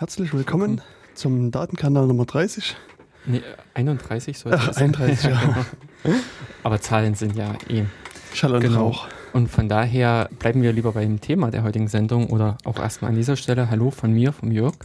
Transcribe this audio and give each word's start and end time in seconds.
Herzlich 0.00 0.32
willkommen 0.32 0.80
zum 1.14 1.50
Datenkanal 1.50 2.06
Nummer 2.06 2.24
30. 2.24 2.76
Nee, 3.26 3.42
31 3.74 4.38
sollte 4.38 4.56
Ach, 4.60 4.68
das 4.68 4.76
sein. 4.76 4.94
31, 4.94 5.28
ja. 5.28 5.66
Aber 6.62 6.80
Zahlen 6.80 7.16
sind 7.16 7.34
ja 7.34 7.56
eh. 7.68 7.82
Schall 8.32 8.54
und 8.54 8.60
Genau. 8.60 8.90
Rauch. 8.90 9.08
Und 9.32 9.48
von 9.48 9.68
daher 9.68 10.28
bleiben 10.38 10.62
wir 10.62 10.72
lieber 10.72 10.92
beim 10.92 11.20
Thema 11.20 11.50
der 11.50 11.64
heutigen 11.64 11.88
Sendung 11.88 12.30
oder 12.30 12.58
auch 12.62 12.78
erstmal 12.78 13.10
an 13.10 13.16
dieser 13.16 13.34
Stelle 13.34 13.70
Hallo 13.70 13.90
von 13.90 14.12
mir, 14.12 14.32
vom 14.32 14.52
Jörg. 14.52 14.76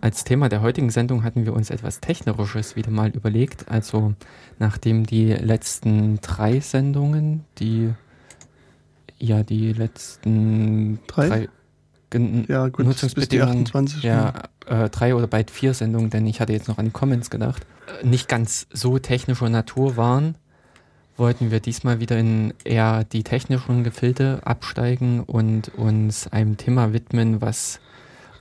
Als 0.00 0.22
Thema 0.22 0.48
der 0.48 0.62
heutigen 0.62 0.90
Sendung 0.90 1.24
hatten 1.24 1.44
wir 1.44 1.52
uns 1.52 1.70
etwas 1.70 1.98
Technerisches 1.98 2.76
wieder 2.76 2.92
mal 2.92 3.10
überlegt. 3.10 3.68
Also 3.68 4.14
nachdem 4.60 5.06
die 5.06 5.32
letzten 5.32 6.20
drei 6.20 6.60
Sendungen, 6.60 7.44
die 7.58 7.92
ja 9.18 9.42
die 9.42 9.72
letzten 9.72 11.00
Drei? 11.08 11.48
Gen- 12.14 12.46
Ja, 12.48 12.64
gut, 12.68 12.76
bis 12.76 12.84
die 12.84 12.88
Nutzungsbedingungen, 12.88 13.64
28. 13.66 14.02
ja, 14.02 14.32
äh, 14.66 14.88
drei 14.88 15.14
oder 15.14 15.26
bald 15.26 15.50
vier 15.50 15.74
Sendungen, 15.74 16.08
denn 16.10 16.26
ich 16.26 16.40
hatte 16.40 16.52
jetzt 16.52 16.68
noch 16.68 16.78
an 16.78 16.86
die 16.86 16.90
Comments 16.90 17.28
gedacht, 17.28 17.66
äh, 18.02 18.06
nicht 18.06 18.28
ganz 18.28 18.66
so 18.72 18.98
technischer 18.98 19.48
Natur 19.50 19.96
waren, 19.98 20.36
wollten 21.16 21.50
wir 21.50 21.60
diesmal 21.60 22.00
wieder 22.00 22.18
in 22.18 22.54
eher 22.64 23.04
die 23.04 23.22
technischen 23.22 23.84
Gefilde 23.84 24.40
absteigen 24.44 25.20
und 25.20 25.68
uns 25.76 26.26
einem 26.28 26.56
Thema 26.56 26.92
widmen, 26.92 27.40
was 27.40 27.78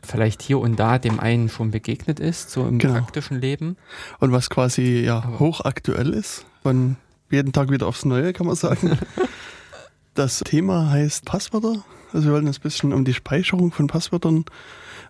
vielleicht 0.02 0.42
hier 0.42 0.60
und 0.60 0.78
da 0.80 0.98
dem 0.98 1.20
einen 1.20 1.50
schon 1.50 1.72
begegnet 1.72 2.20
ist, 2.20 2.50
so 2.52 2.68
im 2.68 2.80
Genau. 2.80 2.96
praktischen 2.96 3.40
Leben. 3.40 3.78
Und 4.20 4.32
was 4.32 4.50
quasi 4.50 5.02
ja 5.06 5.20
Aber- 5.20 5.40
hochaktuell 5.40 6.10
ist, 6.10 6.46
von 6.64 6.96
jeden 7.30 7.52
Tag 7.54 7.70
wieder 7.70 7.88
aufs 7.88 8.06
Neue, 8.06 8.34
kann 8.34 8.48
man 8.48 8.56
sagen. 8.56 8.98
das 10.14 10.40
Thema 10.40 10.90
heißt 10.90 11.26
Passwörter. 11.26 11.84
Also 12.14 12.28
wir 12.28 12.34
wollen 12.34 12.48
uns 12.48 12.60
ein 12.60 12.64
bisschen 12.64 12.94
um 12.94 13.04
die 13.06 13.14
Speicherung 13.14 13.72
von 13.72 13.88
Passwörtern 13.88 14.46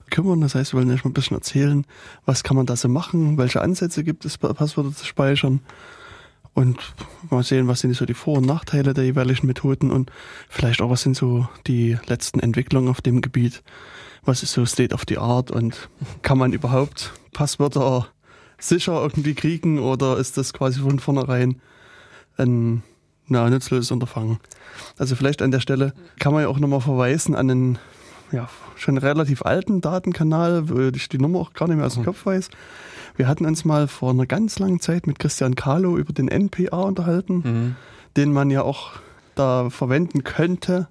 kümmern. 0.10 0.42
Das 0.42 0.56
heißt, 0.56 0.74
wir 0.74 0.80
wollen 0.80 0.92
euch 0.92 1.04
mal 1.04 1.12
ein 1.12 1.14
bisschen 1.14 1.38
erzählen, 1.38 1.86
was 2.26 2.44
kann 2.44 2.58
man 2.58 2.66
da 2.66 2.76
so 2.76 2.88
machen, 2.88 3.38
welche 3.38 3.62
Ansätze 3.62 4.04
gibt 4.04 4.26
es, 4.26 4.38
Pa- 4.38 4.54
Passwörter 4.54 4.94
zu 4.96 5.06
speichern. 5.06 5.60
Und 6.56 6.94
mal 7.32 7.44
sehen, 7.44 7.68
was 7.68 7.80
sind 7.80 7.96
so 7.96 8.06
die 8.06 8.14
Vor- 8.14 8.38
und 8.38 8.46
Nachteile 8.46 8.94
der 8.94 9.06
jeweiligen 9.06 9.48
Methoden 9.48 9.90
und 9.90 10.12
vielleicht 10.50 10.82
auch, 10.82 10.90
was 10.92 11.02
sind 11.02 11.18
so 11.18 11.48
die 11.66 11.98
letzten 12.06 12.40
Entwicklungen 12.40 12.90
auf 12.90 13.02
dem 13.02 13.22
Gebiet. 13.22 13.64
Was 14.24 14.44
ist 14.44 14.54
so 14.54 14.64
State 14.66 14.94
of 14.94 15.04
the 15.10 15.18
Art 15.18 15.50
und 15.52 15.90
kann 16.22 16.38
man 16.38 16.54
überhaupt 16.54 17.12
Passwörter 17.34 18.08
sicher 18.60 19.02
irgendwie 19.02 19.34
kriegen 19.34 19.80
oder 19.80 20.18
ist 20.18 20.38
das 20.38 20.54
quasi 20.54 20.80
von 20.80 21.00
vornherein 21.00 21.60
ein 22.38 22.84
na, 23.34 23.50
nutzloses 23.50 23.92
Unterfangen? 23.92 24.40
Also 24.98 25.16
vielleicht 25.16 25.42
an 25.42 25.52
der 25.52 25.60
Stelle 25.60 25.94
kann 26.20 26.34
man 26.34 26.44
ja 26.44 26.48
auch 26.48 26.60
nochmal 26.60 26.82
verweisen 26.82 27.36
an 27.36 27.50
einen 27.50 27.80
ja, 28.32 28.50
schon 28.76 28.98
relativ 28.98 29.44
alten 29.44 29.82
Datenkanal, 29.82 30.70
wo 30.70 30.80
ich 30.80 31.10
die 31.10 31.20
Nummer 31.20 31.40
auch 31.40 31.54
gar 31.54 31.68
nicht 31.68 31.78
mehr 31.78 31.86
aus 31.86 31.94
dem 31.96 32.02
Mhm. 32.02 32.06
Kopf 32.08 32.26
weiß. 32.26 32.50
Wir 33.16 33.28
hatten 33.28 33.46
uns 33.46 33.64
mal 33.64 33.88
vor 33.88 34.10
einer 34.12 34.26
ganz 34.26 34.58
langen 34.58 34.80
Zeit 34.80 35.06
mit 35.06 35.20
Christian 35.20 35.54
Kahlo 35.56 35.98
über 35.98 36.14
den 36.14 36.28
NPA 36.30 36.78
unterhalten, 36.82 37.36
Mhm. 37.44 37.76
den 38.18 38.34
man 38.34 38.50
ja 38.50 38.64
auch 38.64 38.94
da 39.36 39.70
verwenden 39.70 40.24
könnte. 40.24 40.88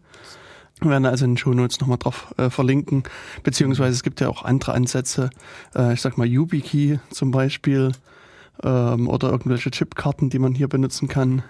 Wir 0.81 0.91
werden 0.91 1.07
also 1.07 1.25
in 1.25 1.33
den 1.33 1.37
Shownotes 1.39 1.81
nochmal 1.81 1.99
drauf 1.99 2.33
äh, 2.39 2.49
verlinken. 2.51 3.03
Beziehungsweise 3.43 3.93
es 3.93 4.03
gibt 4.03 4.21
ja 4.21 4.29
auch 4.29 4.45
andere 4.45 4.73
Ansätze. 4.75 5.31
Äh, 5.75 5.95
ich 5.95 6.01
sag 6.01 6.19
mal 6.19 6.27
YubiKey 6.27 6.99
zum 7.11 7.31
Beispiel. 7.33 7.93
Ähm, 8.65 9.09
oder 9.09 9.31
irgendwelche 9.31 9.71
Chipkarten, 9.71 10.29
die 10.31 10.39
man 10.39 10.55
hier 10.55 10.69
benutzen 10.69 11.09
kann. 11.09 11.43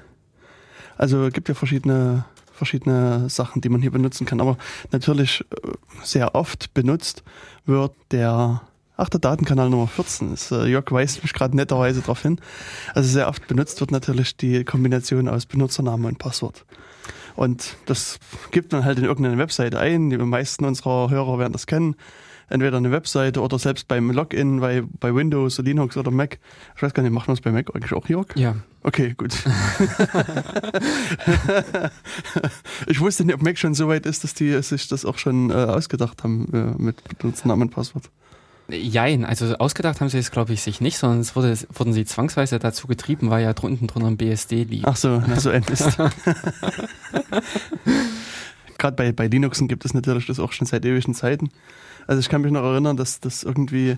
Also 0.96 1.26
es 1.26 1.32
gibt 1.32 1.48
ja 1.48 1.54
verschiedene, 1.54 2.24
verschiedene 2.52 3.28
Sachen, 3.28 3.60
die 3.60 3.68
man 3.68 3.80
hier 3.80 3.90
benutzen 3.90 4.26
kann. 4.26 4.40
Aber 4.40 4.56
natürlich 4.90 5.44
äh, 5.50 5.70
sehr 6.02 6.34
oft 6.34 6.74
benutzt 6.74 7.22
wird 7.66 7.92
der, 8.10 8.62
ach, 8.96 9.08
der 9.08 9.20
Datenkanal 9.20 9.70
Nummer 9.70 9.88
14 9.88 10.32
ist, 10.32 10.52
äh, 10.52 10.66
Jörg 10.66 10.90
weist 10.90 11.22
mich 11.22 11.32
gerade 11.32 11.56
netterweise 11.56 12.00
darauf 12.00 12.22
hin. 12.22 12.40
Also 12.94 13.08
sehr 13.08 13.28
oft 13.28 13.46
benutzt 13.46 13.80
wird 13.80 13.90
natürlich 13.90 14.36
die 14.36 14.64
Kombination 14.64 15.28
aus 15.28 15.46
Benutzername 15.46 16.08
und 16.08 16.18
Passwort. 16.18 16.64
Und 17.34 17.76
das 17.86 18.18
gibt 18.50 18.72
man 18.72 18.84
halt 18.84 18.98
in 18.98 19.04
irgendeine 19.04 19.38
Webseite 19.38 19.78
ein. 19.78 20.10
Die 20.10 20.18
meisten 20.18 20.64
unserer 20.64 21.10
Hörer 21.10 21.38
werden 21.38 21.52
das 21.52 21.66
kennen. 21.66 21.96
Entweder 22.48 22.76
eine 22.76 22.90
Webseite 22.90 23.40
oder 23.40 23.58
selbst 23.58 23.88
beim 23.88 24.10
Login 24.10 24.60
bei, 24.60 24.82
bei 25.00 25.14
Windows, 25.14 25.58
Linux 25.58 25.96
oder 25.96 26.10
Mac. 26.10 26.38
Ich 26.76 26.82
weiß 26.82 26.94
gar 26.94 27.02
nicht, 27.02 27.12
machen 27.12 27.28
wir 27.28 27.34
es 27.34 27.40
bei 27.40 27.52
Mac 27.52 27.74
eigentlich 27.74 27.92
auch, 27.92 28.08
Jörg? 28.08 28.26
Ja, 28.36 28.56
Okay, 28.84 29.14
gut. 29.16 29.32
ich 32.88 33.00
wusste 33.00 33.24
nicht, 33.24 33.34
ob 33.36 33.42
Mac 33.42 33.56
schon 33.56 33.74
so 33.74 33.86
weit 33.86 34.06
ist, 34.06 34.24
dass 34.24 34.34
die 34.34 34.60
sich 34.62 34.88
das 34.88 35.04
auch 35.04 35.18
schon 35.18 35.50
äh, 35.50 35.54
ausgedacht 35.54 36.24
haben 36.24 36.48
äh, 36.52 36.82
mit 36.82 36.96
Benutzernamen 37.18 37.68
und 37.68 37.74
Passwort. 37.74 38.10
Jein, 38.68 39.24
also 39.24 39.54
ausgedacht 39.56 40.00
haben 40.00 40.08
sie 40.08 40.18
es, 40.18 40.32
glaube 40.32 40.52
ich, 40.52 40.62
sich 40.62 40.80
nicht, 40.80 40.98
sondern 40.98 41.20
es 41.20 41.36
wurde, 41.36 41.56
wurden 41.72 41.92
sie 41.92 42.04
zwangsweise 42.04 42.58
dazu 42.58 42.88
getrieben, 42.88 43.30
weil 43.30 43.44
ja 43.44 43.52
drunten 43.52 43.86
drunter 43.86 44.08
ein 44.08 44.16
BSD 44.16 44.64
liegt. 44.64 44.86
Ach 44.86 44.96
so, 44.96 45.22
na, 45.26 45.38
so 45.38 45.50
ein 45.50 45.64
Mist. 45.68 45.96
Gerade 48.78 48.96
bei, 48.96 49.12
bei 49.12 49.28
Linuxen 49.28 49.68
gibt 49.68 49.84
es 49.84 49.94
natürlich 49.94 50.26
das 50.26 50.40
auch 50.40 50.50
schon 50.52 50.66
seit 50.66 50.84
ewigen 50.84 51.14
Zeiten. 51.14 51.50
Also 52.06 52.20
ich 52.20 52.28
kann 52.28 52.42
mich 52.42 52.52
noch 52.52 52.62
erinnern, 52.64 52.96
dass 52.96 53.20
das 53.20 53.42
irgendwie 53.42 53.96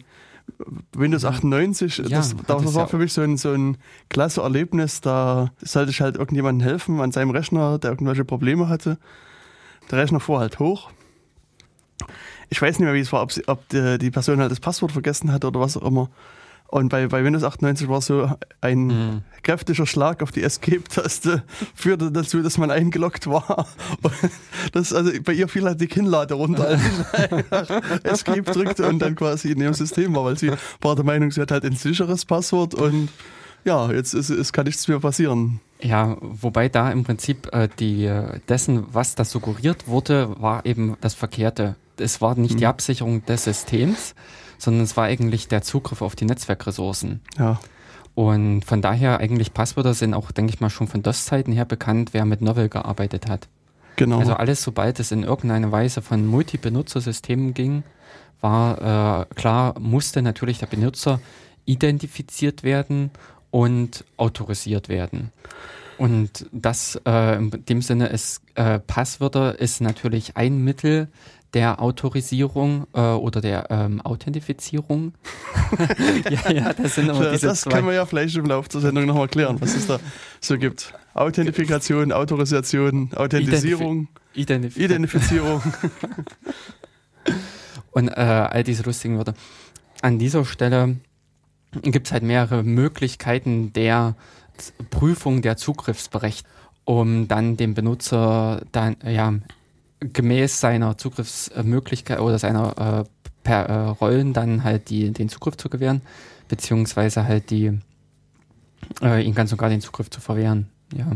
Windows 0.94 1.24
98, 1.24 1.98
Ja, 1.98 2.04
das, 2.08 2.34
das 2.46 2.74
war 2.74 2.82
ja- 2.82 2.86
für 2.86 2.98
mich 2.98 3.12
so 3.12 3.22
ein, 3.22 3.36
so 3.38 3.52
ein 3.52 3.78
klasse 4.10 4.42
Erlebnis. 4.42 5.00
Da 5.00 5.50
sollte 5.62 5.90
ich 5.90 6.00
halt 6.00 6.16
irgendjemandem 6.16 6.66
helfen 6.66 7.00
an 7.00 7.12
seinem 7.12 7.30
Rechner, 7.30 7.78
der 7.78 7.90
irgendwelche 7.92 8.24
Probleme 8.24 8.68
hatte. 8.68 8.98
Der 9.90 9.98
Rechner 9.98 10.20
fuhr 10.20 10.40
halt 10.40 10.58
hoch. 10.58 10.90
Ich 12.50 12.60
weiß 12.60 12.78
nicht 12.78 12.84
mehr, 12.86 12.94
wie 12.94 13.00
es 13.00 13.12
war, 13.12 13.22
ob, 13.22 13.32
sie, 13.32 13.46
ob 13.48 13.66
die, 13.70 13.98
die 13.98 14.10
Person 14.10 14.40
halt 14.40 14.50
das 14.50 14.60
Passwort 14.60 14.92
vergessen 14.92 15.32
hatte 15.32 15.46
oder 15.46 15.60
was 15.60 15.76
auch 15.76 15.86
immer. 15.86 16.10
Und 16.74 16.88
bei, 16.88 17.06
bei 17.06 17.22
Windows 17.22 17.44
98 17.44 17.88
war 17.88 18.02
so 18.02 18.28
ein 18.60 18.86
Mhm. 18.88 19.22
kräftiger 19.44 19.86
Schlag 19.86 20.24
auf 20.24 20.32
die 20.32 20.42
Escape-Taste 20.42 21.44
führte 21.76 22.10
dazu, 22.10 22.42
dass 22.42 22.58
man 22.58 22.72
eingeloggt 22.72 23.28
war. 23.28 23.68
Und 24.02 24.12
das, 24.72 24.92
also 24.92 25.12
bei 25.22 25.34
ihr 25.34 25.46
fiel 25.46 25.66
halt 25.66 25.80
die 25.80 25.86
Kinnlade 25.86 26.34
runter, 26.34 26.66
als 26.66 26.80
ich 28.02 28.10
Escape 28.10 28.42
drückte 28.42 28.88
und 28.88 28.98
dann 28.98 29.14
quasi 29.14 29.52
in 29.52 29.60
ihrem 29.60 29.74
System 29.74 30.16
war, 30.16 30.24
weil 30.24 30.36
sie 30.36 30.50
war 30.80 30.96
der 30.96 31.04
Meinung, 31.04 31.30
sie 31.30 31.40
hat 31.42 31.52
halt 31.52 31.64
ein 31.64 31.76
sicheres 31.76 32.24
Passwort 32.24 32.74
und 32.74 33.08
ja, 33.64 33.92
jetzt 33.92 34.12
ist, 34.12 34.30
es 34.30 34.52
kann 34.52 34.64
nichts 34.66 34.88
mehr 34.88 34.98
passieren. 34.98 35.60
Ja, 35.80 36.16
wobei 36.20 36.68
da 36.68 36.90
im 36.90 37.04
Prinzip 37.04 37.54
äh, 37.54 37.68
die 37.78 38.04
äh, 38.06 38.40
dessen, 38.48 38.84
was 38.92 39.14
da 39.14 39.24
suggeriert 39.24 39.86
wurde, 39.86 40.34
war 40.40 40.66
eben 40.66 40.96
das 41.00 41.14
Verkehrte. 41.14 41.76
Es 41.98 42.20
war 42.20 42.34
nicht 42.36 42.58
die 42.58 42.64
Mhm. 42.64 42.70
Absicherung 42.70 43.24
des 43.26 43.44
Systems, 43.44 44.14
sondern 44.58 44.84
es 44.84 44.96
war 44.96 45.04
eigentlich 45.04 45.48
der 45.48 45.62
Zugriff 45.62 46.02
auf 46.02 46.16
die 46.16 46.24
Netzwerkressourcen. 46.24 47.20
Ja, 47.38 47.60
Und 48.14 48.62
von 48.64 48.80
daher 48.80 49.18
eigentlich 49.18 49.52
Passwörter 49.54 49.92
sind 49.94 50.14
auch, 50.14 50.30
denke 50.30 50.52
ich 50.54 50.60
mal, 50.60 50.70
schon 50.70 50.86
von 50.86 51.02
DOS-Zeiten 51.02 51.52
her 51.52 51.64
bekannt, 51.64 52.10
wer 52.12 52.24
mit 52.24 52.40
Novel 52.42 52.68
gearbeitet 52.68 53.28
hat. 53.28 53.48
genau. 53.96 54.18
Also 54.20 54.34
alles, 54.34 54.62
sobald 54.62 55.00
es 55.00 55.10
in 55.12 55.22
irgendeiner 55.24 55.72
Weise 55.72 56.00
von 56.02 56.24
Multi-Benutzersystemen 56.26 57.54
ging, 57.54 57.82
war 58.40 59.22
äh, 59.30 59.34
klar, 59.34 59.78
musste 59.80 60.22
natürlich 60.22 60.58
der 60.58 60.66
Benutzer 60.66 61.20
identifiziert 61.64 62.62
werden 62.62 63.10
und 63.50 64.04
autorisiert 64.16 64.88
werden. 64.88 65.30
Und 65.96 66.46
das 66.52 67.00
äh, 67.06 67.36
in 67.36 67.50
dem 67.68 67.80
Sinne 67.82 68.08
ist 68.08 68.42
äh, 68.56 68.80
Passwörter 68.80 69.58
ist 69.58 69.80
natürlich 69.80 70.36
ein 70.36 70.58
Mittel 70.64 71.08
der 71.54 71.80
Autorisierung 71.80 72.86
äh, 72.92 73.00
oder 73.00 73.40
der 73.40 73.66
ähm, 73.70 74.00
Authentifizierung. 74.02 75.14
ja, 76.30 76.50
ja, 76.50 76.72
das 76.72 76.96
sind 76.96 77.08
immer 77.08 77.30
diese 77.30 77.46
das 77.46 77.62
zwei. 77.62 77.70
können 77.70 77.86
wir 77.86 77.94
ja 77.94 78.04
vielleicht 78.06 78.36
im 78.36 78.46
Laufe 78.46 78.68
der 78.68 78.80
Sendung 78.80 79.06
nochmal 79.06 79.28
klären, 79.28 79.60
was 79.60 79.74
es 79.74 79.86
da 79.86 79.98
so 80.40 80.58
gibt. 80.58 80.92
Authentifikation, 81.14 82.12
Autorisation, 82.12 83.10
Authentisierung, 83.14 84.08
Identif 84.34 84.76
Identifizierung. 84.76 85.62
Und 87.92 88.08
äh, 88.08 88.20
all 88.20 88.64
diese 88.64 88.82
lustigen 88.82 89.16
Wörter. 89.16 89.34
An 90.02 90.18
dieser 90.18 90.44
Stelle 90.44 90.96
gibt 91.82 92.08
es 92.08 92.12
halt 92.12 92.24
mehrere 92.24 92.64
Möglichkeiten 92.64 93.72
der 93.72 94.16
Prüfung 94.90 95.42
der 95.42 95.56
Zugriffsberechtigung, 95.56 96.50
um 96.84 97.28
dann 97.28 97.56
dem 97.56 97.74
Benutzer 97.74 98.62
dann 98.72 98.96
ja 99.04 99.34
gemäß 100.12 100.60
seiner 100.60 100.96
Zugriffsmöglichkeit 100.98 102.20
oder 102.20 102.38
seiner 102.38 103.04
äh, 103.06 103.28
per, 103.42 103.68
äh, 103.68 103.88
Rollen 103.88 104.32
dann 104.32 104.64
halt 104.64 104.90
die, 104.90 105.12
den 105.12 105.28
Zugriff 105.28 105.56
zu 105.56 105.68
gewähren, 105.68 106.02
beziehungsweise 106.48 107.24
halt 107.24 107.50
die 107.50 107.78
äh, 109.02 109.22
ihn 109.24 109.34
ganz 109.34 109.52
und 109.52 109.58
gar 109.58 109.68
den 109.68 109.80
Zugriff 109.80 110.10
zu 110.10 110.20
verwehren. 110.20 110.68
Ja. 110.94 111.12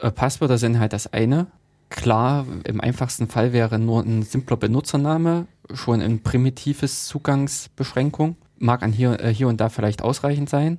Äh, 0.00 0.10
Passwörter 0.10 0.58
sind 0.58 0.78
halt 0.78 0.92
das 0.92 1.12
eine. 1.12 1.46
Klar, 1.90 2.46
im 2.64 2.80
einfachsten 2.80 3.28
Fall 3.28 3.52
wäre 3.52 3.78
nur 3.78 4.02
ein 4.02 4.22
simpler 4.22 4.56
Benutzername 4.56 5.46
schon 5.72 6.00
ein 6.00 6.22
primitives 6.22 7.06
Zugangsbeschränkung. 7.06 8.36
Mag 8.58 8.82
an 8.82 8.92
hier, 8.92 9.20
äh, 9.20 9.32
hier 9.32 9.48
und 9.48 9.60
da 9.60 9.68
vielleicht 9.68 10.02
ausreichend 10.02 10.48
sein, 10.48 10.78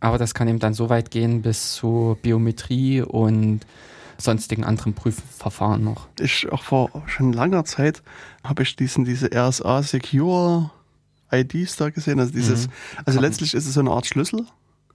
aber 0.00 0.18
das 0.18 0.34
kann 0.34 0.48
eben 0.48 0.58
dann 0.58 0.74
so 0.74 0.88
weit 0.88 1.10
gehen 1.10 1.42
bis 1.42 1.74
zu 1.74 2.18
Biometrie 2.22 3.02
und 3.02 3.60
sonstigen 4.18 4.64
anderen 4.64 4.94
Prüfverfahren 4.94 5.84
noch. 5.84 6.08
Ich 6.20 6.50
auch 6.50 6.62
vor 6.62 6.90
schon 7.06 7.32
langer 7.32 7.64
Zeit 7.64 8.02
habe 8.44 8.62
ich 8.62 8.76
diesen 8.76 9.04
diese 9.04 9.30
RSA 9.34 9.82
Secure 9.82 10.70
IDs 11.32 11.76
da 11.76 11.90
gesehen. 11.90 12.20
Also 12.20 12.32
dieses, 12.32 12.68
Mhm. 12.68 12.72
also 13.04 13.20
letztlich 13.20 13.54
ist 13.54 13.66
es 13.66 13.74
so 13.74 13.80
eine 13.80 13.90
Art 13.90 14.06
Schlüssel. 14.06 14.46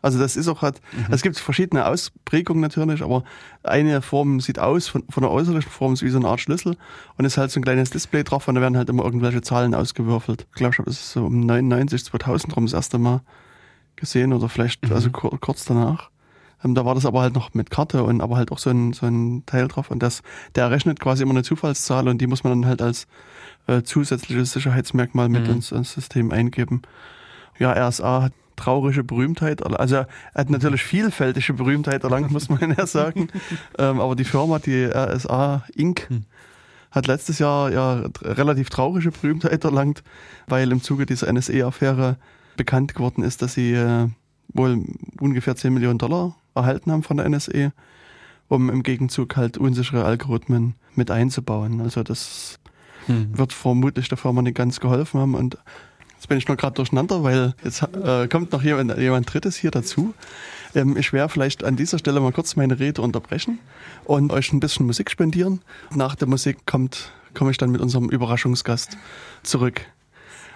Also 0.04 0.18
das 0.18 0.36
ist 0.36 0.48
auch 0.48 0.64
halt, 0.64 0.82
Mhm. 0.94 1.14
es 1.14 1.22
gibt 1.22 1.38
verschiedene 1.38 1.86
Ausprägungen 1.86 2.62
natürlich, 2.62 3.04
aber 3.04 3.24
eine 3.62 4.02
Form 4.02 4.40
sieht 4.40 4.58
aus, 4.58 4.88
von, 4.88 5.04
von 5.10 5.22
der 5.22 5.32
äußerlichen 5.32 5.70
Form 5.72 5.94
ist 5.94 6.02
wie 6.02 6.10
so 6.10 6.18
eine 6.18 6.28
Art 6.28 6.40
Schlüssel 6.40 6.76
und 7.18 7.26
ist 7.26 7.38
halt 7.38 7.52
so 7.52 7.60
ein 7.60 7.64
kleines 7.64 7.92
Display 7.92 8.24
drauf 8.24 8.48
und 8.48 8.56
da 8.56 8.62
werden 8.62 8.78
halt 8.78 8.90
immer 8.90 9.04
irgendwelche 9.04 9.42
Zahlen 9.42 9.76
ausgewürfelt. 9.76 10.48
Ich 10.50 10.56
glaube, 10.56 10.74
ich 10.74 10.80
habe 10.80 10.90
das 10.90 11.12
so 11.14 11.26
um 11.26 11.42
99, 11.42 12.04
2000 12.06 12.56
rum 12.56 12.66
das 12.66 12.74
erste 12.74 12.98
Mal 12.98 13.22
gesehen 13.96 14.34
oder 14.34 14.50
vielleicht 14.50 14.88
Mhm. 14.90 14.94
also 14.96 15.12
kur 15.12 15.40
kurz 15.40 15.66
danach. 15.66 16.10
Ähm, 16.64 16.76
da 16.76 16.86
war 16.86 16.96
das 16.96 17.06
aber 17.06 17.22
halt 17.22 17.34
noch 17.36 17.54
mit 17.54 17.70
Karte 17.72 18.04
und 18.04 18.22
aber 18.22 18.38
halt 18.38 18.52
auch 18.52 18.58
so 18.60 18.70
ein, 18.70 18.94
so 18.94 19.06
ein 19.06 19.44
Teil 19.46 19.68
drauf 19.68 19.92
und 19.92 20.02
das, 20.04 20.22
der 20.56 20.66
errechnet 20.66 21.00
quasi 21.00 21.24
immer 21.24 21.32
eine 21.32 21.44
Zufallszahl 21.44 22.08
und 22.08 22.20
die 22.20 22.28
muss 22.28 22.44
man 22.44 22.54
dann 22.62 22.70
halt 22.70 22.82
als 22.82 23.08
äh, 23.68 23.82
zusätzliches 23.84 24.52
Sicherheitsmerkmal 24.54 25.30
mit 25.30 25.48
Mhm. 25.48 25.56
ins, 25.56 25.72
ins 25.72 25.92
System 25.94 26.32
eingeben. 26.32 26.82
Ja, 27.60 27.72
RSA 27.74 28.24
hat 28.24 28.34
traurige 28.56 29.04
Berühmtheit, 29.04 29.66
also 29.66 29.96
er 29.96 30.08
hat 30.36 30.50
natürlich 30.52 30.84
vielfältige 30.84 31.54
Berühmtheit 31.54 32.04
erlangt, 32.04 32.32
muss 32.32 32.50
man 32.50 32.60
ja 32.78 32.86
sagen. 32.86 33.30
ähm, 33.80 34.00
aber 34.00 34.16
die 34.16 34.24
Firma, 34.24 34.60
die 34.60 34.86
RSA 34.86 35.64
Inc., 35.76 36.08
Hm. 36.10 36.26
hat 36.92 37.08
letztes 37.08 37.40
Jahr 37.40 37.72
ja 37.72 38.04
relativ 38.22 38.70
traurige 38.70 39.12
Berühmtheit 39.12 39.64
erlangt, 39.64 40.04
weil 40.48 40.72
im 40.72 40.82
Zuge 40.84 41.06
dieser 41.06 41.28
NSE-Affäre 41.32 42.18
bekannt 42.58 42.94
geworden 42.94 43.24
ist, 43.24 43.42
dass 43.42 43.54
sie 43.54 43.74
äh, 43.74 44.10
wohl 44.54 44.84
ungefähr 45.20 45.56
10 45.56 45.74
Millionen 45.74 45.98
Dollar 45.98 46.36
erhalten 46.56 46.92
haben 46.92 47.04
von 47.04 47.18
der 47.18 47.26
NSE, 47.28 47.72
um 48.48 48.70
im 48.70 48.84
Gegenzug 48.84 49.36
halt 49.38 49.58
unsichere 49.58 50.06
Algorithmen 50.06 50.76
mit 50.96 51.12
einzubauen. 51.12 51.82
Also 51.82 52.04
das 52.04 52.60
Hm. 53.08 53.36
wird 53.38 53.54
vermutlich 53.54 54.10
der 54.10 54.18
Firma 54.18 54.42
nicht 54.42 54.56
ganz 54.56 54.80
geholfen 54.80 55.20
haben 55.20 55.34
und 55.36 55.58
jetzt 56.14 56.28
bin 56.28 56.38
ich 56.38 56.48
noch 56.48 56.58
gerade 56.58 56.76
durcheinander, 56.76 57.24
weil 57.24 57.56
jetzt 57.64 57.82
äh, 57.82 58.28
kommt 58.28 58.52
noch 58.52 58.62
jemand, 58.62 58.96
jemand 58.98 59.34
Drittes 59.34 59.56
hier 59.56 59.72
dazu. 59.72 60.14
Ähm, 60.76 60.96
ich 60.98 61.12
werde 61.12 61.34
vielleicht 61.34 61.64
an 61.64 61.76
dieser 61.76 61.98
Stelle 61.98 62.20
mal 62.20 62.32
kurz 62.32 62.56
meine 62.56 62.80
Rede 62.80 63.02
unterbrechen 63.02 63.60
und 64.06 64.32
euch 64.32 64.54
ein 64.54 64.60
bisschen 64.60 64.86
Musik 64.86 65.10
spendieren. 65.10 65.62
Nach 65.96 66.14
der 66.16 66.28
Musik 66.28 66.66
kommt, 66.68 67.12
komme 67.34 67.52
ich 67.52 67.58
dann 67.58 67.72
mit 67.72 67.82
unserem 67.82 68.10
Überraschungsgast 68.10 68.98
zurück. 69.42 69.82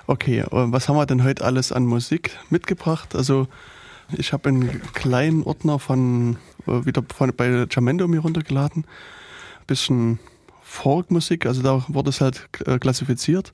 Okay, 0.07 0.42
äh, 0.42 0.47
was 0.51 0.88
haben 0.88 0.97
wir 0.97 1.06
denn 1.07 1.24
heute 1.24 1.44
alles 1.44 1.71
an 1.71 1.86
Musik 1.86 2.38
mitgebracht? 2.51 3.15
Also 3.15 3.47
ich 4.12 4.34
habe 4.34 4.50
einen 4.50 4.81
kleinen 4.94 5.44
Ordner 5.44 5.80
von 5.80 6.38
äh, 6.68 6.86
wieder 6.86 7.04
von, 7.16 7.31
bei 7.36 7.66
Jamendo 7.69 8.07
mir 8.07 8.19
runtergeladen. 8.19 8.86
Bisschen 9.68 10.19
Folkmusik, 10.62 11.46
also 11.46 11.62
da 11.62 11.86
wurde 11.88 12.10
es 12.10 12.22
halt 12.22 12.48
äh, 12.66 12.78
klassifiziert. 12.80 13.54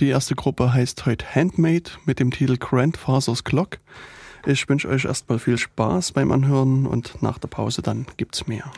Die 0.00 0.08
erste 0.08 0.34
Gruppe 0.34 0.72
heißt 0.72 1.06
heute 1.06 1.24
Handmade 1.34 1.90
mit 2.04 2.18
dem 2.18 2.30
Titel 2.30 2.56
Grandfather's 2.56 3.44
Clock. 3.44 3.78
Ich 4.46 4.68
wünsche 4.68 4.88
euch 4.88 5.04
erstmal 5.04 5.38
viel 5.38 5.56
Spaß 5.56 6.12
beim 6.12 6.32
Anhören 6.32 6.86
und 6.86 7.22
nach 7.22 7.38
der 7.38 7.48
Pause 7.48 7.80
dann 7.80 8.06
gibt's 8.16 8.46
mehr. 8.46 8.70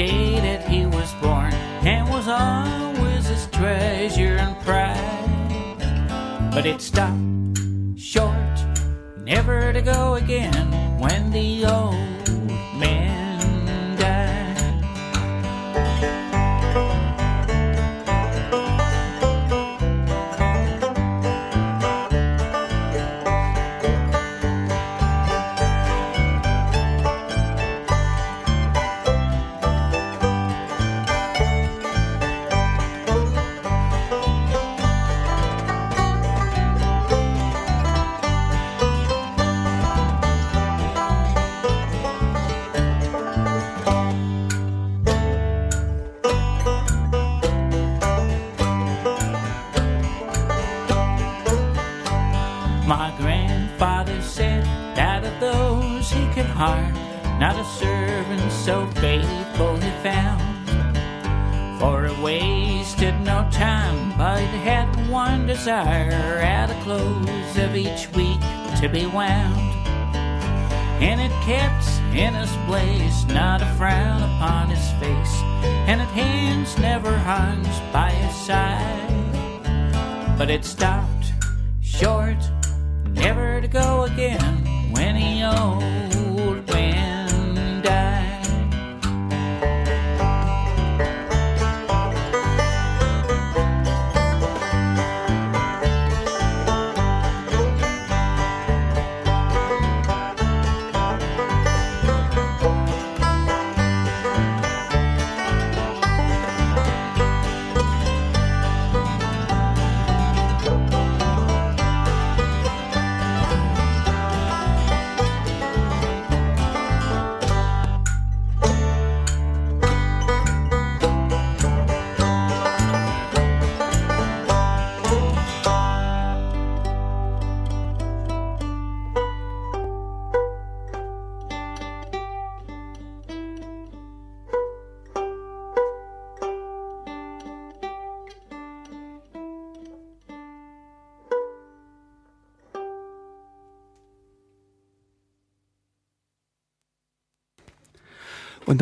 Day 0.00 0.29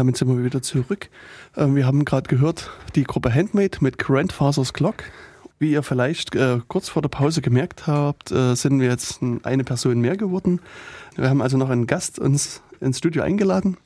damit 0.08 0.16
sind 0.16 0.34
wir 0.34 0.42
wieder 0.42 0.62
zurück. 0.62 1.10
Ähm, 1.54 1.76
wir 1.76 1.84
haben 1.84 2.06
gerade 2.06 2.30
gehört, 2.30 2.70
die 2.94 3.04
Gruppe 3.04 3.34
Handmade 3.34 3.76
mit 3.82 3.98
Grandfather's 3.98 4.72
Clock. 4.72 5.04
Wie 5.58 5.72
ihr 5.72 5.82
vielleicht 5.82 6.34
äh, 6.34 6.60
kurz 6.66 6.88
vor 6.88 7.02
der 7.02 7.10
Pause 7.10 7.42
gemerkt 7.42 7.86
habt, 7.86 8.32
äh, 8.32 8.54
sind 8.54 8.80
wir 8.80 8.88
jetzt 8.88 9.20
eine 9.42 9.64
Person 9.64 10.00
mehr 10.00 10.16
geworden. 10.16 10.62
Wir 11.14 11.28
haben 11.28 11.42
also 11.42 11.58
noch 11.58 11.68
einen 11.68 11.86
Gast 11.86 12.18
uns 12.18 12.62
ins 12.80 12.96
Studio 12.96 13.22
eingeladen. 13.22 13.76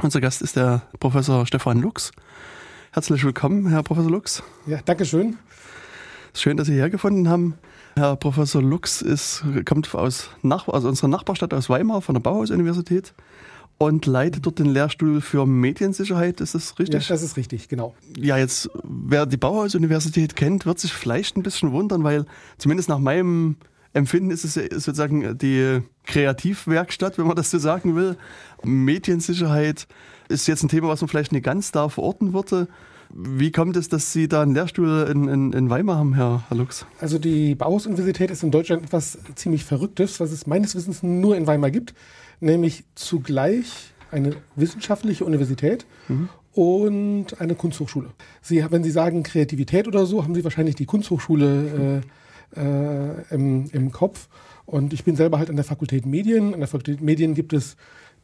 Unser 0.00 0.20
Gast 0.20 0.42
ist 0.42 0.54
der 0.54 0.82
Professor 1.00 1.44
Stefan 1.44 1.80
Lux. 1.80 2.12
Herzlich 2.92 3.24
willkommen, 3.24 3.66
Herr 3.66 3.82
Professor 3.82 4.12
Lux. 4.12 4.44
Ja, 4.66 4.78
danke 4.84 5.04
schön. 5.04 5.38
Schön, 6.34 6.56
dass 6.56 6.68
Sie 6.68 6.74
hergefunden 6.74 7.28
haben. 7.28 7.54
Herr 7.96 8.14
Professor 8.14 8.62
Lux 8.62 9.02
ist, 9.02 9.42
kommt 9.64 9.92
aus, 9.92 10.30
Nach 10.42 10.68
aus 10.68 10.84
unserer 10.84 11.08
Nachbarstadt 11.08 11.52
aus 11.52 11.68
Weimar 11.68 12.00
von 12.00 12.14
der 12.14 12.20
Bauhaus-Universität 12.20 13.12
und 13.78 14.06
leitet 14.06 14.46
dort 14.46 14.58
den 14.58 14.66
Lehrstuhl 14.66 15.20
für 15.20 15.46
Mediensicherheit. 15.46 16.40
Ist 16.40 16.54
das 16.54 16.78
richtig? 16.78 17.08
Ja, 17.08 17.14
das 17.14 17.22
ist 17.22 17.36
richtig, 17.36 17.68
genau. 17.68 17.94
Ja, 18.16 18.36
jetzt, 18.36 18.70
wer 18.84 19.26
die 19.26 19.36
Bauhaus-Universität 19.36 20.36
kennt, 20.36 20.66
wird 20.66 20.78
sich 20.78 20.92
vielleicht 20.92 21.36
ein 21.36 21.42
bisschen 21.42 21.72
wundern, 21.72 22.04
weil 22.04 22.24
zumindest 22.58 22.88
nach 22.88 22.98
meinem 22.98 23.56
Empfinden 23.92 24.30
ist 24.30 24.44
es 24.44 24.54
sozusagen 24.54 25.36
die 25.36 25.80
Kreativwerkstatt, 26.04 27.18
wenn 27.18 27.26
man 27.26 27.36
das 27.36 27.50
so 27.50 27.58
sagen 27.58 27.94
will. 27.94 28.16
Mediensicherheit 28.62 29.86
ist 30.28 30.46
jetzt 30.48 30.62
ein 30.62 30.68
Thema, 30.68 30.88
was 30.88 31.00
man 31.00 31.08
vielleicht 31.08 31.32
nicht 31.32 31.44
ganz 31.44 31.72
da 31.72 31.88
verorten 31.88 32.32
würde. 32.32 32.68
Wie 33.14 33.52
kommt 33.52 33.76
es, 33.76 33.90
dass 33.90 34.12
Sie 34.12 34.26
da 34.26 34.40
einen 34.40 34.54
Lehrstuhl 34.54 35.06
in, 35.10 35.28
in, 35.28 35.52
in 35.52 35.68
Weimar 35.68 35.96
haben, 35.96 36.14
Herr, 36.14 36.44
Herr 36.48 36.56
Lux? 36.56 36.86
Also 36.98 37.18
die 37.18 37.54
Bauhaus-Universität 37.54 38.30
ist 38.30 38.42
in 38.42 38.50
Deutschland 38.50 38.84
etwas 38.84 39.18
ziemlich 39.34 39.64
Verrücktes, 39.64 40.18
was 40.18 40.32
es 40.32 40.46
meines 40.46 40.74
Wissens 40.74 41.02
nur 41.02 41.36
in 41.36 41.46
Weimar 41.46 41.70
gibt, 41.70 41.92
nämlich 42.42 42.84
zugleich 42.94 43.92
eine 44.10 44.36
wissenschaftliche 44.56 45.24
Universität 45.24 45.86
mhm. 46.08 46.28
und 46.52 47.40
eine 47.40 47.54
Kunsthochschule. 47.54 48.10
Sie, 48.42 48.64
wenn 48.70 48.84
Sie 48.84 48.90
sagen 48.90 49.22
Kreativität 49.22 49.88
oder 49.88 50.06
so, 50.06 50.22
haben 50.22 50.34
Sie 50.34 50.44
wahrscheinlich 50.44 50.74
die 50.74 50.86
Kunsthochschule 50.86 52.02
äh, 52.54 52.60
äh, 52.60 53.34
im, 53.34 53.70
im 53.72 53.92
Kopf. 53.92 54.28
Und 54.66 54.92
ich 54.92 55.04
bin 55.04 55.16
selber 55.16 55.38
halt 55.38 55.50
an 55.50 55.56
der 55.56 55.64
Fakultät 55.64 56.06
Medien. 56.06 56.52
An 56.52 56.60
der 56.60 56.68
Fakultät 56.68 57.00
Medien 57.00 57.34
gibt 57.34 57.52
es 57.52 57.76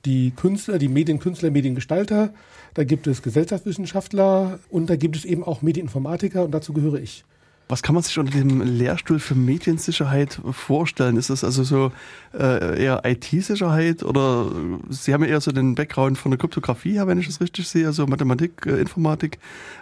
die 0.04 0.30
Künstler, 0.30 0.78
die 0.78 0.88
Medienkünstler, 0.88 1.50
Mediengestalter, 1.50 2.32
da 2.75 2.84
gibt 2.84 3.06
es 3.06 3.22
Gesellschaftswissenschaftler 3.22 4.60
und 4.70 4.88
da 4.88 4.96
gibt 4.96 5.16
es 5.16 5.25
eben 5.25 5.42
auch 5.42 5.62
Medieninformatiker 5.62 6.44
und 6.44 6.52
dazu 6.52 6.72
gehöre 6.72 7.00
ich. 7.00 7.25
Was 7.68 7.82
kann 7.82 7.94
man 7.94 8.02
sich 8.02 8.18
unter 8.18 8.32
dem 8.32 8.62
Lehrstuhl 8.62 9.20
für 9.20 9.34
Mediensicherheit 9.34 10.40
vorstellen? 10.52 11.18
Ist 11.18 11.28
das 11.28 11.44
also 11.44 11.64
so 11.64 11.92
äh, 12.32 12.82
eher 12.82 13.02
IT-Sicherheit 13.04 14.02
oder 14.02 14.50
Sie 14.88 15.12
haben 15.12 15.22
ja 15.22 15.28
eher 15.30 15.40
so 15.42 15.52
den 15.52 15.75
Background 15.75 16.16
von 16.16 16.30
der 16.30 16.38
Kryptographie 16.38 16.94
her, 16.94 17.06
wenn 17.06 17.18
ich 17.18 17.26
das 17.26 17.42
richtig 17.42 17.68
sehe, 17.68 17.87
also 17.87 18.06
Mathematik, 18.06 18.64
äh, 18.64 18.80
Informatik. 18.80 19.38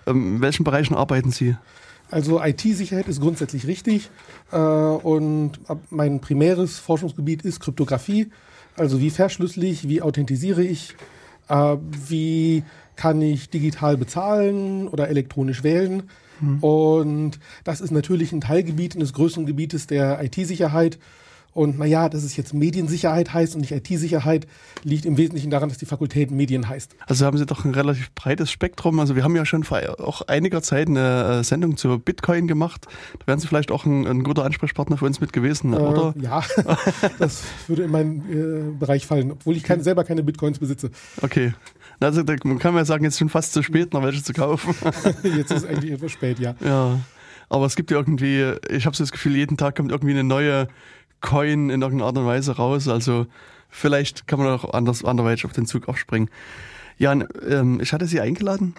Ähm, 0.07 0.37
in 0.37 0.41
welchen 0.41 0.65
Bereichen 0.65 0.97
arbeiten 0.97 1.31
Sie? 1.31 1.55
Also 2.11 2.43
IT-Sicherheit 2.43 3.07
ist 3.07 3.21
grundsätzlich 3.21 3.69
richtig 3.69 4.11
äh, 4.51 4.57
und 4.57 5.53
mein 5.91 6.21
primäres 6.21 6.79
Forschungsgebiet 6.79 7.43
ist 7.43 7.61
Kryptographie. 7.61 8.31
Also 8.77 9.01
wie 9.01 9.11
verschlüssel 9.11 9.63
ich, 9.63 9.89
wie 9.89 10.03
authentisiere 10.03 10.63
ich, 10.63 10.97
äh, 11.49 11.77
wie 12.09 12.65
kann 12.97 13.23
ich 13.23 13.51
digital 13.51 13.97
bezahlen 13.97 14.89
oder 14.89 15.09
elektronisch 15.09 15.63
wählen. 15.63 16.05
Hm. 16.41 16.59
Und 16.63 17.39
das 17.65 17.81
ist 17.81 17.91
natürlich 17.91 18.33
ein 18.33 18.41
Teilgebiet 18.41 18.97
eines 18.97 19.13
größeren 19.13 19.47
Gebietes 19.47 19.87
der 19.87 20.23
IT-Sicherheit. 20.23 20.99
Und 21.57 21.79
naja, 21.79 22.11
dass 22.11 22.23
es 22.23 22.37
jetzt 22.37 22.53
Mediensicherheit 22.53 23.33
heißt 23.33 23.55
und 23.55 23.63
nicht 23.63 23.73
IT-Sicherheit, 23.73 24.47
liegt 24.83 25.07
im 25.07 25.17
Wesentlichen 25.17 25.51
daran, 25.51 25.71
dass 25.71 25.79
die 25.79 25.87
Fakultät 25.87 26.31
Medien 26.31 26.69
heißt. 26.69 26.95
Also 27.07 27.25
haben 27.25 27.39
Sie 27.39 27.47
doch 27.47 27.65
ein 27.65 27.73
relativ 27.73 28.15
breites 28.15 28.51
Spektrum. 28.51 29.01
Also 29.01 29.17
wir 29.17 29.25
haben 29.25 29.35
ja 29.35 29.47
schon 29.47 29.65
vor 29.65 29.81
auch 29.99 30.21
einiger 30.21 30.61
Zeit 30.61 30.89
eine 30.89 31.39
äh, 31.41 31.45
Sendung 31.45 31.79
zu 31.79 31.99
Bitcoin 31.99 32.47
gemacht. 32.47 32.87
Da 33.21 33.27
wären 33.27 33.39
Sie 33.39 33.47
vielleicht 33.47 33.71
auch 33.71 33.87
ein, 33.87 34.07
ein 34.07 34.23
guter 34.23 34.45
Ansprechpartner 34.45 34.99
für 34.99 35.07
uns 35.07 35.23
mit 35.23 35.33
gewesen, 35.33 35.73
äh, 35.73 35.77
oder? 35.77 36.15
Ja, 36.21 36.43
das 37.19 37.45
würde 37.69 37.85
in 37.85 37.91
meinen 37.91 38.73
äh, 38.75 38.79
Bereich 38.79 39.07
fallen, 39.07 39.33
obwohl 39.33 39.57
ich 39.57 39.63
keine, 39.63 39.83
selber 39.83 40.05
keine 40.05 40.23
Bitcoins 40.23 40.59
besitze. 40.59 40.91
Okay. 41.23 41.55
Also 42.01 42.23
da 42.23 42.35
man 42.45 42.59
kann 42.59 42.75
ja 42.75 42.85
sagen, 42.85 43.05
jetzt 43.05 43.15
ist 43.15 43.19
schon 43.21 43.29
fast 43.29 43.53
zu 43.53 43.63
spät, 43.63 43.93
noch 43.93 44.03
welche 44.03 44.23
zu 44.23 44.33
kaufen. 44.33 44.75
jetzt 45.23 45.51
ist 45.51 45.65
es 45.65 45.65
eigentlich 45.65 45.93
etwas 45.93 46.13
spät, 46.13 46.39
ja. 46.39 46.55
Ja. 46.65 47.01
Aber 47.49 47.67
es 47.67 47.77
gibt 47.77 47.91
ja 47.91 47.97
irgendwie, 47.97 48.55
ich 48.69 48.87
habe 48.87 48.97
so 48.97 49.03
das 49.05 49.13
Gefühl, 49.13 49.37
jeden 49.37 49.57
Tag 49.57 49.77
kommt 49.77 49.91
irgendwie 49.91 50.13
eine 50.13 50.25
neue 50.25 50.69
Coin 51.21 51.71
in 51.71 51.83
irgendeiner 51.83 52.07
Art 52.07 52.19
und 52.19 52.27
Weise 52.27 52.57
raus. 52.57 52.89
Also 52.89 53.27
vielleicht 53.71 54.27
kann 54.27 54.39
man 54.39 54.49
auch 54.49 54.73
anders, 54.73 55.05
anderweitig 55.05 55.45
auf 55.45 55.53
den 55.53 55.67
Zug 55.67 55.89
aufspringen. 55.89 56.29
Ja, 56.99 57.13
ähm, 57.13 57.81
ich 57.81 57.93
hatte 57.93 58.07
sie 58.07 58.21
eingeladen, 58.21 58.75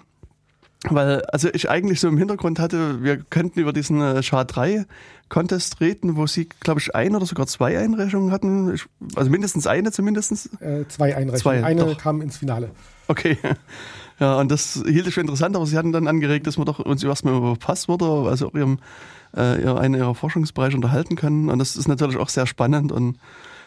weil 0.88 1.22
also 1.26 1.48
ich 1.52 1.70
eigentlich 1.70 2.00
so 2.00 2.08
im 2.08 2.18
Hintergrund 2.18 2.58
hatte, 2.58 3.02
wir 3.02 3.18
könnten 3.18 3.60
über 3.60 3.72
diesen 3.72 4.00
äh, 4.00 4.22
SHA-3 4.22 4.86
Contest 5.28 5.80
reden, 5.80 6.16
wo 6.16 6.26
sie, 6.26 6.48
glaube 6.60 6.80
ich, 6.80 6.94
ein 6.94 7.14
oder 7.14 7.26
sogar 7.26 7.46
zwei 7.46 7.78
Einreichungen 7.78 8.32
hatten. 8.32 8.74
Ich, 8.74 8.86
also 9.14 9.30
mindestens 9.30 9.66
eine 9.66 9.92
zumindest. 9.92 10.50
Äh, 10.60 10.86
zwei 10.88 11.14
Einreichungen. 11.16 11.36
Zwei, 11.36 11.64
eine 11.64 11.84
doch. 11.84 11.98
kam 11.98 12.22
ins 12.22 12.38
Finale. 12.38 12.70
Okay. 13.08 13.38
Ja, 14.20 14.38
und 14.40 14.50
das 14.50 14.82
hielt 14.84 15.06
ich 15.06 15.14
für 15.14 15.20
interessant, 15.20 15.54
aber 15.54 15.64
sie 15.64 15.76
hatten 15.76 15.92
dann 15.92 16.08
angeregt, 16.08 16.46
dass 16.46 16.58
wir 16.58 16.64
doch 16.64 16.80
uns 16.80 17.04
erstmal 17.04 17.36
über 17.36 17.54
Passwörter, 17.54 18.28
also 18.28 18.50
ihrem 18.52 18.78
äh, 19.32 19.40
einen 19.40 19.94
ihrer 19.94 20.14
Forschungsbereiche 20.14 20.76
unterhalten 20.76 21.14
können. 21.14 21.50
Und 21.50 21.58
das 21.58 21.76
ist 21.76 21.86
natürlich 21.86 22.16
auch 22.16 22.28
sehr 22.28 22.46
spannend 22.46 22.90
und 22.90 23.18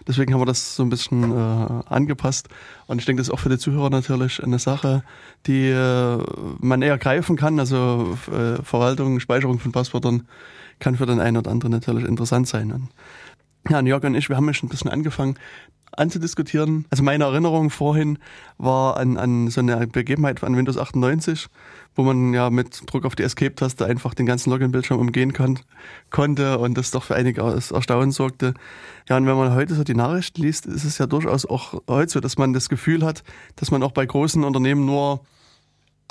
deswegen 0.07 0.33
haben 0.33 0.41
wir 0.41 0.45
das 0.45 0.75
so 0.75 0.83
ein 0.83 0.89
bisschen 0.89 1.31
äh, 1.31 1.83
angepasst. 1.87 2.49
Und 2.87 2.99
ich 2.99 3.05
denke, 3.05 3.21
das 3.21 3.29
ist 3.29 3.33
auch 3.33 3.39
für 3.39 3.49
die 3.49 3.57
Zuhörer 3.57 3.89
natürlich 3.89 4.43
eine 4.43 4.59
Sache, 4.59 5.03
die 5.47 5.69
äh, 5.69 6.17
man 6.59 6.81
eher 6.81 6.97
greifen 6.97 7.37
kann. 7.37 7.59
Also 7.59 8.17
äh, 8.27 8.61
Verwaltung, 8.61 9.19
Speicherung 9.19 9.59
von 9.59 9.71
Passwörtern 9.71 10.27
kann 10.79 10.95
für 10.97 11.05
den 11.05 11.19
einen 11.19 11.37
oder 11.37 11.51
anderen 11.51 11.71
natürlich 11.71 12.05
interessant 12.05 12.47
sein. 12.47 12.71
Und 12.71 12.89
ja, 13.69 13.81
Jörg 13.81 14.03
und 14.03 14.15
ich, 14.15 14.29
wir 14.29 14.37
haben 14.37 14.47
ja 14.47 14.53
schon 14.53 14.67
ein 14.67 14.71
bisschen 14.71 14.91
angefangen, 14.91 15.35
anzudiskutieren. 15.91 16.85
Also 16.89 17.03
meine 17.03 17.25
Erinnerung 17.25 17.69
vorhin 17.69 18.17
war 18.57 18.97
an, 18.97 19.17
an 19.17 19.49
so 19.49 19.59
eine 19.59 19.87
Begebenheit 19.87 20.43
an 20.43 20.55
Windows 20.55 20.77
98, 20.77 21.47
wo 21.95 22.03
man 22.03 22.33
ja 22.33 22.49
mit 22.49 22.81
Druck 22.89 23.05
auf 23.05 23.15
die 23.15 23.23
Escape-Taste 23.23 23.85
einfach 23.85 24.13
den 24.13 24.25
ganzen 24.25 24.51
Login-Bildschirm 24.51 24.99
umgehen 24.99 25.33
kann, 25.33 25.59
konnte 26.09 26.57
und 26.59 26.77
das 26.77 26.91
doch 26.91 27.03
für 27.03 27.15
einige 27.15 27.41
Erstaunen 27.41 28.11
sorgte. 28.11 28.53
Ja, 29.09 29.17
und 29.17 29.25
wenn 29.25 29.35
man 29.35 29.53
heute 29.53 29.75
so 29.75 29.83
die 29.83 29.93
Nachrichten 29.93 30.41
liest, 30.41 30.65
ist 30.65 30.85
es 30.85 30.97
ja 30.97 31.07
durchaus 31.07 31.45
auch 31.45 31.81
heute 31.87 32.11
so, 32.11 32.19
dass 32.19 32.37
man 32.37 32.53
das 32.53 32.69
Gefühl 32.69 33.05
hat, 33.05 33.23
dass 33.57 33.71
man 33.71 33.83
auch 33.83 33.91
bei 33.91 34.05
großen 34.05 34.43
Unternehmen 34.43 34.85
nur 34.85 35.21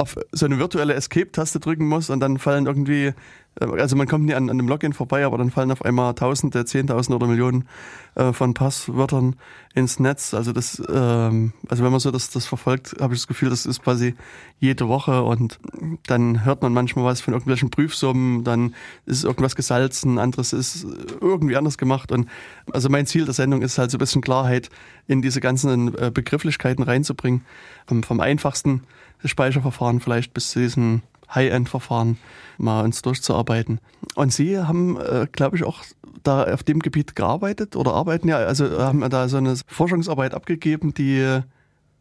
auf 0.00 0.16
so 0.32 0.46
eine 0.46 0.58
virtuelle 0.58 0.94
Escape-Taste 0.94 1.60
drücken 1.60 1.86
muss 1.86 2.08
und 2.08 2.20
dann 2.20 2.38
fallen 2.38 2.66
irgendwie, 2.66 3.12
äh, 3.60 3.64
also 3.78 3.96
man 3.96 4.08
kommt 4.08 4.24
nie 4.24 4.34
an, 4.34 4.48
an 4.48 4.56
dem 4.56 4.66
Login 4.66 4.94
vorbei, 4.94 5.26
aber 5.26 5.36
dann 5.36 5.50
fallen 5.50 5.70
auf 5.70 5.84
einmal 5.84 6.14
Tausende, 6.14 6.64
Zehntausende 6.64 7.16
oder 7.16 7.26
Millionen 7.26 7.68
äh, 8.14 8.32
von 8.32 8.54
Passwörtern 8.54 9.36
ins 9.74 10.00
Netz. 10.00 10.32
Also 10.32 10.52
das, 10.52 10.82
ähm, 10.90 11.52
also 11.68 11.84
wenn 11.84 11.90
man 11.90 12.00
so 12.00 12.10
das, 12.10 12.30
das 12.30 12.46
verfolgt, 12.46 12.96
habe 12.98 13.12
ich 13.12 13.20
das 13.20 13.26
Gefühl, 13.26 13.50
das 13.50 13.66
ist 13.66 13.82
quasi 13.82 14.14
jede 14.58 14.88
Woche 14.88 15.22
und 15.22 15.58
dann 16.06 16.44
hört 16.44 16.62
man 16.62 16.72
manchmal 16.72 17.04
was 17.04 17.20
von 17.20 17.34
irgendwelchen 17.34 17.70
Prüfsummen, 17.70 18.42
dann 18.42 18.74
ist 19.04 19.24
irgendwas 19.24 19.54
gesalzen, 19.54 20.18
anderes 20.18 20.54
ist 20.54 20.86
irgendwie 21.20 21.56
anders 21.56 21.76
gemacht 21.76 22.10
und 22.10 22.28
also 22.72 22.88
mein 22.88 23.06
Ziel 23.06 23.26
der 23.26 23.34
Sendung 23.34 23.60
ist 23.60 23.76
halt 23.76 23.90
so 23.90 23.98
ein 23.98 24.00
bisschen 24.00 24.22
Klarheit 24.22 24.70
in 25.06 25.20
diese 25.20 25.40
ganzen 25.40 25.94
äh, 25.98 26.10
Begrifflichkeiten 26.12 26.84
reinzubringen. 26.84 27.42
vom, 27.86 28.02
vom 28.02 28.20
einfachsten 28.20 28.82
Speicherverfahren 29.24 30.00
vielleicht 30.00 30.34
bis 30.34 30.50
zu 30.50 30.60
diesen 30.60 31.02
High-End-Verfahren 31.34 32.18
mal 32.58 32.84
uns 32.84 33.02
durchzuarbeiten. 33.02 33.80
Und 34.14 34.32
Sie 34.32 34.58
haben, 34.58 34.98
äh, 34.98 35.26
glaube 35.30 35.56
ich, 35.56 35.64
auch 35.64 35.82
da 36.22 36.44
auf 36.44 36.62
dem 36.62 36.80
Gebiet 36.80 37.16
gearbeitet 37.16 37.76
oder 37.76 37.94
arbeiten 37.94 38.28
ja, 38.28 38.38
also 38.38 38.78
haben 38.78 39.08
da 39.08 39.28
so 39.28 39.38
eine 39.38 39.56
Forschungsarbeit 39.66 40.34
abgegeben, 40.34 40.92
die 40.92 41.40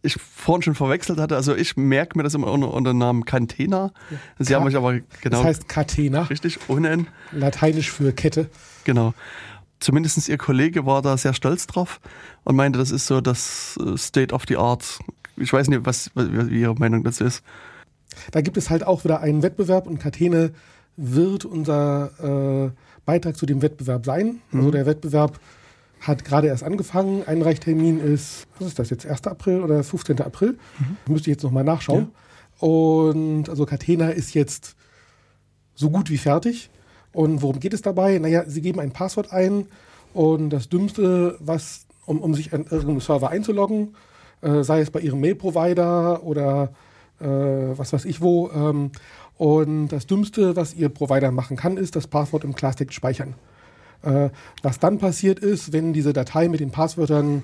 ich 0.01 0.15
vorhin 0.15 0.61
schon 0.61 0.75
verwechselt 0.75 1.19
hatte. 1.19 1.35
Also 1.35 1.55
ich 1.55 1.77
merke 1.77 2.17
mir 2.17 2.23
das 2.23 2.33
immer 2.33 2.47
unter, 2.47 2.73
unter 2.73 2.91
dem 2.91 2.97
Namen 2.97 3.25
Cantena. 3.25 3.91
Sie 4.37 4.53
Ka 4.53 4.59
haben 4.59 4.65
mich 4.65 4.75
aber 4.75 4.93
genau. 5.21 5.37
Das 5.37 5.43
heißt 5.43 5.69
Catena. 5.69 6.23
Richtig, 6.23 6.59
ohne 6.67 6.89
N. 6.89 7.07
Lateinisch 7.31 7.91
für 7.91 8.13
Kette. 8.13 8.49
Genau. 8.85 9.13
Zumindest 9.79 10.27
Ihr 10.27 10.37
Kollege 10.37 10.85
war 10.85 11.01
da 11.01 11.15
sehr 11.17 11.33
stolz 11.33 11.67
drauf 11.67 12.01
und 12.43 12.55
meinte, 12.55 12.79
das 12.79 12.91
ist 12.91 13.07
so 13.07 13.21
das 13.21 13.79
State 13.95 14.33
of 14.33 14.43
the 14.47 14.57
Art 14.57 14.99
ich 15.39 15.51
weiß 15.51 15.69
nicht, 15.69 15.85
was, 15.85 16.11
wie 16.15 16.61
Ihre 16.61 16.75
Meinung 16.75 17.03
dazu 17.03 17.23
ist. 17.23 17.43
Da 18.31 18.41
gibt 18.41 18.57
es 18.57 18.69
halt 18.69 18.85
auch 18.85 19.03
wieder 19.03 19.21
einen 19.21 19.43
Wettbewerb 19.43 19.87
und 19.87 19.99
Catene 19.99 20.51
wird 20.97 21.45
unser 21.45 22.11
äh, 22.67 22.71
Beitrag 23.05 23.37
zu 23.37 23.45
dem 23.45 23.61
Wettbewerb 23.61 24.05
sein. 24.05 24.41
Mhm. 24.51 24.59
Also 24.59 24.71
der 24.71 24.85
Wettbewerb 24.85 25.39
hat 26.01 26.25
gerade 26.25 26.47
erst 26.47 26.63
angefangen. 26.63 27.23
Einreichtermin 27.25 27.99
ist, 27.99 28.47
was 28.57 28.69
ist 28.69 28.79
das 28.79 28.89
jetzt, 28.89 29.05
1. 29.05 29.27
April 29.27 29.61
oder 29.61 29.83
15. 29.83 30.21
April? 30.21 30.57
Mhm. 30.79 31.13
Müsste 31.13 31.29
ich 31.29 31.35
jetzt 31.35 31.43
nochmal 31.43 31.63
nachschauen. 31.63 32.11
Ja. 32.61 32.67
Und 32.67 33.49
also 33.49 33.65
Catena 33.65 34.09
ist 34.09 34.33
jetzt 34.33 34.75
so 35.75 35.89
gut 35.89 36.09
wie 36.09 36.17
fertig. 36.17 36.69
Und 37.11 37.41
worum 37.41 37.59
geht 37.59 37.73
es 37.73 37.81
dabei? 37.81 38.17
Naja, 38.19 38.43
Sie 38.45 38.61
geben 38.61 38.79
ein 38.79 38.91
Passwort 38.91 39.31
ein 39.31 39.67
und 40.13 40.49
das 40.49 40.69
Dümmste, 40.69 41.37
was, 41.39 41.85
um, 42.05 42.19
um 42.19 42.35
sich 42.35 42.53
an 42.53 42.63
irgendeinem 42.63 43.01
Server 43.01 43.29
einzuloggen, 43.29 43.95
äh, 44.41 44.63
sei 44.63 44.81
es 44.81 44.91
bei 44.91 44.99
ihrem 44.99 45.19
Mail-Provider 45.19 46.23
oder 46.23 46.71
äh, 47.19 47.25
was 47.25 47.93
weiß 47.93 48.05
ich 48.05 48.21
wo. 48.21 48.49
Ähm, 48.51 48.91
und 49.37 49.87
das 49.89 50.05
Dümmste, 50.05 50.55
was 50.55 50.73
ihr 50.73 50.89
Provider 50.89 51.31
machen 51.31 51.57
kann, 51.57 51.77
ist 51.77 51.95
das 51.95 52.07
Passwort 52.07 52.43
im 52.43 52.55
Klartext 52.55 52.93
speichern. 52.93 53.35
Äh, 54.01 54.29
was 54.63 54.79
dann 54.79 54.97
passiert 54.97 55.39
ist, 55.39 55.73
wenn 55.73 55.93
diese 55.93 56.13
Datei 56.13 56.47
mit 56.47 56.59
den 56.59 56.71
Passwörtern 56.71 57.43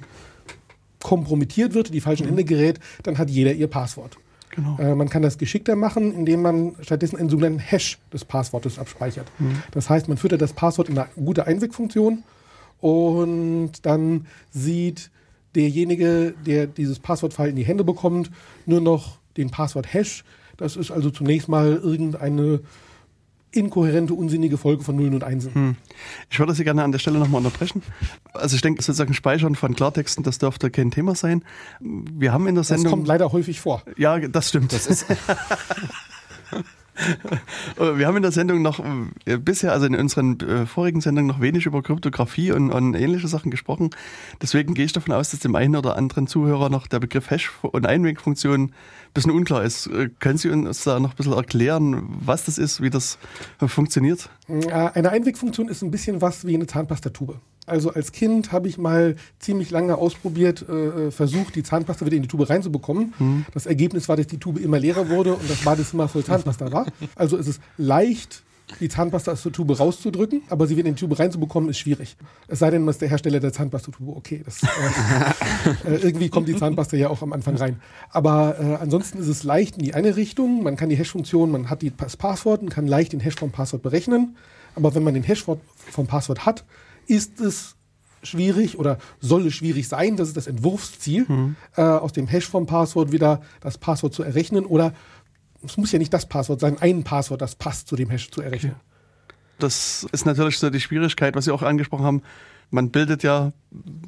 kompromittiert 1.04 1.74
wird, 1.74 1.94
die 1.94 2.02
falschen 2.02 2.28
Hände 2.28 2.44
gerät, 2.44 2.80
dann 3.04 3.18
hat 3.18 3.30
jeder 3.30 3.54
ihr 3.54 3.68
Passwort. 3.68 4.18
Genau. 4.52 4.78
Äh, 4.80 4.96
man 4.96 5.10
kann 5.10 5.22
das 5.22 5.38
geschickter 5.38 5.75
machen, 5.75 6.14
indem 6.14 6.42
man 6.42 6.75
stattdessen 6.82 7.18
einen 7.18 7.30
sogenannten 7.30 7.60
Hash 7.60 8.00
des 8.14 8.24
Passwortes 8.25 8.80
abspeichert. 8.80 9.28
Das 9.72 9.90
heißt, 9.90 10.08
man 10.08 10.18
füttert 10.18 10.42
das 10.42 10.54
Passwort 10.54 10.90
in 10.90 10.98
eine 10.98 11.10
gute 11.16 11.46
Einwegfunktion 11.46 12.24
und 12.80 13.86
dann 13.86 14.28
sieht 14.52 15.12
derjenige, 15.56 16.34
der 16.46 16.68
dieses 16.68 17.00
Passwortfile 17.00 17.50
in 17.50 17.56
die 17.56 17.66
Hände 17.66 17.84
bekommt, 17.84 18.32
nur 18.66 18.82
noch 18.82 19.18
den 19.38 19.50
Passwort-Hash. 19.50 20.24
Das 20.58 20.76
ist 20.76 20.92
also 20.92 21.10
zunächst 21.10 21.50
mal 21.50 21.74
irgendeine 21.74 22.62
inkohärente, 23.52 24.14
unsinnige 24.14 24.58
Folge 24.58 24.84
von 24.84 24.96
Nullen 24.96 25.14
und 25.14 25.24
Einsen. 25.24 25.54
Hm. 25.54 25.76
Ich 26.30 26.40
würde 26.40 26.54
Sie 26.54 26.64
gerne 26.64 26.84
an 26.84 26.92
der 26.92 27.00
Stelle 27.00 27.20
nochmal 27.20 27.40
unterbrechen. 27.40 27.82
Also 28.34 28.56
ich 28.56 28.62
denke, 28.62 28.84
sozusagen 28.84 29.14
Speichern 29.14 29.56
von 29.56 29.76
Klartexten, 29.76 30.24
das 30.24 30.40
dürfte 30.40 30.70
kein 30.70 30.92
Thema 30.92 31.16
sein. 31.16 31.44
Wir 31.80 32.34
haben 32.34 32.48
in 32.48 32.56
der 32.56 32.62
Das 32.62 32.68
Sendung... 32.68 32.92
kommt 32.92 33.08
leider 33.08 33.32
häufig 33.32 33.62
vor. 33.62 33.84
Ja, 33.98 34.20
das 34.20 34.50
stimmt. 34.50 34.74
Das 34.74 34.88
ist, 34.88 35.06
Wir 37.78 38.08
haben 38.08 38.16
in 38.18 38.22
der 38.22 38.32
Sendung 38.32 38.62
noch 38.62 38.80
äh, 39.25 39.38
bisher, 39.38 39.72
also 39.72 39.86
in 39.86 39.96
unseren 39.96 40.40
äh, 40.40 40.66
vorigen 40.66 41.02
Sendungen 41.02 41.28
noch 41.28 41.42
wenig 41.42 41.66
über 41.66 41.82
Kryptographie 41.82 42.52
und, 42.52 42.72
und 42.72 42.96
ähnliche 42.96 43.28
Sachen 43.28 43.52
gesprochen. 43.52 43.90
Deswegen 44.42 44.74
gehe 44.74 44.86
ich 44.86 44.94
davon 44.94 45.14
aus, 45.14 45.32
dass 45.32 45.42
dem 45.42 45.56
einen 45.56 45.75
oder 45.75 45.98
anderen 45.98 46.28
Zuhörer 46.28 46.70
noch 46.70 46.88
der 46.88 47.00
Begriff 47.00 47.30
Hash 47.30 47.52
und 47.62 47.86
Einwegfunktion 47.86 48.64
ein 48.64 48.72
bisschen 49.14 49.32
unklar 49.32 49.64
ist. 49.64 49.88
Äh, 49.88 50.10
Können 50.20 50.38
Sie 50.38 50.50
uns 50.50 50.84
da 50.84 51.00
noch 51.00 51.12
ein 51.12 51.16
bisschen 51.16 51.34
erklären, 51.34 52.08
was 52.08 52.46
das 52.46 52.58
ist, 52.58 52.82
wie 52.82 52.90
das 52.90 53.18
funktioniert? 53.66 54.30
Eine 54.48 55.10
Einwegfunktion 55.10 55.70
ist 55.70 55.82
ein 55.82 55.92
bisschen 55.92 56.22
was 56.22 56.46
wie 56.46 56.56
eine 56.56 56.68
Zahnpastatube. 56.68 57.40
Also 57.65 57.91
als 57.91 58.12
Kind 58.12 58.51
habe 58.51 58.67
ich 58.67 58.77
mal 58.77 59.15
ziemlich 59.39 59.72
lange 59.72 59.98
ausprobiert, 59.98 60.67
äh, 60.67 61.12
versucht, 61.12 61.55
die 61.55 61.63
Zahnpasta 61.63 62.05
wieder 62.05 62.15
in 62.15 62.24
die 62.24 62.27
Tube 62.27 62.50
reinzubekommen. 62.50 63.45
Das 63.53 63.65
Ergebnis 63.65 64.07
war, 64.07 64.17
dass 64.17 64.27
die 64.27 64.38
Tube 64.38 64.60
immer 64.60 64.79
leerer 64.79 65.10
wurde 65.10 65.34
und 65.34 65.50
das 65.50 65.63
Badezimmer 65.63 66.07
voll 66.07 66.24
Zahnpasta 66.24 66.72
war. 66.72 66.86
Also 67.15 67.38
es 67.38 67.48
ist 67.48 67.62
leicht, 67.77 68.43
die 68.79 68.89
Zahnpasta 68.89 69.31
aus 69.31 69.43
der 69.43 69.51
Tube 69.51 69.77
rauszudrücken, 69.77 70.41
aber 70.50 70.67
sie 70.67 70.75
wieder 70.75 70.89
in 70.89 70.95
die 70.95 71.00
Tube 71.00 71.17
reinzubekommen, 71.17 71.69
ist 71.69 71.77
schwierig. 71.77 72.17
Es 72.48 72.60
sei 72.60 72.72
denn, 72.72 72.81
man 72.81 72.89
ist 72.89 73.01
der 73.01 73.10
Hersteller 73.10 73.39
der 73.39 73.53
Zahnpastatube. 73.53 74.12
Okay, 74.15 74.41
das, 74.43 74.63
äh, 74.63 74.67
äh, 75.88 75.95
irgendwie 75.98 76.29
kommt 76.29 76.48
die 76.48 76.55
Zahnpasta 76.55 76.98
ja 76.98 77.10
auch 77.10 77.22
am 77.22 77.34
Anfang 77.34 77.55
rein. 77.55 77.79
Aber 78.10 78.60
äh, 78.60 78.75
ansonsten 78.81 79.19
ist 79.19 79.27
es 79.27 79.43
leicht 79.43 79.77
in 79.77 79.84
die 79.84 79.93
eine 79.93 80.15
Richtung. 80.15 80.63
Man 80.63 80.75
kann 80.77 80.89
die 80.89 80.95
Hash-Funktion, 80.95 81.51
man 81.51 81.69
hat 81.69 81.81
die, 81.81 81.91
das 81.95 82.17
Passwort 82.17 82.62
und 82.62 82.69
kann 82.69 82.88
leicht 82.88 83.13
den 83.13 83.19
Hash 83.19 83.36
vom 83.36 83.51
Passwort 83.51 83.84
berechnen. 83.84 84.36
Aber 84.75 84.95
wenn 84.95 85.03
man 85.03 85.13
den 85.13 85.24
Hash 85.24 85.43
vom 85.43 86.07
Passwort 86.07 86.45
hat, 86.45 86.65
ist 87.08 87.40
es 87.40 87.76
schwierig 88.24 88.80
oder 88.80 88.98
soll 89.20 89.48
es 89.48 89.54
schwierig 89.54 89.88
sein, 89.88 90.18
das 90.18 90.30
ist 90.30 90.38
das 90.38 90.48
Entwurfsziel, 90.48 91.56
äh, 91.76 91.82
aus 91.82 92.14
dem 92.14 92.28
Hash 92.28 92.48
vom 92.48 92.66
Passwort 92.66 93.12
wieder 93.12 93.42
das 93.62 93.78
Passwort 93.78 94.14
zu 94.14 94.24
errechnen 94.24 94.66
oder 94.66 94.94
es 95.64 95.78
muss 95.78 95.92
ja 95.92 96.00
nicht 96.00 96.14
das 96.14 96.28
Passwort 96.28 96.60
sein, 96.60 96.78
ein 96.80 97.04
Passwort, 97.04 97.42
das 97.42 97.56
passt 97.56 97.88
zu 97.88 97.96
dem 97.96 98.10
Hash 98.10 98.30
zu 98.32 98.42
errechnen. 98.42 98.76
Das 99.60 100.06
ist 100.12 100.26
natürlich 100.26 100.60
so 100.60 100.70
die 100.70 100.82
Schwierigkeit, 100.82 101.36
was 101.36 101.46
Sie 101.46 101.52
auch 101.52 101.62
angesprochen 101.62 102.06
haben. 102.06 102.22
Man 102.72 102.92
bildet 102.92 103.24
ja, 103.24 103.54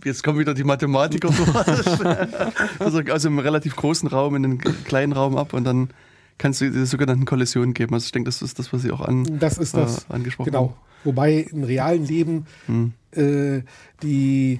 jetzt 0.03 0.23
kommen 0.23 0.39
wieder 0.39 0.53
die 0.53 0.63
Mathematiker 0.63 1.29
also 2.79 2.99
aus 2.99 3.25
einem 3.25 3.39
relativ 3.39 3.75
großen 3.75 4.09
Raum 4.09 4.35
in 4.35 4.45
einen 4.45 4.83
kleinen 4.83 5.13
Raum 5.13 5.37
ab 5.37 5.53
und 5.53 5.63
dann 5.63 5.89
kann 6.37 6.51
es 6.51 6.59
die 6.59 6.85
sogenannten 6.85 7.25
Kollisionen 7.25 7.73
geben. 7.73 7.93
Also 7.93 8.05
ich 8.05 8.11
denke, 8.11 8.27
das 8.27 8.41
ist 8.41 8.59
das, 8.59 8.71
was 8.73 8.81
Sie 8.83 8.91
auch 8.91 9.01
an, 9.01 9.39
Das 9.39 9.57
ist 9.57 9.75
das. 9.75 10.05
äh, 10.09 10.13
angesprochen 10.13 10.51
Genau. 10.51 10.61
haben. 10.69 10.73
Wobei 11.03 11.39
im 11.51 11.63
realen 11.63 12.05
Leben 12.05 12.45
Hm. 12.65 12.93
äh, 13.11 13.61
die, 14.03 14.59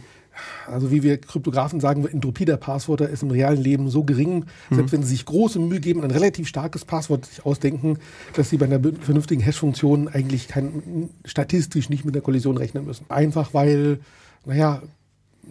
also 0.67 0.91
wie 0.91 1.01
wir 1.03 1.17
Kryptografen 1.19 1.79
sagen, 1.79 2.05
Entropie 2.07 2.45
der 2.45 2.57
Passwörter 2.57 3.09
ist 3.09 3.23
im 3.23 3.31
realen 3.31 3.61
Leben 3.61 3.89
so 3.89 4.03
gering, 4.03 4.45
Hm. 4.69 4.75
selbst 4.77 4.91
wenn 4.91 5.03
sie 5.03 5.09
sich 5.09 5.25
große 5.25 5.59
Mühe 5.59 5.79
geben, 5.79 6.03
ein 6.03 6.11
relativ 6.11 6.47
starkes 6.47 6.85
Passwort 6.85 7.25
sich 7.25 7.45
ausdenken, 7.45 7.97
dass 8.35 8.49
sie 8.49 8.57
bei 8.57 8.65
einer 8.65 8.79
vernünftigen 9.01 9.41
Hash-Funktion 9.41 10.07
eigentlich 10.07 10.47
kein, 10.47 11.09
statistisch 11.25 11.89
nicht 11.89 12.05
mit 12.05 12.15
der 12.15 12.21
Kollision 12.21 12.57
rechnen 12.57 12.85
müssen. 12.85 13.05
Einfach 13.09 13.53
weil, 13.53 13.99
naja, 14.45 14.81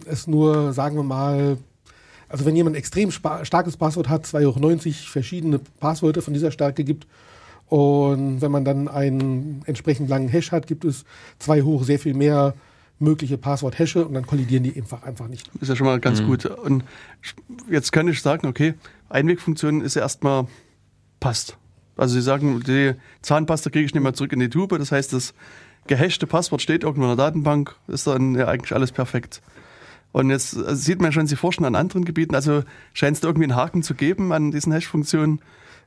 es 0.05 0.25
nur, 0.27 0.73
sagen 0.73 0.95
wir 0.95 1.03
mal, 1.03 1.57
also 2.29 2.45
wenn 2.45 2.55
jemand 2.55 2.75
ein 2.75 2.79
extrem 2.79 3.11
starkes 3.11 3.77
Passwort 3.77 4.09
hat, 4.09 4.25
2 4.25 4.45
hoch 4.45 4.57
90 4.57 5.09
verschiedene 5.09 5.59
Passwörter 5.79 6.21
von 6.21 6.33
dieser 6.33 6.51
Stärke 6.51 6.83
gibt 6.83 7.07
und 7.67 8.41
wenn 8.41 8.51
man 8.51 8.65
dann 8.65 8.87
einen 8.87 9.61
entsprechend 9.65 10.09
langen 10.09 10.29
Hash 10.29 10.51
hat, 10.51 10.67
gibt 10.67 10.85
es 10.85 11.05
2 11.39 11.61
hoch 11.63 11.83
sehr 11.83 11.99
viel 11.99 12.13
mehr 12.13 12.53
mögliche 12.99 13.37
Passwort-Hashe 13.37 14.05
und 14.05 14.13
dann 14.13 14.25
kollidieren 14.25 14.63
die 14.63 14.75
einfach, 14.75 15.03
einfach 15.03 15.27
nicht. 15.27 15.51
Ist 15.61 15.69
ja 15.69 15.75
schon 15.75 15.85
mal 15.85 15.99
ganz 15.99 16.23
gut. 16.23 16.45
Und 16.45 16.83
jetzt 17.69 17.91
kann 17.91 18.07
ich 18.07 18.21
sagen, 18.21 18.47
okay, 18.47 18.73
Einwegfunktion 19.09 19.81
ist 19.81 19.95
ja 19.95 20.01
erstmal 20.01 20.47
passt. 21.19 21.57
Also 21.95 22.15
Sie 22.15 22.21
sagen, 22.21 22.63
die 22.65 22.93
Zahnpasta 23.21 23.69
kriege 23.69 23.85
ich 23.85 23.93
nicht 23.93 24.03
mehr 24.03 24.13
zurück 24.13 24.33
in 24.33 24.39
die 24.39 24.49
Tube. 24.49 24.77
Das 24.77 24.91
heißt, 24.91 25.13
das 25.13 25.33
gehashte 25.87 26.25
Passwort 26.25 26.61
steht 26.61 26.83
irgendwo 26.83 27.03
in 27.03 27.15
der 27.15 27.25
Datenbank, 27.25 27.75
ist 27.87 28.07
dann 28.07 28.35
ja 28.35 28.47
eigentlich 28.47 28.73
alles 28.73 28.91
perfekt. 28.91 29.41
Und 30.11 30.29
jetzt 30.29 30.57
also 30.57 30.75
sieht 30.75 31.01
man 31.01 31.11
schon, 31.11 31.27
Sie 31.27 31.35
forschen 31.35 31.65
an 31.65 31.75
anderen 31.75 32.05
Gebieten, 32.05 32.35
also 32.35 32.63
scheint 32.93 33.15
es 33.15 33.21
da 33.21 33.27
irgendwie 33.27 33.45
einen 33.45 33.55
Haken 33.55 33.83
zu 33.83 33.93
geben 33.93 34.31
an 34.31 34.51
diesen 34.51 34.71
Hash-Funktionen. 34.71 35.41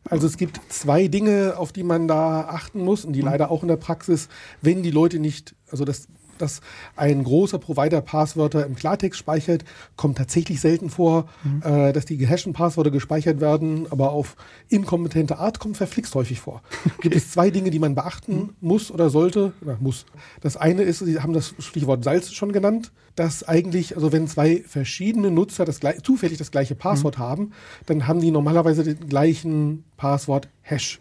Also 0.08 0.26
es 0.26 0.36
gibt 0.36 0.60
zwei 0.68 1.08
Dinge, 1.08 1.54
auf 1.56 1.72
die 1.72 1.82
man 1.82 2.08
da 2.08 2.42
achten 2.42 2.82
muss 2.82 3.04
und 3.04 3.12
die 3.12 3.20
leider 3.20 3.50
auch 3.50 3.62
in 3.62 3.68
der 3.68 3.76
Praxis, 3.76 4.28
wenn 4.62 4.82
die 4.82 4.90
Leute 4.90 5.18
nicht, 5.18 5.54
also 5.70 5.84
das, 5.84 6.08
dass 6.40 6.60
ein 6.96 7.24
großer 7.24 7.58
Provider 7.58 8.00
Passwörter 8.00 8.66
im 8.66 8.74
Klartext 8.74 9.18
speichert, 9.18 9.64
kommt 9.96 10.18
tatsächlich 10.18 10.60
selten 10.60 10.90
vor, 10.90 11.28
äh, 11.62 11.92
dass 11.92 12.04
die 12.04 12.16
gehashten 12.16 12.52
Passwörter 12.52 12.90
gespeichert 12.90 13.40
werden, 13.40 13.86
aber 13.90 14.12
auf 14.12 14.36
inkompetente 14.68 15.38
Art 15.38 15.58
kommt 15.58 15.76
verflixt 15.76 16.14
häufig 16.14 16.40
vor. 16.40 16.62
Gibt 17.00 17.16
es 17.16 17.30
zwei 17.30 17.50
Dinge, 17.50 17.70
die 17.70 17.78
man 17.78 17.94
beachten 17.94 18.50
muss 18.60 18.90
oder 18.90 19.10
sollte? 19.10 19.52
Na, 19.60 19.76
muss. 19.80 20.06
Das 20.40 20.56
eine 20.56 20.82
ist, 20.82 21.00
Sie 21.00 21.20
haben 21.20 21.32
das 21.32 21.54
Stichwort 21.58 22.04
Salz 22.04 22.32
schon 22.32 22.52
genannt, 22.52 22.92
dass 23.16 23.42
eigentlich, 23.42 23.96
also 23.96 24.12
wenn 24.12 24.28
zwei 24.28 24.62
verschiedene 24.66 25.30
Nutzer 25.30 25.64
das 25.64 25.80
zufällig 26.02 26.38
das 26.38 26.50
gleiche 26.50 26.74
Passwort 26.74 27.18
haben, 27.18 27.52
dann 27.86 28.06
haben 28.06 28.20
die 28.20 28.30
normalerweise 28.30 28.84
den 28.84 29.08
gleichen 29.08 29.84
Passwort-Hash. 29.96 31.00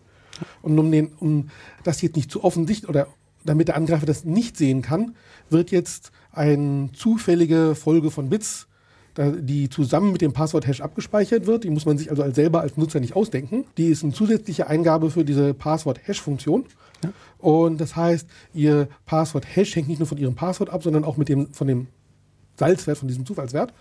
Und 0.61 0.77
um, 0.79 0.91
den, 0.91 1.13
um 1.19 1.49
das 1.83 2.01
jetzt 2.01 2.15
nicht 2.15 2.31
zu 2.31 2.43
offensichtlich 2.43 2.89
oder 2.89 3.07
damit 3.45 3.67
der 3.69 3.75
Angreifer 3.75 4.05
das 4.05 4.25
nicht 4.25 4.57
sehen 4.57 4.81
kann, 4.81 5.15
wird 5.51 5.71
jetzt 5.71 6.11
eine 6.31 6.89
zufällige 6.93 7.75
Folge 7.75 8.11
von 8.11 8.29
Bits, 8.29 8.67
die 9.17 9.69
zusammen 9.69 10.11
mit 10.11 10.21
dem 10.21 10.33
Passwort-Hash 10.33 10.81
abgespeichert 10.81 11.45
wird. 11.45 11.63
Die 11.63 11.69
muss 11.69 11.85
man 11.85 11.97
sich 11.97 12.09
also 12.09 12.23
als 12.23 12.35
selber 12.35 12.61
als 12.61 12.77
Nutzer 12.77 12.99
nicht 12.99 13.15
ausdenken. 13.15 13.65
Die 13.77 13.87
ist 13.87 14.03
eine 14.03 14.13
zusätzliche 14.13 14.67
Eingabe 14.67 15.11
für 15.11 15.25
diese 15.25 15.53
Passwort-Hash-Funktion. 15.53 16.65
Und 17.37 17.81
das 17.81 17.95
heißt, 17.95 18.27
Ihr 18.53 18.87
Passwort-Hash 19.05 19.75
hängt 19.75 19.89
nicht 19.89 19.99
nur 19.99 20.07
von 20.07 20.17
Ihrem 20.17 20.35
Passwort 20.35 20.69
ab, 20.69 20.83
sondern 20.83 21.03
auch 21.03 21.17
mit 21.17 21.29
dem, 21.29 21.51
von 21.53 21.67
dem 21.67 21.87
Salzwert, 22.57 22.97
von 22.97 23.07
diesem 23.07 23.25
Zufallswert. 23.25 23.73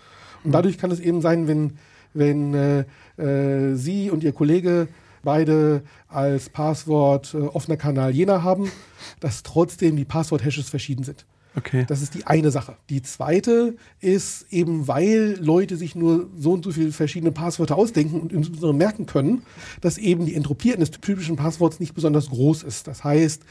Und 0.43 0.51
dadurch 0.51 0.77
kann 0.77 0.91
es 0.91 0.99
eben 0.99 1.21
sein, 1.21 1.47
wenn, 1.47 1.77
wenn 2.13 2.53
äh, 2.53 2.85
äh, 3.17 3.75
Sie 3.75 4.09
und 4.09 4.23
Ihr 4.23 4.33
Kollege 4.33 4.87
beide 5.23 5.83
als 6.07 6.49
Passwort 6.49 7.33
äh, 7.33 7.37
offener 7.37 7.77
Kanal 7.77 8.11
Jena 8.11 8.43
haben, 8.43 8.71
dass 9.19 9.43
trotzdem 9.43 9.95
die 9.95 10.05
Passwort-Hashes 10.05 10.69
verschieden 10.69 11.03
sind. 11.03 11.25
Okay. 11.59 11.85
Das 11.87 12.01
ist 12.01 12.13
die 12.13 12.25
eine 12.25 12.51
Sache. 12.51 12.77
Die 12.89 13.01
zweite 13.01 13.75
ist 13.99 14.45
eben, 14.49 14.87
weil 14.87 15.37
Leute 15.41 15.75
sich 15.75 15.93
nur 15.93 16.29
so 16.37 16.53
und 16.53 16.63
so 16.63 16.71
viele 16.71 16.93
verschiedene 16.93 17.33
Passwörter 17.33 17.75
ausdenken 17.77 18.21
und 18.21 18.31
insbesondere 18.31 18.73
merken 18.73 19.05
können, 19.05 19.43
dass 19.81 19.97
eben 19.97 20.25
die 20.25 20.35
Entropie 20.35 20.73
eines 20.73 20.91
typischen 20.91 21.35
Passworts 21.35 21.81
nicht 21.81 21.93
besonders 21.93 22.29
groß 22.29 22.63
ist. 22.63 22.87
Das 22.87 23.03
heißt, 23.03 23.43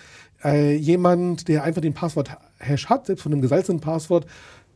äh, 0.42 0.74
jemand, 0.76 1.48
der 1.48 1.64
einfach 1.64 1.82
den 1.82 1.92
Passwort-Hash 1.92 2.86
hat, 2.86 3.06
selbst 3.06 3.22
von 3.22 3.32
einem 3.32 3.42
gesalzenen 3.42 3.80
Passwort, 3.80 4.26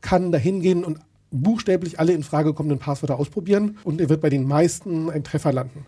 kann 0.02 0.30
dahin 0.30 0.60
gehen 0.60 0.84
und 0.84 0.98
buchstäblich 1.30 1.98
alle 1.98 2.12
in 2.12 2.22
Frage 2.22 2.52
kommenden 2.52 2.80
Passwörter 2.80 3.18
ausprobieren 3.18 3.78
und 3.84 4.00
er 4.00 4.10
wird 4.10 4.20
bei 4.20 4.28
den 4.28 4.44
meisten 4.44 5.08
einen 5.08 5.24
Treffer 5.24 5.54
landen. 5.54 5.86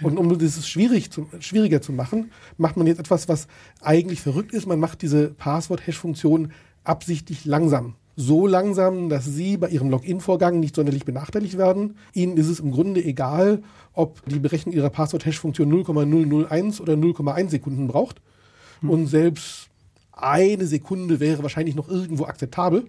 Und 0.00 0.16
um 0.16 0.38
das 0.38 0.68
schwierig 0.68 1.10
zu, 1.10 1.28
schwieriger 1.40 1.82
zu 1.82 1.92
machen, 1.92 2.30
macht 2.56 2.76
man 2.76 2.86
jetzt 2.86 3.00
etwas, 3.00 3.28
was 3.28 3.48
eigentlich 3.80 4.20
verrückt 4.20 4.52
ist. 4.52 4.66
Man 4.66 4.78
macht 4.78 5.02
diese 5.02 5.28
Passwort-Hash-Funktion 5.28 6.52
absichtlich 6.88 7.44
langsam. 7.44 7.94
So 8.16 8.48
langsam, 8.48 9.08
dass 9.08 9.24
Sie 9.24 9.56
bei 9.56 9.68
Ihrem 9.68 9.90
Login-Vorgang 9.90 10.58
nicht 10.58 10.74
sonderlich 10.74 11.04
benachteiligt 11.04 11.56
werden. 11.56 11.96
Ihnen 12.14 12.36
ist 12.36 12.48
es 12.48 12.58
im 12.58 12.72
Grunde 12.72 13.04
egal, 13.04 13.62
ob 13.92 14.24
die 14.26 14.40
Berechnung 14.40 14.74
Ihrer 14.74 14.90
Passwort-Hash-Funktion 14.90 15.68
0,001 15.68 16.80
oder 16.80 16.94
0,1 16.94 17.50
Sekunden 17.50 17.86
braucht. 17.86 18.20
Und 18.82 19.06
selbst 19.06 19.68
eine 20.12 20.66
Sekunde 20.66 21.20
wäre 21.20 21.42
wahrscheinlich 21.42 21.76
noch 21.76 21.88
irgendwo 21.88 22.24
akzeptabel. 22.24 22.86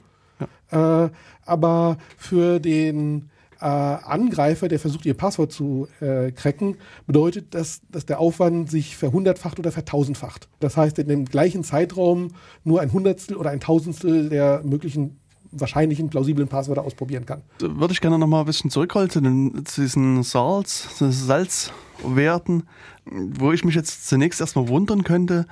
Äh, 0.72 1.10
aber 1.46 1.98
für 2.18 2.60
den 2.60 3.30
äh, 3.62 3.66
Angreifer, 3.66 4.68
der 4.68 4.80
versucht, 4.80 5.06
ihr 5.06 5.14
Passwort 5.14 5.52
zu 5.52 5.88
äh, 6.00 6.32
cracken, 6.32 6.78
bedeutet 7.08 7.54
das, 7.54 7.82
dass 7.92 8.06
der 8.06 8.20
Aufwand 8.20 8.70
sich 8.70 8.96
verhundertfacht 8.96 9.60
oder 9.60 9.72
vertausendfacht. 9.72 10.48
Das 10.60 10.78
heißt, 10.78 11.00
in 11.00 11.08
dem 11.08 11.26
gleichen 11.26 11.64
Zeitraum 11.64 12.30
nur 12.64 12.82
ein 12.82 12.92
Hundertstel 12.92 13.36
oder 13.36 13.50
ein 13.50 13.60
Tausendstel 13.60 14.30
der 14.30 14.62
möglichen 14.64 15.20
wahrscheinlichen 15.52 16.10
plausiblen 16.10 16.48
Passwörter 16.48 16.84
ausprobieren 16.84 17.26
kann. 17.26 17.42
Würde 17.60 17.92
ich 17.92 18.02
gerne 18.02 18.20
noch 18.20 18.28
mal 18.28 18.42
ein 18.42 18.46
bisschen 18.46 18.70
zurückholen 18.70 19.10
zu, 19.10 19.22
zu 19.64 19.82
diesen 19.82 20.24
Salz, 20.24 20.88
Salzwerten. 21.00 22.64
Wo 23.06 23.52
ich 23.52 23.66
mich 23.66 23.74
jetzt 23.74 24.08
zunächst 24.08 24.40
erstmal 24.40 24.68
wundern 24.68 25.04
könnte, 25.04 25.48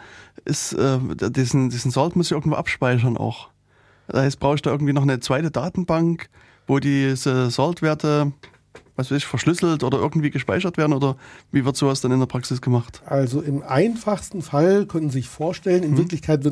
ist, 0.45 0.73
äh, 0.73 0.99
diesen, 1.31 1.69
diesen 1.71 1.89
Salt 1.89 2.15
muss 2.15 2.27
ich 2.27 2.33
irgendwo 2.33 2.55
abspeichern 2.55 3.17
auch. 3.17 3.49
Das 4.07 4.21
heißt, 4.21 4.39
brauche 4.39 4.55
ich 4.55 4.61
da 4.61 4.71
irgendwie 4.71 4.93
noch 4.93 5.01
eine 5.01 5.19
zweite 5.19 5.51
Datenbank, 5.51 6.29
wo 6.67 6.79
diese 6.79 7.49
Saltwerte 7.49 8.33
was 8.97 9.11
weiß 9.11 9.17
ich, 9.19 9.25
verschlüsselt 9.25 9.83
oder 9.83 9.99
irgendwie 9.99 10.31
gespeichert 10.31 10.77
werden 10.77 10.91
oder 10.91 11.15
wie 11.51 11.63
wird 11.63 11.77
sowas 11.77 12.01
dann 12.01 12.11
in 12.11 12.19
der 12.19 12.25
Praxis 12.25 12.61
gemacht? 12.61 13.03
Also 13.05 13.41
im 13.41 13.61
einfachsten 13.61 14.41
Fall 14.41 14.87
können 14.87 15.11
Sie 15.11 15.19
sich 15.19 15.29
vorstellen, 15.29 15.83
in 15.83 15.91
mhm. 15.91 15.97
Wirklichkeit 15.99 16.43
äh, 16.43 16.49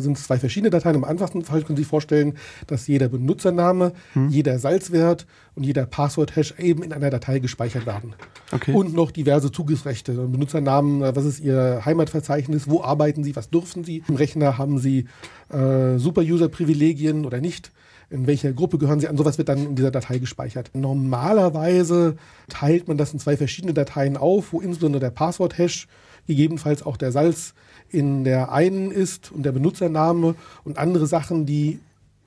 sind 0.00 0.16
es 0.16 0.24
zwei 0.24 0.38
verschiedene 0.38 0.70
Dateien. 0.70 0.94
Im 0.94 1.04
einfachsten 1.04 1.44
Fall 1.44 1.62
können 1.62 1.76
Sie 1.76 1.82
sich 1.82 1.90
vorstellen, 1.90 2.38
dass 2.68 2.86
jeder 2.86 3.08
Benutzername, 3.08 3.92
mhm. 4.14 4.28
jeder 4.28 4.58
Salzwert 4.60 5.26
und 5.56 5.64
jeder 5.64 5.84
Passwort-Hash 5.84 6.54
eben 6.58 6.84
in 6.84 6.92
einer 6.92 7.10
Datei 7.10 7.40
gespeichert 7.40 7.86
werden. 7.86 8.14
Okay. 8.52 8.72
Und 8.72 8.94
noch 8.94 9.10
diverse 9.10 9.50
Zugriffsrechte. 9.50 10.12
Benutzernamen, 10.12 11.02
äh, 11.02 11.16
was 11.16 11.24
ist 11.24 11.40
Ihr 11.40 11.82
Heimatverzeichnis, 11.84 12.70
wo 12.70 12.82
arbeiten 12.82 13.24
Sie, 13.24 13.34
was 13.34 13.50
dürfen 13.50 13.82
Sie? 13.82 14.04
Im 14.06 14.14
Rechner 14.14 14.58
haben 14.58 14.78
Sie 14.78 15.06
äh, 15.50 15.98
Super-User-Privilegien 15.98 17.26
oder 17.26 17.40
nicht 17.40 17.72
in 18.10 18.26
welcher 18.26 18.52
Gruppe 18.52 18.78
gehören 18.78 19.00
sie 19.00 19.08
an. 19.08 19.16
Sowas 19.16 19.38
wird 19.38 19.48
dann 19.48 19.58
in 19.58 19.74
dieser 19.74 19.90
Datei 19.90 20.18
gespeichert. 20.18 20.70
Normalerweise 20.74 22.16
teilt 22.48 22.88
man 22.88 22.96
das 22.96 23.12
in 23.12 23.18
zwei 23.18 23.36
verschiedene 23.36 23.74
Dateien 23.74 24.16
auf, 24.16 24.52
wo 24.52 24.60
insbesondere 24.60 25.00
der 25.00 25.10
Passwort-Hash, 25.10 25.88
gegebenenfalls 26.26 26.82
auch 26.82 26.96
der 26.96 27.12
Salz 27.12 27.54
in 27.90 28.24
der 28.24 28.52
einen 28.52 28.90
ist 28.90 29.32
und 29.32 29.44
der 29.44 29.52
Benutzername 29.52 30.34
und 30.64 30.78
andere 30.78 31.06
Sachen, 31.06 31.46
die 31.46 31.80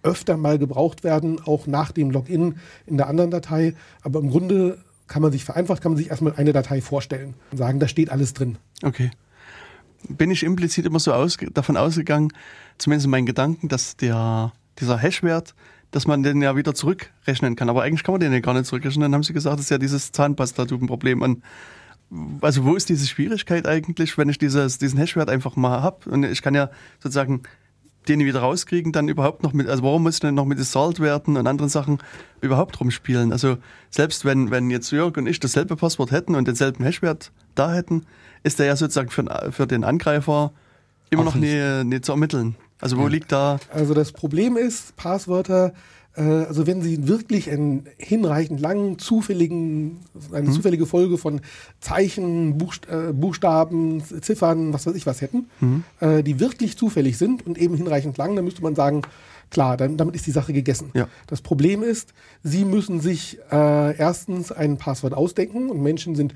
öfter 0.03 0.37
mal 0.37 0.57
gebraucht 0.57 1.03
werden, 1.03 1.39
auch 1.45 1.67
nach 1.67 1.91
dem 1.91 2.09
Login 2.09 2.55
in 2.87 2.97
der 2.97 3.07
anderen 3.07 3.31
Datei. 3.31 3.75
Aber 4.01 4.19
im 4.19 4.29
Grunde 4.29 4.79
kann 5.07 5.21
man 5.21 5.31
sich 5.31 5.45
vereinfacht, 5.45 5.81
kann 5.81 5.91
man 5.91 5.97
sich 5.97 6.09
erstmal 6.09 6.33
eine 6.35 6.53
Datei 6.53 6.81
vorstellen 6.81 7.35
und 7.51 7.57
sagen, 7.57 7.79
da 7.79 7.87
steht 7.87 8.09
alles 8.09 8.33
drin. 8.33 8.57
Okay. 8.83 9.11
Bin 10.07 10.31
ich 10.31 10.43
implizit 10.43 10.85
immer 10.85 10.99
so 10.99 11.13
aus, 11.13 11.37
davon 11.53 11.77
ausgegangen, 11.77 12.29
zumindest 12.79 13.05
in 13.05 13.11
meinen 13.11 13.25
Gedanken, 13.27 13.67
dass 13.67 13.97
der 13.97 14.51
dieser 14.79 14.97
Hashwert, 14.97 15.53
dass 15.91 16.07
man 16.07 16.23
den 16.23 16.41
ja 16.41 16.55
wieder 16.55 16.73
zurückrechnen 16.73 17.55
kann. 17.55 17.69
Aber 17.69 17.83
eigentlich 17.83 18.03
kann 18.03 18.13
man 18.13 18.21
den 18.21 18.33
ja 18.33 18.39
gar 18.39 18.53
nicht 18.53 18.65
zurückrechnen. 18.65 19.01
Dann 19.01 19.13
haben 19.13 19.23
sie 19.23 19.33
gesagt, 19.33 19.55
das 19.55 19.65
ist 19.65 19.69
ja 19.69 19.77
dieses 19.77 20.11
Zahnpastatubenproblem. 20.11 21.21
Und 21.21 21.43
also 22.41 22.65
wo 22.65 22.75
ist 22.75 22.89
diese 22.89 23.07
Schwierigkeit 23.07 23.67
eigentlich, 23.67 24.17
wenn 24.17 24.29
ich 24.29 24.37
dieses, 24.37 24.77
diesen 24.77 24.97
Hashwert 24.97 25.29
einfach 25.29 25.55
mal 25.55 25.81
habe? 25.81 26.09
Und 26.09 26.23
ich 26.23 26.41
kann 26.41 26.55
ja 26.55 26.69
sozusagen 26.99 27.43
den 28.07 28.19
wieder 28.19 28.39
rauskriegen, 28.39 28.91
dann 28.91 29.07
überhaupt 29.09 29.43
noch 29.43 29.53
mit, 29.53 29.69
also 29.69 29.83
warum 29.83 30.03
muss 30.03 30.15
ich 30.15 30.19
denn 30.21 30.33
noch 30.33 30.45
mit 30.45 30.57
den 30.57 30.65
Saltwerten 30.65 31.37
und 31.37 31.45
anderen 31.45 31.69
Sachen 31.69 31.99
überhaupt 32.41 32.79
rumspielen? 32.79 33.31
Also 33.31 33.57
selbst 33.89 34.25
wenn, 34.25 34.49
wenn 34.49 34.71
jetzt 34.71 34.91
Jörg 34.91 35.17
und 35.17 35.27
ich 35.27 35.39
dasselbe 35.39 35.75
Passwort 35.75 36.11
hätten 36.11 36.35
und 36.35 36.47
denselben 36.47 36.83
Hashwert 36.83 37.31
da 37.53 37.73
hätten, 37.73 38.05
ist 38.43 38.59
der 38.59 38.65
ja 38.65 38.75
sozusagen 38.75 39.09
für, 39.09 39.51
für 39.51 39.67
den 39.67 39.83
Angreifer 39.83 40.51
immer 41.11 41.21
Auch 41.21 41.25
noch 41.25 41.35
nicht, 41.35 41.85
nie 41.85 42.01
zu 42.01 42.13
ermitteln. 42.13 42.55
Also 42.81 42.97
wo 42.97 43.07
liegt 43.07 43.31
da? 43.31 43.59
Also 43.71 43.93
das 43.93 44.11
Problem 44.11 44.57
ist, 44.57 44.95
Passwörter, 44.97 45.73
äh, 46.15 46.21
also 46.21 46.67
wenn 46.67 46.81
Sie 46.81 47.07
wirklich 47.07 47.49
einen 47.49 47.85
hinreichend 47.97 48.59
langen, 48.59 48.99
zufälligen, 48.99 49.99
eine 50.31 50.47
hm. 50.47 50.53
zufällige 50.53 50.85
Folge 50.85 51.17
von 51.17 51.41
Zeichen, 51.79 52.57
Buchst 52.57 52.87
äh, 52.89 53.13
Buchstaben, 53.13 54.03
Ziffern, 54.21 54.73
was 54.73 54.85
weiß 54.85 54.95
ich 54.95 55.05
was 55.05 55.21
hätten, 55.21 55.47
hm. 55.59 55.83
äh, 55.99 56.23
die 56.23 56.39
wirklich 56.39 56.77
zufällig 56.77 57.17
sind 57.17 57.45
und 57.45 57.57
eben 57.57 57.75
hinreichend 57.75 58.17
lang, 58.17 58.35
dann 58.35 58.45
müsste 58.45 58.63
man 58.63 58.75
sagen, 58.75 59.03
klar, 59.51 59.77
dann, 59.77 59.97
damit 59.97 60.15
ist 60.15 60.25
die 60.25 60.31
Sache 60.31 60.53
gegessen. 60.53 60.89
Ja. 60.93 61.07
Das 61.27 61.41
Problem 61.41 61.83
ist, 61.83 62.13
Sie 62.43 62.65
müssen 62.65 62.99
sich 62.99 63.37
äh, 63.51 63.95
erstens 63.95 64.51
ein 64.51 64.77
Passwort 64.77 65.13
ausdenken 65.13 65.69
und 65.69 65.81
Menschen 65.81 66.15
sind 66.15 66.33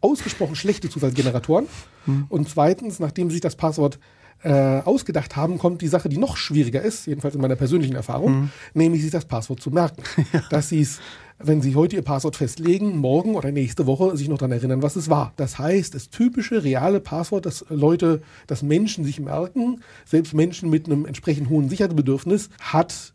ausgesprochen 0.00 0.56
schlechte 0.56 0.88
Zufallsgeneratoren. 0.88 1.66
Hm. 2.06 2.26
Und 2.28 2.48
zweitens, 2.48 2.98
nachdem 2.98 3.28
Sie 3.28 3.34
sich 3.34 3.40
das 3.40 3.56
Passwort 3.56 3.96
äh, 3.96 4.21
ausgedacht 4.50 5.36
haben, 5.36 5.58
kommt 5.58 5.82
die 5.82 5.88
Sache, 5.88 6.08
die 6.08 6.18
noch 6.18 6.36
schwieriger 6.36 6.82
ist, 6.82 7.06
jedenfalls 7.06 7.34
in 7.34 7.40
meiner 7.40 7.56
persönlichen 7.56 7.94
Erfahrung, 7.94 8.32
mhm. 8.32 8.50
nämlich 8.74 9.02
sich 9.02 9.10
das 9.10 9.24
Passwort 9.24 9.60
zu 9.60 9.70
merken. 9.70 10.02
ja. 10.32 10.42
Dass 10.50 10.68
sie 10.68 10.80
es, 10.80 11.00
wenn 11.38 11.62
sie 11.62 11.74
heute 11.76 11.96
ihr 11.96 12.02
Passwort 12.02 12.36
festlegen, 12.36 12.96
morgen 12.98 13.34
oder 13.34 13.52
nächste 13.52 13.86
Woche 13.86 14.16
sich 14.16 14.28
noch 14.28 14.38
daran 14.38 14.52
erinnern, 14.52 14.82
was 14.82 14.96
es 14.96 15.08
war. 15.08 15.32
Das 15.36 15.58
heißt, 15.58 15.94
das 15.94 16.10
typische 16.10 16.64
reale 16.64 17.00
Passwort, 17.00 17.46
das 17.46 17.64
Leute, 17.68 18.22
das 18.46 18.62
Menschen 18.62 19.04
sich 19.04 19.20
merken, 19.20 19.80
selbst 20.04 20.34
Menschen 20.34 20.70
mit 20.70 20.86
einem 20.86 21.06
entsprechend 21.06 21.48
hohen 21.48 21.68
Sicherheitsbedürfnis, 21.68 22.48
hat 22.60 23.14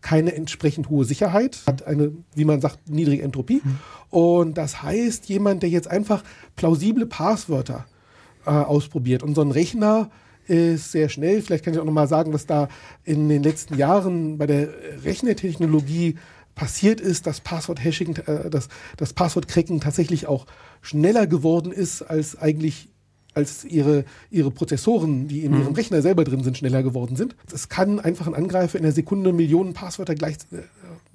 keine 0.00 0.34
entsprechend 0.34 0.88
hohe 0.88 1.04
Sicherheit, 1.04 1.58
hat 1.66 1.84
eine, 1.84 2.12
wie 2.34 2.44
man 2.44 2.60
sagt, 2.60 2.88
niedrige 2.88 3.22
Entropie. 3.22 3.60
Mhm. 3.64 3.78
Und 4.10 4.58
das 4.58 4.82
heißt, 4.82 5.28
jemand, 5.28 5.62
der 5.62 5.70
jetzt 5.70 5.90
einfach 5.90 6.22
plausible 6.54 7.06
Passwörter 7.06 7.86
äh, 8.46 8.50
ausprobiert 8.50 9.22
und 9.22 9.34
so 9.34 9.42
ein 9.42 9.50
Rechner 9.50 10.10
ist 10.48 10.92
sehr 10.92 11.08
schnell. 11.08 11.42
Vielleicht 11.42 11.64
kann 11.64 11.74
ich 11.74 11.80
auch 11.80 11.84
noch 11.84 11.92
mal 11.92 12.08
sagen, 12.08 12.32
was 12.32 12.46
da 12.46 12.68
in 13.04 13.28
den 13.28 13.42
letzten 13.42 13.76
Jahren 13.76 14.38
bei 14.38 14.46
der 14.46 14.68
Rechnertechnologie 15.04 16.16
passiert 16.54 17.00
ist, 17.00 17.26
dass 17.26 17.40
Passwort-Hashing, 17.40 18.16
äh, 18.26 18.50
dass 18.50 18.68
das 18.96 19.12
Passwort-Cracken 19.12 19.80
tatsächlich 19.80 20.26
auch 20.26 20.46
schneller 20.80 21.26
geworden 21.26 21.70
ist 21.70 22.02
als 22.02 22.36
eigentlich 22.36 22.88
als 23.34 23.64
ihre, 23.64 24.06
ihre 24.30 24.50
Prozessoren, 24.50 25.28
die 25.28 25.44
in 25.44 25.52
mhm. 25.52 25.60
ihrem 25.60 25.74
Rechner 25.74 26.00
selber 26.00 26.24
drin 26.24 26.42
sind, 26.42 26.56
schneller 26.56 26.82
geworden 26.82 27.16
sind. 27.16 27.36
Es 27.52 27.68
kann 27.68 28.00
einfach 28.00 28.26
ein 28.26 28.34
Angreifer 28.34 28.78
in 28.78 28.82
der 28.82 28.92
Sekunde 28.92 29.32
Millionen 29.34 29.74
Passwörter 29.74 30.14
gleich, 30.14 30.36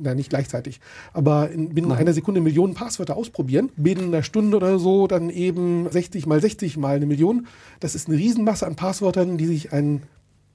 na 0.02 0.14
nicht 0.14 0.30
gleichzeitig, 0.30 0.80
aber 1.14 1.52
in, 1.52 1.74
binnen 1.74 1.90
Nein. 1.90 2.00
einer 2.00 2.14
Sekunde 2.14 2.42
Millionen 2.42 2.74
Passwörter 2.74 3.16
ausprobieren. 3.16 3.70
Binnen 3.76 4.06
einer 4.06 4.24
Stunde 4.24 4.58
oder 4.58 4.80
so 4.80 5.08
dann 5.08 5.30
eben 5.30 5.90
60 5.90 6.26
mal 6.26 6.42
60 6.42 6.78
mal 6.78 6.96
eine 6.96 7.06
Million. 7.06 7.48
Das 7.80 7.96
ist 7.96 8.08
eine 8.08 8.18
Riesenmasse 8.18 8.66
an 8.66 8.76
Passwörtern, 8.76 9.38
die 9.38 9.48
sich 9.48 9.74
ein 9.74 10.04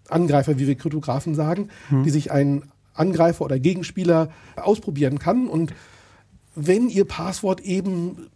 Angreifer, 0.09 0.59
wie 0.59 0.67
wir 0.67 0.75
Kryptografen 0.75 1.35
sagen, 1.35 1.69
mhm. 1.91 2.05
die 2.05 2.11
sich 2.11 2.31
ein 2.31 2.65
Angreifer 2.95 3.45
oder 3.45 3.59
Gegenspieler 3.59 4.31
ausprobieren 4.57 5.19
kann. 5.19 5.49
Und 5.49 5.75
wenn 6.55 6.89
ihr 6.89 7.05
Passwort 7.05 7.61
eben 7.61 8.29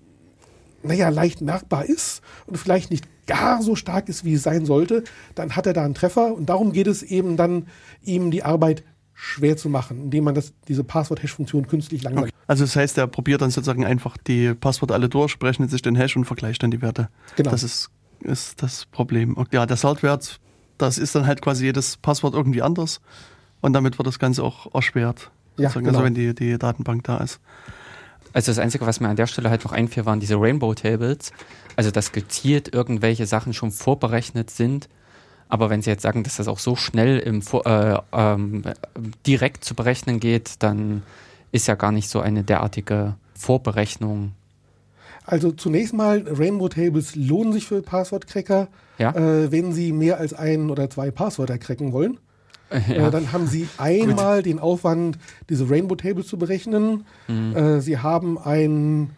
naja, 0.83 1.09
leicht 1.11 1.41
merkbar 1.41 1.85
ist 1.85 2.23
und 2.47 2.57
vielleicht 2.57 2.91
nicht 2.91 3.07
gar 3.27 3.63
so 3.63 3.77
stark 3.77 4.09
ist, 4.09 4.25
wie 4.25 4.35
es 4.35 4.43
sein 4.43 4.65
sollte, 4.67 5.05
dann 5.35 5.55
hat 5.57 5.67
er 5.67 5.73
da 5.73 5.85
einen 5.85 5.95
Treffer. 5.95 6.35
Und 6.35 6.49
darum 6.49 6.73
geht 6.73 6.87
es 6.87 7.03
eben 7.03 7.37
dann, 7.37 7.67
ihm 8.03 8.31
die 8.31 8.43
Arbeit 8.43 8.83
schwer 9.21 9.57
zu 9.57 9.69
machen, 9.69 10.01
indem 10.05 10.25
man 10.25 10.35
das, 10.35 10.55
diese 10.67 10.83
Passwort-Hash-Funktion 10.83 11.67
künstlich 11.69 12.03
langsam. 12.03 12.25
Okay. 12.25 12.33
Also 12.47 12.65
das 12.65 12.75
heißt, 12.75 12.97
er 12.97 13.07
probiert 13.07 13.43
dann 13.43 13.51
sozusagen 13.51 13.85
einfach 13.85 14.17
die 14.17 14.55
Passworte 14.55 14.95
alle 14.95 15.11
durch, 15.11 15.39
berechnet 15.39 15.71
sich 15.71 15.83
den 15.83 15.95
Hash 15.95 16.17
und 16.17 16.25
vergleicht 16.25 16.63
dann 16.63 16.71
die 16.71 16.81
Werte. 16.81 17.11
Genau. 17.37 17.51
Das 17.51 17.63
ist, 17.63 17.91
ist 18.21 18.63
das 18.63 18.87
Problem. 18.87 19.37
Okay, 19.37 19.57
ja, 19.57 19.67
der 19.67 19.77
Saltwert, 19.77 20.41
das 20.79 20.97
ist 20.97 21.15
dann 21.15 21.27
halt 21.27 21.43
quasi 21.43 21.67
jedes 21.67 21.99
Passwort 21.99 22.33
irgendwie 22.35 22.63
anders 22.63 23.03
und 23.61 23.75
damit 23.75 23.99
wird 23.99 24.07
das 24.07 24.19
Ganze 24.19 24.43
auch 24.43 24.75
erschwert. 24.75 25.31
Ja, 25.59 25.69
also 25.69 25.81
genau. 25.81 25.91
Also 25.91 26.05
wenn 26.05 26.15
die, 26.15 26.35
die 26.35 26.57
Datenbank 26.57 27.05
da 27.05 27.19
ist. 27.19 27.41
Also 28.33 28.51
das 28.51 28.59
Einzige, 28.59 28.87
was 28.87 29.01
mir 29.01 29.09
an 29.09 29.17
der 29.17 29.27
Stelle 29.27 29.51
halt 29.51 29.65
noch 29.65 29.73
einfiel, 29.73 30.07
waren 30.07 30.21
diese 30.21 30.37
Rainbow 30.37 30.75
Tables. 30.75 31.33
Also 31.77 31.91
dass 31.91 32.13
gezielt 32.13 32.73
irgendwelche 32.73 33.27
Sachen 33.27 33.53
schon 33.53 33.71
vorberechnet 33.71 34.51
sind. 34.51 34.89
Aber 35.51 35.69
wenn 35.69 35.83
Sie 35.83 35.91
jetzt 35.91 36.03
sagen, 36.03 36.23
dass 36.23 36.37
das 36.37 36.49
auch 36.49 36.61
so 36.61 36.77
schnell 36.77 37.19
im 37.19 37.43
äh, 37.65 37.97
ähm, 38.13 38.63
direkt 39.27 39.65
zu 39.65 39.75
berechnen 39.75 40.21
geht, 40.21 40.55
dann 40.61 41.03
ist 41.53 41.67
ja 41.67 41.75
gar 41.75 41.93
nicht 41.93 42.09
so 42.09 42.21
eine 42.21 42.45
derartige 42.45 43.15
Vorberechnung. 43.35 44.33
Also 45.27 45.53
zunächst 45.53 45.93
mal, 45.93 46.25
Rainbow 46.27 46.69
Tables 46.69 47.15
lohnen 47.17 47.53
sich 47.53 47.67
für 47.67 47.83
Passwortcracker, 47.83 48.69
ja? 48.99 49.11
äh, 49.15 49.51
wenn 49.51 49.73
Sie 49.73 49.93
mehr 49.93 50.19
als 50.19 50.33
ein 50.33 50.71
oder 50.71 50.89
zwei 50.89 51.11
Passwörter 51.11 51.59
cracken 51.59 51.93
wollen. 51.93 52.19
Ja. 52.87 53.09
Äh, 53.09 53.11
dann 53.11 53.33
haben 53.33 53.49
Sie 53.49 53.69
einmal 53.79 54.37
Gut. 54.37 54.47
den 54.47 54.61
Aufwand, 54.61 55.19
diese 55.49 55.69
Rainbow 55.69 55.97
Tables 55.97 56.29
zu 56.29 56.39
berechnen. 56.39 57.05
Mhm. 57.27 57.57
Äh, 57.57 57.81
Sie 57.81 57.99
haben 57.99 58.39
einen 58.39 59.11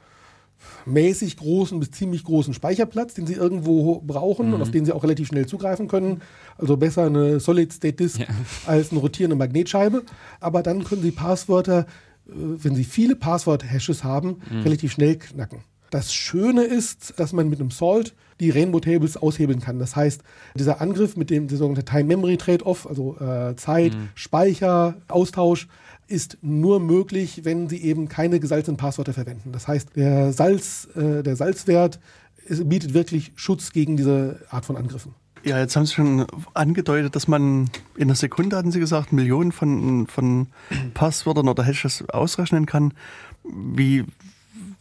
mäßig 0.87 1.37
großen 1.37 1.79
bis 1.79 1.90
ziemlich 1.90 2.25
großen 2.25 2.55
Speicherplatz, 2.55 3.14
den 3.14 3.27
Sie 3.27 3.35
irgendwo 3.35 4.01
brauchen 4.01 4.48
mhm. 4.48 4.55
und 4.55 4.62
auf 4.62 4.70
den 4.70 4.85
Sie 4.85 4.92
auch 4.92 5.03
relativ 5.03 5.29
schnell 5.29 5.46
zugreifen 5.46 5.88
können. 5.88 6.22
Also 6.59 6.77
besser 6.77 7.07
eine 7.07 7.40
Solid-State-Disk 7.40 8.20
ja. 8.20 8.27
als 8.66 8.90
eine 8.90 9.01
rotierende 9.01 9.37
Magnetscheibe. 9.37 10.03
Aber 10.40 10.62
dann 10.62 10.85
können 10.85 11.03
Sie 11.03 11.11
Passwörter, 11.11 11.81
äh, 11.81 12.33
wenn 12.33 12.75
Sie 12.75 12.85
viele 12.85 13.16
Passwort-Hashes 13.16 14.05
haben, 14.05 14.40
mhm. 14.51 14.62
relativ 14.62 14.92
schnell 14.92 15.16
knacken. 15.16 15.61
Das 15.90 16.14
Schöne 16.14 16.64
ist, 16.64 17.14
dass 17.18 17.35
man 17.35 17.51
mit 17.51 17.61
einem 17.61 17.70
Salt 17.70 18.14
die 18.40 18.48
Rainbow 18.48 18.81
Tables 18.81 19.18
aushebeln 19.18 19.61
kann. 19.61 19.79
Das 19.79 19.94
heißt, 19.94 20.22
dieser 20.55 20.81
Angriff 20.81 21.16
mit 21.18 21.29
dem 21.29 21.51
sogenannten 21.51 21.85
Time-Memory 21.85 22.38
Trade-off, 22.38 22.87
also 22.87 23.18
äh, 23.20 23.55
Zeit, 23.57 23.94
mhm. 23.94 24.09
Speicher, 24.14 24.96
Austausch, 25.09 25.68
ist 26.12 26.38
nur 26.42 26.79
möglich, 26.79 27.40
wenn 27.44 27.68
Sie 27.68 27.83
eben 27.83 28.09
keine 28.09 28.38
gesalzenen 28.38 28.77
Passwörter 28.77 29.14
verwenden. 29.14 29.51
Das 29.51 29.66
heißt, 29.66 29.96
der, 29.96 30.33
Salz, 30.33 30.87
äh, 30.94 31.22
der 31.22 31.37
Salzwert 31.37 31.98
ist, 32.44 32.68
bietet 32.68 32.92
wirklich 32.92 33.33
Schutz 33.35 33.72
gegen 33.72 33.96
diese 33.96 34.40
Art 34.51 34.66
von 34.66 34.77
Angriffen. 34.77 35.14
Ja, 35.42 35.59
jetzt 35.59 35.75
haben 35.75 35.87
Sie 35.87 35.94
schon 35.94 36.27
angedeutet, 36.55 37.16
dass 37.16 37.27
man 37.27 37.70
in 37.96 38.05
einer 38.05 38.14
Sekunde, 38.14 38.57
hatten 38.57 38.70
Sie 38.70 38.79
gesagt, 38.79 39.12
Millionen 39.12 39.53
von, 39.53 40.07
von 40.07 40.48
Passwörtern 40.94 41.48
oder 41.48 41.64
Hashes 41.64 42.09
ausrechnen 42.11 42.66
kann. 42.66 42.94
Wie 43.42 44.05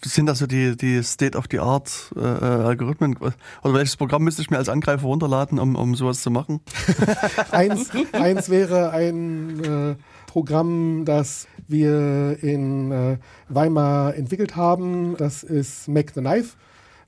sind 0.04 0.30
also 0.30 0.48
die, 0.48 0.76
die 0.76 1.02
State-of-the-Art-Algorithmen? 1.02 3.16
Oder 3.18 3.74
welches 3.74 3.96
Programm 3.98 4.24
müsste 4.24 4.42
ich 4.42 4.50
mir 4.50 4.58
als 4.58 4.68
Angreifer 4.70 5.04
runterladen, 5.04 5.60
um, 5.60 5.76
um 5.76 5.94
sowas 5.96 6.22
zu 6.22 6.32
machen? 6.32 6.62
eins, 7.52 7.92
eins 8.12 8.50
wäre 8.50 8.90
ein 8.92 9.64
äh, 9.64 9.96
Programm, 10.32 11.04
das 11.04 11.46
wir 11.68 12.38
in 12.42 12.90
äh, 12.90 13.18
Weimar 13.50 14.16
entwickelt 14.16 14.56
haben. 14.56 15.18
Das 15.18 15.44
ist 15.44 15.90
Mac 15.90 16.14
the 16.16 16.22
Knife. 16.22 16.56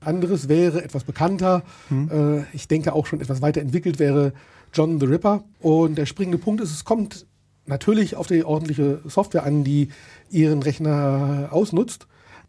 Anderes 0.02 0.50
wäre 0.50 0.84
etwas 0.84 1.04
bekannter, 1.04 1.62
hm. 1.88 2.10
äh, 2.12 2.44
ich 2.54 2.68
denke 2.68 2.92
auch 2.92 3.06
schon 3.06 3.22
etwas 3.22 3.40
weiterentwickelt 3.40 3.98
wäre 3.98 4.34
John 4.74 5.00
the 5.00 5.06
Ripper. 5.06 5.42
Und 5.60 5.96
der 5.96 6.04
springende 6.04 6.36
Punkt 6.36 6.60
ist, 6.60 6.70
es 6.70 6.84
kommt 6.84 7.24
natürlich 7.64 8.14
auf 8.16 8.26
die 8.26 8.44
ordentliche 8.44 9.00
Software 9.06 9.44
an, 9.44 9.64
die 9.64 9.88
Ihren 10.28 10.62
Rechner 10.62 11.48
ausnutzt. 11.50 12.06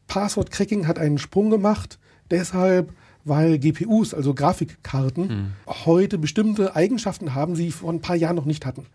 Passwort-Cracking 0.08 0.88
hat 0.88 1.00
einen 1.00 1.20
Sprung 1.20 1.52
gemacht, 1.52 2.00
deshalb, 2.32 2.92
weil 3.24 3.60
GPUs, 3.60 4.14
also 4.14 4.34
Grafikkarten, 4.34 5.30
hm. 5.30 5.48
heute 5.86 6.18
bestimmte 6.18 6.76
Eigenschaften 6.76 7.34
haben, 7.34 7.56
die 7.56 7.72
vor 7.72 7.94
ein 7.94 8.02
paar 8.02 8.18
Jahren 8.18 8.36
noch 8.36 8.44
nicht 8.44 8.66
hatten. 8.66 8.88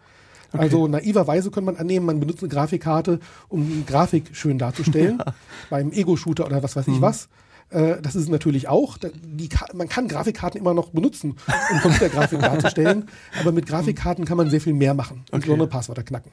Okay. 0.52 0.62
Also 0.62 0.88
naiverweise 0.88 1.50
könnte 1.50 1.66
man 1.66 1.76
annehmen, 1.76 2.06
man 2.06 2.20
benutzt 2.20 2.42
eine 2.42 2.48
Grafikkarte, 2.48 3.20
um 3.48 3.84
Grafik 3.86 4.30
schön 4.32 4.58
darzustellen, 4.58 5.18
ja. 5.26 5.34
beim 5.68 5.92
Ego-Shooter 5.92 6.46
oder 6.46 6.62
was 6.62 6.76
weiß 6.76 6.88
ich 6.88 6.96
mhm. 6.96 7.02
was. 7.02 7.28
Äh, 7.70 8.00
das 8.02 8.16
ist 8.16 8.28
natürlich 8.28 8.68
auch. 8.68 8.98
Die, 8.98 9.48
man 9.74 9.88
kann 9.88 10.08
Grafikkarten 10.08 10.60
immer 10.60 10.74
noch 10.74 10.90
benutzen, 10.90 11.36
um 11.70 11.80
Computergrafik 11.80 12.40
darzustellen, 12.40 13.08
aber 13.40 13.52
mit 13.52 13.66
Grafikkarten 13.66 14.24
kann 14.24 14.36
man 14.36 14.50
sehr 14.50 14.60
viel 14.60 14.74
mehr 14.74 14.94
machen 14.94 15.24
und 15.30 15.38
okay. 15.38 15.48
so 15.48 15.54
eine 15.54 15.66
Passwörter 15.66 16.02
knacken. 16.02 16.32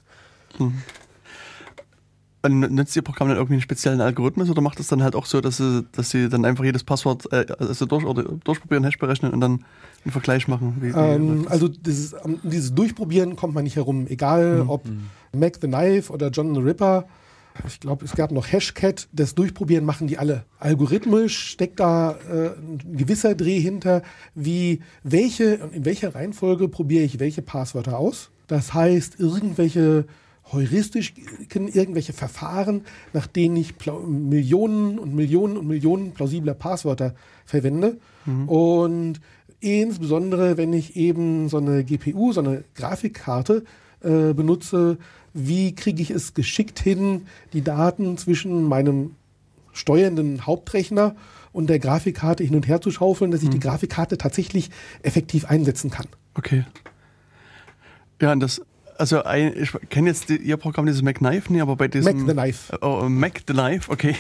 Hm. 2.52 2.76
Nutzt 2.76 2.96
Ihr 2.96 3.02
Programm 3.02 3.30
dann 3.30 3.38
irgendwie 3.38 3.56
einen 3.56 3.62
speziellen 3.62 4.02
Algorithmus 4.02 4.50
oder 4.50 4.62
macht 4.62 4.80
es 4.80 4.88
dann 4.88 5.04
halt 5.04 5.16
auch 5.16 5.26
so, 5.26 5.42
dass 5.42 5.58
Sie, 5.58 5.86
dass 5.92 6.10
Sie 6.10 6.30
dann 6.30 6.46
einfach 6.46 6.64
jedes 6.64 6.84
Passwort 6.84 7.32
äh, 7.32 7.46
also 7.60 7.86
durch, 7.86 8.06
oder 8.06 8.24
durchprobieren, 8.44 8.84
Hash 8.84 8.98
berechnen 8.98 9.34
und 9.34 9.42
dann 9.42 9.66
einen 10.04 10.12
Vergleich 10.12 10.48
machen? 10.48 10.78
Wie, 10.82 10.90
ähm, 10.90 11.48
also 11.50 11.68
dieses, 11.68 12.16
dieses 12.44 12.74
Durchprobieren 12.74 13.36
kommt 13.36 13.54
man 13.54 13.64
nicht 13.64 13.76
herum. 13.76 14.08
Egal 14.08 14.64
mhm. 14.64 14.70
ob 14.70 14.86
Mac 15.34 15.58
the 15.62 15.68
Knife 15.68 16.12
oder 16.12 16.30
John 16.30 16.54
the 16.56 16.62
Ripper 16.62 17.06
ich 17.66 17.80
glaube, 17.80 18.06
es 18.06 18.14
gab 18.14 18.32
noch 18.32 18.52
Hashcat. 18.52 19.08
Das 19.12 19.36
Durchprobieren 19.36 19.86
machen 19.86 20.08
die 20.08 20.18
alle. 20.18 20.46
Algorithmisch 20.60 21.38
steckt 21.38 21.80
da 21.80 22.12
äh, 22.12 22.50
ein 22.58 22.98
gewisser 22.98 23.36
Dreh 23.36 23.60
hinter, 23.60 24.04
wie 24.36 24.82
welche 25.04 25.60
in 25.72 25.86
welcher 25.86 26.14
Reihenfolge 26.14 26.68
probiere 26.68 27.04
ich 27.04 27.20
welche 27.20 27.42
Passwörter 27.42 27.98
aus. 27.98 28.30
Das 28.48 28.74
heißt, 28.74 29.20
irgendwelche 29.20 30.06
Heuristiken, 30.52 31.68
irgendwelche 31.68 32.14
Verfahren, 32.14 32.86
nach 33.14 33.28
denen 33.28 33.58
ich 33.58 33.74
Millionen 34.08 34.98
und 35.00 35.14
Millionen 35.14 35.58
und 35.58 35.68
Millionen 35.68 36.12
plausibler 36.14 36.54
Passwörter 36.54 37.16
verwende. 37.46 37.98
Mhm. 38.26 38.50
Und 38.50 39.22
insbesondere, 39.60 40.58
wenn 40.58 40.74
ich 40.74 40.96
eben 40.96 41.50
so 41.50 41.58
eine 41.58 41.84
GPU, 41.84 42.32
so 42.32 42.42
eine 42.42 42.64
Grafikkarte 42.76 43.64
äh, 44.02 44.34
benutze, 44.34 44.98
wie 45.34 45.76
kriege 45.76 46.02
ich 46.02 46.12
es 46.12 46.34
geschickt 46.34 46.80
hin, 46.80 47.28
die 47.54 47.62
Daten 47.62 48.18
zwischen 48.18 48.64
meinem 48.64 49.16
steuernden 49.74 50.46
Hauptrechner 50.46 51.16
und 51.52 51.70
der 51.70 51.80
Grafikkarte 51.80 52.44
hin 52.44 52.56
und 52.56 52.68
her 52.68 52.82
zu 52.82 52.92
schaufeln, 52.92 53.32
dass 53.32 53.42
ich 53.42 53.48
hm. 53.48 53.54
die 53.54 53.60
Grafikkarte 53.60 54.18
tatsächlich 54.18 54.70
effektiv 55.04 55.46
einsetzen 55.46 55.92
kann. 55.92 56.08
Okay. 56.34 56.66
Ja, 58.22 58.32
und 58.32 58.40
das, 58.40 58.62
also 58.98 59.24
ein, 59.24 59.54
ich 59.56 59.72
kenne 59.90 60.10
jetzt 60.10 60.30
die, 60.30 60.38
Ihr 60.38 60.58
Programm, 60.58 60.86
dieses 60.86 61.02
MacKnife 61.02 61.52
nicht, 61.52 61.62
aber 61.62 61.76
bei 61.76 61.88
diesem... 61.88 62.26
Mac 62.26 62.28
the 62.28 62.34
Knife. 62.34 62.80
Oh, 62.82 63.02
oh 63.04 63.10
Mac 63.10 63.42
the 63.48 63.54
Knife, 63.54 63.92
okay. 63.92 64.16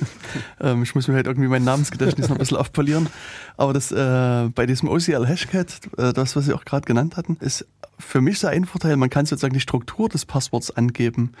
ähm, 0.60 0.82
ich 0.82 0.94
muss 0.94 1.08
mir 1.08 1.14
halt 1.14 1.26
irgendwie 1.26 1.48
mein 1.48 1.64
Namensgedächtnis 1.64 2.28
noch 2.28 2.36
ein 2.36 2.38
bisschen 2.38 2.56
aufpolieren. 2.56 3.08
Aber 3.56 3.72
das 3.72 3.92
äh, 3.92 4.48
bei 4.54 4.66
diesem 4.66 4.88
OCL 4.88 5.26
Hashcat, 5.26 5.80
äh, 5.98 6.12
das, 6.12 6.36
was 6.36 6.46
Sie 6.46 6.52
auch 6.52 6.64
gerade 6.64 6.86
genannt 6.86 7.16
hatten, 7.16 7.36
ist 7.40 7.66
für 7.98 8.20
mich 8.20 8.38
so 8.38 8.46
ein 8.46 8.64
Vorteil, 8.64 8.96
man 8.96 9.10
kann 9.10 9.26
sozusagen 9.26 9.54
die 9.54 9.60
Struktur 9.60 10.08
des 10.08 10.24
Passworts 10.24 10.70
angeben. 10.70 11.32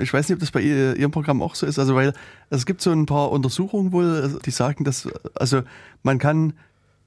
Ich 0.00 0.12
weiß 0.12 0.28
nicht, 0.28 0.34
ob 0.34 0.40
das 0.40 0.50
bei 0.50 0.60
Ihrem 0.60 1.12
Programm 1.12 1.40
auch 1.40 1.54
so 1.54 1.66
ist, 1.66 1.78
also 1.78 1.94
weil 1.94 2.14
es 2.50 2.66
gibt 2.66 2.80
so 2.80 2.90
ein 2.90 3.06
paar 3.06 3.30
Untersuchungen 3.30 3.92
wohl, 3.92 4.40
die 4.44 4.50
sagen, 4.50 4.84
dass 4.84 5.08
also 5.34 5.62
man 6.02 6.18
kann 6.18 6.54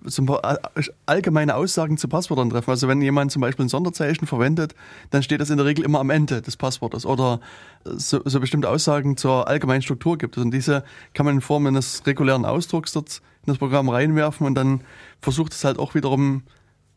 so 0.03 0.21
ein 0.21 0.25
paar 0.25 0.60
allgemeine 1.05 1.55
Aussagen 1.55 1.97
zu 1.97 2.07
Passwörtern 2.07 2.49
treffen. 2.49 2.69
Also 2.69 2.88
wenn 2.88 3.01
jemand 3.01 3.31
zum 3.31 3.41
Beispiel 3.41 3.65
ein 3.65 3.69
Sonderzeichen 3.69 4.27
verwendet, 4.27 4.75
dann 5.10 5.23
steht 5.23 5.41
das 5.41 5.49
in 5.49 5.57
der 5.57 5.65
Regel 5.65 5.83
immer 5.83 5.99
am 5.99 6.10
Ende 6.10 6.41
des 6.41 6.55
Passwortes 6.55 7.05
oder 7.05 7.39
so, 7.83 8.21
so 8.23 8.39
bestimmte 8.39 8.69
Aussagen 8.69 9.17
zur 9.17 9.47
allgemeinen 9.47 9.81
Struktur 9.81 10.17
gibt 10.17 10.38
es. 10.38 10.43
Und 10.43 10.51
diese 10.51 10.83
kann 11.13 11.25
man 11.25 11.36
in 11.36 11.41
Form 11.41 11.65
eines 11.65 12.05
regulären 12.05 12.45
Ausdrucks 12.45 12.93
dort 12.93 13.21
in 13.45 13.51
das 13.53 13.57
Programm 13.57 13.89
reinwerfen 13.89 14.45
und 14.45 14.55
dann 14.55 14.81
versucht 15.21 15.53
es 15.53 15.63
halt 15.63 15.79
auch 15.79 15.95
wiederum 15.95 16.43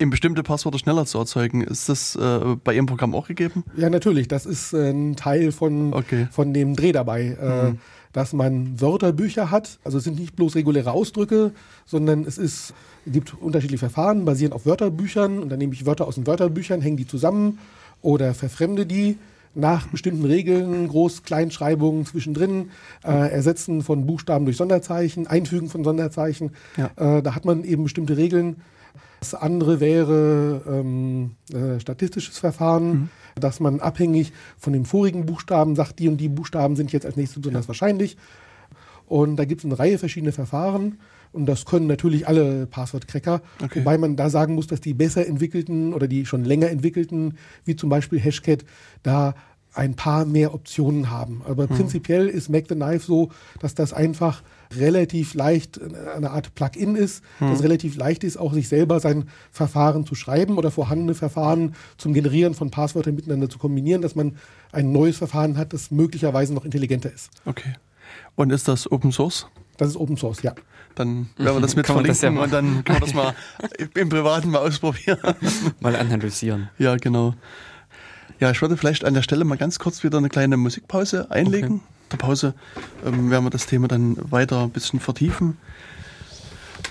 in 0.01 0.09
bestimmte 0.09 0.43
Passwörter 0.43 0.79
schneller 0.79 1.05
zu 1.05 1.19
erzeugen. 1.19 1.61
Ist 1.61 1.89
das 1.91 2.17
äh, 2.17 2.57
bei 2.65 2.75
Ihrem 2.75 2.87
Programm 2.87 3.15
auch 3.15 3.29
gegeben? 3.29 3.65
Ja, 3.77 3.91
natürlich. 3.91 4.29
Das 4.29 4.47
ist 4.47 4.73
äh, 4.73 4.91
ein 4.91 5.15
Teil 5.15 5.53
von, 5.53 5.93
okay. 5.93 6.27
von 6.31 6.55
dem 6.55 6.75
Dreh 6.75 6.93
dabei. 6.93 7.37
Äh, 7.41 7.71
mhm. 7.71 7.79
Dass 8.13 8.33
man 8.33 8.81
Wörterbücher 8.81 9.53
hat. 9.53 9.79
Also 9.85 9.99
es 9.99 10.05
sind 10.05 10.19
nicht 10.19 10.35
bloß 10.35 10.57
reguläre 10.57 10.91
Ausdrücke, 10.91 11.53
sondern 11.85 12.25
es 12.25 12.39
ist, 12.39 12.75
gibt 13.13 13.35
unterschiedliche 13.35 13.79
Verfahren, 13.79 14.25
basierend 14.25 14.55
auf 14.55 14.67
Wörterbüchern. 14.67 15.39
Und 15.39 15.49
dann 15.49 15.59
nehme 15.59 15.73
ich 15.75 15.87
Wörter 15.87 16.07
aus 16.07 16.17
den 16.17 16.27
Wörterbüchern, 16.27 16.81
hänge 16.81 16.97
die 16.97 17.07
zusammen 17.07 17.59
oder 18.03 18.35
verfremde 18.35 18.87
die 18.87 19.19
nach 19.55 19.89
bestimmten 19.89 20.25
Regeln, 20.25 20.89
Groß-Kleinschreibungen 20.89 22.07
zwischendrin, 22.07 22.71
äh, 23.05 23.33
Ersetzen 23.33 23.83
von 23.83 24.07
Buchstaben 24.07 24.45
durch 24.45 24.57
Sonderzeichen, 24.57 25.27
Einfügen 25.27 25.69
von 25.69 25.83
Sonderzeichen. 25.83 26.53
Ja. 26.77 26.91
Äh, 26.97 27.23
da 27.23 27.35
hat 27.35 27.45
man 27.45 27.65
eben 27.65 27.85
bestimmte 27.85 28.17
Regeln. 28.17 28.57
Das 29.19 29.35
andere 29.35 29.81
wäre 29.81 30.63
ähm, 30.67 31.33
äh, 31.53 31.81
statistisches 31.81 32.39
Verfahren, 32.39 32.89
mhm. 32.89 33.09
dass 33.35 33.61
man 33.61 33.81
abhängig 33.81 34.33
von 34.57 34.73
den 34.73 34.85
vorigen 34.85 35.27
Buchstaben 35.27 35.75
sagt, 35.77 35.99
die 35.99 36.09
und 36.09 36.19
die 36.19 36.29
Buchstaben 36.29 36.77
sind 36.77 36.93
jetzt 36.93 37.05
als 37.05 37.17
nächstes 37.17 37.43
besonders 37.43 37.65
ja. 37.65 37.69
wahrscheinlich. 37.69 38.17
Und 39.07 39.37
da 39.37 39.45
gibt 39.45 39.63
es 39.63 39.65
eine 39.65 39.79
Reihe 39.79 39.99
verschiedener 39.99 40.33
Verfahren. 40.33 40.99
Und 41.33 41.47
das 41.47 41.65
können 41.65 41.87
natürlich 41.87 42.27
alle 42.27 42.67
Passwortcracker. 42.67 43.41
Okay. 43.63 43.81
Wobei 43.81 43.99
man 43.99 44.17
da 44.17 44.31
sagen 44.31 44.55
muss, 44.55 44.67
dass 44.67 44.81
die 44.81 44.95
besser 44.95 45.27
entwickelten 45.27 45.95
oder 45.95 46.09
die 46.09 46.27
schon 46.27 46.45
länger 46.45 46.71
entwickelten, 46.71 47.39
wie 47.65 47.77
zum 47.77 47.89
Beispiel 47.89 48.19
Hashcat, 48.19 48.65
da 49.03 49.35
ein 49.73 49.95
paar 49.95 50.25
mehr 50.25 50.53
Optionen 50.53 51.11
haben. 51.11 51.43
Aber 51.47 51.69
hm. 51.69 51.77
prinzipiell 51.77 52.29
ist 52.29 52.49
Mac 52.49 52.65
the 52.69 52.75
Knife 52.75 53.07
so, 53.07 53.31
dass 53.61 53.75
das 53.75 53.93
einfach 53.93 54.43
relativ 54.77 55.35
leicht 55.35 55.81
eine 56.17 56.31
Art 56.31 56.55
Plugin 56.55 56.97
ist, 56.97 57.23
hm. 57.39 57.51
das 57.51 57.63
relativ 57.63 57.97
leicht 57.97 58.25
ist, 58.25 58.37
auch 58.37 58.53
sich 58.53 58.69
selber 58.69 58.99
sein 59.01 59.29
Verfahren 59.53 60.05
zu 60.05 60.15
schreiben 60.15 60.59
oder 60.59 60.71
vorhandene 60.71 61.15
Verfahren 61.15 61.75
zum 61.99 62.15
Generieren 62.15 62.55
von 62.55 62.71
Passwörtern 62.71 63.15
miteinander 63.15 63.49
zu 63.49 63.59
kombinieren, 63.59 64.03
dass 64.03 64.17
man 64.17 64.37
ein 64.73 64.93
neues 64.93 65.19
Verfahren 65.19 65.57
hat, 65.57 65.73
das 65.73 65.91
möglicherweise 65.91 66.53
noch 66.53 66.65
intelligenter 66.65 67.13
ist. 67.13 67.31
Okay. 67.45 67.75
Und 68.35 68.51
ist 68.51 68.67
das 68.67 68.91
Open 68.91 69.13
Source? 69.13 69.47
Das 69.81 69.89
ist 69.89 69.97
Open 69.97 70.19
Source, 70.19 70.43
ja. 70.43 70.55
Dann 70.95 71.31
werden 71.39 71.57
wir 71.57 71.61
das 71.63 71.75
mit 71.75 71.87
verlinken 71.87 72.09
das 72.09 72.21
ja 72.21 72.29
und 72.29 72.53
dann 72.53 72.85
kann 72.85 72.97
man 72.97 73.01
das 73.01 73.15
mal 73.15 73.35
im 73.95 74.11
Privaten 74.11 74.51
mal 74.51 74.59
ausprobieren. 74.59 75.19
Mal 75.81 75.97
analysieren. 75.97 76.69
Ja, 76.77 76.97
genau. 76.97 77.35
Ja, 78.41 78.51
ich 78.51 78.61
würde 78.61 78.77
vielleicht 78.77 79.07
an 79.07 79.15
der 79.15 79.23
Stelle 79.23 79.45
mal 79.45 79.57
ganz 79.57 79.79
kurz 79.79 80.05
wieder 80.05 80.19
eine 80.19 80.29
kleine 80.29 80.59
Musikpause 80.59 81.31
einlegen. 81.31 81.77
Okay. 81.77 82.09
Der 82.13 82.17
Pause 82.19 82.55
ähm, 83.07 83.31
werden 83.31 83.45
wir 83.45 83.51
das 83.51 83.65
Thema 83.65 83.89
dann 83.89 84.19
weiter 84.31 84.65
ein 84.65 84.71
bisschen 84.71 85.01
vertiefen. 85.01 85.57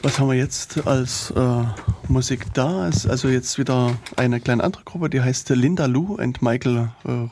Was 0.02 0.17
haben 0.17 0.30
wir 0.30 0.36
jetzt 0.36 0.88
als 0.88 1.30
äh, 1.32 1.63
Musik 2.08 2.52
da? 2.56 2.88
Ist 2.88 3.08
also 3.08 3.28
jetzt 3.28 3.60
wieder 3.60 3.95
eine 4.15 4.39
kleine 4.39 4.63
andere 4.63 4.84
Gruppe, 4.84 5.12
die 5.12 5.21
heißt 5.21 5.49
Linda 5.49 5.86
Lou 5.86 6.15
und 6.15 6.41
Michael 6.41 6.89
äh, 7.06 7.28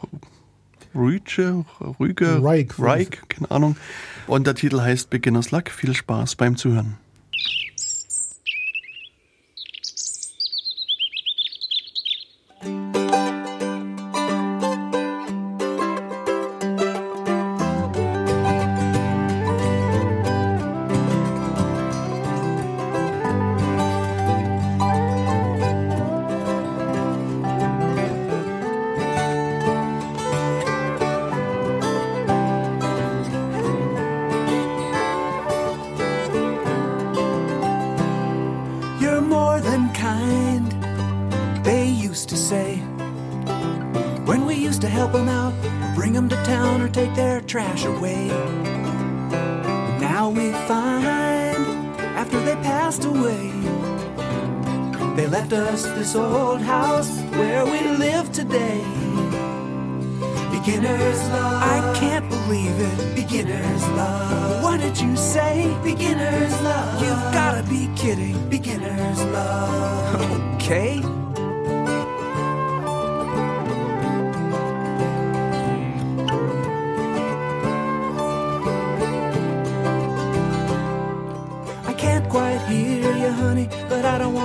Rüge, 0.95 1.65
Rüge, 1.99 2.43
Reich, 2.43 2.69
Reich, 2.77 3.09
keine 3.27 3.49
Ahnung. 3.49 3.75
Und 4.27 4.45
der 4.45 4.55
Titel 4.55 4.81
heißt 4.81 5.09
Beginner's 5.09 5.51
Luck. 5.51 5.69
Viel 5.69 5.95
Spaß 5.95 6.35
beim 6.35 6.57
Zuhören. 6.57 6.97
Passed 52.97 53.05
away, 53.05 53.51
they 55.15 55.27
left 55.27 55.53
us 55.53 55.83
this 55.83 56.15
old 56.15 56.61
house 56.61 57.19
where 57.31 57.65
we 57.65 57.81
live 57.97 58.31
today. 58.31 58.81
Beginner's 60.51 61.21
love. 61.29 61.63
I 61.63 61.93
can't 61.95 62.27
believe 62.29 62.73
it. 62.79 63.15
Beginner's 63.15 63.87
love. 63.89 64.63
What 64.63 64.79
did 64.79 64.99
you 64.99 65.15
say? 65.15 65.75
Beginner's 65.83 66.61
love. 66.61 67.01
You've 67.01 67.33
gotta 67.33 67.63
be 67.69 67.89
kidding. 67.95 68.49
Beginner's 68.49 69.23
love. 69.25 70.55
okay. 70.55 71.16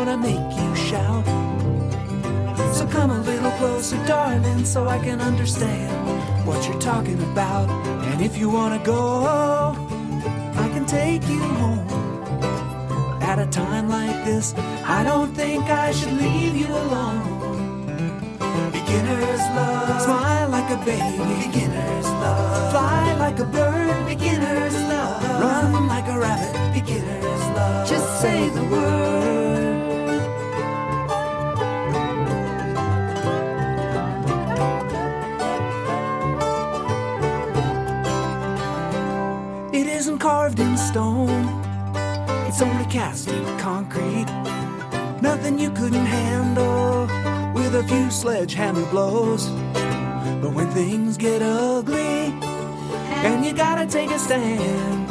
Wanna 0.05 0.19
make 0.19 0.59
you 0.59 0.75
shout. 0.75 1.25
So 2.75 2.85
come 2.89 3.11
a 3.11 3.21
little 3.21 3.53
closer, 3.53 3.97
darling, 4.05 4.65
so 4.65 4.89
I 4.89 4.99
can 4.99 5.21
understand 5.21 5.93
what 6.45 6.67
you're 6.67 6.81
talking 6.81 7.23
about. 7.31 7.71
And 8.09 8.21
if 8.21 8.37
you 8.37 8.51
wanna 8.51 8.83
go, 8.83 8.99
I 10.65 10.67
can 10.75 10.87
take 10.87 11.23
you 11.29 11.39
home. 11.61 11.87
At 13.23 13.39
a 13.39 13.47
time 13.47 13.89
like 13.89 14.25
this, 14.25 14.55
I 14.99 15.05
don't 15.05 15.33
think 15.37 15.63
I 15.67 15.93
should 15.93 16.15
leave 16.15 16.57
you 16.57 16.71
alone. 16.85 17.23
Beginner's 18.73 19.45
love. 19.59 20.03
Smile 20.03 20.49
like 20.49 20.69
a 20.79 20.81
baby. 20.85 21.47
Beginner's 21.47 22.09
love. 22.23 22.73
Fly 22.73 23.15
like 23.25 23.39
a 23.39 23.45
bird. 23.45 24.07
Beginner's 24.09 24.75
love. 24.93 25.23
Run 25.45 25.87
like 25.87 26.09
a 26.09 26.19
rabbit. 26.19 26.55
Beginner's 26.75 27.45
love. 27.57 27.89
Just 27.89 28.21
say 28.21 28.49
the 28.49 28.65
word. 28.65 29.32
Stone, 40.93 41.49
it's 42.47 42.61
only 42.61 42.85
cast 42.85 43.27
in 43.29 43.59
concrete. 43.59 44.27
Nothing 45.23 45.59
you 45.59 45.71
couldn't 45.71 46.05
handle 46.05 47.07
with 47.55 47.75
a 47.75 47.83
few 47.85 48.11
sledgehammer 48.11 48.85
blows. 48.91 49.49
But 50.43 50.53
when 50.53 50.69
things 50.73 51.17
get 51.17 51.41
ugly 51.41 52.35
and 53.25 53.43
you 53.43 53.55
gotta 53.55 53.87
take 53.87 54.11
a 54.11 54.19
stand, 54.19 55.09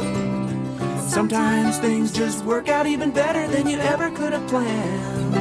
sometimes 1.00 1.78
things 1.78 2.12
just 2.12 2.44
work 2.44 2.68
out 2.68 2.86
even 2.86 3.10
better 3.10 3.48
than 3.48 3.66
you 3.66 3.78
ever 3.78 4.08
could 4.12 4.32
have 4.32 4.46
planned. 4.48 5.34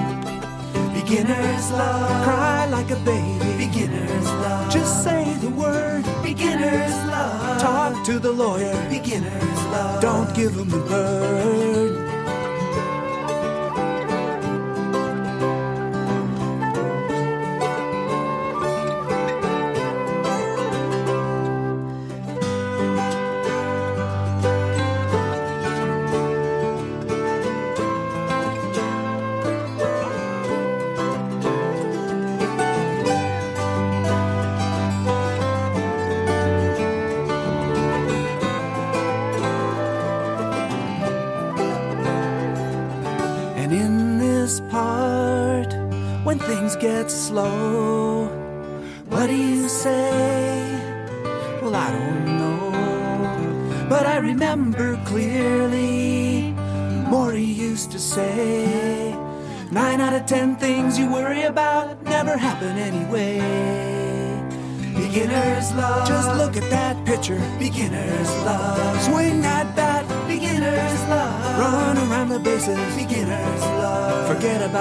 Beginner's 0.96 1.72
love. 1.72 2.24
Cry 2.24 2.66
like 2.66 2.90
a 2.90 3.00
baby. 3.06 3.66
Beginner's 3.68 4.26
love. 4.26 4.41
Just 4.72 5.04
say 5.04 5.34
the 5.42 5.50
word. 5.50 6.06
Beginner's 6.24 6.96
love. 7.08 7.62
Talk 7.62 8.06
to 8.06 8.20
the 8.20 8.32
lawyer. 8.32 8.74
Beginner's 8.90 9.64
love. 9.66 10.02
Don't 10.02 10.34
give 10.34 10.56
him 10.56 10.70
the 10.70 10.80
bird. 10.80 12.01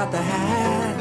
Forget 0.00 0.12
the 0.12 0.22
hat. 0.22 0.96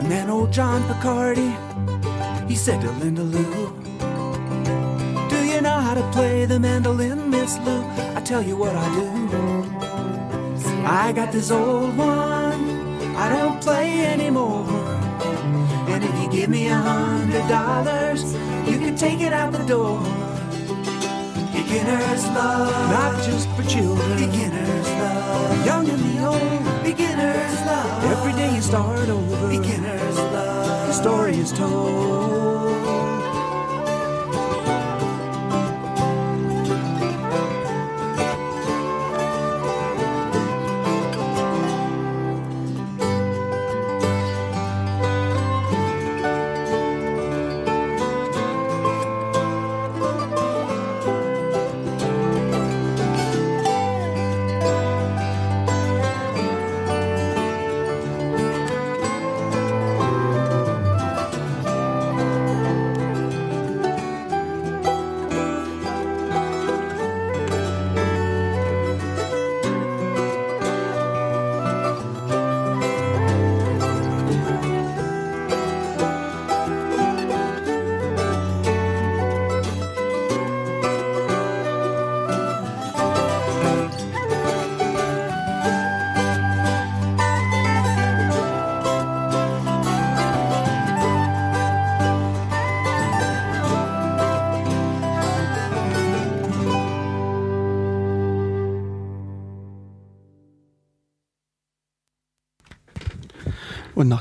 And 0.00 0.10
then 0.10 0.28
old 0.28 0.52
John 0.52 0.82
Picardi, 0.82 1.56
he 2.46 2.54
said 2.54 2.82
to 2.82 2.90
Linda 2.90 3.22
Lou, 3.22 3.72
Do 5.30 5.46
you 5.46 5.62
know 5.62 5.80
how 5.80 5.94
to 5.94 6.06
play 6.12 6.44
the 6.44 6.60
mandolin, 6.60 7.30
Miss 7.30 7.56
Lou? 7.60 7.82
I 8.16 8.20
tell 8.20 8.42
you 8.42 8.54
what 8.54 8.76
I 8.76 8.86
do. 8.94 9.08
I 10.84 11.12
got 11.12 11.32
this 11.32 11.50
old 11.50 11.96
one, 11.96 12.68
I 13.16 13.30
don't 13.30 13.62
play 13.62 14.04
anymore. 14.04 14.68
And 15.88 16.04
if 16.04 16.14
you 16.22 16.28
give 16.30 16.50
me 16.50 16.68
a 16.68 16.74
hundred 16.76 17.48
dollars, 17.48 18.37
take 18.98 19.20
it 19.20 19.32
out 19.32 19.52
the 19.52 19.64
door. 19.64 20.00
Beginner's 21.52 22.24
love, 22.34 22.90
not 22.90 23.22
just 23.22 23.48
for 23.50 23.62
children. 23.62 24.18
Beginner's 24.18 24.88
love, 24.88 25.64
young 25.66 25.88
and 25.88 26.00
the 26.00 26.26
old. 26.26 26.82
Beginner's 26.82 27.60
love, 27.64 28.04
every 28.04 28.32
day 28.32 28.52
you 28.56 28.60
start 28.60 29.08
over. 29.08 29.48
Beginner's 29.48 30.16
love, 30.16 30.88
the 30.88 30.92
story 30.92 31.36
is 31.36 31.52
told. 31.52 33.27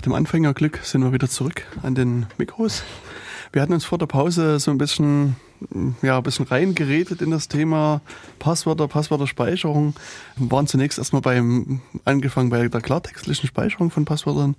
Dem 0.07 0.13
Anfängerglück 0.13 0.79
sind 0.83 1.03
wir 1.03 1.11
wieder 1.11 1.27
zurück 1.27 1.65
an 1.83 1.93
den 1.93 2.27
Mikros. 2.37 2.83
Wir 3.51 3.61
hatten 3.61 3.73
uns 3.73 3.83
vor 3.83 3.97
der 3.97 4.05
Pause 4.05 4.57
so 4.57 4.71
ein 4.71 4.77
bisschen 4.77 5.35
ja, 6.01 6.17
ein 6.17 6.23
bisschen 6.23 6.45
reingeredet 6.45 7.21
in 7.21 7.29
das 7.31 7.49
Thema 7.49 7.99
Passwörter, 8.39 8.87
Passwörterspeicherung. 8.87 9.95
Wir 10.37 10.51
waren 10.51 10.65
zunächst 10.65 10.97
erstmal 10.97 11.21
beim, 11.21 11.81
angefangen 12.05 12.49
bei 12.49 12.69
der 12.69 12.79
klartextlichen 12.79 13.47
Speicherung 13.47 13.91
von 13.91 14.05
Passwörtern. 14.05 14.55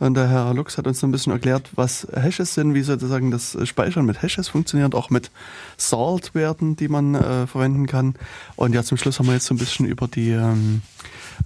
Und 0.00 0.14
der 0.14 0.28
Herr 0.28 0.52
Lux 0.54 0.76
hat 0.76 0.86
uns 0.86 1.02
ein 1.04 1.12
bisschen 1.12 1.32
erklärt, 1.32 1.70
was 1.76 2.06
Hashes 2.12 2.54
sind, 2.54 2.74
wie 2.74 2.82
sozusagen 2.82 3.30
das 3.30 3.56
Speichern 3.66 4.04
mit 4.04 4.22
Hashes 4.22 4.48
funktioniert, 4.48 4.94
auch 4.94 5.08
mit 5.08 5.30
Salt-Werten, 5.76 6.76
die 6.76 6.88
man 6.88 7.14
äh, 7.14 7.46
verwenden 7.46 7.86
kann. 7.86 8.14
Und 8.56 8.74
ja, 8.74 8.82
zum 8.82 8.98
Schluss 8.98 9.18
haben 9.18 9.26
wir 9.26 9.34
jetzt 9.34 9.46
so 9.46 9.54
ein 9.54 9.58
bisschen 9.58 9.86
über 9.86 10.08
die 10.08 10.30
ähm, 10.30 10.82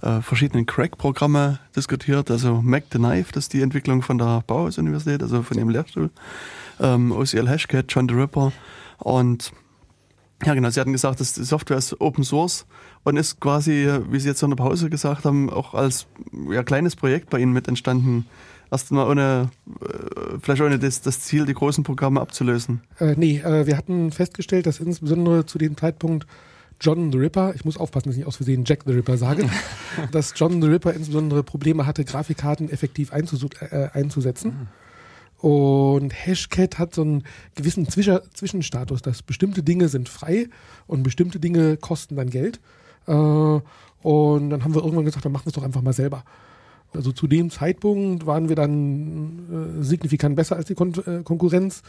äh, 0.01 0.21
verschiedenen 0.21 0.65
Crack-Programme 0.65 1.59
diskutiert. 1.75 2.31
Also 2.31 2.61
Mac 2.61 2.85
the 2.91 2.97
Knife, 2.97 3.31
das 3.33 3.45
ist 3.45 3.53
die 3.53 3.61
Entwicklung 3.61 4.01
von 4.01 4.17
der 4.17 4.43
Bauhaus-Universität, 4.47 5.21
also 5.21 5.43
von 5.43 5.57
ihrem 5.57 5.69
Lehrstuhl. 5.69 6.09
Ähm, 6.79 7.11
OCL 7.11 7.47
Hashcat, 7.47 7.85
John 7.89 8.09
the 8.09 8.15
Ripper. 8.15 8.51
Und 8.97 9.51
ja, 10.45 10.53
genau, 10.53 10.69
Sie 10.69 10.79
hatten 10.79 10.93
gesagt, 10.93 11.19
dass 11.19 11.33
die 11.33 11.43
Software 11.43 11.77
ist 11.77 11.99
Open 11.99 12.23
Source 12.23 12.65
und 13.03 13.17
ist 13.17 13.39
quasi, 13.39 13.89
wie 14.09 14.19
Sie 14.19 14.27
jetzt 14.27 14.43
in 14.43 14.49
der 14.49 14.57
Pause 14.57 14.89
gesagt 14.89 15.25
haben, 15.25 15.49
auch 15.49 15.73
als 15.73 16.07
ja, 16.51 16.63
kleines 16.63 16.95
Projekt 16.95 17.29
bei 17.29 17.39
Ihnen 17.39 17.53
mit 17.53 17.67
entstanden. 17.67 18.25
Erstmal 18.71 19.09
ohne, 19.09 19.49
äh, 19.81 20.37
vielleicht 20.41 20.61
ohne 20.61 20.77
das, 20.77 21.01
das 21.01 21.21
Ziel, 21.21 21.45
die 21.45 21.53
großen 21.53 21.83
Programme 21.83 22.21
abzulösen. 22.21 22.81
Äh, 22.99 23.15
nee, 23.17 23.39
äh, 23.39 23.65
wir 23.65 23.75
hatten 23.75 24.11
festgestellt, 24.11 24.67
dass 24.67 24.79
insbesondere 24.79 25.45
zu 25.45 25.57
dem 25.57 25.75
Zeitpunkt 25.75 26.27
John 26.81 27.11
the 27.11 27.17
Ripper, 27.17 27.53
ich 27.55 27.65
muss 27.65 27.77
aufpassen, 27.77 28.09
dass 28.09 28.13
ich 28.13 28.19
nicht 28.19 28.27
aus 28.27 28.37
Versehen 28.37 28.63
Jack 28.65 28.83
the 28.85 28.93
Ripper 28.93 29.17
sage, 29.17 29.49
dass 30.11 30.33
John 30.35 30.61
the 30.61 30.67
Ripper 30.67 30.93
insbesondere 30.93 31.43
Probleme 31.43 31.85
hatte, 31.85 32.05
Grafikkarten 32.05 32.69
effektiv 32.69 33.11
äh, 33.11 33.89
einzusetzen. 33.93 34.69
Und 35.39 36.11
Hashcat 36.11 36.77
hat 36.77 36.93
so 36.93 37.01
einen 37.01 37.23
gewissen 37.55 37.87
Zwischer 37.87 38.23
Zwischenstatus, 38.33 39.01
dass 39.01 39.23
bestimmte 39.23 39.63
Dinge 39.63 39.87
sind 39.87 40.09
frei 40.09 40.47
und 40.85 41.03
bestimmte 41.03 41.39
Dinge 41.39 41.77
kosten 41.77 42.17
dann 42.17 42.29
Geld. 42.29 42.59
Äh, 43.09 43.61
und 44.01 44.49
dann 44.49 44.63
haben 44.63 44.73
wir 44.73 44.81
irgendwann 44.81 45.05
gesagt, 45.05 45.25
dann 45.25 45.31
machen 45.31 45.45
wir 45.45 45.49
es 45.49 45.55
doch 45.55 45.63
einfach 45.63 45.81
mal 45.81 45.93
selber. 45.93 46.23
Also 46.93 47.11
zu 47.11 47.27
dem 47.27 47.51
Zeitpunkt 47.51 48.25
waren 48.25 48.49
wir 48.49 48.55
dann 48.55 49.79
äh, 49.79 49.83
signifikant 49.83 50.35
besser 50.35 50.55
als 50.55 50.65
die 50.65 50.75
Kon 50.75 50.93
äh, 51.05 51.21
Konkurrenz, 51.23 51.83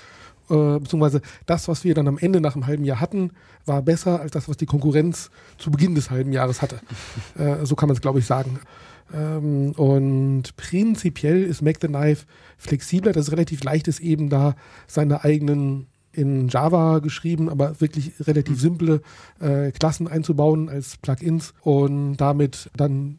äh, 0.50 0.78
beziehungsweise 0.78 1.22
das, 1.46 1.68
was 1.68 1.84
wir 1.84 1.94
dann 1.94 2.08
am 2.08 2.18
Ende 2.18 2.40
nach 2.40 2.54
einem 2.54 2.66
halben 2.66 2.84
Jahr 2.84 3.00
hatten, 3.00 3.30
war 3.64 3.80
besser 3.80 4.20
als 4.20 4.32
das, 4.32 4.48
was 4.48 4.56
die 4.56 4.66
Konkurrenz 4.66 5.30
zu 5.56 5.70
Beginn 5.70 5.94
des 5.94 6.10
halben 6.10 6.32
Jahres 6.32 6.60
hatte. 6.60 6.80
so 7.62 7.76
kann 7.76 7.88
man 7.88 7.96
es, 7.96 8.02
glaube 8.02 8.18
ich, 8.18 8.26
sagen. 8.26 8.60
Ähm, 9.14 9.72
und 9.72 10.56
prinzipiell 10.56 11.42
ist 11.42 11.62
Mac 11.62 11.78
the 11.80 11.88
Knife 11.88 12.26
flexibler, 12.58 13.12
das 13.12 13.28
ist 13.28 13.32
relativ 13.32 13.62
leicht 13.64 13.88
ist, 13.88 14.00
eben 14.00 14.28
da 14.28 14.54
seine 14.86 15.24
eigenen 15.24 15.86
in 16.12 16.48
Java 16.48 16.98
geschrieben, 16.98 17.48
aber 17.48 17.80
wirklich 17.80 18.12
relativ 18.20 18.60
simple 18.60 19.00
äh, 19.40 19.70
Klassen 19.70 20.08
einzubauen 20.08 20.68
als 20.68 20.96
Plugins 20.96 21.54
und 21.62 22.16
damit 22.16 22.70
dann 22.76 23.18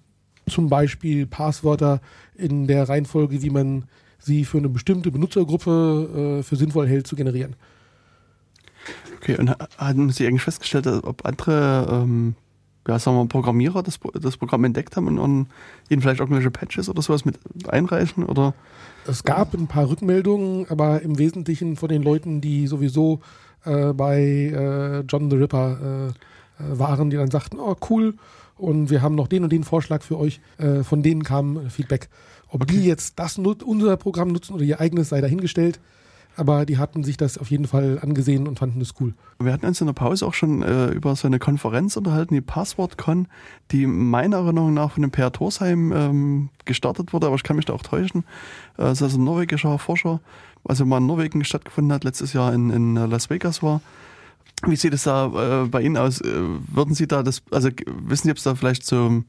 zum 0.49 0.69
Beispiel 0.69 1.25
Passwörter 1.27 2.01
in 2.35 2.67
der 2.67 2.89
Reihenfolge, 2.89 3.41
wie 3.41 3.49
man 3.49 3.85
sie 4.19 4.45
für 4.45 4.57
eine 4.57 4.69
bestimmte 4.69 5.11
Benutzergruppe 5.11 6.39
äh, 6.39 6.43
für 6.43 6.55
sinnvoll 6.55 6.87
hält, 6.87 7.07
zu 7.07 7.15
generieren. 7.15 7.55
Okay, 9.17 9.37
und 9.37 9.49
ha- 9.49 9.67
haben 9.77 10.09
Sie 10.09 10.25
eigentlich 10.27 10.41
festgestellt, 10.41 10.87
ob 10.87 11.25
andere 11.25 11.87
ähm, 11.89 12.35
ja, 12.87 12.97
sagen 12.99 13.17
wir, 13.17 13.25
Programmierer 13.27 13.83
das, 13.83 13.99
das 14.19 14.37
Programm 14.37 14.63
entdeckt 14.63 14.95
haben 14.95 15.07
und, 15.07 15.19
und 15.19 15.47
Ihnen 15.89 16.01
vielleicht 16.01 16.19
irgendwelche 16.19 16.51
Patches 16.51 16.89
oder 16.89 17.01
sowas 17.01 17.25
mit 17.25 17.37
einreichen? 17.67 18.25
Oder 18.25 18.53
Es 19.07 19.23
gab 19.23 19.53
ein 19.53 19.67
paar 19.67 19.89
Rückmeldungen, 19.89 20.65
aber 20.69 21.01
im 21.01 21.17
Wesentlichen 21.17 21.75
von 21.75 21.89
den 21.89 22.01
Leuten, 22.01 22.41
die 22.41 22.67
sowieso 22.67 23.21
äh, 23.65 23.93
bei 23.93 24.19
äh, 24.19 24.99
John 25.01 25.29
the 25.29 25.37
Ripper 25.37 25.77
äh, 25.79 26.07
äh, 26.63 26.79
waren, 26.79 27.09
die 27.09 27.17
dann 27.17 27.31
sagten, 27.31 27.59
oh 27.59 27.75
cool, 27.89 28.15
und 28.57 28.91
wir 28.91 29.01
haben 29.01 29.15
noch 29.15 29.27
den 29.27 29.43
und 29.43 29.51
den 29.51 29.63
Vorschlag 29.63 30.03
für 30.03 30.19
euch. 30.19 30.39
Äh, 30.57 30.83
von 30.83 31.01
denen 31.01 31.23
kam 31.23 31.69
Feedback. 31.71 32.09
Ob 32.47 32.67
die 32.67 32.85
jetzt 32.85 33.17
das 33.17 33.37
unser 33.39 33.97
Programm 33.97 34.27
nutzen 34.27 34.53
oder 34.53 34.63
ihr 34.63 34.79
eigenes, 34.79 35.09
sei 35.09 35.19
dahingestellt. 35.19 35.79
Aber 36.37 36.65
die 36.65 36.77
hatten 36.77 37.03
sich 37.03 37.17
das 37.17 37.37
auf 37.37 37.51
jeden 37.51 37.67
Fall 37.67 37.99
angesehen 38.01 38.47
und 38.47 38.59
fanden 38.59 38.79
es 38.81 38.93
cool. 38.99 39.13
Wir 39.39 39.51
hatten 39.51 39.65
uns 39.65 39.81
in 39.81 39.87
der 39.87 39.93
Pause 39.93 40.25
auch 40.25 40.33
schon 40.33 40.61
äh, 40.61 40.87
über 40.87 41.15
so 41.15 41.27
eine 41.27 41.39
Konferenz 41.39 41.97
unterhalten, 41.97 42.33
die 42.33 42.41
PasswordCon, 42.41 43.27
die 43.71 43.85
meiner 43.85 44.37
Erinnerung 44.37 44.73
nach 44.73 44.91
von 44.91 45.01
dem 45.01 45.11
Per 45.11 45.31
Thorsheim 45.31 45.91
ähm, 45.91 46.49
gestartet 46.65 47.11
wurde, 47.11 47.27
aber 47.27 47.35
ich 47.35 47.43
kann 47.43 47.57
mich 47.57 47.65
da 47.65 47.73
auch 47.73 47.83
täuschen. 47.83 48.21
Äh, 48.77 48.83
das 48.83 48.99
ist 48.99 49.03
also 49.03 49.17
ein 49.19 49.25
norwegischer 49.25 49.77
Forscher, 49.77 50.21
also 50.63 50.85
mal 50.85 50.99
in 50.99 51.07
Norwegen 51.07 51.43
stattgefunden 51.43 51.91
hat, 51.91 52.05
letztes 52.05 52.33
Jahr 52.33 52.53
in, 52.53 52.69
in 52.69 52.95
äh, 52.95 53.05
Las 53.07 53.29
Vegas 53.29 53.61
war. 53.61 53.81
Wie 54.65 54.75
sieht 54.75 54.93
es 54.93 55.03
da 55.03 55.63
äh, 55.63 55.67
bei 55.67 55.81
Ihnen 55.81 55.97
aus? 55.97 56.21
Äh, 56.21 56.31
würden 56.67 56.93
Sie 56.93 57.07
da 57.07 57.23
das, 57.23 57.41
also 57.51 57.69
wissen 58.07 58.25
Sie, 58.25 58.31
ob 58.31 58.37
es 58.37 58.43
da 58.43 58.55
vielleicht 58.55 58.85
so 58.85 59.07
äh, 59.07 59.23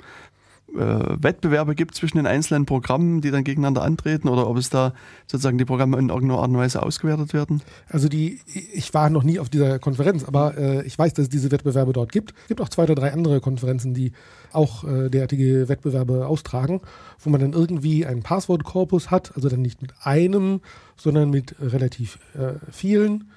Wettbewerbe 0.75 1.75
gibt 1.75 1.95
zwischen 1.95 2.17
den 2.17 2.27
einzelnen 2.27 2.67
Programmen, 2.67 3.21
die 3.21 3.31
dann 3.31 3.45
gegeneinander 3.45 3.83
antreten 3.83 4.29
oder 4.29 4.49
ob 4.49 4.57
es 4.57 4.71
da 4.71 4.95
sozusagen 5.27 5.59
die 5.59 5.65
Programme 5.65 5.99
in 5.99 6.09
irgendeiner 6.09 6.41
Art 6.41 6.49
und 6.49 6.57
Weise 6.57 6.83
ausgewertet 6.83 7.35
werden? 7.35 7.63
Also 7.89 8.09
die, 8.09 8.41
ich 8.73 8.93
war 8.95 9.11
noch 9.11 9.23
nie 9.23 9.39
auf 9.39 9.51
dieser 9.51 9.79
Konferenz, 9.79 10.25
aber 10.25 10.57
äh, 10.57 10.87
ich 10.87 10.99
weiß, 10.99 11.15
dass 11.15 11.25
es 11.25 11.29
diese 11.29 11.51
Wettbewerbe 11.51 11.93
dort 11.93 12.13
gibt. 12.13 12.33
Es 12.43 12.49
gibt 12.49 12.61
auch 12.61 12.69
zwei 12.69 12.85
oder 12.85 12.95
drei 12.95 13.13
andere 13.13 13.41
Konferenzen, 13.41 13.93
die 13.93 14.13
auch 14.53 14.85
äh, 14.85 15.11
derartige 15.11 15.69
Wettbewerbe 15.69 16.27
austragen, 16.27 16.81
wo 17.19 17.31
man 17.31 17.41
dann 17.41 17.53
irgendwie 17.53 18.07
einen 18.07 18.23
Passwortkorpus 18.23 19.11
hat, 19.11 19.33
also 19.37 19.49
dann 19.49 19.63
nicht 19.63 19.83
mit 19.83 19.93
einem, 20.03 20.61
sondern 20.97 21.31
mit 21.31 21.55
relativ 21.61 22.19
äh, 22.35 22.55
vielen, 22.71 23.31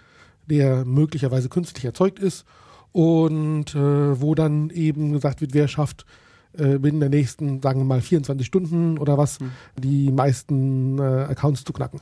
der 0.47 0.85
möglicherweise 0.85 1.49
künstlich 1.49 1.85
erzeugt 1.85 2.19
ist 2.19 2.45
und 2.91 3.75
äh, 3.75 4.21
wo 4.21 4.35
dann 4.35 4.69
eben 4.69 5.11
gesagt 5.11 5.41
wird, 5.41 5.53
wer 5.53 5.67
schafft 5.67 6.05
äh, 6.57 6.77
binnen 6.79 6.99
der 6.99 7.09
nächsten, 7.09 7.61
sagen 7.61 7.79
wir 7.81 7.85
mal, 7.85 8.01
24 8.01 8.45
Stunden 8.45 8.97
oder 8.97 9.17
was, 9.17 9.39
die 9.77 10.11
meisten 10.11 10.99
äh, 10.99 11.01
Accounts 11.01 11.63
zu 11.63 11.73
knacken. 11.73 12.01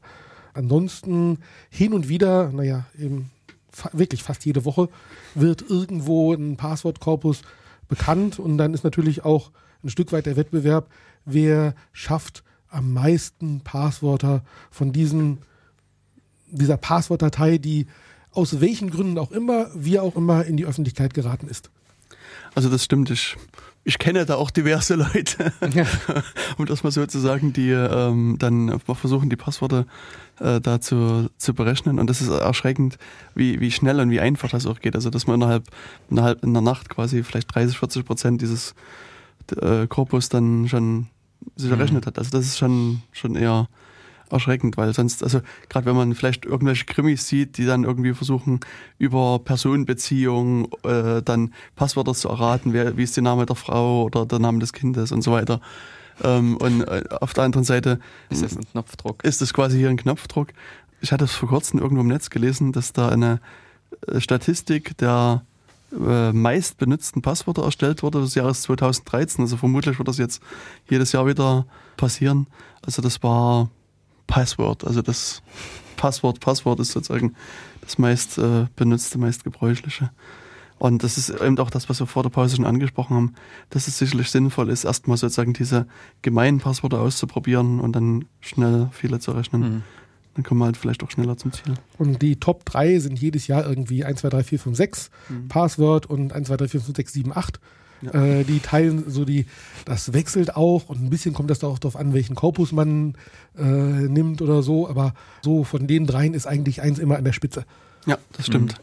Ansonsten 0.53 1.39
hin 1.69 1.93
und 1.93 2.09
wieder, 2.09 2.51
naja, 2.51 2.85
eben 2.97 3.31
fa 3.69 3.89
wirklich 3.93 4.21
fast 4.21 4.45
jede 4.45 4.65
Woche 4.65 4.89
wird 5.33 5.63
irgendwo 5.67 6.33
ein 6.33 6.57
Passwortkorpus 6.57 7.41
bekannt 7.87 8.39
und 8.39 8.57
dann 8.57 8.73
ist 8.73 8.83
natürlich 8.83 9.25
auch 9.25 9.51
ein 9.83 9.89
Stück 9.89 10.11
weit 10.11 10.25
der 10.25 10.35
Wettbewerb, 10.35 10.89
wer 11.25 11.73
schafft 11.91 12.43
am 12.69 12.93
meisten 12.93 13.61
Passwörter 13.61 14.43
von 14.71 14.91
diesen, 14.91 15.39
dieser 16.47 16.77
Passwortdatei, 16.77 17.57
die 17.57 17.87
aus 18.31 18.61
welchen 18.61 18.89
Gründen 18.89 19.17
auch 19.19 19.31
immer, 19.31 19.69
wie 19.75 19.99
auch 19.99 20.15
immer 20.15 20.45
in 20.45 20.57
die 20.57 20.65
Öffentlichkeit 20.65 21.13
geraten 21.13 21.47
ist. 21.47 21.69
Also 22.55 22.69
das 22.69 22.83
stimmt, 22.83 23.09
ich, 23.09 23.35
ich 23.83 23.99
kenne 23.99 24.25
da 24.25 24.35
auch 24.35 24.51
diverse 24.51 24.95
Leute, 25.13 25.51
um 26.57 26.65
das 26.65 26.83
mal 26.83 26.91
so 26.91 27.05
zu 27.05 27.19
sagen, 27.19 27.53
die 27.53 27.71
ähm, 27.71 28.37
dann 28.39 28.79
versuchen, 28.79 29.29
die 29.29 29.35
Passworte 29.35 29.85
äh, 30.39 30.61
da 30.61 30.79
zu, 30.79 31.29
zu 31.37 31.53
berechnen. 31.53 31.99
Und 31.99 32.09
das 32.09 32.21
ist 32.21 32.29
erschreckend, 32.29 32.97
wie, 33.35 33.59
wie 33.59 33.71
schnell 33.71 33.99
und 33.99 34.09
wie 34.09 34.19
einfach 34.19 34.49
das 34.49 34.65
auch 34.65 34.79
geht. 34.79 34.95
Also 34.95 35.09
dass 35.09 35.27
man 35.27 35.35
innerhalb, 35.35 35.65
innerhalb 36.09 36.43
in 36.43 36.53
der 36.53 36.61
Nacht 36.61 36.89
quasi 36.89 37.23
vielleicht 37.23 37.53
30, 37.53 37.77
40 37.77 38.05
Prozent 38.05 38.41
dieses 38.41 38.73
äh, 39.61 39.87
Korpus 39.87 40.29
dann 40.29 40.67
schon 40.67 41.07
sich 41.55 41.71
errechnet 41.71 42.07
hat. 42.07 42.17
Also 42.17 42.31
das 42.31 42.45
ist 42.45 42.57
schon, 42.57 43.01
schon 43.11 43.35
eher 43.35 43.67
erschreckend, 44.33 44.77
weil 44.77 44.93
sonst, 44.93 45.23
also 45.23 45.41
gerade 45.69 45.85
wenn 45.85 45.95
man 45.95 46.15
vielleicht 46.15 46.45
irgendwelche 46.45 46.85
Krimis 46.85 47.27
sieht, 47.27 47.57
die 47.57 47.65
dann 47.65 47.83
irgendwie 47.83 48.13
versuchen, 48.13 48.59
über 48.97 49.39
Personenbeziehungen 49.39 50.67
äh, 50.83 51.21
dann 51.21 51.53
Passwörter 51.75 52.13
zu 52.13 52.29
erraten, 52.29 52.73
wer, 52.73 52.97
wie 52.97 53.03
ist 53.03 53.15
der 53.15 53.23
Name 53.23 53.45
der 53.45 53.55
Frau 53.55 54.03
oder 54.03 54.25
der 54.25 54.39
Name 54.39 54.59
des 54.59 54.73
Kindes 54.73 55.11
und 55.11 55.21
so 55.21 55.31
weiter. 55.31 55.61
Ähm, 56.23 56.57
und 56.57 56.81
äh, 56.81 57.03
auf 57.21 57.33
der 57.33 57.43
anderen 57.43 57.63
Seite 57.63 57.99
Ist 58.29 58.43
das 58.43 58.55
ein 58.55 58.65
Knopfdruck? 58.71 59.23
ist 59.23 59.41
es 59.41 59.53
quasi 59.53 59.77
hier 59.77 59.89
ein 59.89 59.97
Knopfdruck. 59.97 60.49
Ich 61.01 61.11
hatte 61.11 61.25
es 61.25 61.33
vor 61.33 61.49
kurzem 61.49 61.79
irgendwo 61.79 62.01
im 62.01 62.07
Netz 62.07 62.29
gelesen, 62.29 62.71
dass 62.71 62.93
da 62.93 63.09
eine 63.09 63.39
äh, 64.07 64.19
Statistik 64.19 64.97
der 64.97 65.43
äh, 65.91 66.31
meist 66.31 66.77
benutzten 66.77 67.21
Passwörter 67.21 67.63
erstellt 67.63 68.03
wurde 68.03 68.21
des 68.21 68.35
Jahres 68.35 68.61
2013. 68.63 69.43
Also 69.43 69.57
vermutlich 69.57 69.97
wird 69.97 70.07
das 70.07 70.17
jetzt 70.17 70.41
jedes 70.89 71.11
Jahr 71.11 71.27
wieder 71.27 71.65
passieren. 71.97 72.47
Also 72.81 73.01
das 73.01 73.21
war 73.23 73.69
Passwort. 74.27 74.85
Also 74.85 75.01
das 75.01 75.41
Passwort, 75.97 76.39
Passwort 76.39 76.79
ist 76.79 76.91
sozusagen 76.91 77.35
das 77.81 77.97
meist 77.97 78.37
äh, 78.37 78.67
benutzte, 78.75 79.17
meist 79.17 79.43
gebräuchliche. 79.43 80.11
Und 80.79 81.03
das 81.03 81.17
ist 81.17 81.29
eben 81.29 81.57
auch 81.59 81.69
das, 81.69 81.87
was 81.87 81.99
wir 81.99 82.07
vor 82.07 82.23
der 82.23 82.29
Pause 82.29 82.57
schon 82.57 82.65
angesprochen 82.65 83.15
haben, 83.15 83.33
dass 83.69 83.87
es 83.87 83.97
sicherlich 83.97 84.29
sinnvoll 84.29 84.69
ist, 84.69 84.83
erstmal 84.83 85.17
sozusagen 85.17 85.53
diese 85.53 85.87
gemeinen 86.21 86.59
Passwörter 86.59 86.99
auszuprobieren 86.99 87.79
und 87.79 87.95
dann 87.95 88.25
schnell 88.41 88.89
viele 88.91 89.19
zu 89.19 89.31
rechnen. 89.31 89.61
Mhm. 89.61 89.83
Dann 90.35 90.43
kommen 90.43 90.59
wir 90.59 90.65
halt 90.65 90.77
vielleicht 90.77 91.03
auch 91.03 91.11
schneller 91.11 91.37
zum 91.37 91.53
Ziel. 91.53 91.75
Und 91.97 92.21
die 92.21 92.37
Top 92.37 92.65
3 92.65 92.99
sind 92.99 93.19
jedes 93.19 93.47
Jahr 93.47 93.65
irgendwie 93.65 94.03
1, 94.03 94.21
2, 94.21 94.29
3, 94.29 94.43
4, 94.43 94.59
5, 94.59 94.77
6 94.77 95.09
Passwort 95.47 96.05
und 96.07 96.33
1, 96.33 96.47
2, 96.47 96.57
3, 96.57 96.67
4, 96.67 96.81
5, 96.81 96.95
6, 96.97 97.13
7, 97.13 97.37
8. 97.37 97.59
Ja. 98.03 98.13
Äh, 98.13 98.43
die 98.43 98.59
teilen 98.59 99.05
so 99.07 99.25
die, 99.25 99.45
das 99.85 100.13
wechselt 100.13 100.55
auch 100.55 100.89
und 100.89 101.01
ein 101.01 101.09
bisschen 101.09 101.33
kommt 101.33 101.49
das 101.49 101.59
da 101.59 101.67
auch 101.67 101.79
darauf 101.79 101.95
an, 101.95 102.13
welchen 102.13 102.35
Korpus 102.35 102.71
man 102.71 103.15
äh, 103.57 103.63
nimmt 103.63 104.41
oder 104.41 104.61
so, 104.61 104.89
aber 104.89 105.13
so 105.41 105.63
von 105.63 105.87
den 105.87 106.05
dreien 106.05 106.33
ist 106.33 106.45
eigentlich 106.45 106.81
eins 106.81 106.99
immer 106.99 107.17
an 107.17 107.23
der 107.23 107.33
Spitze. 107.33 107.65
Ja, 108.05 108.17
das 108.33 108.47
stimmt. 108.47 108.75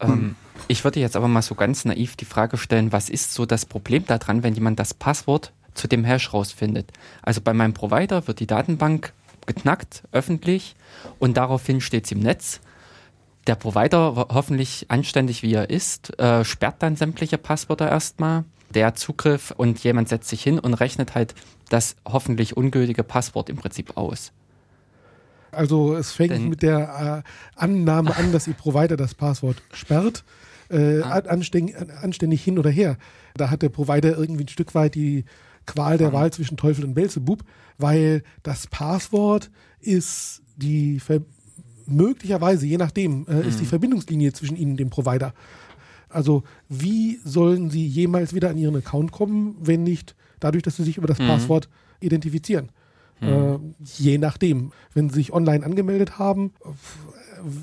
Ähm, 0.00 0.34
ich 0.68 0.84
würde 0.84 1.00
jetzt 1.00 1.16
aber 1.16 1.28
mal 1.28 1.42
so 1.42 1.54
ganz 1.54 1.84
naiv 1.84 2.16
die 2.16 2.24
Frage 2.24 2.56
stellen, 2.56 2.92
was 2.92 3.08
ist 3.08 3.34
so 3.34 3.46
das 3.46 3.66
Problem 3.66 4.04
daran, 4.06 4.42
wenn 4.42 4.54
jemand 4.54 4.78
das 4.78 4.94
Passwort 4.94 5.52
zu 5.74 5.88
dem 5.88 6.04
Hash 6.04 6.32
rausfindet? 6.32 6.92
Also 7.22 7.40
bei 7.40 7.54
meinem 7.54 7.74
Provider 7.74 8.26
wird 8.26 8.40
die 8.40 8.46
Datenbank 8.46 9.12
geknackt, 9.46 10.02
öffentlich, 10.12 10.74
und 11.18 11.36
daraufhin 11.36 11.80
steht 11.80 12.06
sie 12.06 12.14
im 12.14 12.20
Netz. 12.20 12.60
Der 13.46 13.54
Provider, 13.56 14.16
ho- 14.16 14.26
hoffentlich 14.30 14.86
anständig 14.90 15.42
wie 15.42 15.52
er 15.54 15.68
ist, 15.70 16.18
äh, 16.18 16.44
sperrt 16.44 16.76
dann 16.82 16.96
sämtliche 16.96 17.38
Passwörter 17.38 17.88
erstmal. 17.90 18.44
Der 18.70 18.94
Zugriff 18.94 19.52
und 19.56 19.78
jemand 19.84 20.08
setzt 20.08 20.28
sich 20.28 20.42
hin 20.42 20.58
und 20.58 20.74
rechnet 20.74 21.14
halt 21.14 21.34
das 21.68 21.96
hoffentlich 22.04 22.56
ungültige 22.56 23.04
Passwort 23.04 23.48
im 23.50 23.56
Prinzip 23.56 23.96
aus. 23.96 24.32
Also 25.52 25.94
es 25.94 26.10
fängt 26.12 26.32
Denn- 26.32 26.48
mit 26.48 26.62
der 26.62 27.22
äh, 27.24 27.58
Annahme 27.60 28.16
an, 28.16 28.32
dass 28.32 28.48
Ihr 28.48 28.54
Provider 28.54 28.96
das 28.96 29.14
Passwort 29.14 29.62
sperrt, 29.72 30.24
äh, 30.70 31.00
Ah. 31.02 31.10
an- 31.12 31.26
anständig, 31.26 31.76
anständig 32.02 32.42
hin 32.42 32.58
oder 32.58 32.70
her. 32.70 32.96
Da 33.34 33.50
hat 33.50 33.62
der 33.62 33.68
Provider 33.68 34.16
irgendwie 34.16 34.44
ein 34.44 34.48
Stück 34.48 34.74
weit 34.74 34.94
die 34.94 35.24
Qual 35.66 35.94
Ah. 35.94 35.98
der 35.98 36.12
Wahl 36.12 36.32
zwischen 36.32 36.56
Teufel 36.56 36.84
und 36.84 36.94
Belzebub, 36.94 37.44
weil 37.78 38.22
das 38.42 38.66
Passwort 38.66 39.50
ist 39.80 40.42
die 40.56 40.98
Ver 40.98 41.20
möglicherweise, 41.86 42.66
je 42.66 42.76
nachdem, 42.78 43.26
äh, 43.26 43.34
Mhm. 43.34 43.48
ist 43.48 43.60
die 43.60 43.66
Verbindungslinie 43.66 44.32
zwischen 44.32 44.56
Ihnen 44.56 44.72
und 44.72 44.80
dem 44.80 44.90
Provider. 44.90 45.34
Also 46.08 46.42
wie 46.68 47.18
sollen 47.24 47.70
Sie 47.70 47.86
jemals 47.86 48.34
wieder 48.34 48.50
an 48.50 48.58
Ihren 48.58 48.76
Account 48.76 49.10
kommen, 49.12 49.56
wenn 49.60 49.82
nicht 49.82 50.14
dadurch, 50.40 50.62
dass 50.62 50.76
Sie 50.76 50.84
sich 50.84 50.96
über 50.98 51.06
das 51.08 51.18
Mhm. 51.18 51.26
Passwort 51.26 51.68
identifizieren? 52.00 52.70
Äh, 53.20 53.58
je 53.96 54.18
nachdem. 54.18 54.72
Wenn 54.92 55.08
Sie 55.08 55.14
sich 55.16 55.32
online 55.32 55.64
angemeldet 55.64 56.18
haben, 56.18 56.52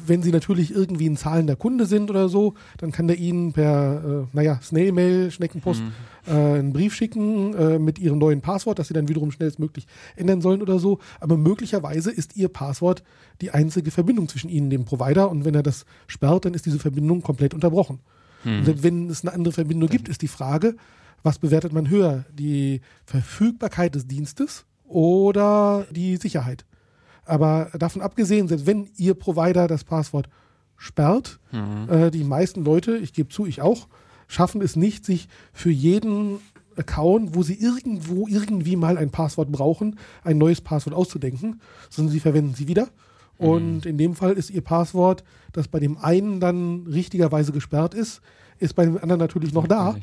wenn 0.05 0.21
Sie 0.21 0.31
natürlich 0.31 0.73
irgendwie 0.73 1.09
ein 1.09 1.17
zahlender 1.17 1.55
Kunde 1.55 1.85
sind 1.85 2.09
oder 2.09 2.29
so, 2.29 2.53
dann 2.77 2.91
kann 2.91 3.07
der 3.07 3.17
Ihnen 3.17 3.53
per, 3.53 4.25
äh, 4.31 4.35
naja, 4.35 4.59
Snailmail, 4.61 5.31
Schneckenpost 5.31 5.81
äh, 6.27 6.31
einen 6.31 6.73
Brief 6.73 6.93
schicken 6.93 7.53
äh, 7.53 7.79
mit 7.79 7.99
Ihrem 7.99 8.19
neuen 8.19 8.41
Passwort, 8.41 8.79
das 8.79 8.87
Sie 8.87 8.93
dann 8.93 9.07
wiederum 9.07 9.31
schnellstmöglich 9.31 9.87
ändern 10.15 10.41
sollen 10.41 10.61
oder 10.61 10.79
so. 10.79 10.99
Aber 11.19 11.37
möglicherweise 11.37 12.11
ist 12.11 12.35
Ihr 12.35 12.49
Passwort 12.49 13.03
die 13.41 13.51
einzige 13.51 13.91
Verbindung 13.91 14.27
zwischen 14.27 14.49
Ihnen 14.49 14.65
und 14.65 14.69
dem 14.69 14.85
Provider 14.85 15.29
und 15.29 15.45
wenn 15.45 15.55
er 15.55 15.63
das 15.63 15.85
sperrt, 16.07 16.45
dann 16.45 16.53
ist 16.53 16.65
diese 16.65 16.79
Verbindung 16.79 17.21
komplett 17.21 17.53
unterbrochen. 17.53 17.99
Selbst 18.43 18.83
wenn 18.83 19.09
es 19.09 19.21
eine 19.23 19.33
andere 19.33 19.53
Verbindung 19.53 19.87
gibt, 19.87 20.09
ist 20.09 20.23
die 20.23 20.27
Frage, 20.27 20.75
was 21.21 21.37
bewertet 21.37 21.73
man 21.73 21.89
höher? 21.89 22.25
Die 22.33 22.81
Verfügbarkeit 23.05 23.93
des 23.93 24.07
Dienstes 24.07 24.65
oder 24.87 25.85
die 25.91 26.17
Sicherheit? 26.17 26.65
Aber 27.25 27.69
davon 27.77 28.01
abgesehen, 28.01 28.47
selbst 28.47 28.65
wenn 28.65 28.89
Ihr 28.97 29.13
Provider 29.13 29.67
das 29.67 29.83
Passwort 29.83 30.29
sperrt, 30.77 31.39
äh, 31.89 32.11
die 32.11 32.23
meisten 32.23 32.63
Leute, 32.63 32.97
ich 32.97 33.13
gebe 33.13 33.29
zu, 33.29 33.45
ich 33.45 33.61
auch, 33.61 33.87
schaffen 34.27 34.61
es 34.61 34.75
nicht, 34.75 35.05
sich 35.05 35.27
für 35.53 35.69
jeden 35.69 36.39
Account, 36.77 37.35
wo 37.35 37.43
sie 37.43 37.55
irgendwo 37.55 38.27
irgendwie 38.27 38.75
mal 38.75 38.97
ein 38.97 39.11
Passwort 39.11 39.51
brauchen, 39.51 39.99
ein 40.23 40.37
neues 40.37 40.61
Passwort 40.61 40.95
auszudenken, 40.95 41.61
sondern 41.89 42.11
sie 42.11 42.19
verwenden 42.19 42.55
sie 42.55 42.67
wieder. 42.67 42.87
Und 43.37 43.87
in 43.87 43.97
dem 43.97 44.15
Fall 44.15 44.33
ist 44.33 44.51
ihr 44.51 44.61
Passwort, 44.61 45.23
das 45.51 45.67
bei 45.67 45.79
dem 45.79 45.97
einen 45.97 46.39
dann 46.39 46.85
richtigerweise 46.87 47.51
gesperrt 47.51 47.95
ist, 47.95 48.21
ist 48.59 48.75
bei 48.75 48.85
dem 48.85 48.97
anderen 48.97 49.19
natürlich 49.19 49.51
noch 49.51 49.67
da 49.67 49.95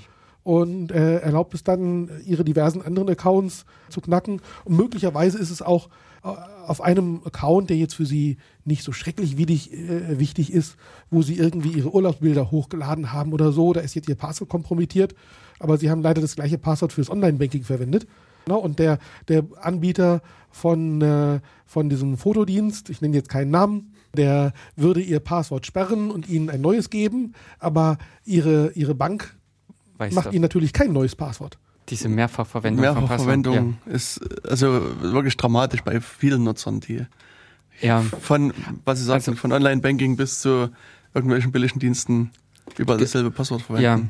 und 0.42 0.90
äh, 0.90 1.18
erlaubt 1.18 1.54
es 1.54 1.62
dann, 1.62 2.10
ihre 2.24 2.44
diversen 2.44 2.82
anderen 2.82 3.08
Accounts 3.08 3.64
zu 3.90 4.00
knacken. 4.00 4.40
Und 4.64 4.76
möglicherweise 4.76 5.38
ist 5.38 5.50
es 5.50 5.62
auch 5.62 5.88
auf 6.22 6.80
einem 6.80 7.22
Account, 7.24 7.70
der 7.70 7.76
jetzt 7.76 7.94
für 7.94 8.06
Sie 8.06 8.38
nicht 8.64 8.82
so 8.82 8.92
schrecklich 8.92 9.36
wichtig, 9.36 9.72
äh, 9.72 10.18
wichtig 10.18 10.52
ist, 10.52 10.76
wo 11.10 11.22
Sie 11.22 11.36
irgendwie 11.38 11.70
Ihre 11.70 11.94
Urlaubsbilder 11.94 12.50
hochgeladen 12.50 13.12
haben 13.12 13.32
oder 13.32 13.52
so, 13.52 13.72
da 13.72 13.80
ist 13.80 13.94
jetzt 13.94 14.08
Ihr 14.08 14.16
Passwort 14.16 14.50
kompromittiert, 14.50 15.14
aber 15.58 15.78
Sie 15.78 15.90
haben 15.90 16.02
leider 16.02 16.20
das 16.20 16.34
gleiche 16.34 16.58
Passwort 16.58 16.92
fürs 16.92 17.10
Online-Banking 17.10 17.62
verwendet. 17.62 18.06
Ja, 18.48 18.54
und 18.54 18.78
der, 18.78 18.98
der 19.28 19.44
Anbieter 19.60 20.22
von, 20.50 21.02
äh, 21.02 21.40
von 21.66 21.88
diesem 21.88 22.16
Fotodienst, 22.16 22.90
ich 22.90 23.00
nenne 23.00 23.16
jetzt 23.16 23.28
keinen 23.28 23.50
Namen, 23.50 23.92
der 24.16 24.52
würde 24.74 25.00
ihr 25.00 25.20
Passwort 25.20 25.66
sperren 25.66 26.10
und 26.10 26.28
ihnen 26.28 26.48
ein 26.50 26.60
neues 26.60 26.90
geben, 26.90 27.34
aber 27.58 27.98
ihre, 28.24 28.72
ihre 28.72 28.94
Bank 28.94 29.36
Weißt 29.98 30.14
macht 30.14 30.26
du, 30.26 30.30
ihnen 30.30 30.42
natürlich 30.42 30.72
kein 30.72 30.92
neues 30.92 31.14
Passwort. 31.14 31.58
Diese 31.88 32.08
Mehrfachverwendung 32.08 32.84
von 32.84 32.94
Mehrfachverwendung 33.00 33.78
ist 33.86 34.20
also 34.46 34.80
wirklich 35.00 35.36
dramatisch 35.36 35.82
bei 35.82 36.00
vielen 36.00 36.44
Nutzern, 36.44 36.80
die 36.80 36.96
Ja, 37.80 38.00
ja. 38.00 38.02
von, 38.02 38.52
was 38.84 38.98
Sie 38.98 39.04
sagen, 39.04 39.16
Also- 39.16 39.34
von 39.34 39.52
Online-Banking 39.52 40.16
bis 40.16 40.40
zu 40.40 40.70
irgendwelchen 41.14 41.52
billigen 41.52 41.78
Diensten 41.78 42.30
überall 42.76 42.98
dasselbe 43.00 43.30
Passwort 43.30 43.62
verwenden. 43.62 43.84
Ja, 43.84 44.00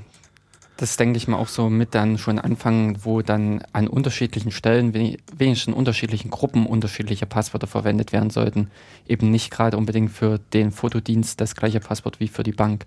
das 0.79 0.97
denke 0.97 1.17
ich 1.17 1.27
mal 1.29 1.37
auch 1.37 1.49
so 1.49 1.69
mit 1.71 1.95
dann 1.95 2.19
schon 2.19 2.39
anfangen, 2.39 2.99
wo 3.05 3.21
dann 3.23 3.63
an 3.73 3.89
unterschiedlichen 3.89 4.51
Stellen, 4.53 4.95
we- 4.95 5.17
wenigstens 5.37 5.69
in 5.73 5.79
unterschiedlichen 5.79 6.31
Gruppen 6.31 6.67
unterschiedliche 6.67 7.27
Passwörter 7.27 7.67
verwendet 7.67 8.13
werden 8.13 8.31
sollten. 8.31 8.69
Eben 9.07 9.31
nicht 9.31 9.51
gerade 9.51 9.77
unbedingt 9.77 10.11
für 10.13 10.39
den 10.53 10.71
Fotodienst 10.71 11.41
das 11.41 11.55
gleiche 11.57 11.81
Passwort 11.81 12.21
wie 12.21 12.29
für 12.29 12.43
die 12.43 12.53
Bank. 12.53 12.87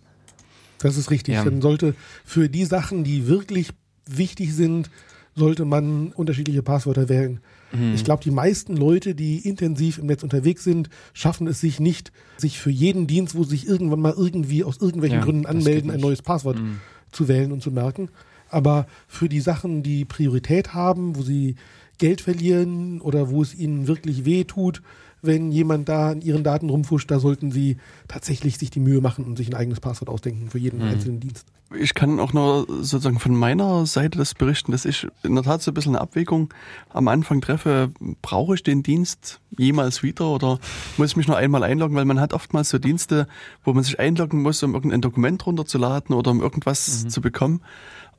Das 0.79 0.97
ist 0.97 1.11
richtig. 1.11 1.35
Ja. 1.35 1.43
Dann 1.43 1.61
sollte 1.61 1.93
für 2.25 2.49
die 2.49 2.65
Sachen, 2.65 3.03
die 3.03 3.27
wirklich 3.27 3.71
wichtig 4.05 4.53
sind, 4.53 4.89
sollte 5.35 5.65
man 5.65 6.11
unterschiedliche 6.11 6.61
Passwörter 6.63 7.07
wählen. 7.09 7.39
Mhm. 7.71 7.93
Ich 7.93 8.03
glaube, 8.03 8.23
die 8.23 8.31
meisten 8.31 8.75
Leute, 8.75 9.15
die 9.15 9.37
intensiv 9.47 9.97
im 9.97 10.07
Netz 10.07 10.23
unterwegs 10.23 10.63
sind, 10.63 10.89
schaffen 11.13 11.47
es 11.47 11.61
sich 11.61 11.79
nicht, 11.79 12.11
sich 12.37 12.59
für 12.59 12.69
jeden 12.71 13.07
Dienst, 13.07 13.33
wo 13.35 13.43
sie 13.43 13.51
sich 13.51 13.67
irgendwann 13.67 14.01
mal 14.01 14.13
irgendwie 14.15 14.63
aus 14.63 14.77
irgendwelchen 14.81 15.19
Ja, 15.19 15.23
Gründen 15.23 15.45
anmelden, 15.45 15.89
ein 15.89 16.01
neues 16.01 16.21
Passwort 16.21 16.59
Mhm. 16.59 16.79
zu 17.11 17.27
wählen 17.29 17.51
und 17.53 17.61
zu 17.63 17.71
merken. 17.71 18.09
Aber 18.49 18.87
für 19.07 19.29
die 19.29 19.39
Sachen, 19.39 19.83
die 19.83 20.03
Priorität 20.03 20.73
haben, 20.73 21.15
wo 21.15 21.21
sie 21.21 21.55
Geld 21.97 22.19
verlieren 22.19 22.99
oder 22.99 23.29
wo 23.29 23.41
es 23.41 23.55
ihnen 23.55 23.87
wirklich 23.87 24.25
weh 24.25 24.43
tut, 24.43 24.81
wenn 25.21 25.51
jemand 25.51 25.87
da 25.89 26.09
an 26.11 26.21
ihren 26.21 26.43
Daten 26.43 26.69
rumfuscht, 26.69 27.11
da 27.11 27.19
sollten 27.19 27.51
sie 27.51 27.77
tatsächlich 28.07 28.57
sich 28.57 28.69
die 28.71 28.79
Mühe 28.79 29.01
machen 29.01 29.25
und 29.25 29.37
sich 29.37 29.47
ein 29.49 29.53
eigenes 29.55 29.79
Passwort 29.79 30.09
ausdenken 30.09 30.49
für 30.49 30.57
jeden 30.57 30.79
Mhm. 30.79 30.87
einzelnen 30.87 31.19
Dienst. 31.19 31.45
Ich 31.79 31.93
kann 31.93 32.19
auch 32.19 32.33
nur 32.33 32.65
sozusagen 32.67 33.19
von 33.19 33.33
meiner 33.33 33.85
Seite 33.85 34.17
das 34.17 34.33
berichten, 34.33 34.73
dass 34.73 34.83
ich 34.83 35.07
in 35.23 35.35
der 35.35 35.43
Tat 35.45 35.61
so 35.61 35.71
ein 35.71 35.73
bisschen 35.73 35.95
eine 35.95 36.01
Abwägung 36.01 36.53
am 36.89 37.07
Anfang 37.07 37.39
treffe, 37.39 37.91
brauche 38.21 38.55
ich 38.55 38.63
den 38.63 38.83
Dienst 38.83 39.39
jemals 39.57 40.03
wieder 40.03 40.27
oder 40.31 40.59
muss 40.97 41.11
ich 41.11 41.15
mich 41.15 41.27
nur 41.27 41.37
einmal 41.37 41.63
einloggen, 41.63 41.95
weil 41.95 42.03
man 42.03 42.19
hat 42.19 42.33
oftmals 42.33 42.69
so 42.69 42.77
Dienste, 42.77 43.25
wo 43.63 43.71
man 43.71 43.83
sich 43.85 43.99
einloggen 43.99 44.41
muss, 44.41 44.61
um 44.63 44.73
irgendein 44.73 44.99
Dokument 45.01 45.45
runterzuladen 45.45 46.13
oder 46.13 46.31
um 46.31 46.41
irgendwas 46.41 47.07
zu 47.07 47.21
bekommen. 47.21 47.61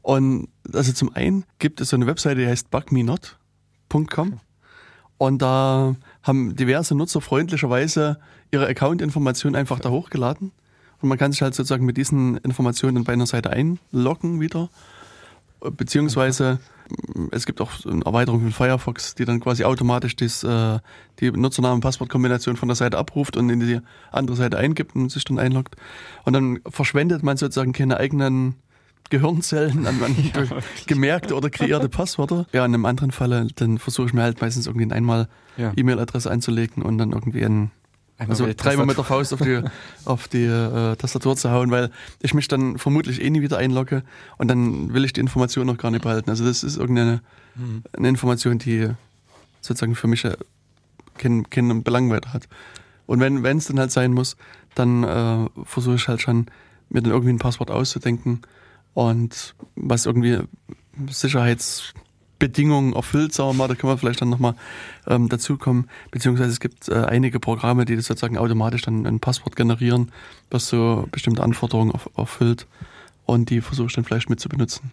Und 0.00 0.48
also 0.72 0.92
zum 0.92 1.14
einen 1.14 1.44
gibt 1.58 1.80
es 1.82 1.90
so 1.90 1.96
eine 1.96 2.06
Webseite, 2.06 2.40
die 2.40 2.46
heißt 2.46 2.70
bugmenot.com 2.70 4.40
und 5.18 5.42
da 5.42 5.94
haben 6.22 6.56
diverse 6.56 6.94
Nutzer 6.94 7.20
freundlicherweise 7.20 8.18
ihre 8.50 8.66
Account-Informationen 8.66 9.56
einfach 9.56 9.80
da 9.80 9.90
hochgeladen. 9.90 10.52
Und 11.00 11.08
man 11.08 11.18
kann 11.18 11.32
sich 11.32 11.42
halt 11.42 11.54
sozusagen 11.54 11.84
mit 11.84 11.96
diesen 11.96 12.36
Informationen 12.38 13.04
bei 13.04 13.12
einer 13.12 13.26
Seite 13.26 13.50
einloggen 13.50 14.40
wieder. 14.40 14.68
Beziehungsweise 15.60 16.60
mm, 17.14 17.26
es 17.32 17.44
gibt 17.44 17.60
auch 17.60 17.70
eine 17.84 18.04
Erweiterung 18.04 18.40
von 18.40 18.52
Firefox, 18.52 19.16
die 19.16 19.24
dann 19.24 19.40
quasi 19.40 19.64
automatisch 19.64 20.14
das, 20.14 20.44
äh, 20.44 20.78
die 21.18 21.32
Nutzernamen-Passwort-Kombination 21.32 22.56
von 22.56 22.68
der 22.68 22.76
Seite 22.76 22.98
abruft 22.98 23.36
und 23.36 23.50
in 23.50 23.60
die 23.60 23.80
andere 24.12 24.36
Seite 24.36 24.58
eingibt 24.58 24.94
und 24.94 25.10
sich 25.10 25.24
dann 25.24 25.40
einloggt. 25.40 25.76
Und 26.24 26.34
dann 26.34 26.60
verschwendet 26.68 27.24
man 27.24 27.36
sozusagen 27.36 27.72
keine 27.72 27.96
eigenen 27.96 28.54
Gehirnzellen 29.10 29.86
an 29.86 30.02
an 30.02 30.16
gemerkte 30.86 31.34
oder 31.34 31.50
kreierte 31.50 31.88
Passwörter. 31.88 32.46
Ja, 32.52 32.64
in 32.64 32.74
einem 32.74 32.86
anderen 32.86 33.10
Falle, 33.10 33.46
dann 33.56 33.78
versuche 33.78 34.06
ich 34.06 34.12
mir 34.14 34.22
halt 34.22 34.40
meistens 34.40 34.66
irgendwie 34.66 34.90
einmal 34.92 35.28
Ja. 35.56 35.72
E-Mail-Adresse 35.76 36.30
anzulegen 36.30 36.82
und 36.82 36.98
dann 36.98 37.12
irgendwie 37.12 37.44
ein 37.44 37.70
also 38.18 38.46
dreimal 38.56 38.86
mit 38.86 38.96
der. 38.96 39.04
Faust 39.04 39.32
auf 39.34 39.40
die, 39.40 39.62
auf 40.04 40.28
die 40.28 40.44
äh, 40.44 40.94
Tastatur 40.96 41.36
zu 41.36 41.50
hauen, 41.50 41.70
weil 41.72 41.90
ich 42.20 42.34
mich 42.34 42.46
dann 42.46 42.78
vermutlich 42.78 43.20
eh 43.20 43.28
nie 43.30 43.42
wieder 43.42 43.58
einlogge 43.58 44.04
und 44.38 44.48
dann 44.48 44.94
will 44.94 45.04
ich 45.04 45.12
die 45.12 45.20
Information 45.20 45.66
noch 45.66 45.76
gar 45.76 45.90
nicht 45.90 46.02
behalten. 46.02 46.30
Also 46.30 46.44
das 46.44 46.62
ist 46.62 46.76
irgendeine 46.76 47.20
Mhm. 47.54 47.82
eine 47.94 48.08
Information, 48.08 48.58
die 48.58 48.88
sozusagen 49.60 49.94
für 49.94 50.06
mich 50.06 50.24
äh, 50.24 50.36
keinen, 51.18 51.50
keinen 51.50 51.82
Belang 51.82 52.08
weiter 52.10 52.32
hat. 52.32 52.48
Und 53.04 53.20
wenn 53.20 53.44
es 53.58 53.66
dann 53.66 53.78
halt 53.78 53.90
sein 53.90 54.12
muss, 54.14 54.36
dann 54.74 55.04
äh, 55.04 55.48
versuche 55.64 55.96
ich 55.96 56.08
halt 56.08 56.22
schon, 56.22 56.46
mir 56.88 57.02
dann 57.02 57.12
irgendwie 57.12 57.32
ein 57.32 57.38
Passwort 57.38 57.70
auszudenken 57.70 58.40
und 58.94 59.54
was 59.76 60.06
irgendwie 60.06 60.38
Sicherheitsbedingungen 61.08 62.92
erfüllt, 62.94 63.32
sagen 63.32 63.50
wir 63.50 63.54
mal, 63.54 63.68
da 63.68 63.74
können 63.74 63.92
wir 63.92 63.98
vielleicht 63.98 64.20
dann 64.20 64.30
nochmal 64.30 64.54
ähm, 65.06 65.28
dazukommen. 65.28 65.88
Beziehungsweise 66.10 66.50
es 66.50 66.60
gibt 66.60 66.88
äh, 66.88 66.94
einige 66.94 67.40
Programme, 67.40 67.84
die 67.84 67.96
das 67.96 68.06
sozusagen 68.06 68.38
automatisch 68.38 68.82
dann 68.82 69.06
ein 69.06 69.20
Passwort 69.20 69.56
generieren, 69.56 70.12
was 70.50 70.68
so 70.68 71.06
bestimmte 71.10 71.42
Anforderungen 71.42 71.92
erf- 71.92 72.10
erfüllt 72.16 72.66
und 73.24 73.50
die 73.50 73.60
versuche 73.60 73.86
ich 73.86 73.94
dann 73.94 74.04
vielleicht 74.04 74.28
mit 74.28 74.40
zu 74.40 74.48
benutzen. 74.48 74.90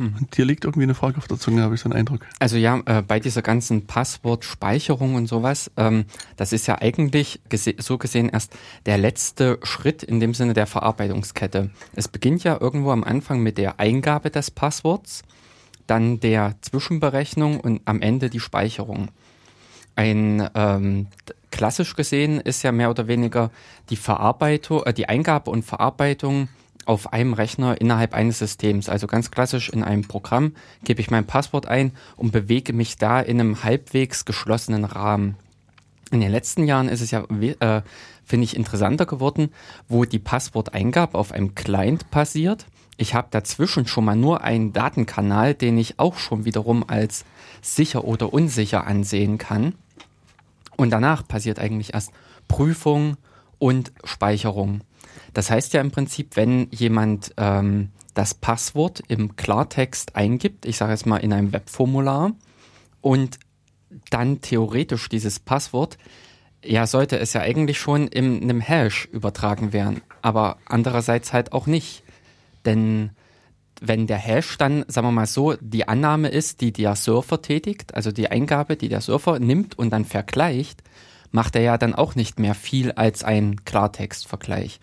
Und 0.00 0.36
dir 0.36 0.46
liegt 0.46 0.64
irgendwie 0.64 0.84
eine 0.84 0.94
Frage 0.94 1.18
auf 1.18 1.28
der 1.28 1.38
Zunge, 1.38 1.62
habe 1.62 1.74
ich 1.74 1.82
so 1.82 1.90
einen 1.90 1.98
Eindruck. 1.98 2.26
Also 2.38 2.56
ja, 2.56 2.80
äh, 2.86 3.02
bei 3.02 3.20
dieser 3.20 3.42
ganzen 3.42 3.86
Passwortspeicherung 3.86 5.14
und 5.14 5.26
sowas, 5.26 5.70
ähm, 5.76 6.06
das 6.36 6.54
ist 6.54 6.66
ja 6.66 6.80
eigentlich 6.80 7.40
gese 7.50 7.74
so 7.78 7.98
gesehen 7.98 8.30
erst 8.30 8.54
der 8.86 8.96
letzte 8.96 9.58
Schritt 9.62 10.02
in 10.02 10.18
dem 10.18 10.32
Sinne 10.32 10.54
der 10.54 10.66
Verarbeitungskette. 10.66 11.70
Es 11.94 12.08
beginnt 12.08 12.44
ja 12.44 12.58
irgendwo 12.58 12.90
am 12.92 13.04
Anfang 13.04 13.40
mit 13.40 13.58
der 13.58 13.78
Eingabe 13.78 14.30
des 14.30 14.50
Passworts, 14.50 15.22
dann 15.86 16.18
der 16.18 16.54
Zwischenberechnung 16.62 17.60
und 17.60 17.82
am 17.84 18.00
Ende 18.00 18.30
die 18.30 18.40
Speicherung. 18.40 19.08
Ein 19.96 20.48
ähm, 20.54 21.08
klassisch 21.50 21.94
gesehen 21.94 22.40
ist 22.40 22.62
ja 22.62 22.72
mehr 22.72 22.88
oder 22.88 23.06
weniger 23.06 23.50
die 23.90 23.96
Verarbeitung, 23.96 24.82
äh, 24.84 24.94
die 24.94 25.10
Eingabe 25.10 25.50
und 25.50 25.62
Verarbeitung 25.62 26.48
auf 26.86 27.12
einem 27.12 27.32
Rechner 27.32 27.80
innerhalb 27.80 28.14
eines 28.14 28.38
Systems. 28.38 28.88
Also 28.88 29.06
ganz 29.06 29.30
klassisch 29.30 29.68
in 29.68 29.84
einem 29.84 30.02
Programm 30.02 30.52
gebe 30.84 31.00
ich 31.00 31.10
mein 31.10 31.26
Passwort 31.26 31.66
ein 31.66 31.92
und 32.16 32.32
bewege 32.32 32.72
mich 32.72 32.96
da 32.96 33.20
in 33.20 33.40
einem 33.40 33.62
halbwegs 33.62 34.24
geschlossenen 34.24 34.84
Rahmen. 34.84 35.36
In 36.10 36.20
den 36.20 36.32
letzten 36.32 36.64
Jahren 36.64 36.88
ist 36.88 37.00
es 37.00 37.12
ja, 37.12 37.24
äh, 37.60 37.82
finde 38.24 38.44
ich, 38.44 38.56
interessanter 38.56 39.06
geworden, 39.06 39.50
wo 39.88 40.04
die 40.04 40.18
Passworteingabe 40.18 41.16
auf 41.16 41.32
einem 41.32 41.54
Client 41.54 42.10
passiert. 42.10 42.66
Ich 42.96 43.14
habe 43.14 43.28
dazwischen 43.30 43.86
schon 43.86 44.04
mal 44.04 44.16
nur 44.16 44.42
einen 44.42 44.72
Datenkanal, 44.72 45.54
den 45.54 45.78
ich 45.78 45.98
auch 45.98 46.18
schon 46.18 46.44
wiederum 46.44 46.84
als 46.86 47.24
sicher 47.62 48.04
oder 48.04 48.32
unsicher 48.32 48.86
ansehen 48.86 49.38
kann. 49.38 49.74
Und 50.76 50.90
danach 50.90 51.26
passiert 51.26 51.58
eigentlich 51.58 51.94
erst 51.94 52.12
Prüfung 52.48 53.16
und 53.58 53.92
Speicherung. 54.02 54.80
Das 55.32 55.50
heißt 55.50 55.72
ja 55.74 55.80
im 55.80 55.90
Prinzip, 55.90 56.36
wenn 56.36 56.68
jemand 56.70 57.32
ähm, 57.36 57.90
das 58.14 58.34
Passwort 58.34 59.02
im 59.08 59.36
Klartext 59.36 60.16
eingibt, 60.16 60.66
ich 60.66 60.76
sage 60.76 60.92
jetzt 60.92 61.06
mal 61.06 61.18
in 61.18 61.32
einem 61.32 61.52
Webformular, 61.52 62.32
und 63.00 63.38
dann 64.10 64.40
theoretisch 64.40 65.08
dieses 65.08 65.38
Passwort, 65.38 65.96
ja, 66.64 66.86
sollte 66.86 67.18
es 67.18 67.32
ja 67.32 67.40
eigentlich 67.40 67.78
schon 67.78 68.08
in 68.08 68.42
einem 68.42 68.60
Hash 68.60 69.06
übertragen 69.06 69.72
werden, 69.72 70.02
aber 70.20 70.58
andererseits 70.66 71.32
halt 71.32 71.52
auch 71.52 71.66
nicht. 71.66 72.02
Denn 72.66 73.10
wenn 73.80 74.06
der 74.06 74.18
Hash 74.18 74.58
dann, 74.58 74.84
sagen 74.88 75.06
wir 75.06 75.12
mal 75.12 75.26
so, 75.26 75.54
die 75.60 75.88
Annahme 75.88 76.28
ist, 76.28 76.60
die 76.60 76.72
der 76.72 76.96
Surfer 76.96 77.40
tätigt, 77.40 77.94
also 77.94 78.12
die 78.12 78.30
Eingabe, 78.30 78.76
die 78.76 78.90
der 78.90 79.00
Surfer 79.00 79.38
nimmt 79.38 79.78
und 79.78 79.90
dann 79.90 80.04
vergleicht, 80.04 80.82
macht 81.30 81.56
er 81.56 81.62
ja 81.62 81.78
dann 81.78 81.94
auch 81.94 82.14
nicht 82.14 82.38
mehr 82.38 82.54
viel 82.54 82.92
als 82.92 83.24
ein 83.24 83.64
Klartextvergleich 83.64 84.80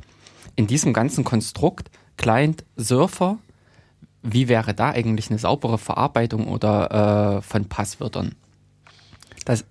in 0.57 0.67
diesem 0.67 0.91
ganzen 0.91 1.23
Konstrukt 1.23 1.89
Client, 2.17 2.65
Surfer, 2.75 3.37
wie 4.23 4.49
wäre 4.49 4.73
da 4.73 4.89
eigentlich 4.89 5.29
eine 5.29 5.39
saubere 5.39 5.77
Verarbeitung 5.77 6.47
oder 6.47 7.37
äh, 7.37 7.41
von 7.41 7.69
Passwörtern? 7.69 8.35
Das 9.45 9.63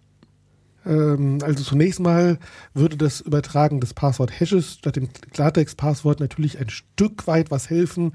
ähm, 0.86 1.40
also 1.42 1.64
zunächst 1.64 2.00
mal 2.00 2.38
würde 2.72 2.96
das 2.96 3.20
Übertragen 3.20 3.80
des 3.80 3.92
Passwort-Hashes 3.92 4.74
statt 4.74 4.96
dem 4.96 5.12
Klartext-Passwort 5.32 6.20
natürlich 6.20 6.58
ein 6.58 6.70
Stück 6.70 7.26
weit 7.26 7.50
was 7.50 7.68
helfen, 7.68 8.14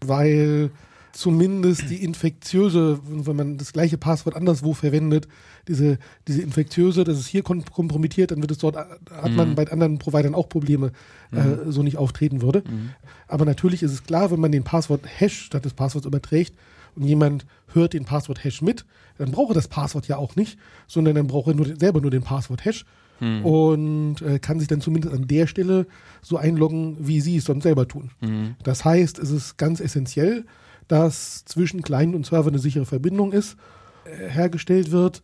weil 0.00 0.70
zumindest 1.12 1.88
die 1.90 2.02
infektiöse, 2.02 3.00
wenn 3.04 3.36
man 3.36 3.58
das 3.58 3.72
gleiche 3.72 3.98
Passwort 3.98 4.36
anderswo 4.36 4.74
verwendet, 4.74 5.28
diese, 5.68 5.98
diese 6.28 6.42
infektiöse, 6.42 7.04
das 7.04 7.18
ist 7.18 7.26
hier 7.26 7.42
kompromittiert, 7.42 8.30
dann 8.30 8.40
wird 8.40 8.50
es 8.50 8.58
dort, 8.58 8.76
hat 8.76 9.32
man 9.32 9.50
mhm. 9.50 9.54
bei 9.54 9.70
anderen 9.70 9.98
Providern 9.98 10.34
auch 10.34 10.48
Probleme, 10.48 10.92
äh, 11.32 11.40
mhm. 11.40 11.68
äh, 11.68 11.72
so 11.72 11.82
nicht 11.82 11.96
auftreten 11.96 12.42
würde. 12.42 12.62
Mhm. 12.68 12.90
Aber 13.28 13.44
natürlich 13.44 13.82
ist 13.82 13.92
es 13.92 14.04
klar, 14.04 14.30
wenn 14.30 14.40
man 14.40 14.52
den 14.52 14.64
Passwort-Hash 14.64 15.44
statt 15.44 15.64
des 15.64 15.74
Passworts 15.74 16.06
überträgt 16.06 16.54
und 16.94 17.04
jemand 17.04 17.46
hört 17.72 17.92
den 17.92 18.04
Passwort-Hash 18.04 18.62
mit, 18.62 18.84
dann 19.18 19.30
braucht 19.30 19.52
er 19.52 19.54
das 19.54 19.68
Passwort 19.68 20.08
ja 20.08 20.16
auch 20.18 20.36
nicht, 20.36 20.58
sondern 20.86 21.14
dann 21.14 21.26
braucht 21.26 21.48
er 21.48 21.54
nur, 21.54 21.66
selber 21.78 22.00
nur 22.00 22.10
den 22.10 22.22
Passwort-Hash 22.22 22.84
hm. 23.18 23.44
und 23.44 24.22
äh, 24.22 24.38
kann 24.38 24.58
sich 24.58 24.68
dann 24.68 24.80
zumindest 24.80 25.14
an 25.14 25.26
der 25.26 25.46
Stelle 25.46 25.86
so 26.22 26.36
einloggen, 26.36 26.96
wie 27.00 27.20
sie 27.20 27.36
es 27.36 27.44
sonst 27.44 27.62
selber 27.62 27.88
tun. 27.88 28.10
Hm. 28.20 28.56
Das 28.62 28.84
heißt, 28.84 29.18
es 29.18 29.30
ist 29.30 29.56
ganz 29.56 29.80
essentiell, 29.80 30.44
dass 30.88 31.44
zwischen 31.44 31.82
Client 31.82 32.14
und 32.14 32.26
Server 32.26 32.48
eine 32.48 32.58
sichere 32.58 32.86
Verbindung 32.86 33.32
ist, 33.32 33.56
äh, 34.04 34.28
hergestellt 34.28 34.90
wird. 34.90 35.22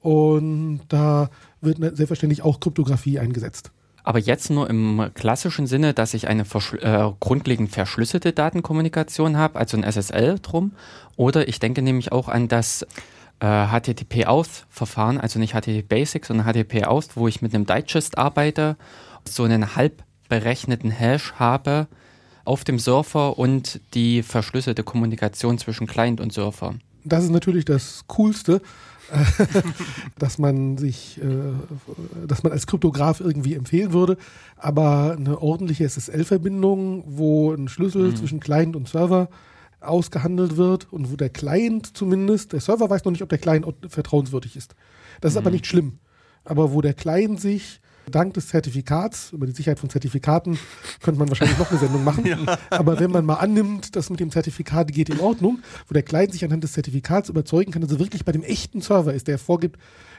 Und 0.00 0.80
da 0.88 1.30
wird 1.60 1.78
ne, 1.78 1.94
selbstverständlich 1.94 2.42
auch 2.42 2.60
Kryptographie 2.60 3.18
eingesetzt. 3.18 3.70
Aber 4.02 4.18
jetzt 4.18 4.50
nur 4.50 4.68
im 4.70 5.10
klassischen 5.14 5.66
Sinne, 5.66 5.92
dass 5.92 6.14
ich 6.14 6.26
eine 6.26 6.42
äh, 6.42 7.10
grundlegend 7.20 7.70
verschlüsselte 7.70 8.32
Datenkommunikation 8.32 9.36
habe, 9.36 9.58
also 9.58 9.76
ein 9.76 9.82
SSL 9.82 10.38
drum. 10.40 10.72
Oder 11.16 11.48
ich 11.48 11.60
denke 11.60 11.82
nämlich 11.82 12.10
auch 12.10 12.28
an 12.28 12.48
das 12.48 12.86
äh, 13.40 13.66
HTTP-Auth-Verfahren, 13.66 15.20
also 15.20 15.38
nicht 15.38 15.52
HTTP 15.52 15.86
Basic, 15.86 16.24
sondern 16.24 16.46
HTTP-Auth, 16.46 17.16
wo 17.16 17.28
ich 17.28 17.42
mit 17.42 17.54
einem 17.54 17.66
Digest 17.66 18.16
arbeite, 18.16 18.76
so 19.28 19.44
einen 19.44 19.76
halb 19.76 20.02
berechneten 20.28 20.90
Hash 20.90 21.34
habe, 21.34 21.86
auf 22.44 22.64
dem 22.64 22.78
Surfer 22.78 23.38
und 23.38 23.80
die 23.94 24.22
verschlüsselte 24.22 24.82
Kommunikation 24.82 25.58
zwischen 25.58 25.86
Client 25.86 26.20
und 26.20 26.32
Surfer. 26.32 26.74
Das 27.04 27.24
ist 27.24 27.30
natürlich 27.30 27.64
das 27.64 28.04
Coolste, 28.08 28.60
dass 30.18 30.38
man 30.38 30.78
sich, 30.78 31.20
äh, 31.20 32.26
dass 32.26 32.42
man 32.42 32.52
als 32.52 32.66
Kryptograf 32.66 33.20
irgendwie 33.20 33.54
empfehlen 33.54 33.92
würde. 33.92 34.16
Aber 34.56 35.16
eine 35.18 35.40
ordentliche 35.40 35.88
SSL-Verbindung, 35.88 37.04
wo 37.06 37.52
ein 37.52 37.68
Schlüssel 37.68 38.10
mhm. 38.10 38.16
zwischen 38.16 38.40
Client 38.40 38.76
und 38.76 38.88
Server 38.88 39.28
ausgehandelt 39.80 40.56
wird 40.56 40.92
und 40.92 41.10
wo 41.10 41.16
der 41.16 41.30
Client 41.30 41.96
zumindest, 41.96 42.52
der 42.52 42.60
Server 42.60 42.90
weiß 42.90 43.04
noch 43.04 43.12
nicht, 43.12 43.22
ob 43.22 43.30
der 43.30 43.38
Client 43.38 43.66
vertrauenswürdig 43.88 44.56
ist. 44.56 44.74
Das 45.20 45.32
ist 45.32 45.36
mhm. 45.36 45.46
aber 45.46 45.50
nicht 45.50 45.66
schlimm. 45.66 45.98
Aber 46.44 46.72
wo 46.72 46.80
der 46.80 46.94
Client 46.94 47.40
sich 47.40 47.80
dank 48.10 48.34
des 48.34 48.48
Zertifikats, 48.48 49.32
über 49.32 49.46
die 49.46 49.52
Sicherheit 49.52 49.78
von 49.78 49.90
Zertifikaten, 49.90 50.58
könnte 51.02 51.18
man 51.18 51.28
wahrscheinlich 51.28 51.58
noch 51.58 51.70
eine 51.70 51.78
Sendung 51.78 52.04
machen. 52.04 52.26
ja. 52.26 52.38
Aber 52.70 53.00
wenn 53.00 53.10
man 53.10 53.24
mal 53.24 53.34
annimmt, 53.34 53.96
dass 53.96 54.10
mit 54.10 54.20
dem 54.20 54.30
Zertifikat 54.30 54.92
geht 54.92 55.08
in 55.08 55.20
Ordnung, 55.20 55.60
wo 55.88 55.94
der 55.94 56.02
Client 56.02 56.32
sich 56.32 56.44
anhand 56.44 56.64
des 56.64 56.72
Zertifikats 56.72 57.28
überzeugen 57.28 57.72
kann, 57.72 57.82
dass 57.82 57.90
er 57.90 57.98
wirklich 57.98 58.24
bei 58.24 58.32
dem 58.32 58.42
echten 58.42 58.80
Server 58.80 59.14
ist, 59.14 59.28
der 59.28 59.38
vorgibt, 59.38 59.78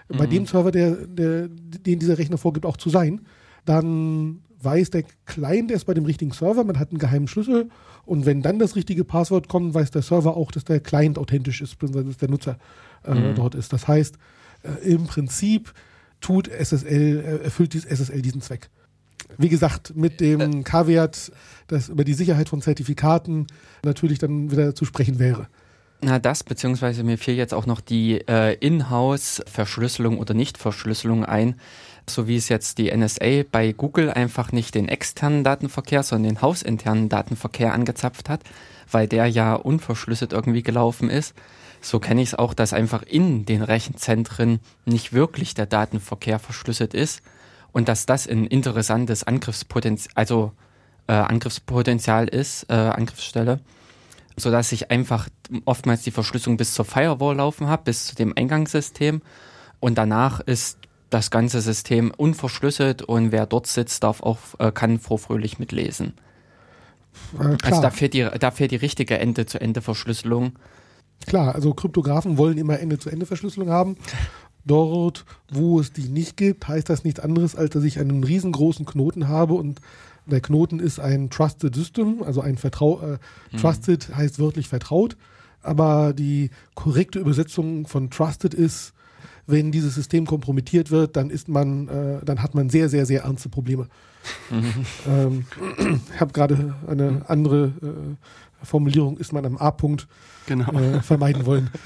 mhm. 0.10 0.18
bei 0.18 0.28
dem 0.28 0.46
Server, 0.46 0.72
der, 0.72 0.92
der, 0.92 1.48
den 1.48 2.00
dieser 2.00 2.18
Rechner 2.18 2.38
vorgibt, 2.38 2.66
auch 2.66 2.78
zu 2.78 2.90
sein, 2.90 3.22
dann 3.66 4.42
weiß 4.64 4.92
der 4.92 5.04
Client 5.26 5.72
erst 5.72 5.86
bei 5.86 5.94
dem 5.94 6.06
richtigen 6.06 6.32
Server, 6.32 6.64
man 6.64 6.80
hat 6.80 6.90
einen 6.90 7.00
geheimen 7.00 7.28
Schlüssel 7.28 7.70
und 8.06 8.26
wenn 8.26 8.42
dann 8.42 8.60
das 8.60 8.76
richtige 8.76 9.04
Passwort 9.04 9.48
kommt, 9.48 9.74
weiß 9.74 9.92
der 9.92 10.02
Server 10.02 10.38
auch, 10.38 10.52
dass 10.52 10.66
der 10.66 10.80
Client 10.80 11.18
authentisch 11.18 11.62
ist, 11.62 11.78
beziehungsweise 11.78 12.08
dass 12.08 12.18
der 12.18 12.30
Nutzer 12.30 12.58
äh, 13.04 13.14
mhm. 13.14 13.36
dort 13.36 13.56
ist. 13.56 13.74
Das 13.74 13.88
heißt, 13.88 14.18
äh, 14.64 14.88
im 14.88 15.06
Prinzip 15.06 15.74
tut 16.22 16.48
SSL, 16.48 17.20
äh, 17.20 17.44
erfüllt 17.44 17.74
dieses 17.74 17.86
SSL 17.86 18.22
diesen 18.22 18.42
Zweck. 18.42 18.70
Wie 19.38 19.50
gesagt, 19.50 19.96
mit 19.96 20.20
dem 20.20 20.40
äh. 20.40 20.64
K-Wert, 20.64 21.32
dass 21.68 21.90
über 21.90 22.04
die 22.04 22.14
Sicherheit 22.14 22.50
von 22.50 22.62
Zertifikaten 22.62 23.48
natürlich 23.84 24.20
dann 24.20 24.52
wieder 24.52 24.76
zu 24.76 24.86
sprechen 24.86 25.20
wäre. 25.20 25.48
Na, 26.04 26.18
das, 26.18 26.44
beziehungsweise 26.44 27.04
mir 27.04 27.18
fiel 27.18 27.36
jetzt 27.36 27.54
auch 27.54 27.68
noch 27.68 27.80
die 27.80 28.28
äh, 28.28 28.56
Inhouse-Verschlüsselung 28.56 30.18
oder 30.18 30.34
Nicht-Verschlüsselung 30.34 31.26
ein, 31.26 31.56
so 32.10 32.28
wie 32.28 32.38
es 32.38 32.50
jetzt 32.50 32.80
die 32.80 32.96
NSA 32.96 33.44
bei 33.52 33.72
Google 33.72 34.10
einfach 34.10 34.52
nicht 34.52 34.74
den 34.74 34.88
externen 34.88 35.44
Datenverkehr, 35.44 36.02
sondern 36.02 36.34
den 36.34 36.42
hausinternen 36.42 37.08
Datenverkehr 37.08 37.74
angezapft 37.74 38.30
hat, 38.30 38.42
weil 38.90 39.08
der 39.08 39.28
ja 39.28 39.54
unverschlüsselt 39.54 40.34
irgendwie 40.34 40.64
gelaufen 40.64 41.12
ist 41.12 41.36
so 41.82 42.00
kenne 42.00 42.22
ich 42.22 42.30
es 42.30 42.36
auch, 42.36 42.54
dass 42.54 42.74
einfach 42.74 43.04
in 43.04 43.46
den 43.46 43.64
Rechenzentren 43.64 44.60
nicht 44.86 45.14
wirklich 45.14 45.54
der 45.54 45.66
Datenverkehr 45.66 46.40
verschlüsselt 46.40 46.94
ist 46.94 47.22
und 47.72 47.90
dass 47.90 48.06
das 48.06 48.28
ein 48.28 48.46
interessantes 48.46 49.24
Angriffspotenzial, 49.24 50.12
also 50.16 50.52
äh, 51.08 51.14
Angriffspotenzial 51.14 52.28
ist, 52.28 52.70
äh, 52.70 52.74
Angriffsstelle, 52.74 53.60
so 54.38 54.52
dass 54.52 54.72
ich 54.72 54.92
einfach 54.92 55.28
oftmals 55.66 56.04
die 56.04 56.12
Verschlüsselung 56.12 56.58
bis 56.58 56.74
zur 56.74 56.86
Firewall 56.86 57.36
laufen 57.36 57.68
habe, 57.68 57.84
bis 57.86 58.06
zu 58.06 58.16
dem 58.16 58.38
Eingangssystem 58.38 59.22
und 59.80 59.98
danach 59.98 60.40
ist 60.40 60.78
das 61.10 61.30
ganze 61.30 61.62
System 61.62 62.12
unverschlüsselt 62.16 63.02
und 63.02 63.32
wer 63.32 63.46
dort 63.46 63.68
sitzt, 63.68 64.04
darf 64.04 64.24
auch, 64.24 64.38
äh, 64.60 64.72
kann 64.72 65.00
vorfröhlich 65.00 65.60
mitlesen. 65.60 66.14
Äh, 67.38 67.58
also 67.64 67.82
da 67.82 67.90
fehlt, 67.90 68.14
die, 68.14 68.28
da 68.40 68.52
fehlt 68.52 68.72
die 68.72 68.78
richtige 68.78 69.20
Ende-zu-Ende-Verschlüsselung. 69.20 70.54
Klar, 71.26 71.56
also 71.56 71.74
Kryptografen 71.74 72.38
wollen 72.38 72.58
immer 72.58 72.80
Ende-zu-Ende-Verschlüsselung 72.80 73.70
haben. 73.70 73.96
Dort, 74.66 75.26
wo 75.52 75.80
es 75.80 75.92
die 75.92 76.08
nicht 76.08 76.38
gibt, 76.38 76.68
heißt 76.68 76.90
das 76.90 77.04
nichts 77.04 77.20
anderes, 77.20 77.56
als 77.56 77.72
dass 77.72 77.84
ich 77.84 78.00
einen 78.00 78.24
riesengroßen 78.24 78.86
Knoten 78.86 79.28
habe 79.28 79.56
und 79.56 79.82
der 80.28 80.42
Knoten 80.42 80.80
ist 80.80 81.00
ein 81.00 81.32
Trusted 81.32 81.74
System, 81.74 82.22
also 82.24 82.42
ein 82.42 82.58
Vertrau 82.58 83.02
äh, 83.02 83.18
mhm. 83.52 83.58
Trusted 83.58 84.16
heißt 84.16 84.40
wörtlich 84.40 84.68
vertraut, 84.68 85.18
aber 85.64 86.14
die 86.14 86.52
korrekte 86.76 87.20
Übersetzung 87.20 87.88
von 87.88 88.12
Trusted 88.12 88.54
ist 88.54 88.94
wenn 89.48 89.72
dieses 89.72 89.96
System 89.96 90.26
kompromittiert 90.26 90.92
wird, 90.92 91.16
dann 91.16 91.30
ist 91.30 91.48
man, 91.48 91.88
äh, 91.88 92.26
dann 92.26 92.42
hat 92.42 92.56
man 92.56 92.70
sehr, 92.70 92.90
sehr, 92.90 93.06
sehr 93.06 93.24
ernste 93.24 93.50
Probleme. 93.50 93.88
Ähm, 95.08 95.46
ich 96.14 96.22
habe 96.22 96.32
gerade 96.32 96.76
eine 96.88 97.24
andere 97.28 97.66
äh, 97.82 98.66
Formulierung, 98.66 99.18
ist 99.18 99.34
man 99.34 99.46
am 99.46 99.58
A-Punkt 99.58 100.08
Genau. 100.48 100.72
äh, 100.74 101.02
vermeiden 101.02 101.46
wollen. 101.46 101.70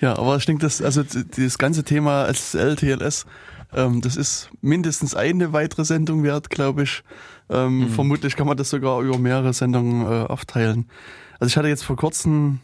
Ja, 0.00 0.18
aber 0.18 0.36
ich 0.36 0.44
denke, 0.44 0.60
dass 0.60 0.82
also 0.82 1.02
das 1.02 1.56
ganze 1.56 1.82
Thema 1.82 2.26
SSL, 2.26 2.76
TLS, 2.76 3.24
ähm, 3.72 4.02
das 4.02 4.16
ist 4.16 4.50
mindestens 4.60 5.14
eine 5.14 5.54
weitere 5.54 5.86
Sendung 5.86 6.22
wert, 6.22 6.50
glaube 6.50 6.82
ich. 6.82 7.02
Ähm, 7.48 7.88
Vermutlich 7.88 8.36
kann 8.36 8.46
man 8.46 8.58
das 8.58 8.68
sogar 8.68 9.00
über 9.00 9.16
mehrere 9.16 9.54
Sendungen 9.54 10.02
äh, 10.04 10.26
aufteilen. 10.26 10.90
Also 11.38 11.50
ich 11.50 11.56
hatte 11.56 11.68
jetzt 11.68 11.84
vor 11.84 11.96
kurzem 11.96 12.60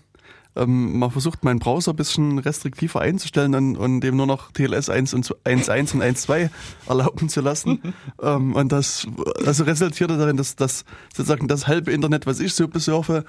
ähm, 0.56 0.98
mal 0.98 1.10
versucht, 1.10 1.44
meinen 1.44 1.58
Browser 1.58 1.92
ein 1.92 1.96
bisschen 1.96 2.38
restriktiver 2.38 3.00
einzustellen 3.00 3.54
und, 3.54 3.76
und 3.76 4.00
dem 4.00 4.16
nur 4.16 4.26
noch 4.26 4.50
TLS 4.52 4.90
1 4.90 5.14
und 5.14 5.26
1.1 5.44 5.94
und 5.94 6.02
1.2 6.02 6.50
erlauben 6.88 7.28
zu 7.28 7.40
lassen. 7.40 7.80
ähm, 8.22 8.54
und 8.54 8.72
das 8.72 9.06
also 9.44 9.64
resultierte 9.64 10.16
darin, 10.16 10.36
dass 10.36 10.56
das 10.56 10.84
sozusagen 11.14 11.48
das 11.48 11.66
halbe 11.68 11.92
Internet, 11.92 12.26
was 12.26 12.40
ich 12.40 12.54
so 12.54 12.66
besurfe, 12.68 13.24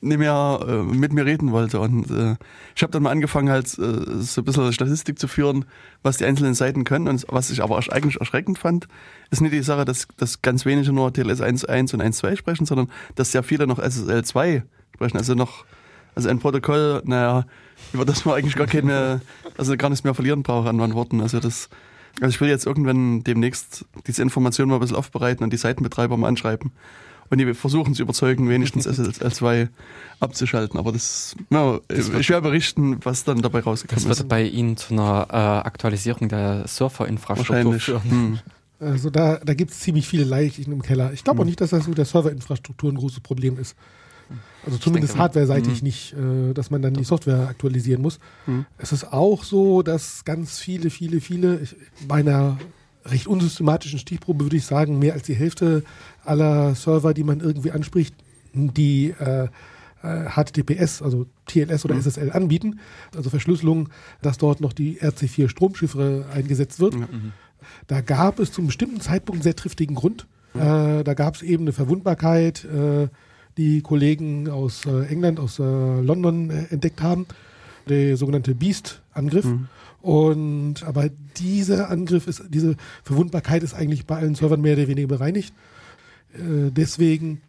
nicht 0.00 0.18
mehr 0.18 0.60
äh, 0.66 0.82
mit 0.82 1.12
mir 1.12 1.24
reden 1.24 1.52
wollte. 1.52 1.80
Und 1.80 2.10
äh, 2.10 2.36
ich 2.74 2.82
habe 2.82 2.92
dann 2.92 3.02
mal 3.02 3.10
angefangen, 3.10 3.48
halt 3.48 3.66
äh, 3.78 4.20
so 4.20 4.42
ein 4.42 4.44
bisschen 4.44 4.72
Statistik 4.72 5.18
zu 5.18 5.28
führen, 5.28 5.64
was 6.02 6.18
die 6.18 6.26
einzelnen 6.26 6.54
Seiten 6.54 6.84
können. 6.84 7.08
Und 7.08 7.24
was 7.28 7.50
ich 7.50 7.62
aber 7.62 7.76
eigentlich 7.90 8.20
erschreckend 8.20 8.58
fand, 8.58 8.86
ist 9.30 9.40
nicht 9.40 9.54
die 9.54 9.62
Sache, 9.62 9.84
dass, 9.84 10.08
dass 10.18 10.42
ganz 10.42 10.66
wenige 10.66 10.92
nur 10.92 11.12
TLS 11.12 11.40
1.1 11.40 11.94
und 11.94 12.02
1.2 12.02 12.36
sprechen, 12.36 12.66
sondern 12.66 12.90
dass 13.14 13.32
sehr 13.32 13.42
viele 13.42 13.66
noch 13.66 13.78
SSL 13.78 14.24
2 14.24 14.64
sprechen. 14.94 15.16
Also 15.16 15.34
noch 15.34 15.64
also 16.16 16.28
ein 16.28 16.40
Protokoll, 16.40 17.02
naja, 17.04 17.46
über 17.92 18.04
das 18.04 18.24
man 18.24 18.34
eigentlich 18.34 18.56
gar 18.56 18.66
keine, 18.66 19.20
also 19.56 19.76
gar 19.76 19.90
nichts 19.90 20.02
mehr 20.02 20.14
verlieren 20.14 20.42
braucht 20.42 20.66
an 20.66 20.94
Worten. 20.94 21.20
Also 21.20 21.38
das, 21.38 21.68
also 22.20 22.30
ich 22.34 22.40
will 22.40 22.48
jetzt 22.48 22.66
irgendwann 22.66 23.22
demnächst 23.22 23.84
diese 24.06 24.22
Informationen 24.22 24.70
mal 24.70 24.76
ein 24.76 24.80
bisschen 24.80 24.96
aufbereiten 24.96 25.44
und 25.44 25.52
die 25.52 25.58
Seitenbetreiber 25.58 26.16
mal 26.16 26.28
anschreiben. 26.28 26.72
Und 27.28 27.38
die 27.38 27.54
versuchen 27.54 27.92
zu 27.94 28.02
überzeugen, 28.02 28.48
wenigstens 28.48 28.86
SSL2 28.86 29.68
abzuschalten. 30.20 30.78
Aber 30.78 30.92
das, 30.92 31.34
ja, 31.50 31.80
ich 31.90 32.28
werde 32.28 32.42
berichten, 32.42 32.98
was 33.02 33.24
dann 33.24 33.42
dabei 33.42 33.58
Das 33.58 33.66
rausgekommen 33.66 34.10
ist. 34.10 34.28
bei 34.28 34.44
Ihnen 34.44 34.76
zu 34.76 34.94
einer 34.94 35.26
äh, 35.30 35.66
Aktualisierung 35.66 36.28
der 36.28 36.68
Serverinfrastruktur 36.68 37.72
Wahrscheinlich. 37.72 37.82
führen. 37.82 38.10
Hm. 38.10 38.38
Also 38.78 39.10
da, 39.10 39.40
da 39.44 39.54
gibt 39.54 39.72
es 39.72 39.80
ziemlich 39.80 40.06
viele 40.06 40.24
Leichen 40.24 40.70
im 40.70 40.82
Keller. 40.82 41.12
Ich 41.12 41.24
glaube 41.24 41.42
auch 41.42 41.46
nicht, 41.46 41.60
dass 41.60 41.70
das 41.70 41.88
mit 41.88 41.98
der 41.98 42.04
Serverinfrastruktur 42.04 42.92
ein 42.92 42.96
großes 42.96 43.20
Problem 43.20 43.58
ist. 43.58 43.74
Also 44.66 44.78
zumindest 44.78 45.16
hardware-seitig 45.16 45.82
nicht, 45.82 46.12
äh, 46.14 46.52
dass 46.52 46.70
man 46.70 46.82
dann 46.82 46.94
die 46.94 47.04
Software 47.04 47.48
aktualisieren 47.48 48.02
muss. 48.02 48.18
Mhm. 48.46 48.66
Es 48.78 48.92
ist 48.92 49.12
auch 49.12 49.44
so, 49.44 49.82
dass 49.82 50.24
ganz 50.24 50.58
viele, 50.58 50.90
viele, 50.90 51.20
viele, 51.20 51.60
ich, 51.60 51.76
bei 52.08 52.16
einer 52.16 52.58
recht 53.04 53.28
unsystematischen 53.28 54.00
Stichprobe 54.00 54.44
würde 54.44 54.56
ich 54.56 54.66
sagen, 54.66 54.98
mehr 54.98 55.14
als 55.14 55.22
die 55.22 55.34
Hälfte 55.34 55.84
aller 56.24 56.74
Server, 56.74 57.14
die 57.14 57.22
man 57.22 57.38
irgendwie 57.40 57.70
anspricht, 57.70 58.14
die 58.52 59.14
äh, 59.20 59.44
äh, 60.02 60.28
HTTPS, 60.30 61.02
also 61.02 61.26
TLS 61.46 61.84
oder 61.84 61.94
Mhm. 61.94 62.00
SSL 62.00 62.32
anbieten, 62.32 62.80
also 63.14 63.30
Verschlüsselung, 63.30 63.88
dass 64.22 64.38
dort 64.38 64.60
noch 64.60 64.72
die 64.72 65.00
RC4 65.00 65.48
Stromchiffre 65.48 66.26
eingesetzt 66.34 66.80
wird. 66.80 66.96
Da 67.86 68.00
gab 68.00 68.38
es 68.38 68.52
zum 68.52 68.66
bestimmten 68.66 69.00
Zeitpunkt 69.00 69.36
einen 69.38 69.42
sehr 69.42 69.56
triftigen 69.56 69.94
Grund. 69.94 70.26
Äh, 70.54 71.04
da 71.04 71.14
gab 71.14 71.34
es 71.34 71.42
eben 71.42 71.64
eine 71.64 71.72
Verwundbarkeit, 71.72 72.64
äh, 72.64 73.08
die 73.56 73.80
Kollegen 73.80 74.48
aus 74.48 74.84
äh, 74.86 75.06
England, 75.06 75.40
aus 75.40 75.58
äh, 75.58 75.62
London 75.62 76.50
äh, 76.50 76.66
entdeckt 76.70 77.02
haben, 77.02 77.26
der 77.88 78.16
sogenannte 78.16 78.54
Beast-Angriff. 78.54 79.46
Und 80.02 80.82
aber 80.84 81.08
dieser 81.36 81.90
Angriff 81.90 82.26
ist, 82.26 82.44
diese 82.48 82.76
Verwundbarkeit 83.02 83.62
ist 83.62 83.74
eigentlich 83.74 84.06
bei 84.06 84.16
allen 84.16 84.34
Servern 84.34 84.60
mehr 84.60 84.74
oder 84.74 84.88
weniger 84.88 85.08
bereinigt. 85.08 85.52
Deswegen 86.32 87.40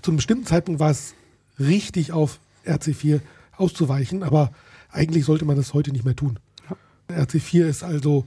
zum 0.00 0.16
bestimmten 0.16 0.46
Zeitpunkt 0.46 0.80
war 0.80 0.90
es 0.90 1.14
richtig 1.60 2.10
auf 2.10 2.40
RC4 2.66 3.20
auszuweichen, 3.56 4.22
aber 4.22 4.50
eigentlich 4.90 5.24
sollte 5.24 5.44
man 5.44 5.56
das 5.56 5.74
heute 5.74 5.92
nicht 5.92 6.04
mehr 6.04 6.16
tun. 6.16 6.38
RC4 7.08 7.66
ist 7.66 7.84
also, 7.84 8.26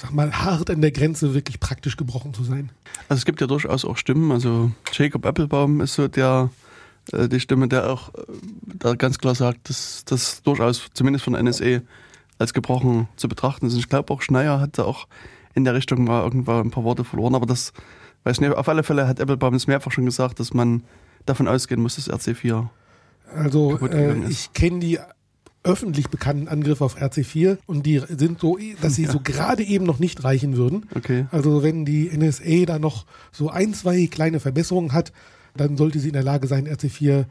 sag 0.00 0.12
mal, 0.12 0.32
hart 0.32 0.70
an 0.70 0.80
der 0.80 0.92
Grenze, 0.92 1.34
wirklich 1.34 1.60
praktisch 1.60 1.96
gebrochen 1.96 2.32
zu 2.32 2.42
sein. 2.42 2.70
Also 3.08 3.20
es 3.20 3.24
gibt 3.24 3.40
ja 3.40 3.46
durchaus 3.46 3.84
auch 3.84 3.96
Stimmen. 3.96 4.32
Also 4.32 4.72
Jacob 4.92 5.26
Applebaum 5.26 5.80
ist 5.80 5.94
so 5.94 6.08
der 6.08 6.50
äh, 7.12 7.28
die 7.28 7.40
Stimme, 7.40 7.68
der 7.68 7.90
auch 7.90 8.14
äh, 8.14 8.22
da 8.62 8.94
ganz 8.94 9.18
klar 9.18 9.34
sagt, 9.34 9.68
dass 9.68 10.04
das 10.06 10.42
durchaus 10.42 10.88
zumindest 10.94 11.24
von 11.24 11.34
NSA 11.34 11.80
als 12.38 12.54
gebrochen 12.54 13.08
zu 13.16 13.28
betrachten 13.28 13.66
ist. 13.66 13.74
Und 13.74 13.80
ich 13.80 13.88
glaube 13.88 14.12
auch 14.12 14.22
Schneier 14.22 14.60
hat 14.60 14.78
da 14.78 14.84
auch 14.84 15.06
in 15.54 15.64
der 15.64 15.74
Richtung 15.74 16.04
mal 16.04 16.22
irgendwann 16.22 16.66
ein 16.66 16.70
paar 16.70 16.84
Worte 16.84 17.04
verloren, 17.04 17.34
aber 17.34 17.46
das 17.46 17.72
weiß 18.24 18.36
ich 18.36 18.40
nicht. 18.40 18.54
Auf 18.54 18.68
alle 18.68 18.82
Fälle 18.82 19.06
hat 19.06 19.20
Applebaum 19.20 19.54
es 19.54 19.66
mehrfach 19.66 19.92
schon 19.92 20.06
gesagt, 20.06 20.40
dass 20.40 20.54
man 20.54 20.82
davon 21.26 21.48
ausgehen 21.48 21.82
muss, 21.82 21.96
dass 21.96 22.10
RC4 22.10 22.68
Also 23.34 23.78
äh, 23.88 24.28
ich 24.28 24.52
kenne 24.54 24.78
die 24.78 24.98
öffentlich 25.62 26.08
bekannten 26.08 26.48
Angriffe 26.48 26.84
auf 26.84 26.96
RC4 26.96 27.58
und 27.66 27.84
die 27.84 28.00
sind 28.16 28.40
so, 28.40 28.58
dass 28.80 28.94
sie 28.94 29.04
so 29.04 29.20
gerade 29.22 29.62
eben 29.62 29.84
noch 29.84 29.98
nicht 29.98 30.24
reichen 30.24 30.56
würden. 30.56 30.86
Okay. 30.94 31.26
Also 31.30 31.62
wenn 31.62 31.84
die 31.84 32.10
NSA 32.16 32.64
da 32.66 32.78
noch 32.78 33.04
so 33.30 33.50
ein, 33.50 33.74
zwei 33.74 34.06
kleine 34.06 34.40
Verbesserungen 34.40 34.92
hat, 34.92 35.12
dann 35.56 35.76
sollte 35.76 35.98
sie 35.98 36.08
in 36.08 36.14
der 36.14 36.22
Lage 36.22 36.46
sein, 36.46 36.66
RC4 36.66 37.26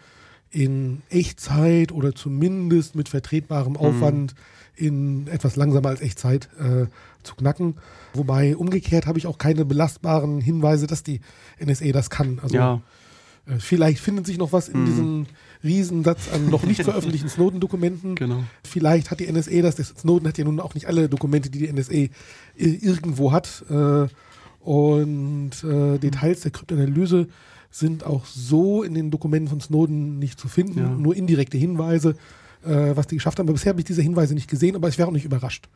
in 0.51 1.01
Echtzeit 1.09 1.91
oder 1.91 2.13
zumindest 2.13 2.95
mit 2.95 3.09
vertretbarem 3.09 3.77
Aufwand 3.77 4.35
in 4.75 5.27
etwas 5.27 5.55
langsamer 5.55 5.89
als 5.89 6.01
Echtzeit 6.01 6.49
äh, 6.59 6.85
zu 7.23 7.35
knacken. 7.35 7.75
Wobei 8.13 8.55
umgekehrt 8.55 9.07
habe 9.07 9.17
ich 9.17 9.27
auch 9.27 9.37
keine 9.37 9.65
belastbaren 9.65 10.39
Hinweise, 10.39 10.87
dass 10.87 11.03
die 11.03 11.21
NSA 11.63 11.91
das 11.91 12.09
kann. 12.09 12.39
Also 12.41 12.55
Ja, 12.55 12.81
äh, 13.45 13.59
vielleicht 13.59 13.99
findet 13.99 14.25
sich 14.25 14.37
noch 14.37 14.53
was 14.53 14.69
in 14.69 14.85
diesem 14.85 15.25
Riesensatz 15.63 16.29
an 16.33 16.49
noch 16.49 16.63
nicht 16.63 16.83
veröffentlichten 16.83 17.29
Snowden-Dokumenten. 17.29 18.15
genau. 18.15 18.43
Vielleicht 18.63 19.11
hat 19.11 19.19
die 19.19 19.31
NSA 19.31 19.61
das. 19.61 19.75
das. 19.75 19.89
Snowden 19.89 20.27
hat 20.27 20.37
ja 20.37 20.45
nun 20.45 20.59
auch 20.59 20.73
nicht 20.73 20.85
alle 20.87 21.09
Dokumente, 21.09 21.49
die 21.49 21.59
die 21.59 21.67
NSA 21.71 21.93
i- 21.93 22.09
irgendwo 22.55 23.31
hat. 23.31 23.63
Äh, 23.69 24.07
und 24.61 25.51
äh, 25.63 25.97
Details 25.97 26.41
der 26.41 26.51
Kryptanalyse 26.51 27.27
sind 27.71 28.03
auch 28.05 28.25
so 28.25 28.83
in 28.83 28.93
den 28.93 29.11
Dokumenten 29.11 29.47
von 29.49 29.61
Snowden 29.61 30.19
nicht 30.19 30.39
zu 30.39 30.47
finden. 30.47 30.79
Ja. 30.79 30.89
Nur 30.89 31.15
indirekte 31.15 31.57
Hinweise, 31.57 32.15
äh, 32.65 32.95
was 32.95 33.07
die 33.07 33.15
geschafft 33.15 33.39
haben. 33.39 33.47
Aber 33.47 33.53
bisher 33.53 33.69
habe 33.71 33.79
ich 33.79 33.85
diese 33.85 34.01
Hinweise 34.01 34.33
nicht 34.33 34.49
gesehen, 34.49 34.75
aber 34.75 34.89
ich 34.89 34.97
wäre 34.97 35.07
auch 35.07 35.13
nicht 35.13 35.25
überrascht. 35.25 35.69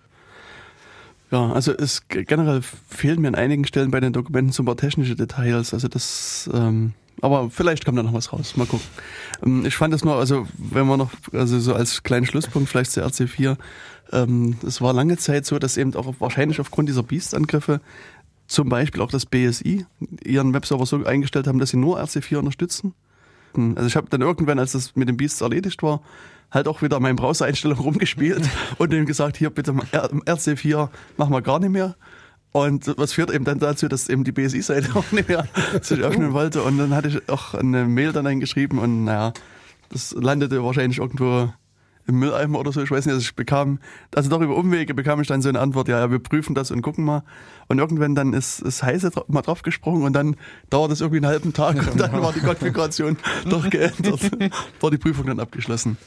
Ja, 1.31 1.51
also 1.51 1.71
es 1.71 2.07
generell 2.07 2.61
fehlen 2.89 3.21
mir 3.21 3.29
an 3.29 3.35
einigen 3.35 3.65
Stellen 3.65 3.91
bei 3.91 3.99
den 3.99 4.13
Dokumenten 4.13 4.51
so 4.51 4.61
ein 4.61 4.65
paar 4.67 4.77
technische 4.77 5.15
Details. 5.15 5.73
Also 5.73 5.87
das, 5.87 6.49
ähm, 6.53 6.93
aber 7.21 7.49
vielleicht 7.49 7.85
kommt 7.85 7.97
da 7.97 8.03
noch 8.03 8.13
was 8.13 8.31
raus. 8.33 8.55
Mal 8.55 8.67
gucken. 8.67 8.85
Ähm, 9.43 9.65
ich 9.65 9.75
fand 9.75 9.93
das 9.93 10.03
nur, 10.03 10.15
also 10.15 10.47
wenn 10.57 10.85
man 10.85 10.99
noch, 10.99 11.11
also 11.31 11.59
so 11.59 11.73
als 11.73 12.03
kleinen 12.03 12.25
Schlusspunkt 12.27 12.69
vielleicht 12.69 12.91
zu 12.91 13.03
RC4, 13.03 13.57
ähm, 14.11 14.57
es 14.65 14.79
war 14.81 14.93
lange 14.93 15.17
Zeit 15.17 15.45
so, 15.45 15.57
dass 15.57 15.77
eben 15.77 15.95
auch 15.95 16.13
wahrscheinlich 16.19 16.59
aufgrund 16.59 16.87
dieser 16.89 17.03
Beast-Angriffe 17.03 17.81
zum 18.45 18.69
Beispiel 18.69 19.01
auch 19.01 19.09
das 19.09 19.25
BSI 19.25 19.85
ihren 20.23 20.53
Webserver 20.53 20.85
so 20.85 21.03
eingestellt 21.03 21.47
haben, 21.47 21.59
dass 21.59 21.69
sie 21.71 21.77
nur 21.77 21.99
RC4 21.99 22.37
unterstützen. 22.37 22.93
Hm, 23.55 23.73
Also 23.75 23.87
ich 23.87 23.95
habe 23.95 24.07
dann 24.09 24.21
irgendwann, 24.21 24.59
als 24.59 24.73
das 24.73 24.95
mit 24.95 25.07
den 25.07 25.17
Beasts 25.17 25.41
erledigt 25.41 25.81
war, 25.81 26.01
halt 26.53 26.67
auch 26.67 26.81
wieder 26.81 26.97
an 26.97 27.01
meinen 27.03 27.15
Browser-Einstellungen 27.15 27.83
rumgespielt 27.83 28.47
und 28.77 28.93
dem 28.93 29.05
gesagt, 29.05 29.37
hier 29.37 29.49
bitte 29.49 29.73
mal 29.73 29.85
R- 29.91 30.09
RC4 30.11 30.89
machen 31.17 31.31
wir 31.33 31.41
gar 31.41 31.59
nicht 31.59 31.71
mehr. 31.71 31.95
Und 32.51 32.93
was 32.97 33.13
führt 33.13 33.31
eben 33.31 33.45
dann 33.45 33.57
dazu, 33.57 33.87
dass 33.87 34.09
eben 34.09 34.23
die 34.23 34.31
BSI-Seite 34.31 34.95
auch 34.95 35.11
nicht 35.11 35.27
mehr 35.27 35.47
sich 35.81 35.99
öffnen 36.01 36.33
wollte. 36.33 36.61
Und 36.61 36.77
dann 36.77 36.93
hatte 36.93 37.07
ich 37.07 37.27
auch 37.27 37.55
eine 37.55 37.85
Mail 37.85 38.11
dann 38.13 38.27
eingeschrieben 38.27 38.77
und 38.77 39.05
naja, 39.05 39.33
das 39.89 40.11
landete 40.11 40.63
wahrscheinlich 40.63 40.99
irgendwo 40.99 41.51
im 42.05 42.19
Mülleimer 42.19 42.59
oder 42.59 42.71
so. 42.71 42.83
Ich 42.83 42.91
weiß 42.91 43.05
nicht, 43.05 43.13
also 43.13 43.23
ich 43.23 43.35
bekam, 43.35 43.79
also 44.13 44.29
doch 44.29 44.41
über 44.41 44.55
Umwege 44.55 44.93
bekam 44.93 45.21
ich 45.21 45.27
dann 45.27 45.41
so 45.41 45.49
eine 45.49 45.59
Antwort, 45.59 45.87
ja, 45.87 45.99
ja, 45.99 46.11
wir 46.11 46.19
prüfen 46.19 46.53
das 46.53 46.69
und 46.69 46.81
gucken 46.83 47.05
mal. 47.05 47.23
Und 47.67 47.79
irgendwann 47.79 48.13
dann 48.13 48.33
ist, 48.33 48.59
ist 48.59 48.83
Heise 48.83 49.09
mal 49.29 49.41
drauf 49.41 49.61
gesprungen 49.63 50.03
und 50.03 50.13
dann 50.13 50.35
dauert 50.69 50.91
es 50.91 51.01
irgendwie 51.01 51.17
einen 51.17 51.27
halben 51.27 51.53
Tag 51.53 51.75
und 51.91 51.99
dann 51.99 52.11
war 52.21 52.33
die 52.33 52.41
Konfiguration 52.41 53.17
doch 53.49 53.67
geändert. 53.69 54.29
War 54.81 54.91
die 54.91 54.97
Prüfung 54.97 55.25
dann 55.27 55.39
abgeschlossen. 55.39 55.97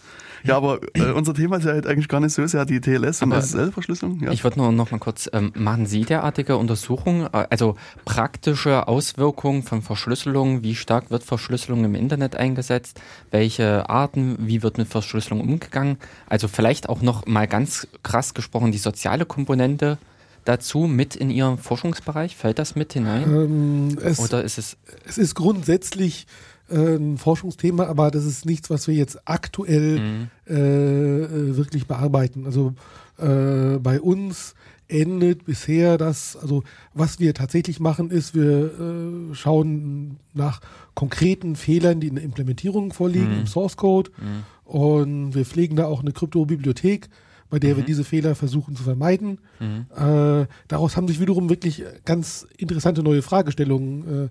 Ja, 0.46 0.56
aber 0.56 0.80
äh, 0.94 1.10
unser 1.12 1.34
Thema 1.34 1.56
ist 1.56 1.64
ja 1.64 1.72
halt 1.72 1.86
eigentlich 1.86 2.08
gar 2.08 2.20
nicht 2.20 2.32
so 2.32 2.46
sehr 2.46 2.64
die 2.64 2.80
TLS 2.80 3.22
und 3.22 3.32
SSL-Verschlüsselung. 3.32 4.20
Ja. 4.22 4.32
Ich 4.32 4.44
würde 4.44 4.58
nur 4.58 4.72
noch 4.72 4.90
mal 4.90 4.98
kurz, 4.98 5.28
ähm, 5.32 5.52
machen 5.54 5.86
Sie 5.86 6.04
derartige 6.04 6.56
Untersuchungen, 6.56 7.26
äh, 7.32 7.46
also 7.50 7.76
praktische 8.04 8.88
Auswirkungen 8.88 9.62
von 9.62 9.82
Verschlüsselung, 9.82 10.62
wie 10.62 10.74
stark 10.74 11.10
wird 11.10 11.22
Verschlüsselung 11.22 11.84
im 11.84 11.94
Internet 11.94 12.36
eingesetzt, 12.36 13.00
welche 13.30 13.88
Arten, 13.88 14.36
wie 14.40 14.62
wird 14.62 14.78
mit 14.78 14.88
Verschlüsselung 14.88 15.40
umgegangen, 15.40 15.98
also 16.28 16.48
vielleicht 16.48 16.88
auch 16.88 17.02
noch 17.02 17.26
mal 17.26 17.46
ganz 17.46 17.86
krass 18.02 18.34
gesprochen 18.34 18.72
die 18.72 18.78
soziale 18.78 19.26
Komponente 19.26 19.98
dazu 20.46 20.80
mit 20.80 21.16
in 21.16 21.30
Ihrem 21.30 21.58
Forschungsbereich, 21.58 22.36
fällt 22.36 22.58
das 22.58 22.76
mit 22.76 22.92
hinein? 22.92 23.24
Ähm, 23.24 23.98
es, 24.02 24.18
Oder 24.18 24.42
ist 24.42 24.58
es, 24.58 24.76
es 25.06 25.18
ist 25.18 25.34
grundsätzlich 25.34 26.26
äh, 26.70 26.96
ein 26.96 27.18
Forschungsthema, 27.18 27.86
aber 27.86 28.10
das 28.10 28.24
ist 28.24 28.46
nichts, 28.46 28.70
was 28.70 28.86
wir 28.88 28.94
jetzt 28.94 29.18
aktuell 29.28 29.98
Mhm. 30.00 30.28
äh, 30.48 30.54
äh, 30.54 31.56
wirklich 31.56 31.86
bearbeiten. 31.86 32.46
Also 32.46 32.74
äh, 33.18 33.78
bei 33.78 34.00
uns 34.00 34.54
endet 34.88 35.44
bisher 35.44 35.98
das, 35.98 36.36
also 36.36 36.62
was 36.94 37.18
wir 37.18 37.34
tatsächlich 37.34 37.80
machen, 37.80 38.10
ist, 38.10 38.34
wir 38.34 39.30
äh, 39.30 39.34
schauen 39.34 40.18
nach 40.32 40.60
konkreten 40.94 41.56
Fehlern, 41.56 41.98
die 42.00 42.06
in 42.08 42.14
der 42.14 42.24
Implementierung 42.24 42.92
vorliegen, 42.92 43.32
Mhm. 43.32 43.40
im 43.40 43.46
Source 43.46 43.76
Code 43.76 44.10
Mhm. 44.18 44.70
und 44.70 45.34
wir 45.34 45.44
pflegen 45.44 45.74
da 45.76 45.86
auch 45.86 46.02
eine 46.02 46.12
Kryptobibliothek, 46.12 47.08
bei 47.50 47.58
der 47.58 47.76
wir 47.76 47.82
Mhm. 47.82 47.86
diese 47.86 48.04
Fehler 48.04 48.34
versuchen 48.36 48.76
zu 48.76 48.82
vermeiden. 48.84 49.38
Mhm. 49.60 49.86
Äh, 49.96 50.46
daraus 50.68 50.96
haben 50.96 51.08
sich 51.08 51.20
wiederum 51.20 51.48
wirklich 51.48 51.82
ganz 52.04 52.46
interessante 52.56 53.02
neue 53.02 53.22
Fragestellungen 53.22 54.24
äh, 54.26 54.28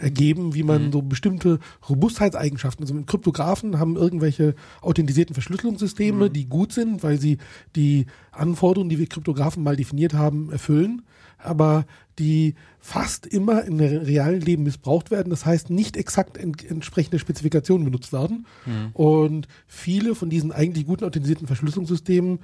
ergeben, 0.00 0.54
wie 0.54 0.62
man 0.62 0.86
Mhm. 0.86 0.92
so 0.92 1.02
bestimmte 1.02 1.58
Robustheitseigenschaften, 1.88 2.82
also 2.84 2.94
mit 2.94 3.06
Kryptografen 3.06 3.78
haben 3.78 3.96
irgendwelche 3.96 4.54
authentisierten 4.80 5.34
Verschlüsselungssysteme, 5.34 6.28
Mhm. 6.28 6.32
die 6.32 6.46
gut 6.46 6.72
sind, 6.72 7.02
weil 7.02 7.18
sie 7.20 7.38
die 7.76 8.06
Anforderungen, 8.32 8.88
die 8.90 8.98
wir 8.98 9.06
Kryptografen 9.06 9.62
mal 9.62 9.76
definiert 9.76 10.14
haben, 10.14 10.50
erfüllen, 10.50 11.02
aber 11.42 11.86
die 12.18 12.54
fast 12.78 13.26
immer 13.26 13.62
der 13.62 14.06
realen 14.06 14.40
Leben 14.40 14.62
missbraucht 14.62 15.10
werden. 15.10 15.30
Das 15.30 15.46
heißt, 15.46 15.70
nicht 15.70 15.96
exakt 15.96 16.36
en 16.36 16.54
entsprechende 16.68 17.18
Spezifikationen 17.18 17.84
benutzt 17.84 18.12
werden. 18.12 18.46
Mhm. 18.66 18.90
Und 18.92 19.48
viele 19.66 20.14
von 20.14 20.28
diesen 20.28 20.52
eigentlich 20.52 20.86
guten 20.86 21.04
authentisierten 21.04 21.46
Verschlüsselungssystemen 21.46 22.40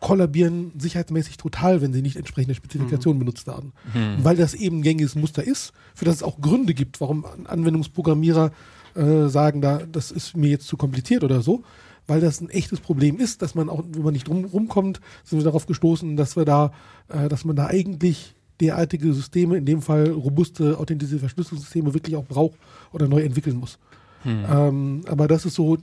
kollabieren 0.00 0.72
sicherheitsmäßig 0.78 1.36
total, 1.36 1.80
wenn 1.80 1.92
sie 1.92 2.02
nicht 2.02 2.16
entsprechende 2.16 2.54
Spezifikationen 2.54 3.18
benutzt 3.18 3.46
werden. 3.46 3.72
Mhm. 3.94 4.24
Weil 4.24 4.36
das 4.36 4.54
eben 4.54 4.78
ein 4.78 4.82
gängiges 4.82 5.14
Muster 5.14 5.42
ist, 5.44 5.72
für 5.94 6.04
das 6.04 6.16
es 6.16 6.22
auch 6.22 6.40
Gründe 6.40 6.74
gibt, 6.74 7.00
warum 7.00 7.24
An- 7.24 7.46
Anwendungsprogrammierer 7.46 8.52
äh, 8.94 9.28
sagen, 9.28 9.60
da, 9.60 9.82
das 9.90 10.10
ist 10.10 10.36
mir 10.36 10.50
jetzt 10.50 10.66
zu 10.66 10.76
kompliziert 10.76 11.24
oder 11.24 11.42
so. 11.42 11.62
Weil 12.08 12.20
das 12.20 12.40
ein 12.40 12.50
echtes 12.50 12.80
Problem 12.80 13.18
ist, 13.18 13.42
dass 13.42 13.54
man 13.54 13.68
auch, 13.68 13.84
wenn 13.92 14.02
man 14.02 14.14
nicht 14.14 14.26
drum 14.26 14.44
rumkommt, 14.46 15.00
sind 15.24 15.38
wir 15.38 15.44
darauf 15.44 15.66
gestoßen, 15.66 16.16
dass 16.16 16.36
wir 16.36 16.44
da, 16.44 16.72
äh, 17.08 17.28
dass 17.28 17.44
man 17.44 17.54
da 17.54 17.66
eigentlich 17.66 18.34
derartige 18.60 19.12
Systeme, 19.12 19.58
in 19.58 19.66
dem 19.66 19.82
Fall 19.82 20.10
robuste, 20.10 20.78
authentisierte 20.78 21.20
Verschlüsselungssysteme 21.20 21.94
wirklich 21.94 22.16
auch 22.16 22.24
braucht 22.24 22.58
oder 22.92 23.06
neu 23.06 23.22
entwickeln 23.22 23.58
muss. 23.58 23.78
Mhm. 24.24 24.44
Ähm, 24.50 25.00
aber 25.06 25.28
das 25.28 25.44
ist 25.46 25.54
so, 25.54 25.78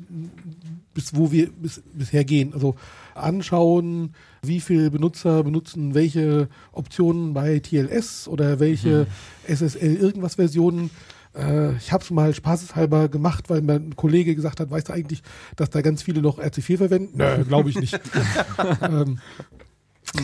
bis 0.93 1.15
wo 1.15 1.31
wir 1.31 1.51
bis, 1.51 1.81
bisher 1.93 2.25
gehen. 2.25 2.53
Also 2.53 2.75
anschauen, 3.13 4.13
wie 4.41 4.59
viele 4.59 4.91
Benutzer 4.91 5.43
benutzen 5.43 5.93
welche 5.93 6.49
Optionen 6.71 7.33
bei 7.33 7.59
TLS 7.59 8.27
oder 8.27 8.59
welche 8.59 9.07
SSL 9.47 9.95
irgendwas 9.95 10.35
Versionen. 10.35 10.89
Äh, 11.35 11.75
ich 11.77 11.91
habe 11.91 12.03
es 12.03 12.11
mal 12.11 12.33
spaßeshalber 12.33 13.09
gemacht, 13.09 13.49
weil 13.49 13.61
mir 13.61 13.73
ein 13.73 13.95
Kollege 13.95 14.35
gesagt 14.35 14.59
hat, 14.59 14.71
weißt 14.71 14.89
du 14.89 14.93
eigentlich, 14.93 15.21
dass 15.55 15.69
da 15.69 15.81
ganz 15.81 16.03
viele 16.03 16.21
noch 16.21 16.39
RC4 16.39 16.77
verwenden? 16.77 17.17
Nö, 17.17 17.43
glaube 17.43 17.69
ich 17.69 17.79
nicht. 17.79 17.99
ähm, 18.81 19.19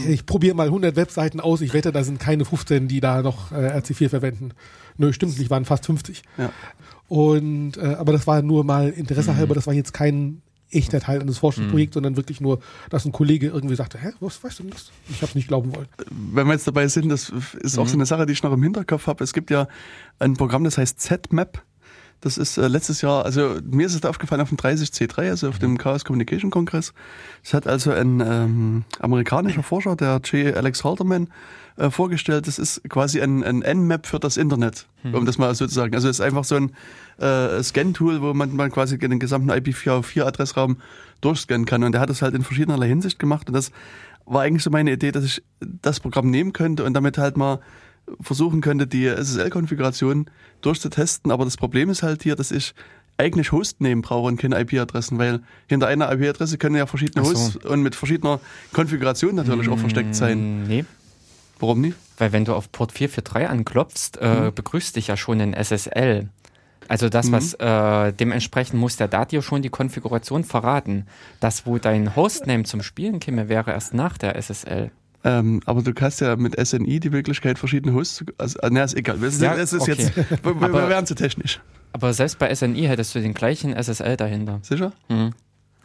ich 0.08 0.26
probiere 0.26 0.56
mal 0.56 0.68
100 0.68 0.96
Webseiten 0.96 1.40
aus. 1.40 1.62
Ich 1.62 1.74
wette, 1.74 1.92
da 1.92 2.04
sind 2.04 2.20
keine 2.20 2.46
15, 2.46 2.88
die 2.88 3.00
da 3.00 3.22
noch 3.22 3.52
äh, 3.52 3.80
RC4 3.80 4.10
verwenden. 4.10 4.52
Nö, 4.98 5.12
stimmt 5.14 5.38
nicht, 5.38 5.50
waren 5.50 5.66
fast 5.66 5.86
50. 5.86 6.22
Ja. 6.38 6.52
Und 7.08 7.78
äh, 7.78 7.96
aber 7.96 8.14
das 8.14 8.28
war 8.28 8.42
nur 8.42 8.64
mal 8.64 8.90
Interesse 8.90 9.36
halber, 9.36 9.54
das 9.54 9.68
war 9.68 9.74
jetzt 9.74 9.94
kein 9.94 10.42
echter 10.72 11.00
Teil 11.00 11.22
eines 11.22 11.38
Forschungsprojekts, 11.40 11.94
sondern 11.94 12.18
wirklich 12.18 12.42
nur, 12.42 12.60
dass 12.90 13.06
ein 13.06 13.12
Kollege 13.12 13.48
irgendwie 13.48 13.76
sagte, 13.76 13.98
hä, 13.98 14.12
was 14.20 14.44
weißt 14.44 14.60
du 14.60 14.64
denn 14.64 14.72
das? 14.72 14.92
Ich 15.10 15.22
habe 15.22 15.32
nicht 15.36 15.48
glauben 15.48 15.76
wollen. 15.76 15.88
wenn 16.10 16.48
wir 16.48 16.54
jetzt 16.54 16.68
dabei 16.68 16.88
sind, 16.88 17.10
das 17.10 17.32
ist 17.60 17.78
auch 17.78 17.88
so 17.88 17.96
eine 17.96 18.06
Sache, 18.06 18.26
die 18.26 18.34
ich 18.34 18.44
noch 18.44 18.54
im 18.54 18.64
Hinterkopf 18.64 19.08
habe. 19.08 19.24
Es 19.24 19.34
gibt 19.34 19.50
ja 19.52 19.68
ein 20.20 20.36
Programm, 20.36 20.64
das 20.64 20.78
heißt 20.78 21.00
ZMap. 21.00 21.64
Das 22.22 22.38
ist 22.38 22.58
äh, 22.58 22.68
letztes 22.68 23.02
Jahr, 23.02 23.26
also 23.26 23.58
mir 23.64 23.88
ist 23.88 23.96
es 23.96 24.06
aufgefallen 24.06 24.42
auf 24.42 24.50
dem 24.50 24.58
30C3, 24.58 25.30
also 25.32 25.50
auf 25.50 25.58
dem 25.58 25.80
Chaos 25.80 26.06
Communication 26.06 26.52
Kongress. 26.52 26.94
Das 27.44 27.56
hat 27.56 27.66
also 27.66 27.92
ein 27.92 28.22
ähm, 28.24 28.84
amerikanischer 29.00 29.64
Forscher, 29.64 29.96
der 29.96 30.22
J. 30.24 30.56
Alex 30.56 30.84
Halterman, 30.84 31.30
äh, 31.78 31.90
vorgestellt. 31.90 32.48
Das 32.48 32.60
ist 32.60 32.88
quasi 32.90 33.22
ein, 33.22 33.44
ein 33.44 33.64
Nmap 33.64 34.06
für 34.06 34.20
das 34.20 34.38
Internet, 34.38 34.86
um 35.14 35.26
das 35.26 35.40
mal 35.40 35.54
so 35.56 35.66
zu 35.66 35.74
sagen. 35.74 35.96
Also 35.96 36.10
es 36.10 36.20
ist 36.20 36.22
einfach 36.26 36.44
so 36.44 36.56
ein 36.56 36.74
äh, 37.22 37.62
Scan-Tool, 37.64 38.22
wo 38.22 38.34
man, 38.34 38.56
man 38.56 38.72
quasi 38.72 38.98
den 38.98 39.20
gesamten 39.20 39.52
IPv4-Adressraum 39.52 40.78
durchscannen 41.22 41.66
kann. 41.66 41.84
Und 41.84 41.94
er 41.96 42.02
hat 42.02 42.10
das 42.10 42.22
halt 42.22 42.34
in 42.36 42.44
verschiedenerlei 42.44 42.88
Hinsicht 42.88 43.20
gemacht. 43.20 43.48
Und 43.48 43.54
das 43.54 43.72
war 44.26 44.42
eigentlich 44.42 44.64
so 44.64 44.70
meine 44.70 44.92
Idee, 44.92 45.12
dass 45.12 45.24
ich 45.24 45.44
das 45.60 46.00
Programm 46.00 46.30
nehmen 46.30 46.54
könnte 46.54 46.84
und 46.84 46.94
damit 46.94 47.18
halt 47.18 47.38
mal 47.38 47.60
versuchen 48.20 48.62
könnte, 48.62 48.88
die 48.88 49.06
SSL-Konfiguration 49.08 50.30
durchzutesten. 50.62 51.32
Aber 51.32 51.46
das 51.46 51.58
Problem 51.58 51.90
ist 51.90 52.04
halt 52.04 52.24
hier, 52.24 52.36
dass 52.36 52.52
ich 52.52 52.74
eigentlich 53.18 53.52
Hostname 53.52 54.02
brauche 54.02 54.28
und 54.28 54.38
keine 54.38 54.60
IP-Adressen, 54.60 55.20
weil 55.20 55.42
hinter 55.68 55.88
einer 55.88 56.12
IP-Adresse 56.12 56.58
können 56.58 56.76
ja 56.76 56.88
verschiedene 56.88 57.24
so. 57.24 57.32
Hosts 57.32 57.58
und 57.58 57.84
mit 57.84 57.96
verschiedener 57.96 58.40
Konfiguration 58.74 59.36
natürlich 59.36 59.70
auch 59.70 59.78
versteckt 59.78 60.16
sein. 60.16 60.64
Mm, 60.64 60.68
Nee, 60.68 60.86
Warum 61.60 61.82
nicht? 61.82 61.96
weil 62.18 62.32
wenn 62.34 62.46
du 62.46 62.54
auf 62.56 62.72
Port 62.72 62.92
443 62.92 63.50
anklopfst, 63.50 64.18
äh, 64.20 64.52
begrüßt 64.54 64.96
dich 64.96 65.08
ja 65.08 65.18
schon 65.18 65.40
ein 65.42 65.54
SSL. 65.54 66.30
Also 66.92 67.08
das, 67.08 67.32
was 67.32 67.54
äh, 67.54 68.12
dementsprechend 68.12 68.78
muss 68.78 68.98
der 68.98 69.08
DAT 69.08 69.32
dir 69.32 69.42
schon 69.42 69.62
die 69.62 69.70
Konfiguration 69.70 70.44
verraten. 70.44 71.06
Das, 71.40 71.66
wo 71.66 71.78
dein 71.78 72.18
Hostname 72.18 72.64
zum 72.64 72.84
Spielen 72.84 73.22
käme, 73.22 73.48
wäre 73.48 73.72
erst 73.72 73.94
nach 73.94 74.18
der 74.18 74.36
SSL. 74.36 74.92
Ähm, 75.24 75.62
aber 75.66 75.84
du 75.84 75.94
hast 76.02 76.20
ja 76.20 76.36
mit 76.36 76.60
SNI 76.60 77.00
die 77.00 77.10
Möglichkeit, 77.10 77.58
verschiedene 77.60 77.94
Hosts 77.96 78.16
zu. 78.18 78.26
Also, 78.38 78.60
äh, 78.60 78.68
na, 78.72 78.84
ist 78.84 78.96
egal. 78.98 79.18
Das 79.20 79.36
ist, 79.36 79.42
Ja, 79.42 79.56
das 79.56 79.72
ist 79.72 79.82
okay. 79.84 79.92
jetzt. 80.00 80.16
Wir, 80.18 80.52
Aber- 80.52 80.74
wir 80.74 80.90
werden 80.90 81.06
zu 81.06 81.16
technisch. 81.16 81.62
Aber 81.94 82.12
selbst 82.14 82.40
bei 82.40 82.54
SNI 82.54 82.84
hättest 82.88 83.16
du 83.16 83.22
den 83.22 83.34
gleichen 83.34 83.74
SSL 83.74 84.18
dahinter. 84.18 84.60
Sicher? 84.62 84.92
Mhm. 85.08 85.32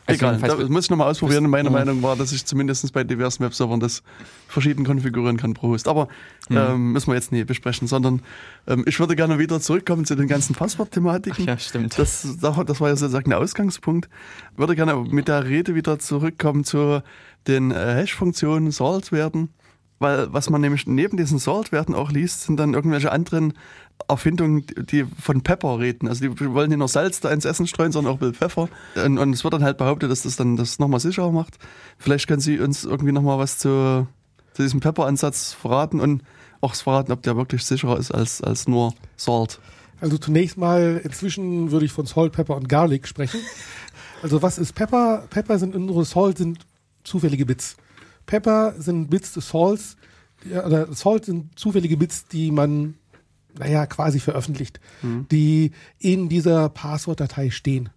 Also 0.08 0.18
Egal, 0.20 0.34
jedenfalls- 0.36 0.60
das 0.60 0.68
muss 0.68 0.84
ich 0.84 0.90
nochmal 0.90 1.10
ausprobieren. 1.10 1.50
Meine. 1.50 1.68
Meinung 1.70 2.00
war, 2.02 2.14
dass 2.14 2.30
ich 2.30 2.44
zumindest 2.46 2.92
bei 2.92 3.02
diversen 3.02 3.42
Webservern 3.42 3.80
das 3.80 4.02
verschieden 4.46 4.84
konfigurieren 4.84 5.36
kann 5.36 5.54
pro 5.54 5.68
Host. 5.68 5.88
Aber 5.88 6.06
Mhm. 6.48 6.56
ähm, 6.56 6.92
müssen 6.92 7.08
wir 7.08 7.14
jetzt 7.14 7.32
nicht 7.32 7.46
besprechen, 7.46 7.88
sondern 7.88 8.22
ähm, 8.68 8.84
ich 8.86 9.00
würde 9.00 9.16
gerne 9.16 9.38
wieder 9.40 9.60
zurückkommen 9.60 10.04
zu 10.04 10.14
den 10.14 10.28
ganzen 10.28 10.54
Passwortthematiken. 10.54 11.44
Ja, 11.46 11.58
stimmt. 11.58 11.98
Das, 11.98 12.22
das 12.40 12.80
war 12.80 12.88
ja 12.88 12.96
sozusagen 12.96 13.30
der 13.30 13.40
Ausgangspunkt. 13.40 14.08
Ich 14.52 14.58
würde 14.58 14.76
gerne 14.76 14.94
mit 14.96 15.26
der 15.26 15.44
Rede 15.44 15.74
wieder 15.74 15.98
zurückkommen 15.98 16.62
zu 16.62 17.02
den 17.48 17.72
äh, 17.72 17.74
Hash-Funktionen, 17.74 18.70
Salt-Werten. 18.70 19.48
Weil 19.98 20.32
was 20.32 20.50
man 20.50 20.60
nämlich 20.60 20.86
neben 20.86 21.16
diesen 21.16 21.38
Salt-Werten 21.38 21.94
auch 21.94 22.10
liest, 22.10 22.42
sind 22.42 22.58
dann 22.58 22.74
irgendwelche 22.74 23.12
anderen 23.12 23.54
Erfindungen, 24.08 24.66
die 24.90 25.04
von 25.04 25.40
Pepper 25.40 25.78
reden. 25.78 26.06
Also 26.06 26.28
die 26.28 26.52
wollen 26.52 26.68
nicht 26.68 26.78
nur 26.78 26.88
Salz 26.88 27.20
da 27.20 27.30
ins 27.30 27.46
Essen 27.46 27.66
streuen, 27.66 27.92
sondern 27.92 28.14
auch 28.14 28.20
mit 28.20 28.36
Pfeffer. 28.36 28.68
Und, 29.02 29.18
und 29.18 29.32
es 29.32 29.42
wird 29.42 29.54
dann 29.54 29.64
halt 29.64 29.78
behauptet, 29.78 30.10
dass 30.10 30.22
das 30.22 30.36
dann 30.36 30.56
das 30.56 30.78
nochmal 30.78 31.00
sicherer 31.00 31.32
macht. 31.32 31.58
Vielleicht 31.98 32.28
können 32.28 32.40
Sie 32.40 32.60
uns 32.60 32.84
irgendwie 32.84 33.12
nochmal 33.12 33.38
was 33.38 33.58
zu, 33.58 34.06
zu 34.52 34.62
diesem 34.62 34.80
Pepper-Ansatz 34.80 35.54
verraten 35.54 36.00
und 36.00 36.22
auch 36.60 36.74
verraten, 36.74 37.12
ob 37.12 37.22
der 37.22 37.36
wirklich 37.36 37.64
sicherer 37.64 37.98
ist 37.98 38.10
als, 38.10 38.42
als 38.42 38.68
nur 38.68 38.94
Salt. 39.16 39.60
Also 40.00 40.18
zunächst 40.18 40.58
mal, 40.58 41.00
inzwischen 41.02 41.70
würde 41.70 41.86
ich 41.86 41.92
von 41.92 42.04
Salt, 42.04 42.32
Pepper 42.32 42.56
und 42.56 42.68
Garlic 42.68 43.08
sprechen. 43.08 43.40
Also 44.22 44.42
was 44.42 44.58
ist 44.58 44.74
Pepper? 44.74 45.24
Pepper 45.30 45.58
sind 45.58 45.74
unsere 45.74 46.04
Salt 46.04 46.38
sind 46.38 46.58
zufällige 47.04 47.46
Bits. 47.46 47.76
Pepper 48.26 48.74
sind 48.78 49.08
Bits 49.10 49.32
des 49.32 49.50
die- 50.44 50.52
oder 50.52 50.92
Salt 50.92 51.24
sind 51.24 51.58
zufällige 51.58 51.96
Bits, 51.96 52.26
die 52.26 52.50
man, 52.50 52.94
naja, 53.58 53.86
quasi 53.86 54.20
veröffentlicht, 54.20 54.80
die 55.30 55.70
in 55.98 56.28
dieser 56.28 56.68
Passwortdatei 56.68 57.50
stehen. 57.50 57.88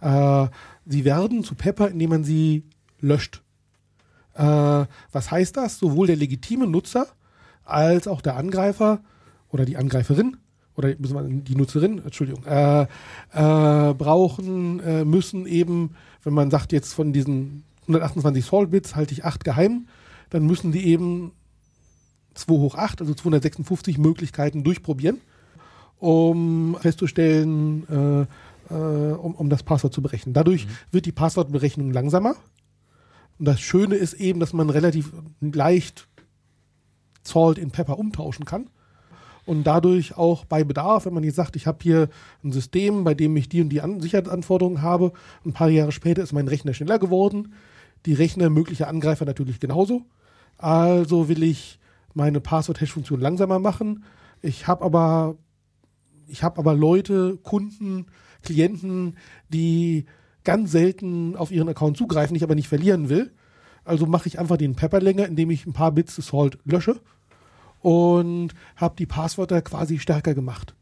Äh, 0.00 0.46
sie 0.86 1.04
werden 1.04 1.44
zu 1.44 1.54
Pepper, 1.54 1.88
indem 1.90 2.10
man 2.10 2.24
sie 2.24 2.64
löscht. 3.00 3.42
Äh, 4.34 4.42
was 5.12 5.30
heißt 5.30 5.56
das? 5.56 5.78
Sowohl 5.78 6.06
der 6.06 6.16
legitime 6.16 6.66
Nutzer 6.66 7.06
als 7.64 8.08
auch 8.08 8.20
der 8.22 8.36
Angreifer 8.36 9.00
oder 9.50 9.64
die 9.64 9.76
Angreiferin 9.76 10.36
oder 10.76 10.94
müssen 10.98 11.14
wir- 11.16 11.42
die 11.42 11.56
Nutzerin, 11.56 11.98
Entschuldigung, 12.04 12.44
äh, 12.44 12.82
äh, 12.82 13.94
brauchen, 13.94 14.80
äh, 14.80 15.04
müssen 15.04 15.46
eben, 15.46 15.94
wenn 16.22 16.34
man 16.34 16.50
sagt 16.50 16.72
jetzt 16.72 16.92
von 16.94 17.12
diesen 17.12 17.64
128 17.88 18.44
Salt-Bits 18.44 18.94
halte 18.94 19.12
ich 19.12 19.24
8 19.24 19.44
geheim, 19.44 19.88
dann 20.30 20.46
müssen 20.46 20.72
die 20.72 20.86
eben 20.86 21.32
2 22.34 22.54
hoch 22.54 22.74
8, 22.74 23.00
also 23.00 23.14
256 23.14 23.98
Möglichkeiten 23.98 24.62
durchprobieren, 24.62 25.20
um 25.98 26.76
festzustellen, 26.80 27.86
äh, 27.88 28.74
äh, 28.74 29.12
um, 29.12 29.34
um 29.34 29.50
das 29.50 29.62
Passwort 29.62 29.92
zu 29.92 30.02
berechnen. 30.02 30.34
Dadurch 30.34 30.66
wird 30.92 31.06
die 31.06 31.12
Passwortberechnung 31.12 31.92
langsamer. 31.92 32.36
Und 33.38 33.44
das 33.44 33.60
Schöne 33.60 33.94
ist 33.94 34.14
eben, 34.14 34.40
dass 34.40 34.52
man 34.52 34.70
relativ 34.70 35.12
leicht 35.40 36.08
Salt 37.22 37.58
in 37.58 37.70
Pepper 37.70 37.98
umtauschen 37.98 38.44
kann. 38.44 38.68
Und 39.46 39.64
dadurch 39.64 40.16
auch 40.16 40.44
bei 40.44 40.62
Bedarf, 40.62 41.06
wenn 41.06 41.14
man 41.14 41.24
jetzt 41.24 41.36
sagt, 41.36 41.56
ich 41.56 41.66
habe 41.66 41.78
hier 41.80 42.10
ein 42.44 42.52
System, 42.52 43.04
bei 43.04 43.14
dem 43.14 43.34
ich 43.36 43.48
die 43.48 43.62
und 43.62 43.70
die 43.70 43.80
An 43.80 44.00
Sicherheitsanforderungen 44.00 44.82
habe, 44.82 45.12
ein 45.46 45.54
paar 45.54 45.70
Jahre 45.70 45.90
später 45.90 46.22
ist 46.22 46.34
mein 46.34 46.48
Rechner 46.48 46.74
schneller 46.74 46.98
geworden, 46.98 47.54
die 48.06 48.14
Rechner 48.14 48.50
möglicher 48.50 48.88
Angreifer 48.88 49.24
natürlich 49.24 49.60
genauso. 49.60 50.02
Also 50.56 51.28
will 51.28 51.42
ich 51.42 51.78
meine 52.14 52.40
Passwort-Hash-Funktion 52.40 53.20
langsamer 53.20 53.58
machen. 53.58 54.04
Ich 54.40 54.66
habe 54.66 54.84
aber 54.84 55.36
ich 56.26 56.42
habe 56.42 56.58
aber 56.58 56.74
Leute, 56.74 57.38
Kunden, 57.42 58.06
Klienten, 58.42 59.16
die 59.48 60.04
ganz 60.44 60.70
selten 60.70 61.36
auf 61.36 61.50
ihren 61.50 61.68
Account 61.68 61.96
zugreifen, 61.96 62.36
ich 62.36 62.42
aber 62.42 62.54
nicht 62.54 62.68
verlieren 62.68 63.08
will. 63.08 63.32
Also 63.84 64.06
mache 64.06 64.28
ich 64.28 64.38
einfach 64.38 64.58
den 64.58 64.74
Pepper 64.74 65.00
länger, 65.00 65.26
indem 65.26 65.50
ich 65.50 65.66
ein 65.66 65.72
paar 65.72 65.92
Bits 65.92 66.16
des 66.16 66.28
Salt 66.28 66.58
lösche 66.64 67.00
und 67.80 68.50
habe 68.76 68.96
die 68.96 69.06
Passwörter 69.06 69.62
quasi 69.62 69.98
stärker 69.98 70.34
gemacht. 70.34 70.74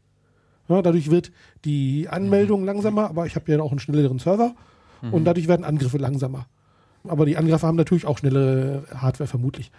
Ja, 0.67 0.81
dadurch 0.81 1.09
wird 1.09 1.31
die 1.63 2.09
Anmeldung 2.09 2.65
langsamer, 2.65 3.09
aber 3.09 3.25
ich 3.25 3.35
habe 3.35 3.49
ja 3.49 3.61
auch 3.61 3.71
einen 3.71 3.79
schnelleren 3.79 4.19
Server 4.19 4.55
und 5.11 5.23
dadurch 5.23 5.47
werden 5.47 5.63
Angriffe 5.63 5.97
langsamer. 5.97 6.47
Aber 7.09 7.25
die 7.25 7.37
Angreifer 7.37 7.67
haben 7.67 7.75
natürlich 7.75 8.05
auch 8.05 8.17
schnelle 8.17 8.83
Hardware 8.93 9.27
vermutlich. 9.27 9.71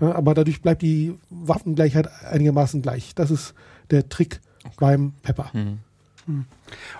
Ja, 0.00 0.14
aber 0.14 0.34
dadurch 0.34 0.62
bleibt 0.62 0.82
die 0.82 1.14
Waffengleichheit 1.30 2.08
einigermaßen 2.24 2.82
gleich. 2.82 3.14
Das 3.14 3.30
ist 3.30 3.54
der 3.90 4.08
Trick 4.08 4.40
beim 4.78 5.12
Pepper. 5.22 5.50
Mhm. 5.52 5.78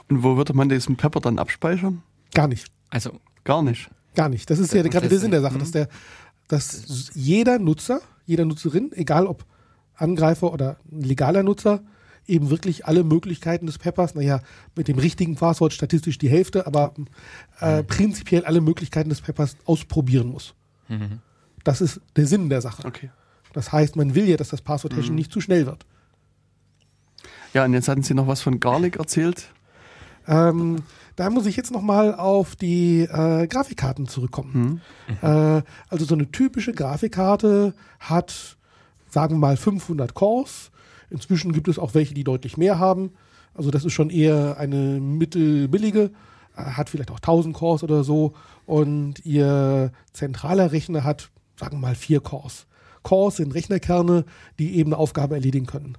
Und 0.09 0.23
wo 0.23 0.37
würde 0.37 0.53
man 0.55 0.69
diesen 0.69 0.97
Pepper 0.97 1.21
dann 1.21 1.39
abspeichern? 1.39 2.03
Gar 2.35 2.49
nicht. 2.49 2.67
Also 2.91 3.13
Gar 3.45 3.63
nicht. 3.63 3.91
Gar 4.15 4.29
nicht. 4.29 4.49
Das 4.51 4.59
ist 4.59 4.73
ja 4.75 4.83
gerade 4.83 5.09
der 5.09 5.17
ist- 5.17 5.23
Sinn 5.23 5.31
der 5.31 5.41
Sache, 5.41 5.55
mhm. 5.55 5.61
dass 5.61 5.71
der, 5.71 5.89
dass 6.49 7.11
jeder 7.15 7.59
Nutzer, 7.59 8.01
jeder 8.27 8.45
Nutzerin, 8.45 8.91
egal 8.93 9.27
ob 9.27 9.45
Angreifer 9.95 10.53
oder 10.53 10.77
legaler 10.91 11.43
Nutzer, 11.43 11.81
eben 12.27 12.51
wirklich 12.51 12.87
alle 12.87 13.05
Möglichkeiten 13.05 13.67
des 13.67 13.79
Peppers, 13.79 14.15
naja, 14.15 14.41
mit 14.77 14.89
dem 14.89 14.99
richtigen 14.99 15.35
Passwort 15.35 15.73
statistisch 15.73 16.19
die 16.19 16.29
Hälfte, 16.29 16.67
aber 16.67 16.95
äh, 17.61 17.83
prinzipiell 17.83 18.45
alle 18.45 18.61
Möglichkeiten 18.61 19.09
des 19.09 19.21
Peppers 19.21 19.57
ausprobieren 19.65 20.29
muss. 20.29 20.55
Mhm. 20.89 21.21
Das 21.65 21.81
ist 21.81 22.01
der 22.17 22.27
Sinn 22.27 22.49
der 22.49 22.61
Sache. 22.61 22.87
Okay. 22.87 23.11
Das 23.53 23.73
heißt, 23.73 23.97
man 23.97 24.15
will 24.15 24.29
ja, 24.29 24.37
dass 24.37 24.49
das 24.49 24.63
Passwort-Hashen 24.63 25.15
nicht 25.15 25.33
zu 25.33 25.41
schnell 25.41 25.67
wird. 25.67 25.85
Ja, 27.53 27.65
und 27.65 27.75
jetzt 27.75 27.89
hatten 27.89 28.03
Sie 28.03 28.15
noch 28.15 28.27
was 28.27 28.41
von 28.41 28.61
Garlic 28.61 28.97
erzählt. 28.97 29.49
Ähm, 30.27 30.83
da 31.17 31.29
muss 31.31 31.47
ich 31.47 31.57
jetzt 31.57 31.71
nochmal 31.71 32.15
auf 32.15 32.57
die 32.57 33.03
äh, 33.03 33.47
Grafikkarten 33.47 34.07
zurückkommen. 34.09 34.81
Äh, 35.21 35.63
also 35.89 36.05
so 36.05 36.15
eine 36.15 36.31
typische 36.31 36.73
Grafikkarte 36.73 37.75
hat, 38.01 38.57
sagen 39.11 39.35
wir 39.35 39.41
mal, 39.41 39.57
500 39.57 40.15
Cores. 40.15 40.72
Inzwischen 41.13 41.53
gibt 41.53 41.69
es 41.69 41.79
auch 41.79 41.95
welche, 41.95 42.15
die 42.15 42.25
deutlich 42.25 42.57
mehr 42.57 42.79
haben. 42.79 43.13
Also 43.55 43.71
das 43.71 43.85
ist 43.85 43.93
schon 43.93 44.11
eher 44.11 44.57
eine 44.59 45.01
mittelbillige, 45.01 46.11
äh, 46.57 46.63
hat 46.63 46.89
vielleicht 46.89 47.11
auch 47.11 47.21
1000 47.21 47.55
Cores 47.55 47.83
oder 47.83 48.03
so. 48.03 48.33
Und 48.67 49.25
ihr 49.25 49.93
zentraler 50.13 50.73
Rechner 50.73 51.05
hat, 51.05 51.31
sagen 51.57 51.77
wir 51.77 51.89
mal, 51.89 51.95
vier 51.95 52.21
Cores. 52.21 52.67
Cores 53.03 53.37
sind 53.37 53.55
Rechnerkerne, 53.55 54.25
die 54.59 54.77
eben 54.77 54.93
eine 54.93 54.99
Aufgabe 54.99 55.35
erledigen 55.35 55.67
können. 55.67 55.99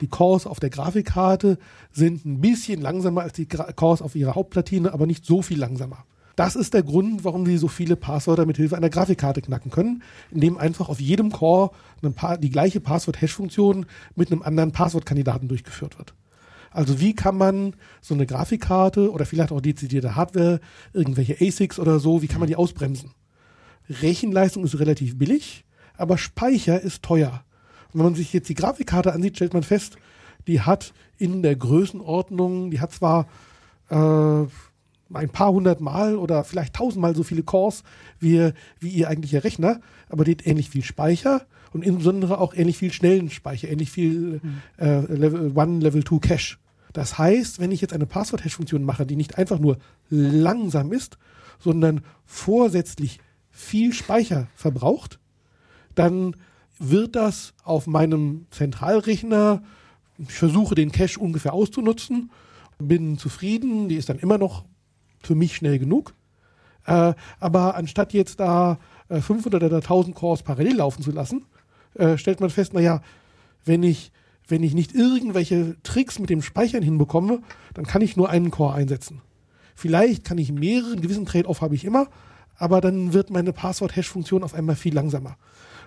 Die 0.00 0.08
Cores 0.08 0.46
auf 0.46 0.60
der 0.60 0.70
Grafikkarte 0.70 1.58
sind 1.92 2.24
ein 2.24 2.40
bisschen 2.40 2.80
langsamer 2.80 3.22
als 3.22 3.34
die 3.34 3.46
Cores 3.46 4.02
auf 4.02 4.14
ihrer 4.14 4.34
Hauptplatine, 4.34 4.92
aber 4.92 5.06
nicht 5.06 5.26
so 5.26 5.42
viel 5.42 5.58
langsamer. 5.58 6.04
Das 6.38 6.54
ist 6.54 6.72
der 6.72 6.84
Grund, 6.84 7.24
warum 7.24 7.44
sie 7.46 7.56
so 7.56 7.66
viele 7.66 7.96
Passwörter 7.96 8.46
mit 8.46 8.58
Hilfe 8.58 8.76
einer 8.76 8.90
Grafikkarte 8.90 9.42
knacken 9.42 9.72
können, 9.72 10.04
indem 10.30 10.56
einfach 10.56 10.88
auf 10.88 11.00
jedem 11.00 11.32
Core 11.32 11.72
die 12.40 12.50
gleiche 12.50 12.78
Passwort-Hash-Funktion 12.78 13.86
mit 14.14 14.30
einem 14.30 14.42
anderen 14.42 14.70
Passwortkandidaten 14.70 15.48
durchgeführt 15.48 15.98
wird. 15.98 16.14
Also 16.70 17.00
wie 17.00 17.12
kann 17.12 17.36
man 17.36 17.74
so 18.00 18.14
eine 18.14 18.24
Grafikkarte 18.24 19.10
oder 19.10 19.26
vielleicht 19.26 19.50
auch 19.50 19.60
dezidierte 19.60 20.14
Hardware, 20.14 20.60
irgendwelche 20.92 21.44
ASICs 21.44 21.80
oder 21.80 21.98
so, 21.98 22.22
wie 22.22 22.28
kann 22.28 22.38
man 22.38 22.46
die 22.46 22.54
ausbremsen? 22.54 23.10
Rechenleistung 23.88 24.62
ist 24.62 24.78
relativ 24.78 25.18
billig, 25.18 25.64
aber 25.96 26.18
Speicher 26.18 26.80
ist 26.80 27.02
teuer. 27.02 27.42
Und 27.92 27.98
wenn 27.98 28.04
man 28.04 28.14
sich 28.14 28.32
jetzt 28.32 28.48
die 28.48 28.54
Grafikkarte 28.54 29.12
ansieht, 29.12 29.34
stellt 29.34 29.54
man 29.54 29.64
fest, 29.64 29.96
die 30.46 30.60
hat 30.60 30.92
in 31.16 31.42
der 31.42 31.56
Größenordnung, 31.56 32.70
die 32.70 32.78
hat 32.78 32.92
zwar 32.92 33.26
äh, 33.90 34.46
ein 35.12 35.30
paar 35.30 35.52
hundert 35.52 35.80
Mal 35.80 36.16
oder 36.16 36.44
vielleicht 36.44 36.74
tausendmal 36.74 37.14
so 37.14 37.22
viele 37.22 37.42
Cores 37.42 37.82
wie, 38.18 38.52
wie 38.80 38.90
ihr 38.90 39.08
eigentlicher 39.08 39.44
Rechner, 39.44 39.80
aber 40.08 40.24
die 40.24 40.32
hat 40.32 40.46
ähnlich 40.46 40.70
viel 40.70 40.82
Speicher 40.82 41.46
und 41.72 41.84
insbesondere 41.84 42.38
auch 42.38 42.54
ähnlich 42.54 42.78
viel 42.78 42.92
schnellen 42.92 43.30
Speicher, 43.30 43.68
ähnlich 43.68 43.90
viel 43.90 44.40
äh, 44.78 45.00
Level 45.00 45.58
1, 45.58 45.82
Level 45.82 46.04
2 46.04 46.18
Cache. 46.18 46.56
Das 46.92 47.18
heißt, 47.18 47.60
wenn 47.60 47.70
ich 47.70 47.80
jetzt 47.80 47.92
eine 47.92 48.06
Passwort-Hash-Funktion 48.06 48.82
mache, 48.82 49.06
die 49.06 49.16
nicht 49.16 49.38
einfach 49.38 49.58
nur 49.58 49.78
langsam 50.10 50.92
ist, 50.92 51.18
sondern 51.58 52.02
vorsätzlich 52.24 53.20
viel 53.50 53.92
Speicher 53.92 54.48
verbraucht, 54.54 55.18
dann 55.94 56.36
wird 56.78 57.16
das 57.16 57.54
auf 57.64 57.86
meinem 57.86 58.46
Zentralrechner, 58.50 59.62
ich 60.18 60.32
versuche 60.32 60.74
den 60.74 60.92
Cache 60.92 61.18
ungefähr 61.18 61.52
auszunutzen, 61.52 62.30
bin 62.78 63.18
zufrieden, 63.18 63.88
die 63.88 63.96
ist 63.96 64.08
dann 64.08 64.18
immer 64.18 64.38
noch 64.38 64.64
für 65.22 65.34
mich 65.34 65.56
schnell 65.56 65.78
genug. 65.78 66.14
Äh, 66.86 67.14
aber 67.40 67.76
anstatt 67.76 68.12
jetzt 68.12 68.40
da 68.40 68.78
äh, 69.08 69.20
500 69.20 69.62
oder 69.62 69.76
1000 69.76 70.14
Cores 70.14 70.42
parallel 70.42 70.76
laufen 70.76 71.02
zu 71.02 71.10
lassen, 71.10 71.44
äh, 71.94 72.16
stellt 72.16 72.40
man 72.40 72.50
fest, 72.50 72.72
naja, 72.74 73.02
wenn 73.64 73.82
ich, 73.82 74.12
wenn 74.46 74.62
ich 74.62 74.74
nicht 74.74 74.94
irgendwelche 74.94 75.76
Tricks 75.82 76.18
mit 76.18 76.30
dem 76.30 76.42
Speichern 76.42 76.82
hinbekomme, 76.82 77.40
dann 77.74 77.86
kann 77.86 78.02
ich 78.02 78.16
nur 78.16 78.30
einen 78.30 78.50
Core 78.50 78.74
einsetzen. 78.74 79.20
Vielleicht 79.74 80.24
kann 80.24 80.38
ich 80.38 80.50
mehrere, 80.50 80.92
einen 80.92 81.02
gewissen 81.02 81.26
Trade-off 81.26 81.60
habe 81.60 81.74
ich 81.74 81.84
immer, 81.84 82.08
aber 82.56 82.80
dann 82.80 83.12
wird 83.12 83.30
meine 83.30 83.52
Passwort-Hash-Funktion 83.52 84.42
auf 84.42 84.54
einmal 84.54 84.74
viel 84.76 84.94
langsamer. 84.94 85.36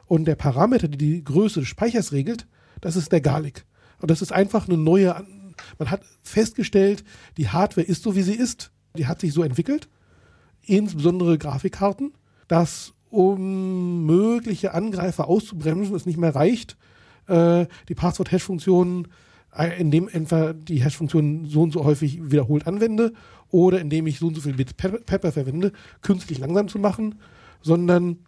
Und 0.07 0.25
der 0.25 0.35
Parameter, 0.35 0.87
der 0.87 0.97
die 0.97 1.23
Größe 1.23 1.61
des 1.61 1.69
Speichers 1.69 2.11
regelt, 2.11 2.47
das 2.79 2.95
ist 2.95 3.11
der 3.11 3.21
Garlic. 3.21 3.65
Und 3.99 4.11
das 4.11 4.21
ist 4.21 4.31
einfach 4.31 4.67
eine 4.67 4.77
neue, 4.77 5.15
An- 5.15 5.55
man 5.77 5.91
hat 5.91 6.01
festgestellt, 6.23 7.03
die 7.37 7.49
Hardware 7.49 7.85
ist 7.85 8.03
so, 8.03 8.15
wie 8.15 8.21
sie 8.21 8.33
ist. 8.35 8.71
Die 8.97 9.07
hat 9.07 9.21
sich 9.21 9.33
so 9.33 9.43
entwickelt, 9.43 9.87
insbesondere 10.63 11.37
Grafikkarten, 11.37 12.13
dass 12.47 12.93
um 13.09 14.05
mögliche 14.05 14.73
Angreifer 14.73 15.27
auszubremsen, 15.27 15.95
es 15.95 16.05
nicht 16.05 16.17
mehr 16.17 16.33
reicht, 16.33 16.77
äh, 17.27 17.65
die 17.89 17.95
Passwort-Hash-Funktion, 17.95 19.07
äh, 19.55 19.79
indem 19.79 20.07
entweder 20.07 20.53
die 20.53 20.81
Hash-Funktion 20.81 21.45
so 21.45 21.61
und 21.61 21.73
so 21.73 21.83
häufig 21.83 22.31
wiederholt 22.31 22.67
anwende 22.67 23.13
oder 23.49 23.81
indem 23.81 24.07
ich 24.07 24.19
so 24.19 24.27
und 24.27 24.35
so 24.35 24.41
viel 24.41 24.53
Bit 24.53 24.77
Pepper, 24.77 25.31
verwende, 25.31 25.73
künstlich 26.01 26.39
langsam 26.39 26.69
zu 26.69 26.79
machen, 26.79 27.15
sondern 27.61 28.19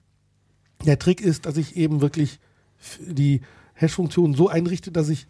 der 0.85 0.99
Trick 0.99 1.21
ist, 1.21 1.45
dass 1.45 1.55
ich 1.55 1.77
eben 1.77 2.01
wirklich 2.01 2.39
die 2.99 3.41
Hash-Funktion 3.75 4.33
so 4.33 4.49
einrichte, 4.49 4.91
dass 4.91 5.09
ich 5.09 5.27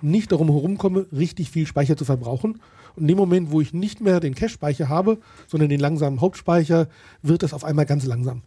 nicht 0.00 0.32
darum 0.32 0.48
herumkomme, 0.48 1.06
richtig 1.12 1.50
viel 1.50 1.66
Speicher 1.66 1.96
zu 1.96 2.04
verbrauchen. 2.04 2.60
Und 2.96 3.02
in 3.02 3.08
dem 3.08 3.16
Moment, 3.16 3.50
wo 3.50 3.60
ich 3.60 3.72
nicht 3.72 4.00
mehr 4.00 4.20
den 4.20 4.34
Cache-Speicher 4.34 4.88
habe, 4.88 5.18
sondern 5.48 5.68
den 5.68 5.80
langsamen 5.80 6.20
Hauptspeicher, 6.20 6.88
wird 7.22 7.42
das 7.42 7.54
auf 7.54 7.64
einmal 7.64 7.86
ganz 7.86 8.04
langsam. 8.04 8.42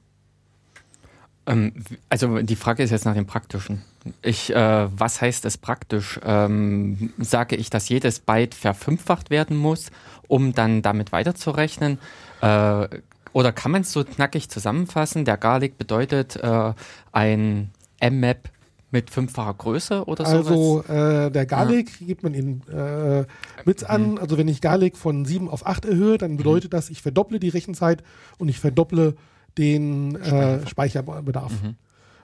Ähm, 1.46 1.74
also 2.10 2.42
die 2.42 2.56
Frage 2.56 2.84
ist 2.84 2.92
jetzt 2.92 3.06
nach 3.06 3.14
dem 3.14 3.26
Praktischen. 3.26 3.82
Ich, 4.22 4.54
äh, 4.54 4.88
was 4.98 5.22
heißt 5.22 5.46
es 5.46 5.58
praktisch? 5.58 6.20
Ähm, 6.24 7.14
sage 7.18 7.56
ich, 7.56 7.70
dass 7.70 7.90
jedes 7.90 8.20
Byte 8.20 8.56
verfünffacht 8.56 9.30
werden 9.30 9.58
muss, 9.58 9.92
um 10.28 10.54
dann 10.54 10.82
damit 10.82 11.12
weiterzurechnen? 11.12 12.00
Äh, 12.42 12.88
oder 13.34 13.52
kann 13.52 13.72
man 13.72 13.82
es 13.82 13.92
so 13.92 14.04
knackig 14.04 14.50
zusammenfassen? 14.50 15.26
Der 15.26 15.38
Garlic 15.38 15.78
bedeutet 15.78 16.38
äh, 16.38 16.74
ein 17.12 17.70
M-Map 18.00 18.50
mit 18.96 19.10
fünffacher 19.10 19.54
Größe 19.54 20.06
oder 20.06 20.26
sowas? 20.26 20.48
Also 20.48 20.84
äh, 20.88 21.30
der 21.30 21.46
Garlic 21.46 22.00
gibt 22.00 22.24
man 22.24 22.34
in 22.34 22.62
äh, 22.70 23.26
Bits 23.66 23.84
an. 23.84 24.18
Also 24.18 24.38
wenn 24.38 24.48
ich 24.48 24.62
Garlic 24.62 24.96
von 24.96 25.26
7 25.26 25.50
auf 25.50 25.68
8 25.68 25.84
erhöhe, 25.84 26.18
dann 26.18 26.38
bedeutet 26.38 26.72
das, 26.72 26.90
ich 26.90 27.02
verdopple 27.02 27.42
die 27.42 27.50
Rechenzeit 27.50 28.04
und 28.38 28.48
ich 28.48 28.58
verdopple 28.58 29.16
den 29.58 30.16
äh, 30.16 30.66
Speicherbedarf. 30.66 31.52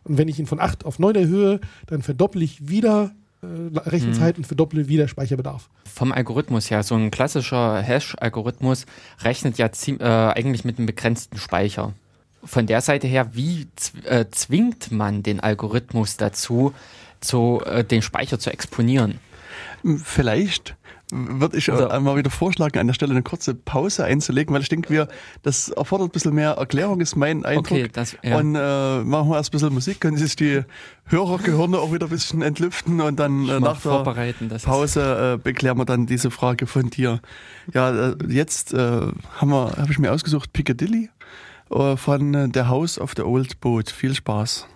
Und 0.04 0.18
wenn 0.18 0.30
ich 0.30 0.40
ihn 0.40 0.48
von 0.48 0.62
8 0.62 0.86
auf 0.86 0.98
9 0.98 1.14
erhöhe, 1.16 1.60
dann 1.88 2.04
verdopple 2.04 2.42
ich 2.42 2.70
wieder 2.70 3.12
äh, 3.42 3.78
Rechenzeit 3.80 4.38
und 4.38 4.48
verdopple 4.48 4.88
wieder 4.88 5.10
Speicherbedarf. 5.10 5.70
Vom 5.94 6.14
Algorithmus 6.14 6.72
her, 6.72 6.84
so 6.84 6.96
ein 6.96 7.12
klassischer 7.12 7.82
Hash-Algorithmus 7.82 8.86
rechnet 9.24 9.58
ja 9.58 9.68
äh, 9.68 10.04
eigentlich 10.04 10.64
mit 10.64 10.78
einem 10.78 10.86
begrenzten 10.86 11.38
Speicher. 11.38 11.94
Von 12.44 12.66
der 12.68 12.82
Seite 12.82 13.08
her, 13.08 13.30
wie 13.34 13.68
äh, 14.06 14.26
zwingt 14.32 14.92
man 14.92 15.24
den 15.24 15.40
Algorithmus 15.40 16.18
dazu, 16.18 16.74
zu, 17.20 17.62
äh, 17.66 17.84
den 17.84 18.02
Speicher 18.02 18.40
zu 18.40 18.52
exponieren? 18.52 19.20
Vielleicht 20.04 20.76
würde 21.14 21.58
ich 21.58 21.70
Oder- 21.70 21.92
einmal 21.92 22.16
wieder 22.16 22.30
vorschlagen, 22.30 22.80
an 22.80 22.88
der 22.88 22.94
Stelle 22.94 23.12
eine 23.12 23.22
kurze 23.22 23.54
Pause 23.54 24.06
einzulegen, 24.06 24.54
weil 24.56 24.62
ich 24.62 24.70
denke, 24.70 24.90
wir, 24.90 25.10
das 25.44 25.68
erfordert 25.68 26.08
ein 26.08 26.12
bisschen 26.12 26.34
mehr 26.34 26.52
Erklärung, 26.52 27.02
ist 27.02 27.18
mein 27.18 27.44
Eindruck. 27.44 27.66
Okay, 27.72 27.90
das- 27.92 28.16
ja. 28.24 28.38
Und 28.38 28.56
äh, 28.56 29.04
machen 29.04 29.30
wir 29.30 29.36
erst 29.36 29.50
ein 29.50 29.52
bisschen 29.52 29.74
Musik, 29.74 30.00
können 30.00 30.16
sich 30.18 30.38
die 30.38 30.62
Hörergehirne 31.08 31.80
auch 31.80 31.92
wieder 31.92 32.06
ein 32.06 32.10
bisschen 32.12 32.42
entlüften 32.42 33.02
und 33.02 33.20
dann 33.20 33.48
äh, 33.50 33.60
nach 33.60 33.82
der 33.82 34.58
Pause 34.64 35.34
äh, 35.34 35.38
beklären 35.38 35.78
wir 35.78 35.86
dann 35.86 36.06
diese 36.06 36.32
Frage 36.32 36.66
von 36.66 36.90
dir. 36.90 37.20
Ja, 37.74 38.12
äh, 38.12 38.16
jetzt 38.30 38.74
äh, 38.74 38.78
habe 39.36 39.88
ich 39.90 40.00
mir 40.00 40.14
ausgesucht 40.14 40.54
Piccadilly 40.54 41.10
von 41.96 42.34
äh, 42.34 42.50
The 42.54 42.64
House 42.64 43.00
of 43.00 43.14
the 43.16 43.24
Old 43.24 43.60
Boat. 43.62 43.90
Viel 43.90 44.14
Spaß. 44.14 44.68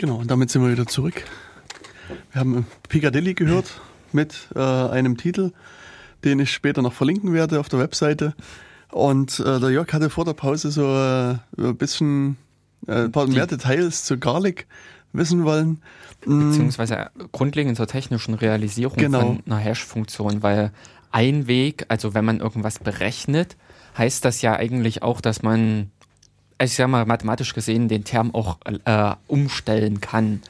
Genau, 0.00 0.16
und 0.16 0.30
damit 0.30 0.48
sind 0.50 0.62
wir 0.62 0.72
wieder 0.72 0.86
zurück. 0.86 1.24
Wir 2.32 2.40
haben 2.40 2.66
Piccadilly 2.88 3.34
gehört 3.34 3.82
mit 4.12 4.48
äh, 4.56 4.58
einem 4.58 5.18
Titel, 5.18 5.52
den 6.24 6.38
ich 6.40 6.52
später 6.52 6.80
noch 6.80 6.94
verlinken 6.94 7.34
werde 7.34 7.60
auf 7.60 7.68
der 7.68 7.80
Webseite. 7.80 8.34
Und 8.90 9.40
äh, 9.40 9.60
der 9.60 9.68
Jörg 9.68 9.92
hatte 9.92 10.08
vor 10.08 10.24
der 10.24 10.32
Pause 10.32 10.70
so 10.70 10.84
äh, 10.86 11.36
ein 11.58 11.76
bisschen 11.76 12.38
äh, 12.88 13.04
ein 13.04 13.12
paar 13.12 13.26
mehr 13.26 13.46
Details 13.46 14.04
zu 14.04 14.18
Garlic 14.18 14.66
wissen 15.12 15.44
wollen. 15.44 15.82
Mm, 16.24 16.48
beziehungsweise 16.48 17.10
grundlegend 17.32 17.76
zur 17.76 17.86
technischen 17.86 18.32
Realisierung 18.32 18.96
Genau. 18.96 19.20
von 19.20 19.42
einer 19.44 19.58
Hash-Funktion, 19.58 20.42
weil 20.42 20.72
ein 21.12 21.46
Weg, 21.46 21.84
also 21.88 22.14
wenn 22.14 22.24
man 22.24 22.40
irgendwas 22.40 22.78
berechnet, 22.78 23.58
heißt 23.98 24.24
das 24.24 24.40
ja 24.40 24.56
eigentlich 24.56 25.02
auch, 25.02 25.20
dass 25.20 25.42
man, 25.42 25.90
ich 26.60 26.74
sag 26.74 26.88
mal 26.88 27.06
mathematisch 27.06 27.54
gesehen, 27.54 27.88
den 27.88 28.04
Term 28.04 28.34
auch 28.34 28.58
äh, 28.84 29.14
umstellen 29.26 30.00
kann. 30.00 30.42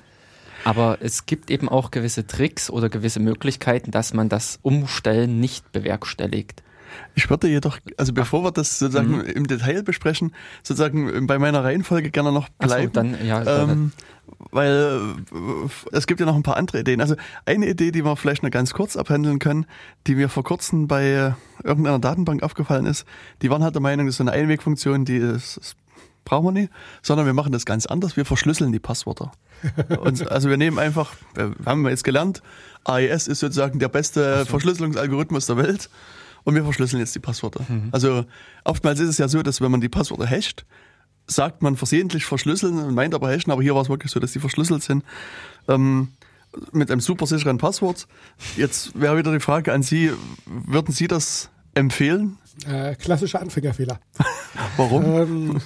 Aber 0.64 0.98
es 1.00 1.26
gibt 1.26 1.50
eben 1.50 1.68
auch 1.68 1.90
gewisse 1.90 2.26
Tricks 2.26 2.68
oder 2.68 2.88
gewisse 2.88 3.20
Möglichkeiten, 3.20 3.90
dass 3.90 4.12
man 4.12 4.28
das 4.28 4.58
Umstellen 4.62 5.40
nicht 5.40 5.72
bewerkstelligt. 5.72 6.62
Ich 7.14 7.30
würde 7.30 7.48
jedoch, 7.48 7.78
also 7.96 8.12
bevor 8.12 8.42
wir 8.44 8.50
das 8.50 8.78
sozusagen 8.78 9.20
im 9.20 9.46
Detail 9.46 9.82
besprechen, 9.82 10.34
sozusagen 10.62 11.26
bei 11.26 11.38
meiner 11.38 11.62
Reihenfolge 11.62 12.10
gerne 12.10 12.32
noch 12.32 12.48
Ach 12.58 12.68
so, 12.68 12.74
bleiben. 12.74 12.92
dann, 12.92 13.26
ja, 13.26 13.62
ähm, 13.62 13.92
weil 14.50 15.00
äh, 15.32 15.96
es 15.96 16.06
gibt 16.06 16.20
ja 16.20 16.26
noch 16.26 16.34
ein 16.34 16.42
paar 16.42 16.56
andere 16.56 16.80
Ideen. 16.80 17.00
Also 17.00 17.14
eine 17.46 17.68
Idee, 17.68 17.92
die 17.92 18.04
wir 18.04 18.16
vielleicht 18.16 18.42
noch 18.42 18.50
ganz 18.50 18.72
kurz 18.72 18.96
abhandeln 18.96 19.38
können, 19.38 19.66
die 20.06 20.14
mir 20.14 20.28
vor 20.28 20.44
kurzem 20.44 20.88
bei 20.88 21.04
äh, 21.04 21.32
irgendeiner 21.62 21.98
Datenbank 21.98 22.42
aufgefallen 22.42 22.86
ist, 22.86 23.04
die 23.42 23.50
waren 23.50 23.62
halt 23.62 23.74
der 23.74 23.82
Meinung, 23.82 24.06
das 24.06 24.14
ist 24.14 24.18
so 24.18 24.24
eine 24.24 24.32
Einwegfunktion, 24.32 25.04
die 25.04 25.16
ist, 25.16 25.76
brauchen 26.30 26.46
wir 26.46 26.52
nicht, 26.52 26.72
sondern 27.02 27.26
wir 27.26 27.34
machen 27.34 27.50
das 27.50 27.66
ganz 27.66 27.86
anders, 27.86 28.16
wir 28.16 28.24
verschlüsseln 28.24 28.70
die 28.70 28.78
Passwörter. 28.78 29.32
Und, 30.00 30.30
also 30.30 30.48
wir 30.48 30.56
nehmen 30.56 30.78
einfach, 30.78 31.12
wir 31.34 31.52
haben 31.66 31.86
jetzt 31.88 32.04
gelernt, 32.04 32.40
AES 32.84 33.26
ist 33.26 33.40
sozusagen 33.40 33.80
der 33.80 33.88
beste 33.88 34.46
Verschlüsselungsalgorithmus 34.46 35.46
der 35.46 35.56
Welt 35.56 35.90
und 36.44 36.54
wir 36.54 36.62
verschlüsseln 36.64 37.00
jetzt 37.00 37.14
die 37.14 37.18
Passwörter. 37.18 37.66
Also 37.90 38.24
oftmals 38.64 39.00
ist 39.00 39.08
es 39.10 39.18
ja 39.18 39.28
so, 39.28 39.42
dass 39.42 39.60
wenn 39.60 39.70
man 39.70 39.82
die 39.82 39.90
Passwörter 39.90 40.26
hasht, 40.26 40.64
sagt 41.26 41.62
man 41.62 41.76
versehentlich 41.76 42.24
verschlüsseln 42.24 42.78
und 42.78 42.94
meint 42.94 43.14
aber 43.14 43.28
hashen, 43.28 43.52
aber 43.52 43.62
hier 43.62 43.74
war 43.74 43.82
es 43.82 43.90
wirklich 43.90 44.10
so, 44.10 44.20
dass 44.20 44.32
die 44.32 44.38
verschlüsselt 44.38 44.82
sind. 44.82 45.04
Ähm, 45.68 46.08
mit 46.72 46.90
einem 46.90 47.00
super 47.00 47.26
sicheren 47.26 47.58
Passwort. 47.58 48.08
Jetzt 48.56 48.98
wäre 48.98 49.18
wieder 49.18 49.32
die 49.32 49.40
Frage 49.40 49.72
an 49.72 49.82
Sie, 49.82 50.10
würden 50.46 50.94
Sie 50.94 51.06
das 51.06 51.50
empfehlen? 51.74 52.38
Äh, 52.66 52.94
klassischer 52.96 53.40
Anfängerfehler. 53.40 54.00
Warum? 54.76 55.04
ähm, 55.04 55.60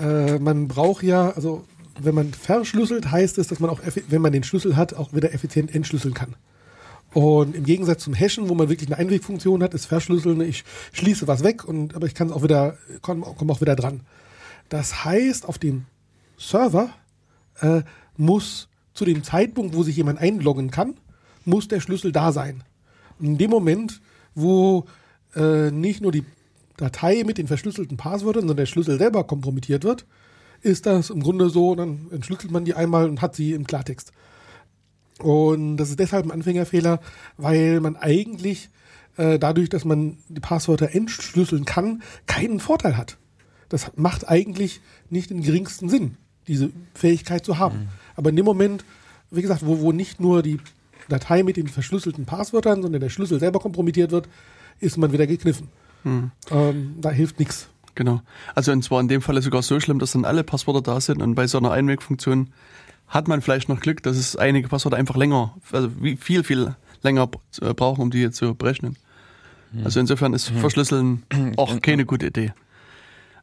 äh, 0.00 0.38
man 0.38 0.68
braucht 0.68 1.02
ja, 1.02 1.30
also 1.30 1.64
wenn 2.00 2.14
man 2.14 2.32
verschlüsselt, 2.32 3.10
heißt 3.10 3.38
es, 3.38 3.48
dass 3.48 3.60
man 3.60 3.70
auch, 3.70 3.80
wenn 4.08 4.22
man 4.22 4.32
den 4.32 4.44
Schlüssel 4.44 4.76
hat, 4.76 4.94
auch 4.94 5.12
wieder 5.12 5.32
effizient 5.32 5.74
entschlüsseln 5.74 6.14
kann. 6.14 6.34
Und 7.12 7.54
im 7.54 7.64
Gegensatz 7.64 8.02
zum 8.02 8.12
Hashen, 8.12 8.48
wo 8.48 8.54
man 8.54 8.68
wirklich 8.68 8.88
eine 8.88 8.98
Einwegfunktion 8.98 9.62
hat, 9.62 9.72
ist 9.72 9.86
Verschlüsseln, 9.86 10.40
ich 10.40 10.64
schließe 10.92 11.28
was 11.28 11.44
weg, 11.44 11.64
und, 11.64 11.94
aber 11.94 12.06
ich 12.06 12.14
kann 12.14 12.28
es 12.28 12.32
auch 12.32 12.42
wieder, 12.42 12.76
komme 13.02 13.24
komm 13.38 13.50
auch 13.50 13.60
wieder 13.60 13.76
dran. 13.76 14.00
Das 14.68 15.04
heißt, 15.04 15.46
auf 15.48 15.58
dem 15.58 15.84
Server 16.36 16.90
äh, 17.60 17.82
muss 18.16 18.68
zu 18.94 19.04
dem 19.04 19.22
Zeitpunkt, 19.22 19.76
wo 19.76 19.84
sich 19.84 19.96
jemand 19.96 20.18
einloggen 20.18 20.72
kann, 20.72 20.94
muss 21.44 21.68
der 21.68 21.80
Schlüssel 21.80 22.10
da 22.10 22.32
sein. 22.32 22.64
Und 23.20 23.26
in 23.26 23.38
dem 23.38 23.50
Moment, 23.50 24.00
wo 24.34 24.86
äh, 25.36 25.70
nicht 25.70 26.00
nur 26.00 26.10
die 26.10 26.24
Datei 26.76 27.22
mit 27.24 27.38
den 27.38 27.46
verschlüsselten 27.46 27.96
Passwörtern, 27.96 28.42
sondern 28.42 28.56
der 28.56 28.66
Schlüssel 28.66 28.98
selber 28.98 29.24
kompromittiert 29.24 29.84
wird, 29.84 30.06
ist 30.62 30.86
das 30.86 31.10
im 31.10 31.22
Grunde 31.22 31.50
so, 31.50 31.74
dann 31.74 32.08
entschlüsselt 32.10 32.50
man 32.50 32.64
die 32.64 32.74
einmal 32.74 33.08
und 33.08 33.22
hat 33.22 33.36
sie 33.36 33.52
im 33.52 33.66
Klartext. 33.66 34.12
Und 35.18 35.76
das 35.76 35.90
ist 35.90 36.00
deshalb 36.00 36.24
ein 36.24 36.32
Anfängerfehler, 36.32 37.00
weil 37.36 37.80
man 37.80 37.96
eigentlich 37.96 38.70
äh, 39.16 39.38
dadurch, 39.38 39.68
dass 39.68 39.84
man 39.84 40.18
die 40.28 40.40
Passwörter 40.40 40.94
entschlüsseln 40.94 41.64
kann, 41.64 42.02
keinen 42.26 42.60
Vorteil 42.60 42.96
hat. 42.96 43.18
Das 43.68 43.92
macht 43.96 44.28
eigentlich 44.28 44.80
nicht 45.10 45.30
den 45.30 45.42
geringsten 45.42 45.88
Sinn, 45.88 46.16
diese 46.48 46.70
Fähigkeit 46.94 47.44
zu 47.44 47.58
haben. 47.58 47.88
Aber 48.16 48.30
in 48.30 48.36
dem 48.36 48.44
Moment, 48.44 48.84
wie 49.30 49.42
gesagt, 49.42 49.64
wo, 49.64 49.80
wo 49.80 49.92
nicht 49.92 50.20
nur 50.20 50.42
die 50.42 50.58
Datei 51.08 51.42
mit 51.42 51.56
den 51.56 51.68
verschlüsselten 51.68 52.24
Passwörtern, 52.24 52.82
sondern 52.82 53.00
der 53.00 53.08
Schlüssel 53.08 53.38
selber 53.38 53.60
kompromittiert 53.60 54.10
wird, 54.10 54.28
ist 54.80 54.96
man 54.96 55.12
wieder 55.12 55.26
gekniffen. 55.26 55.68
Ähm, 56.04 56.94
da 57.00 57.10
hilft 57.10 57.38
nichts. 57.38 57.68
Genau. 57.94 58.20
Also 58.54 58.72
und 58.72 58.82
zwar 58.82 59.00
in 59.00 59.08
dem 59.08 59.22
Fall 59.22 59.40
sogar 59.40 59.62
so 59.62 59.78
schlimm, 59.80 59.98
dass 59.98 60.12
dann 60.12 60.24
alle 60.24 60.44
Passwörter 60.44 60.82
da 60.82 61.00
sind 61.00 61.22
und 61.22 61.34
bei 61.34 61.46
so 61.46 61.58
einer 61.58 61.70
Einwegfunktion 61.70 62.50
hat 63.06 63.28
man 63.28 63.40
vielleicht 63.42 63.68
noch 63.68 63.80
Glück, 63.80 64.02
dass 64.02 64.16
es 64.16 64.34
einige 64.36 64.68
Passwörter 64.68 64.96
einfach 64.96 65.16
länger, 65.16 65.54
also 65.72 65.90
wie 66.02 66.16
viel, 66.16 66.42
viel 66.42 66.74
länger 67.02 67.30
äh, 67.60 67.72
brauchen, 67.74 68.02
um 68.02 68.10
die 68.10 68.30
zu 68.30 68.54
berechnen. 68.54 68.96
Also 69.82 69.98
insofern 69.98 70.34
ist 70.34 70.50
Verschlüsseln 70.50 71.24
auch 71.56 71.80
keine 71.82 72.06
gute 72.06 72.26
Idee. 72.26 72.52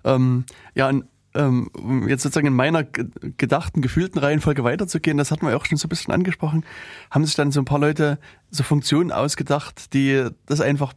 Ähm, 0.05 0.45
ja, 0.75 0.87
und 0.87 1.03
ähm, 1.33 1.69
um 1.73 2.07
jetzt 2.07 2.23
sozusagen 2.23 2.47
in 2.47 2.53
meiner 2.53 2.83
ge- 2.83 3.07
gedachten, 3.37 3.81
gefühlten 3.81 4.17
Reihenfolge 4.19 4.63
weiterzugehen, 4.63 5.17
das 5.17 5.31
hatten 5.31 5.45
wir 5.45 5.51
ja 5.51 5.57
auch 5.57 5.65
schon 5.65 5.77
so 5.77 5.87
ein 5.87 5.89
bisschen 5.89 6.13
angesprochen, 6.13 6.63
haben 7.09 7.25
sich 7.25 7.35
dann 7.35 7.51
so 7.51 7.61
ein 7.61 7.65
paar 7.65 7.79
Leute 7.79 8.17
so 8.49 8.63
Funktionen 8.63 9.11
ausgedacht, 9.11 9.93
die 9.93 10.25
das 10.45 10.61
einfach 10.61 10.93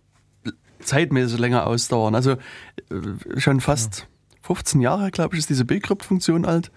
zeitmäßig 0.85 1.39
länger 1.39 1.67
ausdauern. 1.67 2.15
Also 2.15 2.33
äh, 2.33 2.37
schon 3.39 3.61
fast 3.61 4.07
15 4.43 4.81
Jahre, 4.81 5.11
glaube 5.11 5.35
ich, 5.35 5.41
ist 5.41 5.51
diese 5.51 5.65
B-Crypt-Funktion 5.65 6.45
alt, 6.45 6.71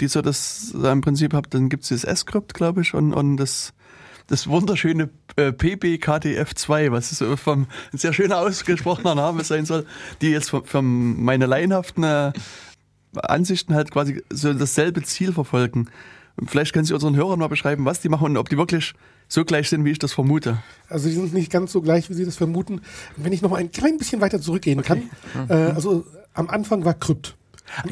die 0.00 0.08
so 0.08 0.22
das 0.22 0.68
so 0.68 0.88
im 0.88 1.00
Prinzip 1.00 1.34
habt. 1.34 1.54
Dann 1.54 1.68
gibt 1.68 1.84
es 1.84 1.88
das 1.90 2.04
S-Crypt, 2.04 2.54
glaube 2.54 2.82
ich, 2.82 2.94
und, 2.94 3.12
und 3.14 3.36
das, 3.36 3.72
das 4.26 4.48
wunderschöne 4.48 5.10
äh, 5.36 5.48
PBKTF2, 5.48 6.90
was 6.90 7.10
so 7.10 7.36
vom 7.36 7.66
ein 7.92 7.98
sehr 7.98 8.12
schöner 8.12 8.38
ausgesprochener 8.38 9.14
Name 9.14 9.44
sein 9.44 9.66
soll, 9.66 9.86
die 10.20 10.30
jetzt 10.30 10.50
von, 10.50 10.64
von 10.64 11.22
meine 11.22 11.46
laienhaften 11.46 12.02
äh, 12.02 12.32
Ansichten 13.14 13.74
halt 13.74 13.90
quasi 13.90 14.22
so 14.30 14.52
dasselbe 14.52 15.02
Ziel 15.02 15.32
verfolgen. 15.32 15.88
Vielleicht 16.46 16.74
können 16.74 16.84
Sie 16.84 16.92
unseren 16.92 17.16
Hörern 17.16 17.38
mal 17.38 17.48
beschreiben, 17.48 17.84
was 17.84 18.00
die 18.00 18.08
machen 18.08 18.26
und 18.26 18.36
ob 18.36 18.48
die 18.48 18.58
wirklich 18.58 18.94
so 19.28 19.44
gleich 19.44 19.68
sind, 19.68 19.84
wie 19.84 19.90
ich 19.90 19.98
das 19.98 20.12
vermute. 20.12 20.58
Also 20.88 21.08
die 21.08 21.14
sind 21.14 21.34
nicht 21.34 21.50
ganz 21.50 21.72
so 21.72 21.82
gleich, 21.82 22.08
wie 22.10 22.14
Sie 22.14 22.24
das 22.24 22.36
vermuten. 22.36 22.80
Wenn 23.16 23.32
ich 23.32 23.42
noch 23.42 23.50
mal 23.50 23.56
ein 23.56 23.72
klein 23.72 23.98
bisschen 23.98 24.20
weiter 24.20 24.40
zurückgehen 24.40 24.82
kann. 24.82 25.10
Äh, 25.48 25.54
also 25.54 26.04
am 26.34 26.48
Anfang 26.48 26.84
war 26.84 26.94
Krypt. 26.94 27.36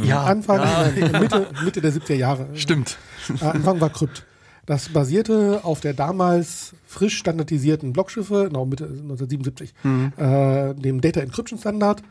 Ja, 0.03 0.23
am 0.23 0.29
Anfang, 0.39 0.59
ja. 0.59 0.87
äh, 0.87 1.21
Mitte, 1.21 1.49
Mitte 1.65 1.81
der 1.81 1.93
70er 1.93 2.15
Jahre. 2.15 2.49
Stimmt. 2.55 2.99
Äh, 3.41 3.45
Anfang 3.45 3.81
war 3.81 3.91
Krypt. 3.91 4.25
Das 4.67 4.89
basierte 4.89 5.61
auf 5.63 5.81
der 5.81 5.93
damals 5.93 6.73
frisch 6.87 7.19
standardisierten 7.19 7.93
Blockschiffe, 7.93 8.45
genau 8.45 8.65
Mitte 8.65 8.85
1977, 8.85 9.75
äh, 10.17 10.75
dem 10.75 11.01
Data 11.01 11.21
Encryption 11.21 11.59
Standard 11.59 12.03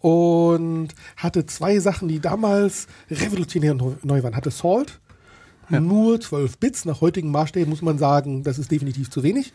und 0.00 0.88
hatte 1.16 1.46
zwei 1.46 1.80
Sachen, 1.80 2.06
die 2.06 2.20
damals 2.20 2.86
revolutionär 3.10 3.74
neu 3.74 3.94
neu 4.02 4.22
waren. 4.22 4.36
Hatte 4.36 4.50
Salt, 4.50 5.00
nur 5.68 6.20
12 6.20 6.58
Bits. 6.58 6.84
Nach 6.84 7.00
heutigen 7.00 7.30
Maßstäben 7.30 7.68
muss 7.70 7.82
man 7.82 7.98
sagen, 7.98 8.42
das 8.42 8.58
ist 8.58 8.70
definitiv 8.70 9.10
zu 9.10 9.22
wenig. 9.22 9.52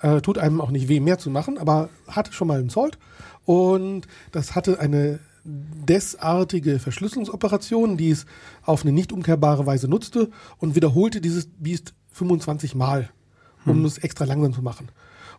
Äh, 0.00 0.20
tut 0.20 0.38
einem 0.38 0.60
auch 0.60 0.70
nicht 0.70 0.88
weh, 0.88 1.00
mehr 1.00 1.18
zu 1.18 1.30
machen, 1.30 1.58
aber 1.58 1.88
hatte 2.08 2.32
schon 2.32 2.48
mal 2.48 2.58
einen 2.58 2.70
Salt. 2.70 2.98
Und 3.44 4.06
das 4.32 4.54
hatte 4.54 4.80
eine 4.80 5.20
desartige 5.44 6.78
Verschlüsselungsoperation, 6.78 7.96
die 7.96 8.10
es 8.10 8.26
auf 8.64 8.82
eine 8.82 8.92
nicht 8.92 9.12
umkehrbare 9.12 9.66
Weise 9.66 9.88
nutzte 9.88 10.30
und 10.58 10.74
wiederholte 10.74 11.20
dieses 11.20 11.48
Biest 11.58 11.94
25 12.12 12.74
Mal, 12.74 13.10
um 13.66 13.84
es 13.84 13.98
extra 13.98 14.24
langsam 14.24 14.52
zu 14.52 14.62
machen. 14.62 14.88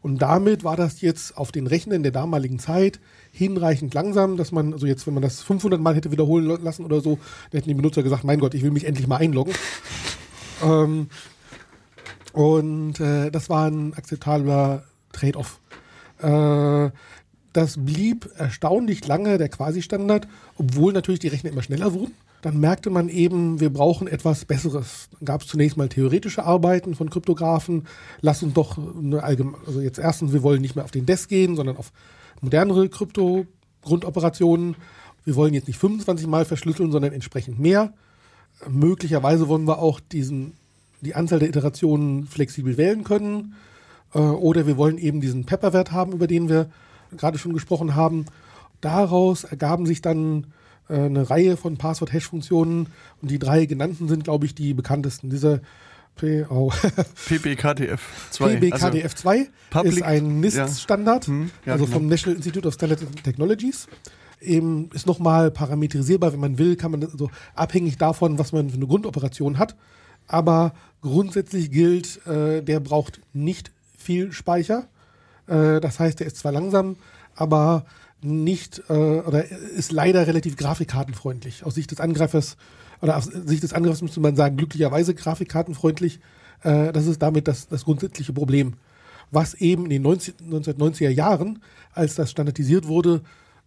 Und 0.01 0.21
damit 0.21 0.65
war 0.65 0.75
das 0.75 0.99
jetzt 0.99 1.37
auf 1.37 1.53
den 1.53 1.67
Rechnern 1.67 2.03
der 2.03 2.11
damaligen 2.11 2.59
Zeit 2.59 2.99
hinreichend 3.33 3.93
langsam, 3.95 4.37
dass 4.37 4.51
man, 4.51 4.73
also 4.73 4.85
jetzt, 4.85 5.07
wenn 5.07 5.15
man 5.15 5.23
das 5.23 5.41
500 5.41 5.81
Mal 5.81 5.95
hätte 5.95 6.11
wiederholen 6.11 6.45
lassen 6.63 6.85
oder 6.85 7.01
so, 7.01 7.17
dann 7.49 7.59
hätten 7.59 7.69
die 7.69 7.73
Benutzer 7.73 8.03
gesagt, 8.03 8.23
mein 8.23 8.39
Gott, 8.39 8.53
ich 8.53 8.61
will 8.61 8.71
mich 8.71 8.85
endlich 8.85 9.07
mal 9.07 9.17
einloggen. 9.17 9.53
ähm, 10.63 11.07
und 12.31 12.99
äh, 12.99 13.31
das 13.31 13.49
war 13.49 13.69
ein 13.69 13.95
akzeptabler 13.95 14.83
Trade-off. 15.11 15.59
Äh, 16.21 16.91
das 17.53 17.83
blieb 17.83 18.29
erstaunlich 18.37 19.07
lange 19.07 19.39
der 19.39 19.49
Quasi-Standard, 19.49 20.27
obwohl 20.57 20.93
natürlich 20.93 21.19
die 21.19 21.27
Rechner 21.27 21.51
immer 21.51 21.63
schneller 21.63 21.93
wurden. 21.93 22.13
Dann 22.43 22.59
merkte 22.59 22.91
man 22.91 23.09
eben, 23.09 23.59
wir 23.59 23.71
brauchen 23.71 24.07
etwas 24.07 24.45
Besseres. 24.45 25.07
Dann 25.13 25.25
gab 25.25 25.41
es 25.41 25.47
zunächst 25.47 25.77
mal 25.77 25.89
theoretische 25.89 26.43
Arbeiten 26.43 26.93
von 26.93 27.09
Kryptografen. 27.09 27.87
Lass 28.21 28.43
uns 28.43 28.53
doch 28.53 28.77
eine 28.77 29.23
allgemeine, 29.23 29.57
also 29.65 29.81
jetzt 29.81 29.97
erstens, 29.97 30.33
wir 30.33 30.43
wollen 30.43 30.61
nicht 30.61 30.75
mehr 30.75 30.85
auf 30.85 30.91
den 30.91 31.05
Desk 31.05 31.29
gehen, 31.29 31.55
sondern 31.55 31.77
auf 31.77 31.91
modernere 32.43 32.89
Krypto-Grundoperationen. 32.89 34.75
Wir 35.25 35.35
wollen 35.35 35.53
jetzt 35.53 35.67
nicht 35.67 35.79
25 35.79 36.27
Mal 36.27 36.45
verschlüsseln, 36.45 36.91
sondern 36.91 37.13
entsprechend 37.13 37.57
mehr. 37.57 37.93
Möglicherweise 38.67 39.47
wollen 39.47 39.67
wir 39.67 39.79
auch 39.79 39.99
diesen, 39.99 40.53
die 41.01 41.15
Anzahl 41.15 41.39
der 41.39 41.49
Iterationen 41.49 42.27
flexibel 42.27 42.77
wählen 42.77 43.03
können. 43.03 43.55
Äh, 44.13 44.19
oder 44.19 44.67
wir 44.67 44.77
wollen 44.77 44.97
eben 44.97 45.21
diesen 45.21 45.45
Pepper-Wert 45.45 45.91
haben, 45.91 46.11
über 46.11 46.27
den 46.27 46.49
wir 46.49 46.69
gerade 47.17 47.37
schon 47.37 47.53
gesprochen 47.53 47.95
haben. 47.95 48.25
Daraus 48.81 49.45
ergaben 49.45 49.85
sich 49.85 50.01
dann 50.01 50.47
äh, 50.89 50.95
eine 50.95 51.29
Reihe 51.29 51.55
von 51.55 51.77
Passwort-Hash-Funktionen 51.77 52.87
und 53.21 53.31
die 53.31 53.39
drei 53.39 53.65
genannten 53.65 54.07
sind, 54.09 54.25
glaube 54.25 54.45
ich, 54.45 54.53
die 54.53 54.73
bekanntesten. 54.73 55.29
Diese 55.29 55.61
P 56.15 56.45
oh, 56.49 56.71
PBKTF2. 57.27 57.97
PBKDF2 58.39 59.47
Public- 59.69 59.93
ist 59.93 60.03
ein 60.03 60.39
NIST-Standard, 60.39 61.27
Hm, 61.27 61.51
ja, 61.65 61.73
also 61.73 61.85
genau. 61.85 61.97
vom 61.97 62.07
National 62.07 62.35
Institute 62.37 62.67
of 62.67 62.73
Standards 62.75 63.01
and 63.03 63.23
Technologies. 63.23 63.87
Eben 64.39 64.89
ist 64.93 65.07
nochmal 65.07 65.51
parametrisierbar, 65.51 66.33
wenn 66.33 66.39
man 66.39 66.57
will, 66.57 66.75
kann 66.75 66.91
man 66.91 67.03
also 67.03 67.31
abhängig 67.55 67.97
davon, 67.97 68.37
was 68.37 68.51
man 68.51 68.69
für 68.69 68.75
eine 68.75 68.87
Grundoperation 68.87 69.57
hat. 69.57 69.75
Aber 70.27 70.73
grundsätzlich 71.01 71.71
gilt, 71.71 72.25
äh, 72.27 72.61
der 72.61 72.79
braucht 72.79 73.21
nicht 73.33 73.71
viel 73.97 74.31
Speicher. 74.31 74.87
Äh, 75.47 75.79
das 75.79 75.99
heißt, 75.99 76.19
der 76.19 76.27
ist 76.27 76.37
zwar 76.37 76.51
langsam, 76.51 76.97
aber 77.35 77.85
nicht 78.21 78.83
äh, 78.89 78.93
oder 78.93 79.45
ist 79.49 79.91
leider 79.91 80.27
relativ 80.27 80.55
grafikkartenfreundlich. 80.57 81.65
Aus 81.65 81.75
Sicht 81.75 81.91
des 81.91 81.99
Angreifers 81.99 82.55
oder 83.03 83.17
aus 83.17 83.25
Sicht 83.25 83.61
des 83.63 83.73
Angreifers 83.73 84.01
müsste 84.01 84.21
man 84.21 84.35
sagen, 84.37 84.55
glücklicherweise 84.55 85.13
grafikkartenfreundlich. 85.13 86.21
Äh, 86.63 86.93
das 86.93 87.05
ist 87.05 87.21
damit 87.21 87.49
das, 87.49 87.67
das 87.67 87.83
grundsätzliche 87.83 88.31
Problem. 88.31 88.75
Was 89.29 89.55
eben 89.55 89.83
in 89.83 89.89
den 89.89 90.01
90, 90.03 90.35
1990er 90.49 91.09
Jahren, 91.09 91.61
als 91.93 92.15
das 92.15 92.31
standardisiert 92.31 92.87
wurde, 92.87 93.21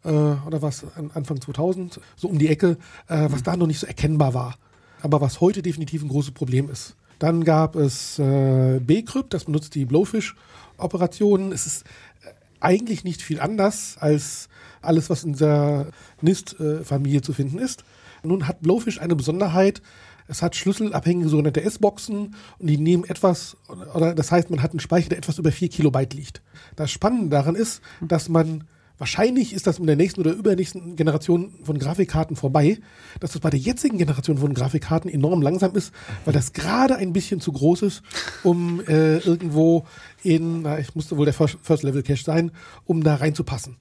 äh, 0.05 0.09
oder 0.09 0.63
was 0.63 0.85
an- 0.97 1.11
Anfang 1.13 1.39
2000, 1.39 2.01
so 2.17 2.29
um 2.29 2.39
die 2.39 2.49
Ecke, 2.49 2.79
äh, 3.09 3.29
was 3.31 3.43
da 3.43 3.57
noch 3.59 3.67
nicht 3.67 3.79
so 3.79 3.87
erkennbar 3.87 4.33
war. 4.33 4.57
Aber 5.03 5.21
was 5.21 5.43
heute 5.43 5.61
definitiv 5.61 6.03
ein 6.03 6.09
großes 6.09 6.31
Problem 6.33 6.71
ist. 6.71 6.97
Dann 7.19 7.45
gab 7.45 7.77
es 7.77 8.19
äh, 8.19 8.81
Bcrypt, 8.81 9.35
das 9.35 9.45
benutzt 9.45 9.75
die 9.75 9.85
Blowfish-Operationen. 9.85 11.53
Es 11.53 11.67
ist 11.67 11.83
äh, 11.83 12.31
eigentlich 12.61 13.05
nicht 13.05 13.21
viel 13.21 13.39
anders 13.41 13.97
als 14.01 14.49
alles, 14.81 15.11
was 15.11 15.25
in 15.25 15.35
der 15.35 15.89
NIST-Familie 16.23 17.21
zu 17.21 17.35
finden 17.35 17.59
ist. 17.59 17.85
Nun 18.27 18.49
hat 18.49 18.63
Blowfish 18.63 19.01
eine 19.01 19.17
Besonderheit. 19.17 19.83
Es 20.29 20.43
hat 20.43 20.57
schlüsselabhängige 20.57 21.29
sogenannte 21.29 21.63
S-Boxen 21.63 22.35
und 22.59 22.67
die 22.67 22.79
nehmen 22.79 23.05
etwas, 23.05 23.57
oder 23.95 24.15
das 24.15 24.33
heißt, 24.33 24.51
man 24.51 24.63
hat 24.63 24.73
einen 24.73 24.81
Speicher, 24.81 25.09
der 25.09 25.19
etwas 25.19 25.39
über 25.39 25.53
4 25.53 25.69
Kilobyte 25.69 26.15
liegt. 26.15 26.43
Das 26.75 26.91
Spannende 26.91 27.29
daran 27.29 27.55
ist, 27.55 27.81
dass 28.01 28.29
man 28.29 28.65
Wahrscheinlich 28.99 29.53
ist 29.53 29.67
das 29.67 29.79
in 29.79 29.87
der 29.87 29.97
nächsten 29.97 30.21
oder 30.21 30.33
übernächsten 30.33 30.97
Generation 30.97 31.53
von 31.63 31.79
Grafikkarten 31.79 32.35
vorbei, 32.35 32.79
dass 33.21 33.33
das 33.33 33.41
bei 33.43 33.51
der 33.51 33.61
jetzigen 33.61 33.99
Generation 33.99 34.39
von 34.39 34.55
Grafikkarten 34.55 35.11
enorm 35.11 35.43
langsam 35.43 35.75
ist, 35.75 35.93
weil 36.25 36.33
das 36.33 36.55
gerade 36.55 36.97
ein 36.97 37.13
bisschen 37.13 37.41
zu 37.41 37.53
groß 37.53 37.83
ist, 37.83 38.03
um 38.43 38.81
äh, 38.87 39.19
irgendwo 39.19 39.85
in, 40.23 40.63
na, 40.63 40.79
ich 40.79 40.95
musste 40.95 41.19
wohl 41.19 41.27
der 41.27 41.35
First 41.35 41.59
First 41.63 41.83
Level 41.83 42.03
Cache 42.03 42.25
sein, 42.25 42.53
um 42.87 43.03
da 43.03 43.17
reinzupassen. 43.17 43.77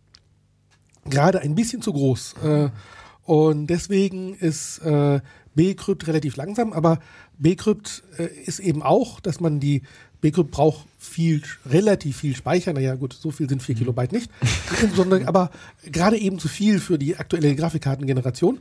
Gerade 1.09 1.39
ein 1.39 1.55
bisschen 1.55 1.81
zu 1.81 1.93
groß. 1.93 2.35
Äh, 2.43 2.69
und 3.25 3.67
deswegen 3.67 4.35
ist 4.35 4.79
äh, 4.79 5.19
Bcrypt 5.55 6.07
relativ 6.07 6.35
langsam, 6.35 6.73
aber 6.73 6.99
Bcrypt 7.37 8.03
äh, 8.17 8.27
ist 8.45 8.59
eben 8.59 8.83
auch, 8.83 9.19
dass 9.19 9.39
man 9.39 9.59
die 9.59 9.81
Bcrypt 10.21 10.51
braucht 10.51 10.87
viel, 10.97 11.41
relativ 11.65 12.17
viel 12.17 12.35
Speicher. 12.35 12.73
Naja, 12.73 12.95
gut, 12.95 13.13
so 13.13 13.31
viel 13.31 13.47
sind 13.49 13.61
4 13.61 13.75
Kilobyte 13.75 14.11
nicht. 14.11 14.31
Sondern 14.95 15.25
aber 15.25 15.51
gerade 15.83 16.17
eben 16.17 16.39
zu 16.39 16.47
viel 16.47 16.79
für 16.79 16.97
die 16.97 17.17
aktuelle 17.17 17.55
Grafikkartengeneration. 17.55 18.59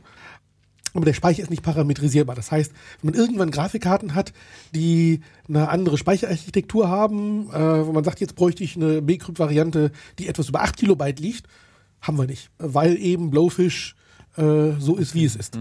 Aber 0.93 1.05
der 1.05 1.13
Speicher 1.13 1.43
ist 1.43 1.49
nicht 1.49 1.63
parametrisierbar. 1.63 2.35
Das 2.35 2.51
heißt, 2.51 2.71
wenn 3.01 3.11
man 3.11 3.19
irgendwann 3.19 3.51
Grafikkarten 3.51 4.15
hat, 4.15 4.31
die 4.73 5.21
eine 5.49 5.69
andere 5.69 5.97
Speicherarchitektur 5.97 6.87
haben, 6.87 7.49
äh, 7.51 7.85
wo 7.85 7.91
man 7.91 8.03
sagt, 8.03 8.21
jetzt 8.21 8.35
bräuchte 8.35 8.63
ich 8.63 8.75
eine 8.75 9.01
Bcrypt-Variante, 9.01 9.91
die 10.19 10.27
etwas 10.27 10.49
über 10.49 10.61
8 10.61 10.77
Kilobyte 10.77 11.19
liegt, 11.19 11.47
haben 12.01 12.17
wir 12.17 12.27
nicht. 12.27 12.49
Weil 12.59 12.97
eben 12.97 13.29
Blowfish 13.29 13.95
äh, 14.37 14.71
so 14.79 14.95
ist, 14.95 15.13
wie 15.13 15.25
es 15.25 15.35
ist. 15.35 15.57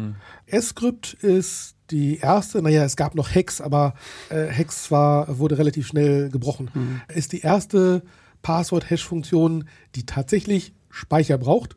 S-Crypt 0.47 1.15
ist 1.15 1.77
die 1.91 2.19
erste, 2.19 2.63
naja, 2.63 2.85
es 2.85 2.97
gab 2.97 3.15
noch 3.15 3.35
Hex, 3.35 3.61
aber 3.61 3.95
äh, 4.31 4.47
Hex 4.47 4.91
war, 4.91 5.39
wurde 5.39 5.59
relativ 5.59 5.87
schnell 5.87 6.31
gebrochen. 6.31 6.71
Ist 7.09 7.33
die 7.33 7.41
erste 7.41 8.03
Passwort-Hash-Funktion, 8.43 9.65
die 9.95 10.07
tatsächlich 10.07 10.75
Speicher 10.91 11.39
braucht 11.39 11.77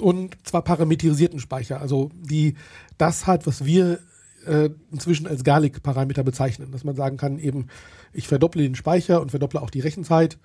und 0.00 0.36
zwar 0.46 0.62
parametrisierten 0.62 1.38
Speicher, 1.38 1.80
also 1.80 2.10
die 2.14 2.54
das 2.98 3.26
hat, 3.26 3.46
was 3.46 3.64
wir 3.64 3.98
äh, 4.46 4.70
inzwischen 4.90 5.26
als 5.26 5.44
Garlic-Parameter 5.44 6.24
bezeichnen, 6.24 6.72
dass 6.72 6.84
man 6.84 6.96
sagen 6.96 7.16
kann, 7.16 7.38
eben, 7.38 7.68
ich 8.12 8.28
verdopple 8.28 8.62
den 8.62 8.74
Speicher 8.74 9.20
und 9.20 9.30
verdopple 9.30 9.60
auch 9.60 9.70
die 9.70 9.80
Rechenzeit. 9.80 10.38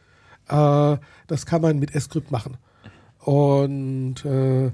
Äh, 0.48 0.98
das 1.28 1.46
kann 1.46 1.62
man 1.62 1.80
mit 1.80 2.00
Scrypt 2.00 2.32
machen. 2.32 2.58
Und 3.20 4.24
äh, 4.26 4.72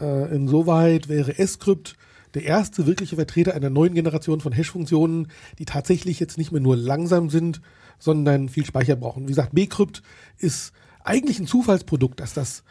äh, 0.00 0.34
insoweit 0.34 1.08
wäre 1.08 1.34
Scrypt 1.46 1.96
der 2.34 2.44
erste 2.44 2.86
wirkliche 2.86 3.16
Vertreter 3.16 3.54
einer 3.54 3.70
neuen 3.70 3.94
Generation 3.94 4.40
von 4.40 4.52
Hash-Funktionen, 4.52 5.28
die 5.58 5.64
tatsächlich 5.64 6.18
jetzt 6.18 6.36
nicht 6.36 6.52
mehr 6.52 6.60
nur 6.60 6.76
langsam 6.76 7.30
sind, 7.30 7.60
sondern 7.98 8.48
viel 8.48 8.66
Speicher 8.66 8.96
brauchen. 8.96 9.24
Wie 9.24 9.32
gesagt, 9.32 9.54
Bcrypt 9.54 10.02
ist 10.38 10.72
eigentlich 11.04 11.38
ein 11.38 11.46
Zufallsprodukt, 11.46 12.18
dass 12.18 12.34
das 12.34 12.64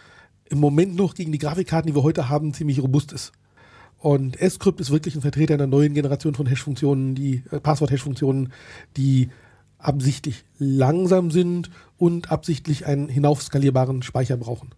im 0.46 0.60
Moment 0.60 0.96
noch 0.96 1.16
gegen 1.16 1.32
die 1.32 1.38
Grafikkarten, 1.38 1.90
die 1.90 1.96
wir 1.96 2.04
heute 2.04 2.30
haben, 2.30 2.54
ziemlich 2.54 2.82
robust 2.82 3.14
ist. 3.14 3.32
Und 4.00 4.38
Scrypt 4.38 4.82
ist 4.82 4.92
wirklich 4.92 5.16
ein 5.16 5.22
Vertreter 5.22 5.54
einer 5.54 5.68
neuen 5.68 5.94
Generation 5.94 6.36
von 6.36 6.46
Hash-Funktionen, 6.46 7.16
die 7.16 7.44
äh, 7.52 7.60
Passwort-Hash-Funktionen, 7.62 8.52
die 8.98 9.30
absichtlich 9.78 10.44
langsam 10.58 11.32
sind 11.32 11.70
und 11.98 12.32
absichtlich 12.32 12.86
einen 12.86 13.08
hinaufskalierbaren 13.08 14.02
Speicher 14.02 14.36
brauchen. 14.36 14.72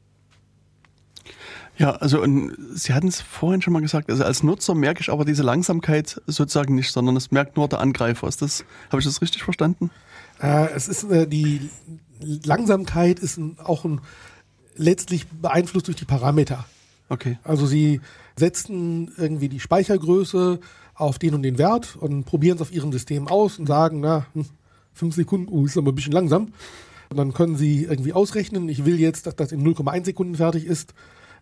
Ja, 1.77 1.91
also 1.91 2.25
Sie 2.73 2.93
hatten 2.93 3.07
es 3.07 3.21
vorhin 3.21 3.61
schon 3.61 3.73
mal 3.73 3.81
gesagt, 3.81 4.09
also 4.09 4.23
als 4.23 4.43
Nutzer 4.43 4.75
merke 4.75 5.01
ich 5.01 5.09
aber 5.09 5.25
diese 5.25 5.43
Langsamkeit 5.43 6.21
sozusagen 6.25 6.75
nicht, 6.75 6.91
sondern 6.91 7.15
es 7.17 7.31
merkt 7.31 7.57
nur 7.57 7.67
der 7.67 7.81
Angreifer. 7.81 8.27
Ist 8.27 8.41
das, 8.41 8.63
habe 8.89 8.99
ich 8.99 9.05
das 9.05 9.21
richtig 9.21 9.43
verstanden? 9.43 9.91
Äh, 10.41 10.69
es 10.73 10.87
ist 10.87 11.03
äh, 11.05 11.27
die 11.27 11.69
Langsamkeit 12.19 13.19
ist 13.19 13.37
ein, 13.37 13.57
auch 13.63 13.83
ein, 13.85 14.01
letztlich 14.75 15.27
beeinflusst 15.27 15.87
durch 15.87 15.97
die 15.97 16.05
Parameter. 16.05 16.65
Okay. 17.09 17.37
Also 17.43 17.65
sie 17.65 18.01
setzen 18.37 19.11
irgendwie 19.17 19.49
die 19.49 19.59
Speichergröße 19.59 20.59
auf 20.95 21.19
den 21.19 21.35
und 21.35 21.43
den 21.43 21.57
Wert 21.57 21.95
und 21.97 22.23
probieren 22.23 22.55
es 22.55 22.61
auf 22.61 22.71
ihrem 22.71 22.91
System 22.91 23.27
aus 23.27 23.59
und 23.59 23.67
sagen, 23.67 23.99
na, 23.99 24.25
hm, 24.33 24.45
fünf 24.93 25.15
Sekunden, 25.15 25.51
uh, 25.51 25.65
ist 25.65 25.77
aber 25.77 25.91
ein 25.91 25.95
bisschen 25.95 26.13
langsam. 26.13 26.53
Und 27.09 27.17
dann 27.17 27.33
können 27.33 27.55
sie 27.55 27.83
irgendwie 27.83 28.13
ausrechnen, 28.13 28.67
ich 28.69 28.85
will 28.85 28.99
jetzt, 28.99 29.27
dass 29.27 29.35
das 29.35 29.51
in 29.51 29.63
0,1 29.63 30.05
Sekunden 30.05 30.35
fertig 30.35 30.65
ist. 30.65 30.93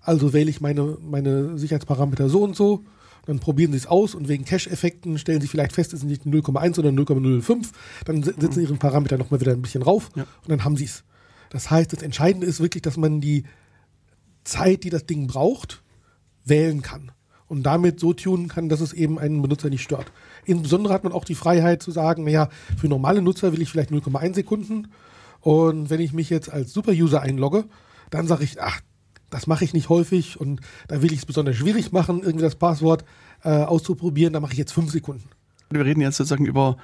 Also 0.03 0.33
wähle 0.33 0.49
ich 0.49 0.61
meine, 0.61 0.97
meine 1.01 1.57
Sicherheitsparameter 1.57 2.29
so 2.29 2.43
und 2.43 2.55
so. 2.55 2.83
Dann 3.25 3.39
probieren 3.39 3.71
sie 3.71 3.77
es 3.77 3.87
aus 3.87 4.15
und 4.15 4.27
wegen 4.27 4.43
Cache-Effekten 4.43 5.17
stellen 5.17 5.39
sie 5.39 5.47
vielleicht 5.47 5.71
fest, 5.71 5.93
es 5.93 6.01
sind 6.01 6.09
nicht 6.09 6.25
0,1, 6.25 6.75
sondern 6.75 6.99
0,05. 6.99 7.67
Dann 8.03 8.21
se- 8.21 8.33
setzen 8.37 8.55
sie 8.55 8.63
ihren 8.63 8.79
Parameter 8.79 9.17
nochmal 9.17 9.39
wieder 9.39 9.53
ein 9.53 9.61
bisschen 9.61 9.81
rauf 9.81 10.09
Ja. 10.15 10.23
und 10.23 10.49
dann 10.49 10.65
haben 10.65 10.75
sie 10.75 10.83
es. 10.85 11.03
Das 11.49 11.71
heißt, 11.71 11.93
das 11.93 12.01
Entscheidende 12.03 12.45
ist 12.45 12.59
wirklich, 12.59 12.81
dass 12.81 12.97
man 12.97 13.21
die 13.21 13.45
Zeit, 14.43 14.83
die 14.83 14.89
das 14.89 15.05
Ding 15.05 15.27
braucht, 15.27 15.83
wählen 16.43 16.81
kann. 16.81 17.11
Und 17.47 17.63
damit 17.63 17.99
so 17.99 18.11
tunen 18.13 18.47
kann, 18.49 18.67
dass 18.67 18.81
es 18.81 18.91
eben 18.91 19.19
einen 19.19 19.41
Benutzer 19.41 19.69
nicht 19.69 19.83
stört. 19.83 20.11
Insbesondere 20.43 20.93
hat 20.93 21.03
man 21.05 21.13
auch 21.13 21.23
die 21.23 21.35
Freiheit 21.35 21.81
zu 21.83 21.91
sagen, 21.91 22.23
naja, 22.25 22.49
für 22.77 22.87
normale 22.89 23.21
Nutzer 23.21 23.53
will 23.53 23.61
ich 23.61 23.69
vielleicht 23.69 23.91
0,1 23.91 24.33
Sekunden. 24.35 24.87
Und 25.39 25.89
wenn 25.89 26.01
ich 26.01 26.11
mich 26.13 26.29
jetzt 26.29 26.51
als 26.51 26.73
Super-User 26.73 27.21
einlogge, 27.21 27.65
dann 28.09 28.27
sage 28.27 28.43
ich, 28.43 28.59
ach, 28.61 28.81
das 29.33 29.47
mache 29.47 29.63
ich 29.63 29.73
nicht 29.73 29.89
häufig 29.89 30.39
und 30.39 30.61
da 30.87 31.01
will 31.01 31.11
ich 31.11 31.19
es 31.19 31.25
besonders 31.25 31.55
schwierig 31.55 31.91
machen, 31.91 32.21
irgendwie 32.21 32.43
das 32.43 32.55
Passwort 32.55 33.03
äh, 33.43 33.49
auszuprobieren, 33.49 34.31
da 34.31 34.39
mache 34.39 34.53
ich 34.53 34.59
jetzt 34.59 34.73
fünf 34.73 34.91
Sekunden. 34.91 35.27
Wir 35.71 35.83
reden 35.83 36.01
jetzt 36.01 36.17
sozusagen 36.17 36.45
über 36.45 36.77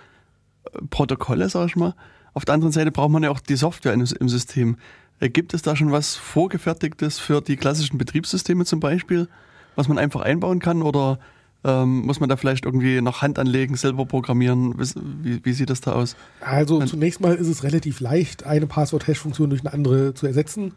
äh, 0.63 0.79
Protokolle, 0.89 1.47
sag 1.49 1.67
ich 1.67 1.75
mal. 1.75 1.93
Auf 2.33 2.45
der 2.45 2.55
anderen 2.55 2.71
Seite 2.71 2.91
braucht 2.91 3.11
man 3.11 3.23
ja 3.23 3.29
auch 3.29 3.39
die 3.39 3.55
Software 3.55 3.93
im, 3.93 4.05
System. 4.05 4.77
Äh, 5.19 5.29
Gibt 5.29 5.53
es 5.53 5.61
da 5.61 5.75
schon 5.75 5.91
was 5.91 6.15
Vorgefertigtes 6.15 7.19
für 7.19 7.41
die 7.41 7.55
klassischen 7.55 7.97
Betriebssysteme 7.99 8.65
zum 8.65 8.79
Beispiel, 8.79 9.27
was 9.75 9.87
man 9.87 9.99
einfach 9.99 10.21
einbauen 10.21 10.59
kann 10.59 10.81
oder 10.81 11.19
ähm, 11.63 12.05
muss 12.05 12.19
man 12.19 12.29
da 12.29 12.37
vielleicht 12.37 12.65
irgendwie 12.65 13.01
noch 13.01 13.21
Hand 13.21 13.37
anlegen, 13.37 13.75
selber 13.75 14.05
programmieren? 14.05 14.75
Wie, 15.21 15.43
wie, 15.43 15.53
sieht 15.53 15.69
das 15.69 15.81
da 15.81 15.91
aus? 15.91 16.15
Also 16.41 16.83
zunächst 16.85 17.19
mal 17.19 17.35
ist 17.35 17.47
es 17.47 17.63
relativ 17.63 17.99
leicht, 17.99 18.45
eine 18.45 18.67
Passwort-Hash-Funktion 18.67 19.49
durch 19.49 19.61
eine 19.61 19.73
andere 19.73 20.13
zu 20.13 20.25
ersetzen. 20.25 20.73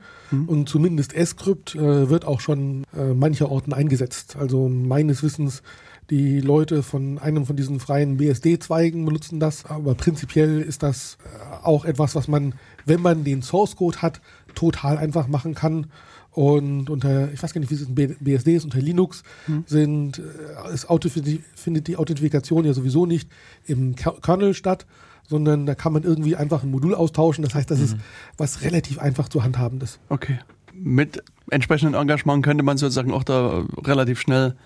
Und 0.47 0.69
zumindest 0.69 1.13
Scrypt 1.27 1.75
äh, 1.75 2.09
wird 2.09 2.25
auch 2.25 2.41
schon 2.41 2.85
äh, 2.97 3.15
mancherorten 3.15 3.73
eingesetzt. 3.73 4.37
Also 4.37 4.69
meines 4.69 5.23
Wissens, 5.23 5.63
die 6.11 6.41
Leute 6.41 6.83
von 6.83 7.19
einem 7.19 7.47
von 7.47 7.57
diesen 7.57 7.79
freien 7.79 8.17
BSD-Zweigen 8.17 9.05
benutzen 9.05 9.41
das. 9.41 9.65
Aber 9.67 9.95
prinzipiell 9.95 10.61
ist 10.61 10.83
das 10.83 11.19
äh, 11.25 11.65
auch 11.65 11.85
etwas, 11.85 12.15
was 12.15 12.29
man, 12.29 12.55
wenn 12.87 13.03
man 13.03 13.25
den 13.25 13.43
Source-Code 13.43 14.03
hat, 14.03 14.21
total 14.55 14.99
einfach 14.99 15.29
machen 15.29 15.55
kann. 15.55 15.87
Und 16.35 16.89
unter, 16.89 17.31
ich 17.33 17.43
weiß 17.43 17.53
gar 17.53 17.61
nicht, 17.61 17.71
wie 17.71 17.75
es 17.75 17.83
in 17.83 17.95
BSD 17.95 18.57
ist, 18.57 18.65
unter 18.65 18.79
Linux 18.81 19.23
sind, 19.67 20.19
äh, 20.19 20.73
ist 20.73 20.89
Auto 20.89 21.09
findet 21.11 21.89
die 21.89 21.97
Authentifikation 21.97 22.65
ja 22.65 22.73
sowieso 22.73 23.05
nicht 23.05 23.29
im 23.67 23.95
Ker- 23.97 24.19
Kernel 24.23 24.55
statt, 24.55 24.87
sondern 25.29 25.67
da 25.67 25.75
kann 25.75 25.93
man 25.93 26.03
irgendwie 26.05 26.35
einfach 26.37 26.63
ein 26.63 26.71
Modul 26.71 26.95
austauschen. 26.95 27.45
Das 27.45 27.55
heißt, 27.55 27.71
das 27.71 27.81
ist 27.81 27.97
was 28.39 28.63
relativ 28.63 28.99
einfach 28.99 29.29
zu 29.29 29.45
handhabendes. 29.45 29.99
Okay. 30.09 30.39
Mit 30.73 31.23
entsprechendem 31.51 32.01
Engagement 32.01 32.43
könnte 32.43 32.65
man 32.65 32.79
sozusagen 32.79 33.13
auch 33.13 33.25
da 33.25 33.65
relativ 33.85 34.19
schnell 34.21 34.57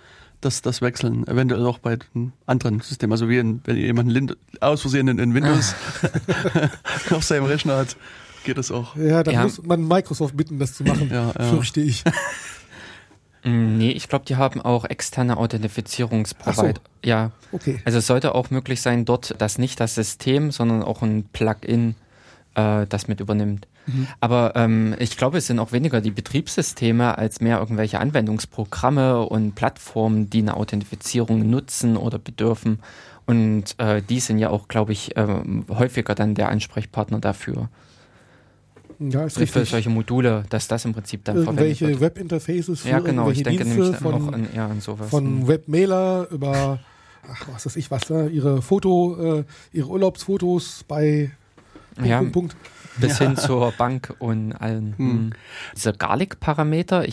das, 0.41 0.63
das 0.63 0.83
wechseln, 0.83 1.27
eventuell 1.27 1.65
auch 1.67 1.79
bei 1.81 1.97
den 1.97 2.33
anderen 2.47 2.81
Systemen. 2.81 3.11
Also 3.13 3.29
wie 3.29 3.39
in, 3.39 3.61
wenn 3.65 3.77
jemand 3.77 4.13
Lin- 4.13 4.37
aus 4.61 4.83
Versehen 4.83 5.09
in, 5.09 5.19
in 5.19 5.35
Windows 5.35 5.75
auf 7.11 7.25
seinem 7.25 7.45
Rechner 7.47 7.77
hat, 7.79 7.97
geht 8.47 8.57
das 8.57 8.71
auch. 8.71 8.97
Ja, 8.97 9.23
da 9.23 9.31
Ja. 9.33 9.43
muss 9.43 9.63
man 9.63 9.87
Microsoft 9.87 10.35
bitten, 10.37 10.59
das 10.59 10.73
zu 10.75 10.85
machen, 10.85 11.11
Ja, 11.13 11.33
ja. 11.39 11.45
fürchte 11.45 11.81
ich. 11.83 12.03
Mm, 13.45 13.77
Nee, 13.79 13.91
ich 13.93 14.09
glaube, 14.09 14.25
die 14.25 14.35
haben 14.37 14.61
auch 14.61 14.85
externe 14.87 15.37
Authentifizierungsprovider. 15.37 16.81
Ja, 17.05 17.31
Okay. 17.53 17.81
also 17.85 17.99
es 17.99 18.07
sollte 18.07 18.35
auch 18.35 18.51
möglich 18.51 18.81
sein, 18.81 19.05
dort, 19.05 19.35
dass 19.41 19.59
nicht 19.59 19.79
das 19.79 19.95
System, 19.95 20.51
sondern 20.51 20.83
auch 20.83 21.03
ein 21.03 21.25
Plugin 21.33 21.95
äh, 22.55 22.87
das 22.89 23.07
mit 23.09 23.21
übernimmt. 23.21 23.69
Aber 24.19 24.57
ähm, 24.57 24.97
ich 24.99 25.17
glaube, 25.17 25.39
es 25.39 25.47
sind 25.47 25.61
auch 25.61 25.71
weniger 25.71 26.01
die 26.01 26.11
Betriebssysteme 26.11 27.17
als 27.19 27.41
mehr 27.41 27.61
irgendwelche 27.61 28.01
Anwendungsprogramme 28.01 29.21
und 29.23 29.55
Plattformen, 29.55 30.29
die 30.29 30.39
eine 30.41 30.57
Authentifizierung 30.57 31.49
nutzen 31.49 31.97
oder 31.97 32.19
bedürfen. 32.19 32.81
Und 33.27 33.79
äh, 33.79 34.03
die 34.03 34.19
sind 34.19 34.39
ja 34.41 34.51
auch, 34.51 34.67
glaube 34.67 34.91
ich, 34.91 35.17
ähm, 35.17 35.67
häufiger 35.69 36.17
dann 36.17 36.35
der 36.35 36.49
Ansprechpartner 36.49 37.21
dafür. 37.21 37.69
Ja, 38.99 39.25
ist 39.25 39.37
Für 39.39 39.65
solche 39.65 39.91
Module, 39.91 40.45
dass 40.49 40.69
das 40.69 40.85
im 40.85 40.93
Prinzip 40.95 41.25
dann 41.25 41.37
Irgendwelche 41.37 41.87
verwendet 41.87 42.01
wird. 42.01 42.17
Webinterfaces 42.17 42.81
für 42.81 42.89
Ja, 42.89 42.99
genau, 43.01 43.31
ich 43.31 43.43
denke 43.43 43.65
Dienste 43.65 43.81
nämlich 43.83 44.01
von, 44.01 44.15
auch 44.15 44.33
an, 44.33 44.49
ja, 44.55 44.67
an 44.69 44.81
sowas. 44.81 45.11
von 45.11 45.41
Mhm. 45.41 45.49
Webmailer 45.49 46.29
über, 46.31 46.79
ach, 47.31 47.47
was 47.53 47.67
weiß 47.67 47.77
ich 47.77 47.91
was, 47.91 48.09
ne? 48.11 48.29
ihre 48.29 48.63
Foto, 48.63 49.39
äh, 49.41 49.45
ihre 49.73 49.89
Urlaubsfotos 49.89 50.85
bei 50.89 51.31
Punkt, 51.95 52.09
Ja. 52.11 52.19
Punkt, 52.19 52.33
Punkt. 52.33 52.57
bis 52.99 53.19
hin 53.19 53.37
zur 53.37 53.73
Bank 53.73 54.15
und 54.19 54.53
allen. 54.53 54.95
Hm. 54.97 55.31
Dieser 55.75 55.93
Garlic-Parameter, 55.93 57.07
äh, 57.07 57.13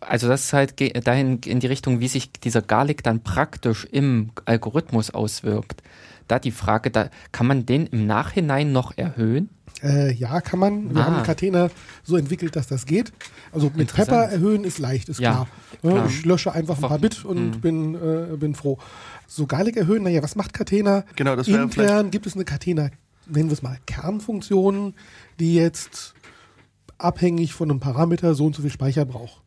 also 0.00 0.28
das 0.28 0.44
ist 0.46 0.52
halt 0.52 1.06
dahin 1.06 1.38
in 1.40 1.60
die 1.60 1.66
Richtung, 1.66 2.00
wie 2.00 2.08
sich 2.08 2.32
dieser 2.32 2.62
Garlic 2.62 3.02
dann 3.02 3.22
praktisch 3.22 3.84
im 3.90 4.30
Algorithmus 4.44 5.10
auswirkt. 5.10 5.82
Da 6.28 6.38
die 6.38 6.52
Frage, 6.52 6.90
da 6.92 7.10
kann 7.32 7.46
man 7.48 7.66
den 7.66 7.86
im 7.86 8.06
Nachhinein 8.06 8.70
noch 8.70 8.96
erhöhen? 8.96 9.48
Äh, 9.82 10.12
ja, 10.12 10.40
kann 10.40 10.58
man. 10.58 10.94
Wir 10.94 11.02
Ah. 11.02 11.06
haben 11.06 11.22
Catena 11.22 11.70
so 12.04 12.16
entwickelt, 12.16 12.54
dass 12.56 12.66
das 12.66 12.84
geht. 12.86 13.12
Also 13.52 13.70
mit. 13.74 13.92
Pepper 13.94 14.24
erhöhen 14.30 14.64
ist 14.64 14.78
leicht, 14.78 15.08
ist 15.08 15.20
Ja, 15.20 15.32
klar. 15.32 15.48
Klar. 15.94 16.06
Ich 16.08 16.24
lösche 16.24 16.52
einfach 16.52 16.76
ein 16.82 16.88
paar 16.88 16.98
Bit 16.98 17.24
und 17.24 17.56
Mhm. 17.56 17.60
bin, 17.60 17.94
äh, 17.94 18.36
bin 18.36 18.54
froh. 18.54 18.78
So 19.26 19.46
Garlic 19.46 19.76
erhöhen, 19.76 20.02
naja, 20.02 20.22
was 20.22 20.36
macht 20.36 20.52
Catena? 20.52 21.04
Genau, 21.16 21.36
das 21.36 21.46
wäre 21.48 21.68
vielleicht. 21.68 21.90
Intern 21.90 22.10
gibt 22.10 22.26
es 22.26 22.34
eine 22.34 22.44
Catena, 22.44 22.90
nennen 23.26 23.48
wir 23.48 23.54
es 23.54 23.62
mal 23.62 23.78
Kernfunktion, 23.86 24.94
die 25.38 25.54
jetzt 25.54 26.14
abhängig 26.98 27.54
von 27.54 27.70
einem 27.70 27.80
Parameter 27.80 28.34
so 28.34 28.46
und 28.46 28.54
so 28.54 28.62
viel 28.62 28.70
Speicher 28.70 29.04
braucht. 29.04 29.42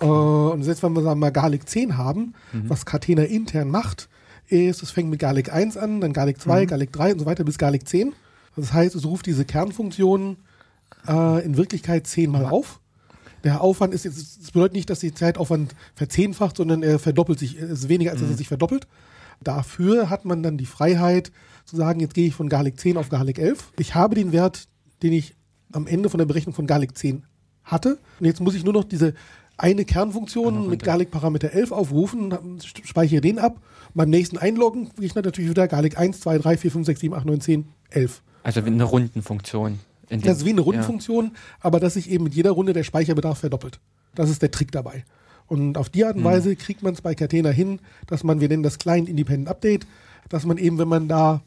Äh, 0.00 0.04
und 0.04 0.62
jetzt, 0.64 0.82
wenn 0.82 0.92
wir 0.92 1.02
sagen, 1.02 1.18
mal 1.18 1.32
Garlic 1.32 1.68
10 1.68 1.96
haben, 1.98 2.34
was 2.52 2.86
Catena 2.86 3.22
intern 3.24 3.68
macht, 3.68 4.08
ist, 4.48 4.82
es 4.82 4.92
fängt 4.92 5.10
mit 5.10 5.18
Garlic 5.18 5.52
1 5.52 5.76
an, 5.76 6.00
dann 6.00 6.12
Garlic 6.12 6.40
2, 6.40 6.66
Garlic 6.66 6.92
3 6.92 7.12
und 7.14 7.18
so 7.18 7.26
weiter 7.26 7.42
bis 7.42 7.58
Garlic 7.58 7.86
10. 7.88 8.12
Das 8.56 8.72
heißt, 8.72 8.94
es 8.94 9.04
ruft 9.04 9.26
diese 9.26 9.44
Kernfunktion 9.44 10.38
äh, 11.06 11.44
in 11.44 11.56
Wirklichkeit 11.56 12.06
zehnmal 12.06 12.46
auf. 12.46 12.80
Der 13.44 13.60
Aufwand 13.60 13.94
ist 13.94 14.04
jetzt, 14.04 14.40
das 14.42 14.50
bedeutet 14.50 14.74
nicht, 14.74 14.90
dass 14.90 15.00
die 15.00 15.14
Zeitaufwand 15.14 15.74
verzehnfacht, 15.94 16.56
sondern 16.56 16.82
er 16.82 16.98
verdoppelt 16.98 17.38
sich, 17.38 17.58
es 17.58 17.70
ist 17.70 17.88
weniger, 17.88 18.10
als 18.10 18.20
dass 18.20 18.30
er 18.30 18.36
sich 18.36 18.48
verdoppelt. 18.48 18.88
Dafür 19.42 20.10
hat 20.10 20.24
man 20.24 20.42
dann 20.42 20.56
die 20.56 20.66
Freiheit 20.66 21.30
zu 21.64 21.76
sagen, 21.76 22.00
jetzt 22.00 22.14
gehe 22.14 22.26
ich 22.26 22.34
von 22.34 22.48
Garlic 22.48 22.80
10 22.80 22.96
auf 22.96 23.08
Garlic 23.08 23.38
11. 23.38 23.72
Ich 23.78 23.94
habe 23.94 24.14
den 24.14 24.32
Wert, 24.32 24.68
den 25.02 25.12
ich 25.12 25.34
am 25.72 25.86
Ende 25.86 26.08
von 26.08 26.18
der 26.18 26.24
Berechnung 26.24 26.54
von 26.54 26.66
Garlic 26.66 26.96
10 26.96 27.24
hatte. 27.64 27.98
Und 28.18 28.26
jetzt 28.26 28.40
muss 28.40 28.54
ich 28.54 28.64
nur 28.64 28.72
noch 28.72 28.84
diese 28.84 29.14
eine 29.58 29.84
Kernfunktion 29.84 30.68
mit 30.68 30.82
Garlic 30.82 31.10
Parameter 31.10 31.52
11 31.52 31.72
aufrufen, 31.72 32.58
speichere 32.62 33.20
den 33.20 33.38
ab. 33.38 33.60
Beim 33.94 34.10
nächsten 34.10 34.38
Einloggen 34.38 34.90
kriege 34.90 35.06
ich 35.06 35.14
natürlich 35.14 35.50
wieder 35.50 35.66
Garlic 35.66 35.98
1, 35.98 36.20
2, 36.20 36.38
3, 36.38 36.56
4, 36.58 36.70
5, 36.70 36.86
6, 36.86 37.00
7, 37.00 37.14
8, 37.14 37.24
9, 37.24 37.40
10, 37.40 37.68
11. 37.90 38.22
Also 38.46 38.64
wie 38.64 38.70
eine 38.70 38.84
Rundenfunktion. 38.84 39.80
in 40.08 40.20
dem- 40.20 40.26
Das 40.28 40.38
ist 40.38 40.44
wie 40.44 40.50
eine 40.50 40.60
ja. 40.60 40.64
Rundenfunktion, 40.64 41.32
aber 41.60 41.80
dass 41.80 41.94
sich 41.94 42.08
eben 42.10 42.24
mit 42.24 42.34
jeder 42.34 42.52
Runde 42.52 42.72
der 42.72 42.84
Speicherbedarf 42.84 43.38
verdoppelt. 43.38 43.80
Das 44.14 44.30
ist 44.30 44.40
der 44.40 44.50
Trick 44.52 44.70
dabei. 44.72 45.04
Und 45.48 45.76
auf 45.78 45.88
die 45.88 46.04
Art 46.04 46.16
und 46.16 46.24
Weise 46.24 46.54
kriegt 46.56 46.82
man 46.82 46.94
es 46.94 47.00
bei 47.02 47.14
Catena 47.14 47.50
hin, 47.50 47.80
dass 48.06 48.22
man, 48.24 48.40
wir 48.40 48.48
nennen 48.48 48.62
das 48.62 48.78
Client 48.78 49.08
Independent 49.08 49.48
Update, 49.48 49.86
dass 50.28 50.44
man 50.46 50.58
eben, 50.58 50.78
wenn 50.78 50.88
man 50.88 51.08
da 51.08 51.42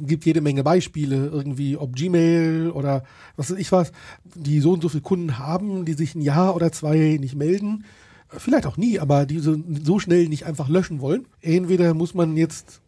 gibt 0.00 0.24
jede 0.26 0.40
Menge 0.40 0.62
Beispiele, 0.64 1.26
irgendwie 1.26 1.76
ob 1.76 1.94
Gmail 1.94 2.70
oder 2.70 3.04
was 3.36 3.50
weiß 3.50 3.58
ich 3.58 3.70
was, 3.72 3.92
die 4.34 4.60
so 4.60 4.72
und 4.72 4.82
so 4.82 4.88
viele 4.88 5.02
Kunden 5.02 5.38
haben, 5.38 5.84
die 5.84 5.92
sich 5.94 6.14
ein 6.14 6.22
Jahr 6.22 6.54
oder 6.56 6.72
zwei 6.72 7.18
nicht 7.20 7.34
melden, 7.36 7.84
vielleicht 8.28 8.66
auch 8.66 8.76
nie, 8.76 8.98
aber 8.98 9.26
die 9.26 9.38
so, 9.38 9.56
so 9.84 9.98
schnell 9.98 10.28
nicht 10.28 10.46
einfach 10.46 10.68
löschen 10.68 11.00
wollen. 11.00 11.26
Entweder 11.40 11.94
muss 11.94 12.14
man 12.14 12.36
jetzt 12.36 12.80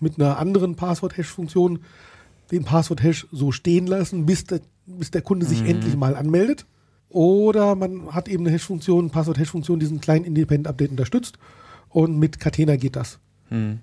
mit 0.00 0.18
einer 0.20 0.38
anderen 0.38 0.76
Passwort-Hash-Funktion 0.76 1.80
den 2.50 2.64
Passwort-Hash 2.64 3.26
so 3.32 3.52
stehen 3.52 3.86
lassen, 3.86 4.26
bis 4.26 4.44
der, 4.44 4.60
bis 4.86 5.10
der 5.10 5.22
Kunde 5.22 5.46
sich 5.46 5.62
endlich 5.62 5.96
mal 5.96 6.16
anmeldet. 6.16 6.66
Oder 7.08 7.74
man 7.74 8.12
hat 8.14 8.28
eben 8.28 8.44
eine 8.44 8.54
Hash-Funktion, 8.54 9.10
Passwort-Hash-Funktion, 9.10 9.78
diesen 9.80 10.00
kleinen 10.00 10.24
Independent-Update 10.24 10.90
unterstützt. 10.90 11.38
Und 11.88 12.18
mit 12.18 12.40
Catena 12.40 12.76
geht 12.76 12.96
das. 12.96 13.18
Hm. 13.48 13.78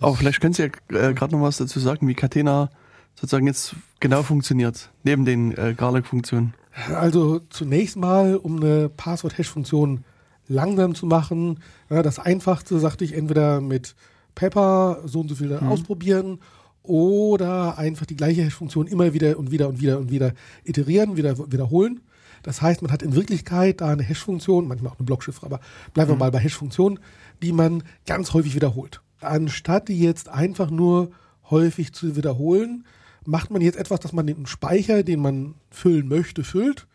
Aber 0.00 0.16
vielleicht 0.16 0.40
können 0.40 0.54
Sie 0.54 0.62
ja 0.62 0.68
äh, 0.96 1.14
gerade 1.14 1.36
noch 1.36 1.42
was 1.42 1.58
dazu 1.58 1.78
sagen, 1.78 2.08
wie 2.08 2.14
Catena 2.14 2.70
sozusagen 3.14 3.46
jetzt 3.46 3.76
genau 4.00 4.22
funktioniert, 4.22 4.90
neben 5.04 5.24
den 5.24 5.56
äh, 5.56 5.74
Garlic-Funktionen. 5.76 6.54
Also 6.94 7.40
zunächst 7.50 7.96
mal, 7.96 8.36
um 8.36 8.56
eine 8.56 8.88
Passwort-Hash-Funktion 8.88 10.04
langsam 10.48 10.94
zu 10.94 11.06
machen, 11.06 11.60
ja, 11.90 12.02
das 12.02 12.18
Einfachste, 12.18 12.78
sagte 12.78 13.04
ich, 13.04 13.14
entweder 13.14 13.60
mit 13.60 13.94
Pepper 14.34 15.02
so 15.04 15.20
und 15.20 15.28
so 15.28 15.34
viel 15.34 15.52
ausprobieren 15.54 16.38
oder 16.82 17.78
einfach 17.78 18.06
die 18.06 18.16
gleiche 18.16 18.42
Hash-Funktion 18.42 18.86
immer 18.86 19.12
wieder 19.12 19.38
und 19.38 19.50
wieder 19.50 19.68
und 19.68 19.80
wieder 19.80 19.98
und 19.98 20.10
wieder 20.10 20.34
iterieren, 20.64 21.16
wieder 21.16 21.38
wiederholen. 21.52 22.00
Das 22.42 22.60
heißt, 22.60 22.82
man 22.82 22.90
hat 22.90 23.02
in 23.02 23.14
Wirklichkeit 23.14 23.80
da 23.80 23.90
eine 23.90 24.02
Hash-Funktion, 24.02 24.66
manchmal 24.66 24.92
auch 24.92 24.98
eine 24.98 25.06
Blockchiffre, 25.06 25.46
aber 25.46 25.60
bleiben 25.94 26.10
wir 26.10 26.16
mal 26.16 26.30
bei 26.30 26.40
Hash-Funktionen, 26.40 26.98
die 27.42 27.52
man 27.52 27.84
ganz 28.06 28.34
häufig 28.34 28.54
wiederholt. 28.54 29.00
Anstatt 29.20 29.88
die 29.88 30.00
jetzt 30.00 30.28
einfach 30.28 30.70
nur 30.70 31.12
häufig 31.50 31.92
zu 31.92 32.16
wiederholen, 32.16 32.84
macht 33.24 33.50
man 33.52 33.62
jetzt 33.62 33.78
etwas, 33.78 34.00
dass 34.00 34.12
man 34.12 34.26
den 34.26 34.46
Speicher, 34.46 35.04
den 35.04 35.20
man 35.20 35.54
füllen 35.70 36.08
möchte, 36.08 36.42
füllt 36.42 36.88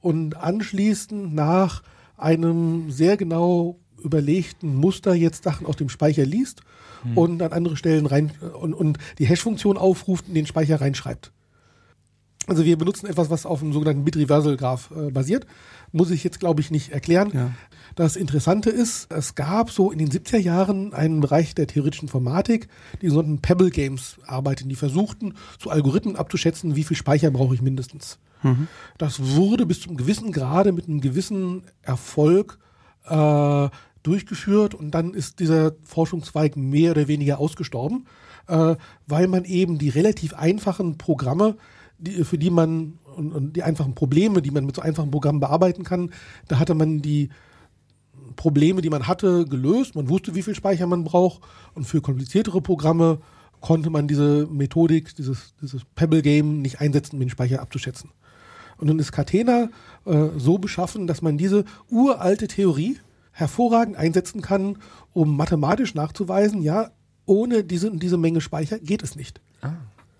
und 0.00 0.36
anschließend 0.36 1.34
nach 1.34 1.82
einem 2.16 2.90
sehr 2.90 3.16
genau 3.16 3.80
überlegten 4.04 4.76
Muster 4.76 5.14
jetzt 5.14 5.44
Sachen 5.44 5.66
aus 5.66 5.76
dem 5.76 5.88
Speicher 5.88 6.24
liest 6.24 6.60
und 7.14 7.42
an 7.42 7.52
andere 7.52 7.76
Stellen 7.76 8.06
rein 8.06 8.32
und, 8.60 8.74
und 8.74 8.98
die 9.18 9.26
Hash-Funktion 9.26 9.76
aufruft 9.76 10.28
und 10.28 10.34
den 10.34 10.46
Speicher 10.46 10.80
reinschreibt. 10.80 11.32
Also 12.46 12.64
wir 12.64 12.76
benutzen 12.76 13.06
etwas, 13.06 13.30
was 13.30 13.46
auf 13.46 13.62
einem 13.62 13.72
sogenannten 13.72 14.04
Bit-Reversal-Graph 14.04 14.90
äh, 14.90 15.10
basiert. 15.10 15.46
Muss 15.92 16.10
ich 16.10 16.24
jetzt, 16.24 16.40
glaube 16.40 16.60
ich, 16.60 16.70
nicht 16.70 16.92
erklären. 16.92 17.30
Ja. 17.32 17.52
Das 17.94 18.16
Interessante 18.16 18.68
ist, 18.68 19.10
es 19.10 19.34
gab 19.34 19.70
so 19.70 19.90
in 19.90 19.98
den 19.98 20.10
70er 20.10 20.38
Jahren 20.38 20.92
einen 20.92 21.20
Bereich 21.20 21.54
der 21.54 21.66
theoretischen 21.66 22.08
Informatik, 22.08 22.68
die 23.00 23.08
sogenannten 23.08 23.40
Pebble 23.40 23.70
Games 23.70 24.16
arbeiten, 24.26 24.68
die 24.68 24.74
versuchten, 24.74 25.34
zu 25.58 25.70
Algorithmen 25.70 26.16
abzuschätzen, 26.16 26.76
wie 26.76 26.84
viel 26.84 26.96
Speicher 26.96 27.30
brauche 27.30 27.54
ich 27.54 27.62
mindestens. 27.62 28.18
Das 28.98 29.22
wurde 29.22 29.64
bis 29.64 29.80
zum 29.80 29.96
gewissen 29.96 30.30
Grade 30.30 30.72
mit 30.72 30.86
einem 30.86 31.00
gewissen 31.00 31.62
Erfolg 31.82 32.58
äh, 33.06 33.68
durchgeführt 34.04 34.74
und 34.74 34.92
dann 34.92 35.14
ist 35.14 35.40
dieser 35.40 35.72
Forschungszweig 35.82 36.56
mehr 36.56 36.92
oder 36.92 37.08
weniger 37.08 37.38
ausgestorben, 37.40 38.06
äh, 38.46 38.76
weil 39.06 39.26
man 39.26 39.44
eben 39.44 39.78
die 39.78 39.88
relativ 39.88 40.34
einfachen 40.34 40.96
Programme, 40.98 41.56
die, 41.98 42.22
für 42.24 42.38
die 42.38 42.50
man 42.50 42.98
und, 43.16 43.32
und 43.32 43.56
die 43.56 43.62
einfachen 43.62 43.94
Probleme, 43.94 44.42
die 44.42 44.50
man 44.50 44.66
mit 44.66 44.76
so 44.76 44.82
einfachen 44.82 45.10
Programmen 45.10 45.40
bearbeiten 45.40 45.84
kann, 45.84 46.10
da 46.48 46.58
hatte 46.58 46.74
man 46.74 47.00
die 47.00 47.30
Probleme, 48.36 48.82
die 48.82 48.90
man 48.90 49.06
hatte, 49.06 49.44
gelöst. 49.46 49.94
Man 49.94 50.08
wusste, 50.08 50.34
wie 50.34 50.42
viel 50.42 50.54
Speicher 50.54 50.86
man 50.86 51.04
braucht. 51.04 51.42
Und 51.74 51.84
für 51.84 52.00
kompliziertere 52.00 52.60
Programme 52.60 53.18
konnte 53.60 53.90
man 53.90 54.08
diese 54.08 54.46
Methodik, 54.50 55.14
dieses, 55.16 55.54
dieses 55.62 55.82
Pebble-Game 55.94 56.60
nicht 56.60 56.80
einsetzen, 56.80 57.16
um 57.16 57.20
den 57.20 57.30
Speicher 57.30 57.62
abzuschätzen. 57.62 58.10
Und 58.76 58.88
nun 58.88 58.98
ist 58.98 59.12
Catena 59.12 59.68
äh, 60.04 60.28
so 60.36 60.58
beschaffen, 60.58 61.06
dass 61.06 61.22
man 61.22 61.38
diese 61.38 61.64
uralte 61.88 62.48
Theorie 62.48 62.98
hervorragend 63.34 63.96
einsetzen 63.96 64.40
kann, 64.40 64.78
um 65.12 65.36
mathematisch 65.36 65.94
nachzuweisen, 65.94 66.62
ja, 66.62 66.90
ohne 67.26 67.64
diese, 67.64 67.90
diese 67.90 68.16
Menge 68.16 68.40
Speicher 68.40 68.78
geht 68.78 69.02
es 69.02 69.16
nicht. 69.16 69.40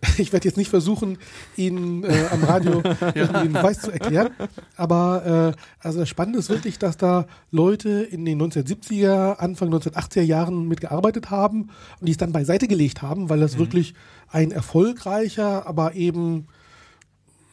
Ich 0.18 0.34
werde 0.34 0.46
jetzt 0.46 0.58
nicht 0.58 0.68
versuchen, 0.68 1.16
Ihnen 1.56 2.04
äh, 2.04 2.26
am 2.30 2.44
Radio 2.44 2.82
irgendwie 3.14 3.36
einen 3.36 3.52
Beweis 3.54 3.80
zu 3.80 3.90
erklären, 3.90 4.32
aber 4.76 5.54
äh, 5.56 5.60
also 5.78 6.00
das 6.00 6.10
Spannende 6.10 6.38
ist 6.38 6.50
wirklich, 6.50 6.78
dass 6.78 6.98
da 6.98 7.26
Leute 7.50 8.02
in 8.02 8.26
den 8.26 8.40
1970er, 8.42 9.36
Anfang 9.36 9.72
1980er 9.72 10.20
Jahren 10.20 10.68
mitgearbeitet 10.68 11.30
haben 11.30 11.70
und 12.00 12.06
die 12.06 12.12
es 12.12 12.18
dann 12.18 12.32
beiseite 12.32 12.68
gelegt 12.68 13.00
haben, 13.00 13.30
weil 13.30 13.40
das 13.40 13.56
wirklich 13.56 13.94
ein 14.28 14.50
erfolgreicher, 14.50 15.66
aber 15.66 15.94
eben 15.94 16.48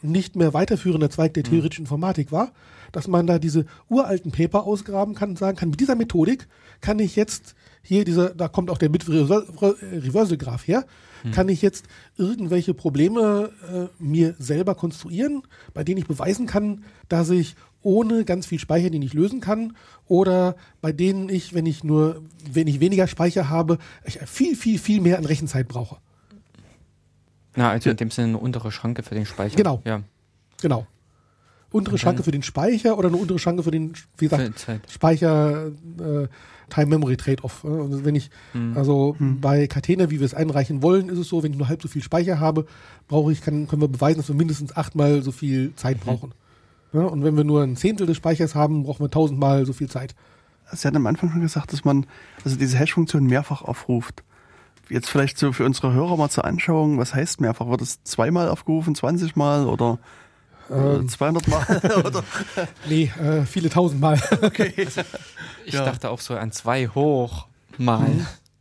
nicht 0.02 0.36
mehr 0.36 0.52
weiterführender 0.52 1.08
Zweig 1.08 1.32
der 1.34 1.44
theoretischen 1.44 1.84
Informatik 1.84 2.32
war, 2.32 2.52
dass 2.92 3.08
man 3.08 3.26
da 3.26 3.38
diese 3.38 3.66
uralten 3.88 4.30
Paper 4.30 4.64
ausgraben 4.64 5.14
kann 5.14 5.30
und 5.30 5.38
sagen 5.38 5.56
kann, 5.56 5.70
mit 5.70 5.80
dieser 5.80 5.96
Methodik 5.96 6.46
kann 6.80 6.98
ich 6.98 7.16
jetzt 7.16 7.54
hier 7.82 8.04
dieser, 8.04 8.30
da 8.30 8.48
kommt 8.48 8.70
auch 8.70 8.78
der 8.78 8.90
Bit-Reversal-Graph 8.90 10.68
her, 10.68 10.84
kann 11.32 11.48
ich 11.48 11.62
jetzt 11.62 11.86
irgendwelche 12.16 12.74
Probleme 12.74 13.50
äh, 13.72 14.02
mir 14.02 14.34
selber 14.38 14.74
konstruieren, 14.74 15.42
bei 15.72 15.84
denen 15.84 15.98
ich 15.98 16.06
beweisen 16.06 16.46
kann, 16.46 16.84
dass 17.08 17.30
ich 17.30 17.54
ohne 17.82 18.24
ganz 18.24 18.46
viel 18.46 18.58
Speicher, 18.58 18.90
den 18.90 19.02
ich 19.02 19.14
lösen 19.14 19.40
kann, 19.40 19.76
oder 20.06 20.56
bei 20.80 20.92
denen 20.92 21.28
ich, 21.28 21.54
wenn 21.54 21.66
ich 21.66 21.84
nur, 21.84 22.22
wenn 22.50 22.66
ich 22.66 22.80
weniger 22.80 23.06
Speicher 23.06 23.48
habe, 23.48 23.78
ich 24.04 24.18
viel, 24.20 24.56
viel, 24.56 24.78
viel 24.78 25.00
mehr 25.00 25.18
an 25.18 25.24
Rechenzeit 25.24 25.68
brauche. 25.68 25.96
Na, 27.54 27.70
also 27.70 27.90
in 27.90 27.96
dem 27.96 28.10
Sinne 28.10 28.28
eine 28.28 28.38
untere 28.38 28.72
Schranke 28.72 29.02
für 29.02 29.14
den 29.14 29.26
Speicher. 29.26 29.56
Genau. 29.56 29.82
Ja. 29.84 30.02
Genau. 30.60 30.86
Untere 31.72 31.98
Schranke 31.98 32.22
für 32.22 32.30
den 32.30 32.42
Speicher 32.42 32.98
oder 32.98 33.08
eine 33.08 33.16
untere 33.16 33.38
Schranke 33.38 33.62
für 33.62 33.70
den, 33.70 33.92
wie 34.18 34.26
gesagt, 34.28 34.58
Zeit. 34.58 34.80
Speicher 34.90 35.68
äh, 35.98 36.28
Time-Memory-Trade-off. 36.70 37.64
äh. 37.64 37.68
Also 37.68 38.04
wenn 38.04 38.14
ich, 38.14 38.30
Hm. 38.52 38.76
also 38.76 39.16
bei 39.18 39.66
Catena, 39.66 40.10
wie 40.10 40.20
wir 40.20 40.26
es 40.26 40.34
einreichen 40.34 40.82
wollen, 40.82 41.08
ist 41.08 41.18
es 41.18 41.28
so, 41.28 41.42
wenn 41.42 41.52
ich 41.52 41.58
nur 41.58 41.68
halb 41.68 41.82
so 41.82 41.88
viel 41.88 42.02
Speicher 42.02 42.40
habe, 42.40 42.66
brauche 43.08 43.32
ich, 43.32 43.40
kann, 43.42 43.68
können 43.68 43.82
wir 43.82 43.88
beweisen, 43.88 44.18
dass 44.18 44.28
wir 44.28 44.34
mindestens 44.36 44.74
achtmal 44.76 45.22
so 45.22 45.32
viel 45.32 45.74
Zeit 45.76 46.00
brauchen. 46.00 46.32
Ja, 46.92 47.02
und 47.02 47.24
wenn 47.24 47.36
wir 47.36 47.44
nur 47.44 47.62
ein 47.62 47.76
Zehntel 47.76 48.06
des 48.06 48.16
Speichers 48.16 48.54
haben, 48.54 48.82
brauchen 48.84 49.04
wir 49.04 49.10
tausendmal 49.10 49.64
so 49.66 49.72
viel 49.72 49.88
Zeit. 49.88 50.14
Sie 50.72 50.86
hatten 50.86 50.96
am 50.96 51.06
Anfang 51.06 51.30
schon 51.30 51.40
gesagt, 51.40 51.72
dass 51.72 51.84
man 51.84 52.06
also 52.44 52.56
diese 52.56 52.78
Hash-Funktion 52.78 53.24
mehrfach 53.24 53.62
aufruft. 53.62 54.22
Jetzt 54.88 55.08
vielleicht 55.08 55.38
so 55.38 55.52
für 55.52 55.64
unsere 55.64 55.92
Hörer 55.92 56.16
mal 56.16 56.28
zur 56.28 56.44
Anschauung, 56.44 56.98
was 56.98 57.14
heißt 57.14 57.40
mehrfach? 57.40 57.68
Wird 57.68 57.80
es 57.82 58.02
zweimal 58.04 58.48
aufgerufen, 58.48 58.94
20 58.94 59.36
Mal 59.36 59.66
oder 59.66 59.98
äh, 60.72 61.06
200 61.06 61.48
Mal? 61.48 61.82
oder? 62.04 62.24
Nee, 62.88 63.10
äh, 63.22 63.44
viele 63.44 63.68
tausendmal. 63.70 64.20
Okay. 64.42 64.72
Ich 65.64 65.74
Ja. 65.74 65.84
dachte 65.84 66.10
auch 66.10 66.18
so 66.20 66.34
an 66.34 66.50
zwei 66.50 66.88
hoch 66.88 67.46
mal. 67.78 68.08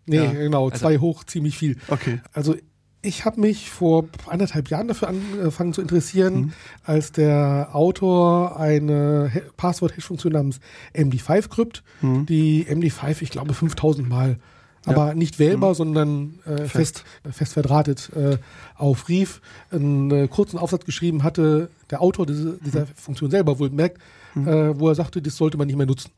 nee, 0.05 0.17
Ja, 0.17 0.31
genau, 0.31 0.65
also- 0.69 0.77
zwei 0.81 0.99
hoch, 0.99 1.23
ziemlich 1.23 1.57
viel. 1.57 1.77
Okay. 1.87 2.21
Also 2.31 2.55
ich 3.01 3.25
habe 3.25 3.41
mich 3.41 3.71
vor 3.71 4.05
anderthalb 4.27 4.69
Jahren 4.69 4.87
dafür 4.87 5.07
angefangen 5.07 5.73
zu 5.73 5.81
interessieren, 5.81 6.33
Mhm. 6.35 6.53
als 6.83 7.11
der 7.11 7.69
Autor 7.73 8.59
eine 8.59 9.31
Passwort-Hash-Funktion 9.57 10.33
namens 10.33 10.59
MD5-Crypt, 10.93 11.81
Mhm. 12.01 12.27
die 12.27 12.67
MD5, 12.69 13.23
ich 13.23 13.31
glaube, 13.31 13.55
5000 13.55 14.07
Mal, 14.07 14.37
aber 14.85 15.15
nicht 15.15 15.39
wählbar, 15.39 15.73
sondern 15.73 16.39
äh, 16.45 16.57
fest. 16.67 17.03
Fest. 17.23 17.35
fest 17.35 17.53
verdrahtet 17.53 18.11
äh, 18.15 18.37
aufrief, 18.75 19.41
einen 19.71 20.11
äh, 20.11 20.27
kurzen 20.27 20.59
Aufsatz 20.59 20.85
geschrieben 20.85 21.23
hatte, 21.23 21.69
der 21.91 22.01
Autor 22.01 22.25
diese, 22.25 22.57
dieser 22.65 22.85
Funktion 22.87 23.29
selber 23.29 23.59
wohl 23.59 23.69
merkt, 23.69 24.01
äh, 24.35 24.73
wo 24.79 24.87
er 24.89 24.95
sagte, 24.95 25.21
das 25.21 25.35
sollte 25.37 25.57
man 25.57 25.67
nicht 25.67 25.75
mehr 25.77 25.85
nutzen. 25.85 26.11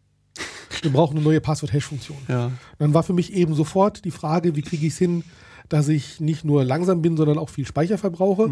Wir 0.81 0.91
brauchen 0.91 1.15
eine 1.17 1.23
neue 1.23 1.39
Passwort-Hash-Funktion. 1.41 2.17
Ja. 2.27 2.51
Dann 2.77 2.93
war 2.93 3.03
für 3.03 3.13
mich 3.13 3.33
eben 3.33 3.53
sofort 3.55 4.05
die 4.05 4.11
Frage, 4.11 4.55
wie 4.55 4.61
kriege 4.61 4.85
ich 4.85 4.93
es 4.93 4.99
hin, 4.99 5.23
dass 5.69 5.87
ich 5.87 6.19
nicht 6.19 6.43
nur 6.45 6.63
langsam 6.63 7.01
bin, 7.01 7.15
sondern 7.17 7.37
auch 7.37 7.49
viel 7.49 7.65
Speicher 7.65 7.97
verbrauche. 7.97 8.49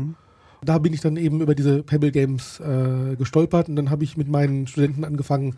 Da 0.63 0.77
bin 0.77 0.93
ich 0.93 1.01
dann 1.01 1.17
eben 1.17 1.41
über 1.41 1.55
diese 1.55 1.83
Pebble 1.83 2.11
Games 2.11 2.59
äh, 2.59 3.15
gestolpert 3.17 3.67
und 3.67 3.75
dann 3.75 3.89
habe 3.89 4.03
ich 4.03 4.15
mit 4.17 4.27
meinen 4.29 4.67
Studenten 4.67 5.03
angefangen, 5.03 5.55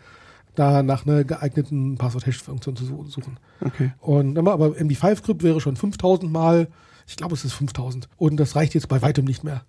da 0.54 0.82
nach 0.82 1.04
einer 1.06 1.24
geeigneten 1.24 1.96
Passwort-Hash-Funktion 1.96 2.76
zu 2.76 2.84
su- 2.86 3.04
suchen. 3.08 3.38
Okay. 3.60 3.92
Und 4.00 4.38
aber 4.38 4.52
aber 4.52 4.68
MD5-Crypt 4.68 5.42
wäre 5.42 5.60
schon 5.60 5.76
5000 5.76 6.32
Mal, 6.32 6.68
ich 7.06 7.16
glaube 7.16 7.34
es 7.34 7.44
ist 7.44 7.52
5000 7.52 8.08
und 8.16 8.36
das 8.38 8.56
reicht 8.56 8.74
jetzt 8.74 8.88
bei 8.88 9.02
weitem 9.02 9.24
nicht 9.26 9.44
mehr. 9.44 9.64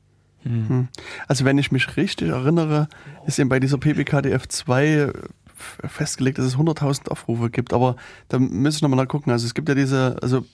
Also 1.28 1.44
wenn 1.46 1.58
ich 1.58 1.72
mich 1.72 1.98
richtig 1.98 2.30
erinnere, 2.30 2.88
ist 3.26 3.40
eben 3.40 3.50
bei 3.50 3.60
dieser 3.60 3.78
PBKDF2 3.78 5.14
festgelegt, 5.88 6.38
dass 6.38 6.46
es 6.46 6.58
100.000 6.58 7.10
Aufrufe 7.10 7.50
gibt. 7.50 7.74
Aber 7.74 7.96
da 8.28 8.38
müssen 8.40 8.82
wir 8.82 8.88
nochmal 8.90 9.06
nachgucken. 9.06 9.32
Also 9.32 9.46
es 9.46 9.54
gibt 9.54 9.70
ja 9.70 9.76
diese, 9.76 10.18
also 10.22 10.46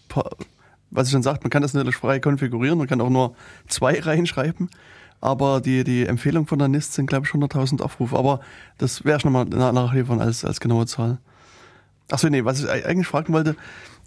was 0.92 1.08
ich 1.08 1.12
schon 1.12 1.24
sagt, 1.24 1.44
man 1.44 1.50
kann 1.50 1.62
das 1.62 1.74
natürlich 1.74 1.96
frei 1.98 2.20
konfigurieren. 2.20 2.78
Man 2.78 2.88
kann 2.88 3.02
auch 3.02 3.10
nur 3.10 3.36
zwei 3.68 4.00
reinschreiben. 4.04 4.70
aber 5.20 5.60
die, 5.62 5.84
die 5.84 6.06
Empfehlung 6.06 6.48
von 6.48 6.60
der 6.60 6.68
NIST 6.68 6.94
sind, 6.94 7.08
glaube 7.08 7.26
ich, 7.26 7.32
100.000 7.34 7.82
Aufrufe. 7.82 8.18
Aber 8.18 8.40
das 8.78 9.04
werde 9.04 9.20
ich 9.20 9.26
nochmal 9.26 9.46
na- 9.50 9.72
nachliefern 9.72 10.22
als, 10.22 10.46
als 10.46 10.60
genaue 10.60 10.86
Zahl. 10.86 11.18
Achso, 12.10 12.30
nee, 12.30 12.44
was 12.46 12.64
ich 12.64 12.70
eigentlich 12.70 13.08
fragen 13.08 13.34
wollte, 13.34 13.56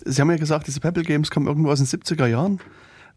Sie 0.05 0.21
haben 0.21 0.31
ja 0.31 0.37
gesagt, 0.37 0.67
diese 0.67 0.81
Pebble 0.81 1.05
Games 1.05 1.31
kommen 1.31 1.47
irgendwo 1.47 1.71
aus 1.71 1.79
den 1.79 1.87
70er 1.87 2.27
Jahren. 2.27 2.61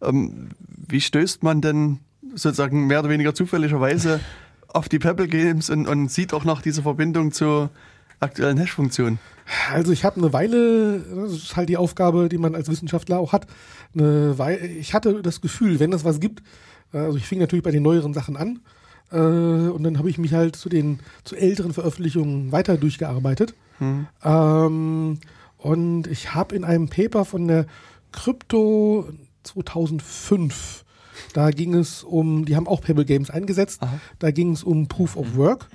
Ähm, 0.02 0.50
wie 0.88 1.02
stößt 1.02 1.42
man 1.44 1.60
denn 1.60 2.00
sozusagen 2.38 2.88
mehr 2.88 3.00
oder 3.00 3.10
weniger 3.10 3.34
zufälligerweise 3.34 4.20
auf 4.68 4.90
die 4.90 5.00
Pebble 5.00 5.28
Games 5.28 5.70
und, 5.70 5.88
und 5.88 6.12
sieht 6.12 6.34
auch 6.34 6.44
noch 6.44 6.62
diese 6.62 6.82
Verbindung 6.82 7.32
zur 7.32 7.70
aktuellen 8.20 8.58
Hash-Funktion? 8.58 9.20
Also 9.72 9.92
ich 9.92 10.04
habe 10.04 10.18
eine 10.18 10.34
Weile, 10.34 11.00
das 11.00 11.32
ist 11.32 11.56
halt 11.56 11.70
die 11.70 11.78
Aufgabe, 11.78 12.30
die 12.30 12.38
man 12.38 12.56
als 12.56 12.70
Wissenschaftler 12.70 13.20
auch 13.20 13.32
hat. 13.32 13.48
Eine 13.94 14.38
Weile, 14.38 14.68
ich 14.68 14.94
hatte 14.94 15.22
das 15.22 15.42
Gefühl, 15.42 15.80
wenn 15.80 15.94
es 15.94 16.04
was 16.04 16.20
gibt, 16.20 16.44
äh, 16.94 16.98
also 16.98 17.18
ich 17.18 17.26
fing 17.26 17.40
natürlich 17.40 17.64
bei 17.64 17.72
den 17.72 17.84
neueren 17.84 18.14
Sachen 18.14 18.36
an 18.36 18.60
äh, 19.12 19.18
und 19.18 19.84
dann 19.84 19.98
habe 19.98 20.10
ich 20.10 20.18
mich 20.18 20.34
halt 20.34 20.56
zu 20.56 20.70
den 20.70 21.00
zu 21.24 21.36
älteren 21.36 21.74
Veröffentlichungen 21.74 22.52
weiter 22.52 22.78
durchgearbeitet. 22.78 23.54
Ähm, 24.24 25.20
und 25.58 26.08
ich 26.08 26.34
habe 26.34 26.56
in 26.56 26.64
einem 26.64 26.90
Paper 26.90 27.26
von 27.26 27.48
der 27.48 27.66
Krypto 28.12 29.08
2005 29.44 30.84
da 31.38 31.52
ging 31.52 31.76
es 31.76 32.02
um, 32.04 32.46
die 32.46 32.56
haben 32.56 32.68
auch 32.68 32.82
Pebble 32.82 33.06
Games 33.06 33.30
eingesetzt. 33.30 33.84
Aha. 33.84 34.00
Da 34.18 34.32
ging 34.32 34.54
es 34.54 34.64
um 34.64 34.88
Proof 34.88 35.16
of 35.16 35.36
Work. 35.36 35.68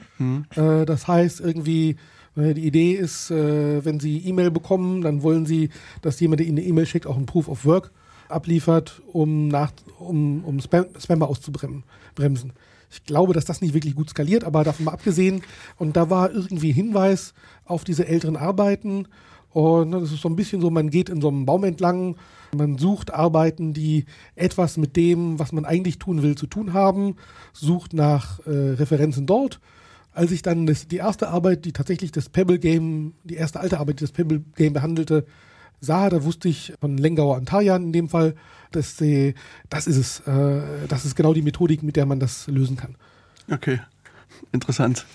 Äh, 0.56 0.84
das 0.86 1.06
heißt 1.06 1.38
irgendwie, 1.38 1.94
äh, 2.34 2.52
die 2.52 2.66
Idee 2.66 2.94
ist, 2.94 3.30
äh, 3.30 3.84
wenn 3.84 4.00
Sie 4.00 4.18
E-Mail 4.18 4.50
bekommen, 4.50 5.02
dann 5.02 5.22
wollen 5.22 5.46
Sie, 5.46 5.68
dass 6.00 6.18
jemand, 6.18 6.40
der 6.40 6.48
Ihnen 6.48 6.58
eine 6.58 6.66
E-Mail 6.66 6.86
schickt, 6.86 7.06
auch 7.06 7.16
ein 7.16 7.26
Proof 7.26 7.46
of 7.46 7.64
Work 7.64 7.92
abliefert, 8.28 9.02
um, 9.12 9.46
nach, 9.46 9.70
um, 10.00 10.42
um 10.42 10.58
Spam, 10.58 10.86
Spammer 10.98 11.28
auszubremsen. 11.28 11.84
Bremsen. 12.16 12.54
Ich 12.90 13.04
glaube, 13.04 13.32
dass 13.32 13.44
das 13.44 13.60
nicht 13.60 13.72
wirklich 13.72 13.94
gut 13.94 14.10
skaliert, 14.10 14.42
aber 14.42 14.64
davon 14.64 14.86
mal 14.86 14.92
abgesehen. 14.94 15.42
Und 15.76 15.96
da 15.96 16.10
war 16.10 16.32
irgendwie 16.32 16.72
Hinweis 16.72 17.34
auf 17.66 17.84
diese 17.84 18.08
älteren 18.08 18.36
Arbeiten. 18.36 19.06
Und 19.52 19.92
das 19.92 20.10
ist 20.10 20.22
so 20.22 20.28
ein 20.28 20.34
bisschen 20.34 20.60
so, 20.60 20.70
man 20.70 20.90
geht 20.90 21.08
in 21.08 21.20
so 21.20 21.28
einem 21.28 21.46
Baum 21.46 21.62
entlang, 21.62 22.16
man 22.54 22.78
sucht 22.78 23.12
Arbeiten, 23.12 23.72
die 23.72 24.04
etwas 24.34 24.76
mit 24.76 24.96
dem, 24.96 25.38
was 25.38 25.52
man 25.52 25.64
eigentlich 25.64 25.98
tun 25.98 26.22
will, 26.22 26.34
zu 26.36 26.46
tun 26.46 26.72
haben, 26.72 27.16
sucht 27.52 27.94
nach 27.94 28.40
äh, 28.46 28.50
Referenzen 28.50 29.26
dort. 29.26 29.60
Als 30.12 30.30
ich 30.30 30.42
dann 30.42 30.66
das, 30.66 30.86
die 30.88 30.98
erste 30.98 31.28
Arbeit, 31.28 31.64
die 31.64 31.72
tatsächlich 31.72 32.12
das 32.12 32.28
Pebble 32.28 32.58
Game, 32.58 33.14
die 33.24 33.36
erste 33.36 33.60
alte 33.60 33.80
Arbeit, 33.80 34.00
die 34.00 34.04
das 34.04 34.12
Pebble 34.12 34.42
Game 34.56 34.74
behandelte, 34.74 35.24
sah, 35.80 36.10
da 36.10 36.22
wusste 36.24 36.48
ich 36.48 36.74
von 36.80 36.98
Lengauer 36.98 37.36
und 37.36 37.48
Tarjan 37.48 37.84
in 37.84 37.92
dem 37.92 38.08
Fall, 38.08 38.34
dass 38.70 38.98
sie, 38.98 39.34
das 39.70 39.86
ist 39.86 39.96
es, 39.96 40.20
äh, 40.20 40.86
das 40.88 41.06
ist 41.06 41.16
genau 41.16 41.32
die 41.32 41.42
Methodik, 41.42 41.82
mit 41.82 41.96
der 41.96 42.06
man 42.06 42.20
das 42.20 42.46
lösen 42.48 42.76
kann. 42.76 42.96
Okay, 43.50 43.80
interessant. 44.52 45.06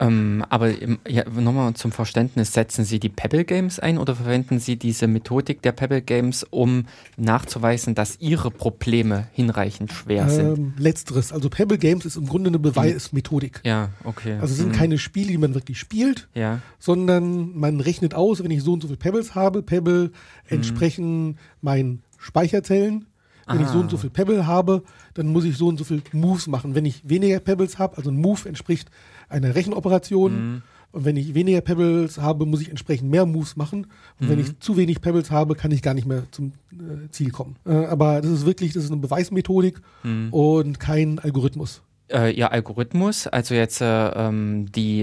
Ähm, 0.00 0.44
aber 0.48 0.70
ja, 1.08 1.28
nochmal 1.30 1.74
zum 1.74 1.92
Verständnis, 1.92 2.52
setzen 2.52 2.84
Sie 2.84 2.98
die 2.98 3.08
Pebble 3.08 3.44
Games 3.44 3.78
ein 3.78 3.96
oder 3.98 4.16
verwenden 4.16 4.58
Sie 4.58 4.76
diese 4.76 5.06
Methodik 5.06 5.62
der 5.62 5.70
Pebble 5.70 6.02
Games, 6.02 6.44
um 6.50 6.86
nachzuweisen, 7.16 7.94
dass 7.94 8.18
Ihre 8.20 8.50
Probleme 8.50 9.28
hinreichend 9.32 9.92
schwer 9.92 10.28
sind? 10.28 10.58
Ähm, 10.58 10.74
letzteres, 10.78 11.32
also 11.32 11.48
Pebble 11.48 11.78
Games 11.78 12.04
ist 12.06 12.16
im 12.16 12.26
Grunde 12.26 12.48
eine 12.48 12.58
Beweismethodik. 12.58 13.60
Ja, 13.64 13.90
okay. 14.02 14.34
Also 14.40 14.52
es 14.52 14.58
sind 14.58 14.70
Mhm. 14.70 14.72
keine 14.72 14.98
Spiele, 14.98 15.28
die 15.28 15.38
man 15.38 15.54
wirklich 15.54 15.78
spielt, 15.78 16.28
Ja, 16.34 16.60
sondern 16.80 17.56
man 17.56 17.78
rechnet 17.80 18.14
aus, 18.14 18.42
wenn 18.42 18.50
ich 18.50 18.62
so 18.64 18.72
und 18.72 18.80
so 18.82 18.88
viele 18.88 18.98
Pebbles 18.98 19.34
habe, 19.36 19.62
Pebble 19.62 20.10
entsprechen 20.48 21.38
meinen 21.60 22.02
Speicherzellen. 22.18 23.06
Wenn 23.46 23.60
ich 23.60 23.68
so 23.68 23.78
und 23.80 23.90
so 23.90 23.98
viel 23.98 24.08
Pebble 24.08 24.46
habe, 24.46 24.84
dann 25.12 25.26
muss 25.26 25.44
ich 25.44 25.58
so 25.58 25.66
und 25.68 25.76
so 25.76 25.84
viel 25.84 26.00
Moves 26.12 26.46
machen. 26.46 26.74
Wenn 26.74 26.86
ich 26.86 27.06
weniger 27.06 27.40
Pebbles 27.40 27.78
habe, 27.78 27.98
also 27.98 28.10
ein 28.10 28.16
Move 28.16 28.48
entspricht 28.48 28.90
einer 29.28 29.54
Rechenoperation. 29.54 30.62
Und 30.92 31.04
wenn 31.04 31.16
ich 31.16 31.34
weniger 31.34 31.60
Pebbles 31.60 32.18
habe, 32.18 32.46
muss 32.46 32.60
ich 32.60 32.70
entsprechend 32.70 33.10
mehr 33.10 33.26
Moves 33.26 33.56
machen. 33.56 33.88
Und 34.20 34.28
wenn 34.28 34.38
ich 34.38 34.60
zu 34.60 34.76
wenig 34.76 35.00
Pebbles 35.00 35.30
habe, 35.32 35.56
kann 35.56 35.72
ich 35.72 35.82
gar 35.82 35.92
nicht 35.92 36.06
mehr 36.06 36.22
zum 36.30 36.52
äh, 36.72 37.10
Ziel 37.10 37.30
kommen. 37.30 37.56
Äh, 37.66 37.72
aber 37.86 38.20
das 38.20 38.30
ist 38.30 38.46
wirklich, 38.46 38.74
das 38.74 38.84
ist 38.84 38.92
eine 38.92 39.00
Beweismethodik 39.00 39.80
und 40.30 40.78
kein 40.78 41.18
Algorithmus. 41.18 41.82
äh, 42.12 42.32
Ihr 42.32 42.52
Algorithmus, 42.52 43.26
also 43.26 43.54
jetzt 43.54 43.80
äh, 43.80 44.08
ähm, 44.08 44.70
die, 44.70 45.02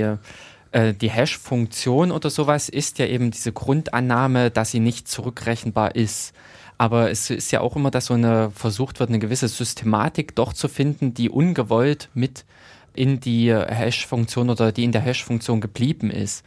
äh, 0.72 0.94
die 0.94 1.10
Hash-Funktion 1.10 2.12
oder 2.12 2.30
sowas, 2.30 2.70
ist 2.70 3.00
ja 3.00 3.08
eben 3.08 3.32
diese 3.32 3.52
Grundannahme, 3.52 4.50
dass 4.50 4.72
sie 4.72 4.80
nicht 4.80 5.08
zurückrechenbar 5.10 5.96
ist. 5.96 6.34
Aber 6.78 7.12
es 7.12 7.30
ist 7.30 7.52
ja 7.52 7.62
auch 7.62 7.76
immer, 7.76 7.92
dass 7.92 8.08
so 8.08 8.16
eine 8.16 8.50
versucht 8.52 9.00
wird, 9.00 9.10
eine 9.10 9.20
gewisse 9.20 9.48
Systematik 9.48 10.36
doch 10.36 10.54
zu 10.54 10.68
finden, 10.68 11.14
die 11.14 11.30
ungewollt 11.30 12.10
mit 12.14 12.46
in 12.94 13.20
die 13.20 13.54
Hash-Funktion 13.54 14.50
oder 14.50 14.72
die 14.72 14.84
in 14.84 14.92
der 14.92 15.02
Hash-Funktion 15.02 15.62
geblieben 15.62 16.12
ist. 16.12 16.44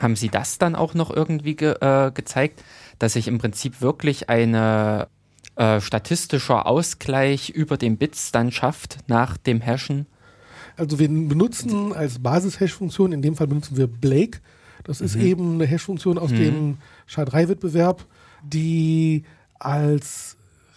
Haben 0.00 0.16
Sie 0.16 0.28
das 0.28 0.58
dann 0.58 0.74
auch 0.74 0.94
noch 0.94 1.10
irgendwie 1.10 1.54
ge 1.54 1.74
äh, 1.80 2.10
gezeigt, 2.12 2.62
dass 2.98 3.12
sich 3.12 3.28
im 3.28 3.38
Prinzip 3.38 3.80
wirklich 3.80 4.28
eine 4.28 5.08
äh, 5.56 5.80
statistischer 5.80 6.66
Ausgleich 6.66 7.50
über 7.50 7.76
den 7.76 7.98
Bits 7.98 8.32
dann 8.32 8.50
schafft 8.50 8.98
nach 9.06 9.36
dem 9.36 9.60
Hashen? 9.60 10.06
Also 10.76 10.98
wir 10.98 11.08
benutzen 11.08 11.92
als 11.92 12.18
Basis-Hash-Funktion, 12.20 13.12
in 13.12 13.22
dem 13.22 13.36
Fall 13.36 13.46
benutzen 13.46 13.76
wir 13.76 13.86
Blake. 13.86 14.40
Das 14.84 15.00
ist 15.00 15.14
eben 15.16 15.54
eine 15.54 15.66
Hash-Funktion 15.66 16.18
aus 16.18 16.30
dem 16.30 16.78
SHA-3-Wettbewerb, 17.06 18.04
die 18.42 19.24
als 19.58 20.36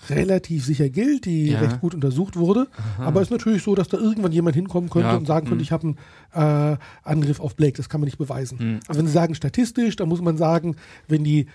relativ 0.09 0.65
sicher 0.65 0.89
gilt, 0.89 1.25
die 1.25 1.49
Ja. 1.51 1.59
recht 1.59 1.81
gut 1.81 1.93
untersucht 1.93 2.35
wurde. 2.35 2.67
Aber 2.97 3.21
es 3.21 3.27
ist 3.27 3.31
natürlich 3.31 3.63
so, 3.63 3.75
dass 3.75 3.87
da 3.87 3.97
irgendwann 3.97 4.31
jemand 4.31 4.55
hinkommen 4.55 4.89
könnte 4.89 5.09
Ja, 5.09 5.15
und 5.17 5.25
sagen 5.27 5.47
könnte, 5.47 5.63
ich 5.63 5.71
habe 5.71 5.95
einen 6.33 6.73
äh, 6.73 6.77
Angriff 7.03 7.39
auf 7.39 7.55
Blake. 7.55 7.77
Das 7.77 7.89
kann 7.89 8.01
man 8.01 8.05
nicht 8.05 8.17
beweisen. 8.17 8.79
Also 8.87 8.99
wenn 8.99 9.07
Sie 9.07 9.13
sagen 9.13 9.35
statistisch, 9.35 9.95
dann 9.95 10.09
muss 10.09 10.21
man 10.21 10.37
sagen, 10.37 10.75
wenn 11.07 11.23
die 11.23 11.47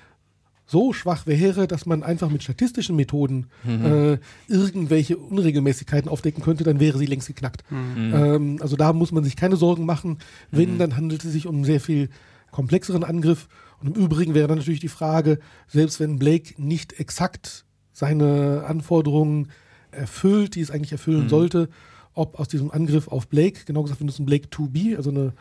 so 0.67 0.93
schwach 0.93 1.27
wäre, 1.27 1.67
dass 1.67 1.85
man 1.85 2.05
einfach 2.05 2.31
mit 2.31 2.45
statistischen 2.45 2.95
Methoden 2.95 3.47
äh, 3.67 4.19
irgendwelche 4.47 5.17
Unregelmäßigkeiten 5.17 6.09
aufdecken 6.09 6.45
könnte, 6.45 6.63
dann 6.63 6.79
wäre 6.79 6.97
sie 6.97 7.07
längst 7.07 7.27
geknackt. 7.27 7.65
Ähm, 7.73 8.59
also 8.61 8.77
da 8.77 8.93
muss 8.93 9.11
man 9.11 9.25
sich 9.25 9.35
keine 9.35 9.57
Sorgen 9.57 9.85
machen. 9.85 10.19
Wenn, 10.53 10.79
dann 10.79 10.97
handelt 10.97 11.25
es 11.25 11.33
sich 11.33 11.49
um 11.49 11.57
einen 11.57 11.65
sehr 11.65 11.81
viel 11.81 12.09
komplexeren 12.53 13.03
Angriff. 13.03 13.49
Und 13.81 13.97
im 13.97 14.05
Übrigen 14.05 14.35
wäre 14.35 14.47
dann 14.47 14.59
natürlich 14.59 14.79
die 14.81 14.89
Frage, 14.89 15.39
selbst 15.67 15.99
wenn 16.01 16.19
Blake 16.21 16.55
nicht 16.57 17.01
exakt 17.01 17.65
seine 18.01 18.65
Anforderungen 18.67 19.49
erfüllt, 19.93 20.57
die 20.57 20.61
es 20.61 20.71
eigentlich 20.71 20.93
erfüllen 20.93 21.29
sollte, 21.29 21.69
ob 22.15 22.41
aus 22.41 22.49
diesem 22.49 22.71
Angriff 22.71 23.09
auf 23.09 23.29
Blake, 23.29 23.61
genau 23.67 23.83
gesagt, 23.83 24.01
wir 24.01 24.07
nutzen 24.07 24.27
Blake 24.27 24.49
2B, 24.49 24.97
also 24.97 25.11
eine 25.11 25.33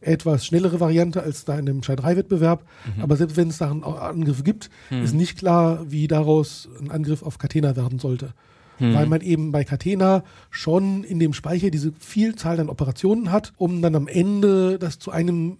etwas 0.00 0.46
schnellere 0.46 0.78
Variante 0.80 1.22
als 1.22 1.44
da 1.44 1.58
in 1.58 1.66
dem 1.66 1.82
Schei-3-Wettbewerb. 1.82 2.64
Aber 3.00 3.16
selbst 3.16 3.36
wenn 3.36 3.48
es 3.48 3.58
da 3.58 3.70
einen 3.70 3.82
Angriff 3.82 4.44
gibt, 4.44 4.70
ist 5.02 5.14
nicht 5.14 5.38
klar, 5.38 5.90
wie 5.90 6.06
daraus 6.06 6.68
ein 6.80 6.90
Angriff 6.90 7.22
auf 7.22 7.38
Catena 7.38 7.76
werden 7.76 7.98
sollte. 7.98 8.32
Weil 8.78 9.06
man 9.06 9.22
eben 9.22 9.52
bei 9.52 9.64
Catena 9.64 10.22
schon 10.50 11.02
in 11.02 11.18
dem 11.18 11.32
Speicher 11.32 11.70
diese 11.70 11.92
Vielzahl 11.98 12.60
an 12.60 12.68
Operationen 12.68 13.32
hat, 13.32 13.54
um 13.56 13.80
dann 13.80 13.94
am 13.94 14.06
Ende 14.06 14.78
das 14.78 14.98
zu 14.98 15.10
einem 15.10 15.56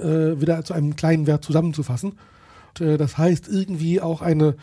äh, 0.00 0.40
wieder 0.40 0.64
zu 0.64 0.72
einem 0.72 0.94
kleinen 0.94 1.26
Wert 1.26 1.44
zusammenzufassen. 1.44 2.12
Und, 2.68 2.86
äh, 2.86 2.96
das 2.96 3.18
heißt, 3.18 3.48
irgendwie 3.48 4.00
auch 4.00 4.22
eine 4.22 4.54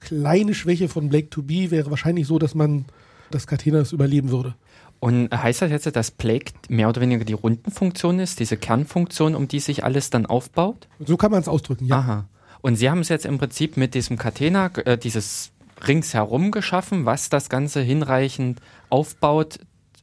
kleine 0.00 0.54
Schwäche 0.54 0.88
von 0.88 1.08
Blake 1.08 1.28
2B 1.28 1.70
wäre 1.70 1.90
wahrscheinlich 1.90 2.26
so, 2.26 2.38
dass 2.38 2.54
man 2.54 2.86
das 3.30 3.46
Catena 3.46 3.78
es 3.78 3.92
überleben 3.92 4.30
würde. 4.30 4.54
Und 4.98 5.34
heißt 5.34 5.62
das 5.62 5.70
jetzt, 5.70 5.94
dass 5.96 6.10
Blake 6.10 6.52
mehr 6.68 6.88
oder 6.88 7.00
weniger 7.00 7.24
die 7.24 7.32
Rundenfunktion 7.32 8.18
ist, 8.18 8.38
diese 8.38 8.56
Kernfunktion, 8.56 9.34
um 9.34 9.48
die 9.48 9.60
sich 9.60 9.82
alles 9.84 10.10
dann 10.10 10.26
aufbaut? 10.26 10.88
So 10.98 11.16
kann 11.16 11.30
man 11.30 11.40
es 11.40 11.48
ausdrücken, 11.48 11.86
ja. 11.86 11.98
Aha. 11.98 12.28
Und 12.60 12.76
Sie 12.76 12.90
haben 12.90 13.00
es 13.00 13.08
jetzt 13.08 13.24
im 13.24 13.38
Prinzip 13.38 13.78
mit 13.78 13.94
diesem 13.94 14.18
Catena, 14.18 14.70
äh, 14.84 14.98
dieses 14.98 15.52
ringsherum 15.86 16.50
geschaffen, 16.50 17.06
was 17.06 17.30
das 17.30 17.48
Ganze 17.48 17.80
hinreichend 17.80 18.60
aufbaut 18.90 19.60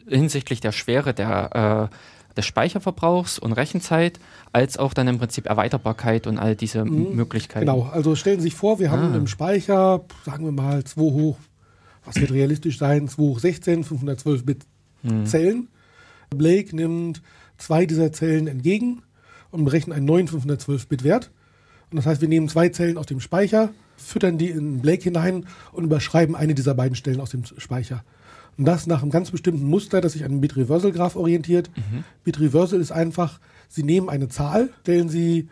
hinsichtlich 0.07 0.61
der 0.61 0.72
Schwere 0.72 1.14
der, 1.14 1.90
äh, 1.91 1.95
des 2.38 2.45
Speicherverbrauchs 2.45 3.39
und 3.39 3.51
Rechenzeit, 3.53 4.19
als 4.53 4.77
auch 4.77 4.93
dann 4.93 5.07
im 5.07 5.18
Prinzip 5.18 5.47
Erweiterbarkeit 5.47 6.27
und 6.27 6.38
all 6.38 6.55
diese 6.55 6.80
M- 6.80 7.15
Möglichkeiten. 7.15 7.65
Genau, 7.65 7.84
also 7.84 8.15
stellen 8.15 8.39
Sie 8.39 8.43
sich 8.43 8.55
vor, 8.55 8.80
wir 8.80 8.91
haben 8.91 9.14
Ah. 9.14 9.18
im 9.18 9.27
Speicher, 9.27 10.01
sagen 10.26 10.45
wir 10.45 10.51
mal 10.51 10.84
2 10.84 11.01
hoch, 11.01 11.38
was 12.05 12.15
wird 12.15 12.31
realistisch 12.31 12.77
sein, 12.77 13.07
2 13.07 13.22
hoch 13.22 13.39
16, 13.39 13.84
512 13.84 14.45
Bit 14.45 14.65
Zellen. 15.26 15.68
Blake 16.30 16.76
nimmt 16.76 17.22
zwei 17.57 17.85
dieser 17.85 18.11
Zellen 18.11 18.47
entgegen 18.47 19.03
und 19.51 19.64
berechnet 19.64 19.95
einen 19.95 20.05
neuen 20.05 20.27
512 20.27 20.88
Bit 20.88 21.03
Wert. 21.03 21.31
Und 21.91 21.95
das 21.97 22.05
heißt, 22.05 22.19
wir 22.22 22.27
nehmen 22.27 22.49
zwei 22.49 22.68
Zellen 22.69 22.97
aus 22.97 23.05
dem 23.05 23.22
Speicher, 23.22 23.69
füttern 23.95 24.38
die 24.38 24.49
in 24.49 24.81
Blake 24.81 25.03
hinein 25.03 25.45
und 25.72 25.85
überschreiben 25.85 26.35
eine 26.35 26.53
dieser 26.55 26.73
beiden 26.76 26.95
Stellen 26.95 27.22
aus 27.22 27.30
dem 27.30 27.43
Speicher. 27.45 28.03
Und 28.58 28.66
das 28.66 28.88
nach 28.88 29.02
einem 29.02 29.12
ganz 29.12 29.32
bestimmten 29.32 29.66
Muster, 29.66 30.02
das 30.02 30.14
sich 30.14 30.24
an 30.26 30.32
den 30.32 30.42
Bit-Reversal-Graph 30.42 31.16
orientiert. 31.16 31.70
Bit-Reversal 32.24 32.80
ist 32.80 32.92
einfach, 32.92 33.40
Sie 33.70 33.84
nehmen 33.84 34.10
eine 34.10 34.30
Zahl, 34.30 34.70
stellen 34.82 35.10
Sie 35.10 35.50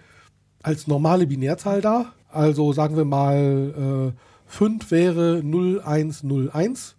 als 0.64 0.88
normale 0.88 1.28
Binärzahl 1.28 1.82
dar. 1.82 2.14
Also 2.30 2.74
sagen 2.74 2.98
wir 2.98 3.06
mal, 3.06 4.14
äh, 4.16 4.20
5 4.48 4.90
wäre 4.92 5.42
0101 5.44 6.96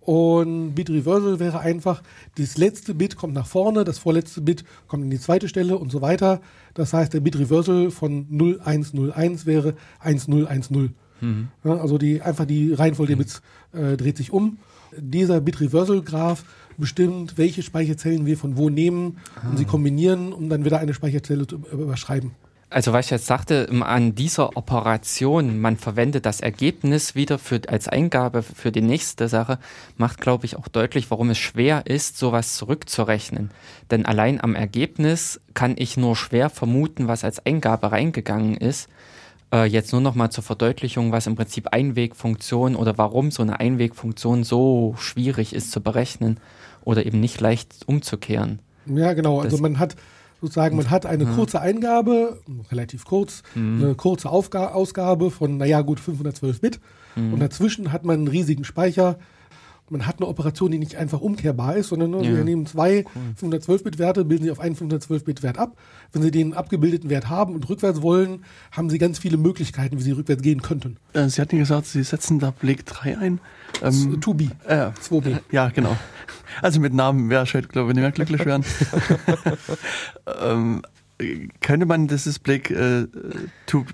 Und 0.00 0.74
Bit 0.74 0.88
Reversal 0.90 1.38
wäre 1.38 1.60
einfach, 1.60 2.02
das 2.38 2.56
letzte 2.56 2.94
Bit 2.94 3.16
kommt 3.16 3.34
nach 3.34 3.46
vorne, 3.46 3.84
das 3.84 3.98
vorletzte 3.98 4.40
Bit 4.40 4.64
kommt 4.86 5.04
in 5.04 5.10
die 5.10 5.20
zweite 5.20 5.48
Stelle 5.48 5.76
und 5.76 5.92
so 5.92 6.00
weiter. 6.00 6.40
Das 6.72 6.94
heißt, 6.94 7.12
der 7.12 7.20
Bit 7.20 7.38
Reversal 7.38 7.90
von 7.90 8.26
0101 8.30 9.44
wäre 9.44 9.74
1010. 10.00 10.94
Ja, 11.64 11.76
also 11.76 11.98
die, 11.98 12.22
einfach 12.22 12.46
die 12.46 12.72
Reihenfolge 12.72 13.12
der 13.12 13.18
Bits 13.18 13.42
äh, 13.72 13.96
dreht 13.96 14.16
sich 14.16 14.32
um. 14.32 14.58
Dieser 15.00 15.40
Bit 15.40 15.60
Reversal 15.60 16.02
Graph 16.02 16.44
bestimmt, 16.76 17.38
welche 17.38 17.62
Speicherzellen 17.62 18.26
wir 18.26 18.38
von 18.38 18.56
wo 18.56 18.70
nehmen 18.70 19.18
und 19.48 19.56
sie 19.58 19.64
kombinieren, 19.64 20.32
um 20.32 20.48
dann 20.48 20.64
wieder 20.64 20.78
eine 20.78 20.94
Speicherzelle 20.94 21.46
zu 21.46 21.56
überschreiben. 21.56 22.32
Also 22.70 22.92
was 22.92 23.06
ich 23.06 23.10
jetzt 23.10 23.26
sagte, 23.26 23.66
an 23.80 24.14
dieser 24.14 24.54
Operation, 24.58 25.58
man 25.58 25.78
verwendet 25.78 26.26
das 26.26 26.40
Ergebnis 26.40 27.14
wieder 27.14 27.38
für, 27.38 27.62
als 27.66 27.88
Eingabe 27.88 28.42
für 28.42 28.70
die 28.70 28.82
nächste 28.82 29.28
Sache, 29.28 29.58
macht, 29.96 30.20
glaube 30.20 30.44
ich, 30.44 30.56
auch 30.56 30.68
deutlich, 30.68 31.10
warum 31.10 31.30
es 31.30 31.38
schwer 31.38 31.86
ist, 31.86 32.18
sowas 32.18 32.56
zurückzurechnen. 32.56 33.50
Denn 33.90 34.04
allein 34.04 34.38
am 34.42 34.54
Ergebnis 34.54 35.40
kann 35.54 35.76
ich 35.78 35.96
nur 35.96 36.14
schwer 36.14 36.50
vermuten, 36.50 37.08
was 37.08 37.24
als 37.24 37.44
Eingabe 37.46 37.90
reingegangen 37.90 38.58
ist. 38.58 38.90
Äh, 39.52 39.64
jetzt 39.64 39.92
nur 39.92 40.00
noch 40.02 40.14
mal 40.14 40.30
zur 40.30 40.44
Verdeutlichung, 40.44 41.10
was 41.12 41.26
im 41.26 41.34
Prinzip 41.36 41.68
Einwegfunktion 41.68 42.76
oder 42.76 42.98
warum 42.98 43.30
so 43.30 43.42
eine 43.42 43.60
Einwegfunktion 43.60 44.44
so 44.44 44.94
schwierig 44.98 45.54
ist 45.54 45.70
zu 45.70 45.80
berechnen 45.80 46.38
oder 46.84 47.06
eben 47.06 47.20
nicht 47.20 47.40
leicht 47.40 47.74
umzukehren. 47.86 48.58
Ja, 48.86 49.12
genau. 49.14 49.38
Also 49.40 49.56
Das- 49.56 49.60
man 49.60 49.78
hat 49.78 49.96
sozusagen, 50.40 50.76
man 50.76 50.90
hat 50.90 51.06
eine 51.06 51.26
kurze 51.26 51.60
Eingabe, 51.60 52.40
relativ 52.70 53.04
kurz, 53.04 53.42
eine 53.56 53.94
kurze 53.94 54.30
Aufga 54.30 54.68
Ausgabe 54.68 55.30
von, 55.30 55.56
naja, 55.56 55.80
gut 55.80 55.98
512 56.00 56.60
Bit. 56.60 56.80
Und 57.16 57.40
dazwischen 57.40 57.90
hat 57.92 58.04
man 58.04 58.18
einen 58.18 58.28
riesigen 58.28 58.62
Speicher. 58.64 59.18
Man 59.90 60.06
hat 60.06 60.16
eine 60.18 60.26
Operation, 60.28 60.70
die 60.70 60.78
nicht 60.78 60.96
einfach 60.96 61.20
umkehrbar 61.20 61.76
ist, 61.76 61.88
sondern 61.88 62.10
ne, 62.10 62.24
Ja. 62.24 62.36
wir 62.36 62.44
nehmen 62.44 62.66
zwei 62.66 63.04
512-Bit-Werte, 63.40 64.24
bilden 64.24 64.44
sie 64.44 64.50
auf 64.50 64.60
einen 64.60 64.76
512-Bit-Wert 64.76 65.58
ab. 65.58 65.76
Wenn 66.12 66.22
Sie 66.22 66.30
den 66.30 66.54
abgebildeten 66.54 67.10
Wert 67.10 67.28
haben 67.28 67.54
und 67.54 67.68
rückwärts 67.68 68.00
wollen, 68.02 68.44
haben 68.72 68.88
Sie 68.90 68.98
ganz 68.98 69.18
viele 69.18 69.36
Möglichkeiten, 69.36 69.98
wie 69.98 70.02
Sie 70.02 70.12
rückwärts 70.12 70.42
gehen 70.42 70.62
könnten. 70.62 70.96
Äh, 71.12 71.28
Sie 71.28 71.40
hatten 71.40 71.58
gesagt, 71.58 71.86
Sie 71.86 72.02
setzen 72.02 72.38
da 72.38 72.50
Blake 72.50 72.82
3 72.84 73.18
ein. 73.18 73.40
Ähm, 73.82 74.18
2B, 74.20 74.50
äh, 74.66 74.90
2B. 75.00 75.38
ja, 75.50 75.68
genau. 75.68 75.96
Also 76.62 76.80
mit 76.80 76.94
Namen 76.94 77.28
wäre 77.30 77.44
ich 77.44 77.54
heute, 77.54 77.68
glaube 77.68 77.90
ich, 77.90 77.94
nicht 77.94 78.02
mehr 78.02 78.12
glücklich 78.12 78.44
werden. 78.46 78.64
ähm, 80.42 80.82
könnte 81.60 81.86
man 81.86 82.08
dieses 82.08 82.38
Blake 82.38 82.74
äh, 82.74 83.06
to, 83.66 83.84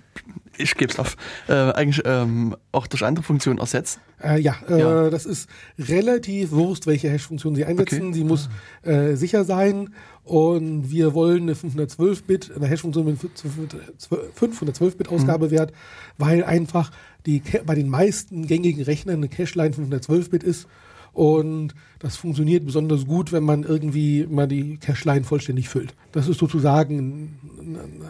ich 0.58 0.74
gebe 0.76 0.92
es 0.92 0.98
auf, 0.98 1.16
äh, 1.48 1.52
eigentlich 1.52 2.02
ähm, 2.04 2.54
auch 2.72 2.86
durch 2.86 3.02
andere 3.04 3.24
Funktionen 3.24 3.58
ersetzen? 3.58 4.00
Äh, 4.22 4.40
ja, 4.40 4.56
äh, 4.68 4.78
Ja. 4.78 5.08
das 5.10 5.24
ist 5.26 5.48
relativ 5.78 6.52
Wurscht, 6.52 6.86
welche 6.86 7.10
Hash-Funktion 7.10 7.54
Sie 7.54 7.64
einsetzen. 7.64 8.08
Okay. 8.08 8.14
Sie 8.14 8.24
muss 8.24 8.48
äh, 8.82 9.14
sicher 9.14 9.44
sein 9.44 9.94
und 10.22 10.90
wir 10.90 11.12
wollen 11.14 11.42
eine 11.42 11.54
512-Bit, 11.54 12.52
eine 12.56 12.66
Hash-Funktion 12.66 13.04
mit 13.04 13.18
512-Bit-Ausgabewert, 13.20 15.72
weil 16.18 16.44
einfach 16.44 16.90
die 17.26 17.42
bei 17.66 17.74
den 17.74 17.88
meisten 17.88 18.46
gängigen 18.46 18.82
Rechnern 18.82 19.16
eine 19.16 19.28
Cache-Line 19.28 19.74
512-Bit 19.74 20.42
ist 20.42 20.66
und 21.14 21.74
das 22.00 22.16
funktioniert 22.16 22.66
besonders 22.66 23.06
gut, 23.06 23.30
wenn 23.30 23.44
man 23.44 23.62
irgendwie 23.62 24.26
mal 24.28 24.48
die 24.48 24.78
Cache-Line 24.78 25.24
vollständig 25.24 25.68
füllt. 25.68 25.94
Das 26.12 26.28
ist 26.28 26.38
sozusagen 26.38 27.38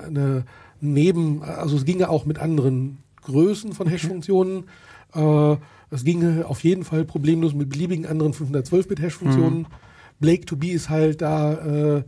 eine 0.07 0.45
Neben, 0.93 1.43
also 1.43 1.77
es 1.77 1.85
ginge 1.85 2.09
auch 2.11 2.27
mit 2.27 2.39
anderen 2.39 2.99
Größen 3.23 3.73
von 3.73 3.89
Hash-Funktionen. 3.89 4.65
Äh, 5.15 5.57
es 5.91 6.05
ginge 6.05 6.45
auf 6.47 6.63
jeden 6.63 6.85
Fall 6.85 7.05
problemlos 7.05 7.55
mit 7.55 7.71
beliebigen 7.71 8.07
anderen 8.07 8.35
512-Bit-Hash-Funktionen. 8.35 9.67
Blake 10.21 10.45
to 10.45 10.57
be 10.57 10.69
ist 10.69 10.91
halt 10.91 11.23
da 11.23 11.97
äh, 11.99 12.03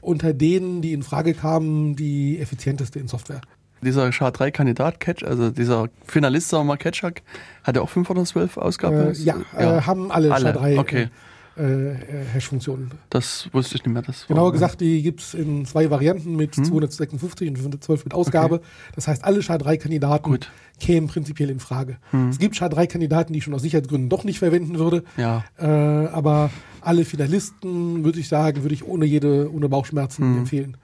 unter 0.00 0.32
denen, 0.32 0.82
die 0.82 0.92
in 0.92 1.02
Frage 1.02 1.34
kamen, 1.34 1.96
die 1.96 2.38
effizienteste 2.38 2.98
in 2.98 3.08
Software. 3.08 3.40
Dieser 3.82 4.10
SHA-3-Kandidat 4.10 5.00
Catch, 5.00 5.22
also 5.22 5.50
dieser 5.50 5.88
Finalist, 6.06 6.48
sagen 6.48 6.62
wir 6.62 6.72
mal, 6.72 6.76
Catchhack, 6.76 7.22
hat 7.62 7.76
er 7.76 7.82
auch 7.82 7.90
512 7.90 8.56
Ausgaben? 8.56 8.96
Äh, 8.96 9.12
ja, 9.12 9.36
Äh, 9.56 9.82
haben 9.82 10.10
alle, 10.10 10.32
Alle, 10.32 10.52
SHA-3 10.52 10.78
okay. 10.78 11.08
Äh, 11.58 11.92
äh, 11.92 11.96
Hash-Funktionen. 12.32 12.90
Das 13.10 13.48
wusste 13.52 13.76
ich 13.76 13.84
nicht 13.84 13.92
mehr. 13.92 14.02
Das 14.02 14.26
Genauer 14.26 14.52
gesagt, 14.52 14.80
die 14.80 15.02
gibt 15.02 15.20
es 15.20 15.34
in 15.34 15.64
zwei 15.64 15.90
Varianten 15.90 16.36
mit 16.36 16.54
256 16.54 17.48
und 17.48 17.56
512 17.56 18.04
mit 18.04 18.14
Ausgabe. 18.14 18.60
Das 18.94 19.08
heißt, 19.08 19.24
alle 19.24 19.40
SHA-3-Kandidaten 19.40 20.30
Gut. 20.30 20.50
kämen 20.80 21.08
prinzipiell 21.08 21.50
in 21.50 21.60
Frage. 21.60 21.96
Es 22.30 22.38
gibt 22.38 22.56
SHA-3-Kandidaten, 22.56 23.32
die 23.32 23.38
ich 23.38 23.44
schon 23.44 23.54
aus 23.54 23.62
Sicherheitsgründen 23.62 24.08
doch 24.08 24.24
nicht 24.24 24.38
verwenden 24.38 24.78
würde. 24.78 25.02
Ja. 25.16 25.44
Äh, 25.58 25.66
aber 25.66 26.50
alle 26.80 27.04
Finalisten, 27.04 28.04
würde 28.04 28.20
ich 28.20 28.28
sagen, 28.28 28.62
würde 28.62 28.74
ich 28.74 28.84
ohne 28.86 29.04
jede, 29.06 29.52
ohne 29.52 29.68
Bauchschmerzen 29.68 30.38
empfehlen. 30.38 30.76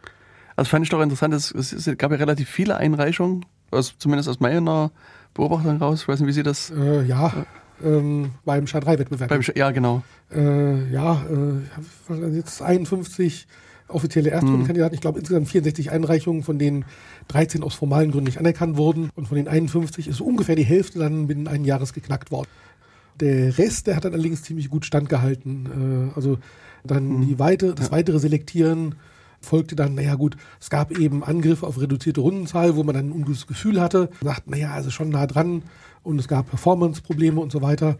Also 0.57 0.71
fand 0.71 0.85
ich 0.85 0.91
doch 0.91 1.01
interessant, 1.01 1.35
es, 1.35 1.51
es, 1.51 1.73
es 1.73 1.99
gab 1.99 2.11
ja 2.11 2.17
relativ 2.17 2.49
viele 2.49 2.77
Einreichungen, 2.77 3.45
also 3.71 3.93
zumindest 3.99 4.29
aus 4.29 4.41
meiner 4.41 4.91
Beobachtung 5.35 5.79
raus. 5.79 6.03
Ich 6.03 6.09
weiß 6.09 6.21
nicht, 6.21 6.29
wie 6.29 6.33
Sie 6.33 6.43
das 6.43 6.71
Äh, 6.71 7.05
ja, 7.05 7.47
ähm, 7.85 8.31
beim 8.45 8.67
SHA-3-Wettbewerb. 8.67 9.29
beim, 9.29 9.43
ja, 9.55 9.71
genau. 9.71 10.03
Äh, 10.35 10.91
ja, 10.93 11.25
äh, 12.11 12.37
jetzt 12.37 12.63
51 12.63 13.47
offizielle 13.89 14.31
Erstrundenkandidaten. 14.31 14.95
Ich 14.95 15.01
glaube 15.01 15.19
insgesamt 15.19 15.49
64 15.49 15.91
Einreichungen, 15.91 16.43
von 16.43 16.59
denen 16.59 16.85
13 17.29 17.63
aus 17.63 17.75
formalen 17.75 18.11
Gründen 18.11 18.27
nicht 18.27 18.39
anerkannt 18.39 18.77
wurden. 18.77 19.11
Und 19.15 19.29
von 19.29 19.37
den 19.37 19.49
51 19.49 20.09
ist 20.09 20.21
ungefähr 20.21 20.57
die 20.57 20.65
Hälfte 20.65 20.99
dann 20.99 21.27
binnen 21.27 21.49
eines 21.49 21.67
Jahres 21.67 21.93
geknackt 21.93 22.31
worden. 22.31 22.49
Der 23.21 23.59
Rest, 23.59 23.87
der 23.87 23.97
hat 23.97 24.05
dann 24.05 24.15
allerdings 24.15 24.43
ziemlich 24.43 24.71
gut 24.71 24.87
standgehalten. 24.87 26.11
Äh, 26.11 26.17
also 26.17 26.39
dann 26.85 27.23
die 27.23 27.39
weite, 27.39 27.75
das 27.75 27.93
weitere 27.93 28.19
Selektieren 28.19 28.97
folgte 29.41 29.77
dann, 29.77 29.95
naja 29.95 30.15
gut, 30.15 30.37
es 30.61 30.71
gab 30.71 30.97
eben 30.97 31.23
Angriffe 31.25 31.67
auf 31.67 31.81
reduzierte 31.81 32.21
Rundenzahl, 32.21 32.77
wo 32.77 32.85
man 32.85 32.95
dann 32.95 33.09
ein 33.09 33.13
ungutes 33.13 33.47
Gefühl 33.47 33.81
hatte, 33.81 34.09
sagt, 34.23 34.49
naja, 34.49 34.73
also 34.73 34.91
schon 34.91 35.11
nah 35.11 35.27
dran 35.27 35.63
und 36.03 36.19
es 36.19 36.29
gab 36.29 36.49
Performance-Probleme 36.49 37.41
und 37.41 37.53
so 37.53 37.63
weiter. 37.63 37.97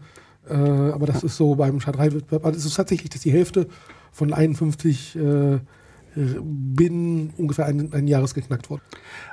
Äh, 0.49 0.53
aber 0.55 1.05
das 1.05 1.23
ist 1.23 1.37
so 1.37 1.55
beim 1.55 1.79
SHA-3-Wettbewerb, 1.79 2.45
also 2.45 2.57
es 2.57 2.65
ist 2.65 2.75
tatsächlich, 2.75 3.09
dass 3.09 3.21
die 3.21 3.31
Hälfte 3.31 3.67
von 4.11 4.33
51 4.33 5.15
äh, 5.15 5.59
binnen 6.15 7.33
ungefähr 7.37 7.65
ein, 7.65 7.91
ein 7.93 8.07
Jahres 8.07 8.33
geknackt 8.33 8.69
worden. 8.69 8.81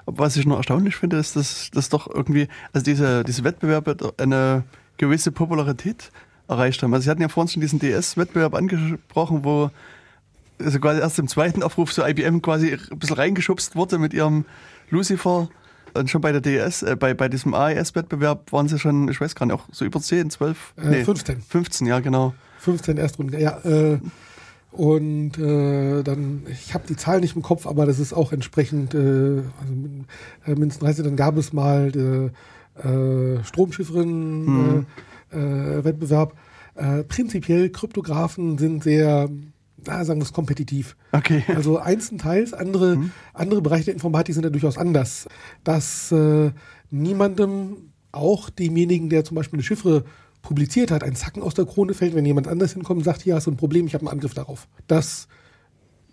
Was 0.07 0.37
ich 0.37 0.47
nur 0.47 0.57
erstaunlich 0.57 0.97
finde, 0.97 1.19
ist, 1.19 1.37
dass 1.37 1.71
das 1.73 1.89
doch 1.89 2.09
irgendwie, 2.13 2.49
also 2.73 2.85
diese, 2.85 3.25
diese 3.25 3.45
Wettbewerbe 3.45 4.15
eine 4.17 4.65
gewisse 4.97 5.33
Popularität 5.33 6.11
erreicht 6.49 6.83
haben. 6.83 6.95
Also 6.95 7.05
Sie 7.05 7.11
hatten 7.11 7.23
ja 7.23 7.29
vorhin 7.29 7.49
schon 7.49 7.61
diesen 7.61 7.79
DS-Wettbewerb 7.79 8.55
angesprochen, 8.55 9.45
wo 9.45 9.71
also 10.59 10.79
quasi 10.79 11.01
erst 11.01 11.19
im 11.19 11.29
zweiten 11.29 11.63
Aufruf 11.63 11.93
so 11.93 12.05
IBM 12.05 12.43
quasi 12.43 12.73
ein 12.73 12.99
bisschen 12.99 13.17
reingeschubst 13.17 13.77
wurde 13.77 13.99
mit 13.99 14.13
ihrem 14.13 14.45
Lucifer. 14.91 15.49
Und 15.95 16.11
schon 16.11 16.21
bei 16.21 16.33
der 16.33 16.41
DS, 16.41 16.83
äh, 16.83 16.97
bei, 16.97 17.15
bei 17.15 17.29
diesem 17.29 17.55
AES-Wettbewerb 17.55 18.53
waren 18.53 18.69
sie 18.69 18.79
schon, 18.79 19.09
ich 19.09 19.21
weiß 19.21 19.35
gar 19.35 19.47
nicht, 19.47 19.55
auch 19.55 19.65
so 19.73 19.85
über 19.85 20.01
10, 20.01 20.31
12? 20.31 20.75
Äh, 20.77 21.05
15. 21.05 21.43
15, 21.43 21.87
ja, 21.87 22.01
genau. 22.01 22.35
15 22.59 22.99
Erstrunden, 22.99 23.39
ja. 23.39 23.59
Äh, 23.65 23.99
und 24.73 25.37
äh, 25.39 26.03
dann, 26.03 26.47
ich 26.49 26.75
habe 26.75 26.87
die 26.89 26.97
Zahl 26.97 27.21
nicht 27.21 27.35
im 27.35 27.43
Kopf, 27.43 27.67
aber 27.67 27.87
das 27.87 27.99
ist 27.99 28.13
auch 28.13 28.33
entsprechend, 28.33 28.95
äh, 28.95 28.99
also 28.99 29.73
äh, 30.47 30.51
mindestens 30.51 30.79
13, 30.79 31.05
dann 31.05 31.17
gab 31.17 31.37
es 31.37 31.53
mal 31.53 31.91
äh, 31.97 32.87
äh, 32.87 33.43
Stromschifferinnen 33.45 34.87
äh, 35.33 35.37
äh, 35.37 35.85
Wettbewerb. 35.85 36.37
Äh, 36.77 37.03
prinzipiell, 37.03 37.71
Kryptografen 37.71 38.59
sind 38.59 38.85
sehr, 38.85 39.29
na, 39.87 40.05
sagen 40.05 40.21
wir 40.21 40.25
es, 40.25 40.33
kompetitiv. 40.33 40.97
Okay. 41.13 41.45
Also 41.55 41.79
einstenteils, 41.79 42.53
andere, 42.53 43.11
andere 43.35 43.63
Bereiche 43.63 43.87
der 43.87 43.95
Informatik 43.95 44.35
sind 44.35 44.45
ja 44.45 44.51
durchaus 44.51 44.79
anders. 44.79 45.29
Dass 45.65 46.13
äh, 46.13 46.51
niemandem, 46.91 47.91
auch 48.13 48.51
demjenigen, 48.51 49.09
der 49.09 49.25
zum 49.25 49.37
Beispiel 49.37 49.59
eine 49.59 49.63
Chiffre 49.63 50.05
publiziert 50.43 50.91
hat, 50.91 51.05
ein 51.05 51.15
Zacken 51.15 51.43
aus 51.43 51.55
der 51.55 51.67
Krone 51.67 51.95
fällt, 51.95 52.15
wenn 52.15 52.27
jemand 52.27 52.49
anders 52.49 52.73
hinkommt 52.73 52.99
und 52.99 53.05
sagt, 53.05 53.23
hier 53.23 53.35
hast 53.35 53.47
du 53.47 53.51
ein 53.51 53.57
Problem, 53.57 53.87
ich 53.87 53.95
habe 53.95 54.03
einen 54.03 54.15
Angriff 54.15 54.35
darauf. 54.35 54.69
Das 54.87 55.29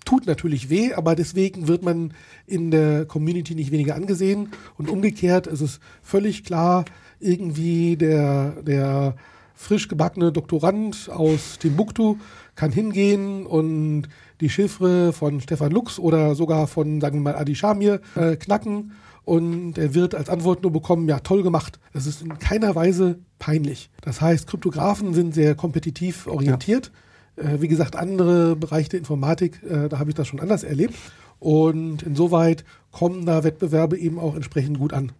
tut 0.05 0.25
natürlich 0.25 0.69
weh, 0.69 0.93
aber 0.93 1.15
deswegen 1.15 1.67
wird 1.67 1.83
man 1.83 2.13
in 2.45 2.71
der 2.71 3.05
Community 3.05 3.55
nicht 3.55 3.71
weniger 3.71 3.95
angesehen. 3.95 4.49
Und 4.77 4.89
umgekehrt 4.89 5.47
ist 5.47 5.61
es 5.61 5.79
völlig 6.01 6.43
klar, 6.43 6.85
irgendwie 7.19 7.97
der, 7.97 8.61
der 8.61 9.15
frisch 9.57 9.87
gebackene 9.87 10.31
Doktorand 10.31 11.09
aus 11.09 11.57
Timbuktu 11.59 12.17
kann 12.55 12.71
hingehen 12.71 13.45
und 13.45 14.07
die 14.39 14.49
Chiffre 14.49 15.11
von 15.11 15.41
Stefan 15.41 15.71
Lux 15.71 15.99
oder 15.99 16.35
sogar 16.35 16.67
von, 16.67 17.01
sagen 17.01 17.17
wir 17.17 17.33
mal, 17.33 17.35
Adi 17.35 17.55
Shamir 17.55 17.99
äh, 18.15 18.35
knacken 18.35 18.91
und 19.25 19.77
er 19.77 19.93
wird 19.93 20.15
als 20.15 20.29
Antwort 20.29 20.63
nur 20.63 20.71
bekommen, 20.71 21.09
ja, 21.09 21.19
toll 21.19 21.43
gemacht. 21.43 21.79
Das 21.91 22.05
ist 22.05 22.21
in 22.21 22.37
keiner 22.39 22.75
Weise 22.75 23.19
peinlich. 23.39 23.89
Das 24.01 24.21
heißt, 24.21 24.47
Kryptografen 24.47 25.13
sind 25.13 25.33
sehr 25.33 25.55
kompetitiv 25.55 26.27
orientiert. 26.27 26.91
Äh, 27.35 27.59
wie 27.59 27.67
gesagt, 27.67 27.95
andere 27.95 28.55
Bereiche 28.55 28.89
der 28.89 28.99
Informatik, 28.99 29.61
äh, 29.63 29.89
da 29.89 29.99
habe 29.99 30.11
ich 30.11 30.15
das 30.15 30.27
schon 30.27 30.39
anders 30.39 30.63
erlebt. 30.63 30.95
Und 31.39 32.03
insoweit 32.03 32.63
kommen 32.91 33.25
da 33.25 33.43
Wettbewerbe 33.43 33.97
eben 33.97 34.17
auch 34.17 34.35
entsprechend 34.35 34.79
gut 34.79 34.93
an. 34.93 35.11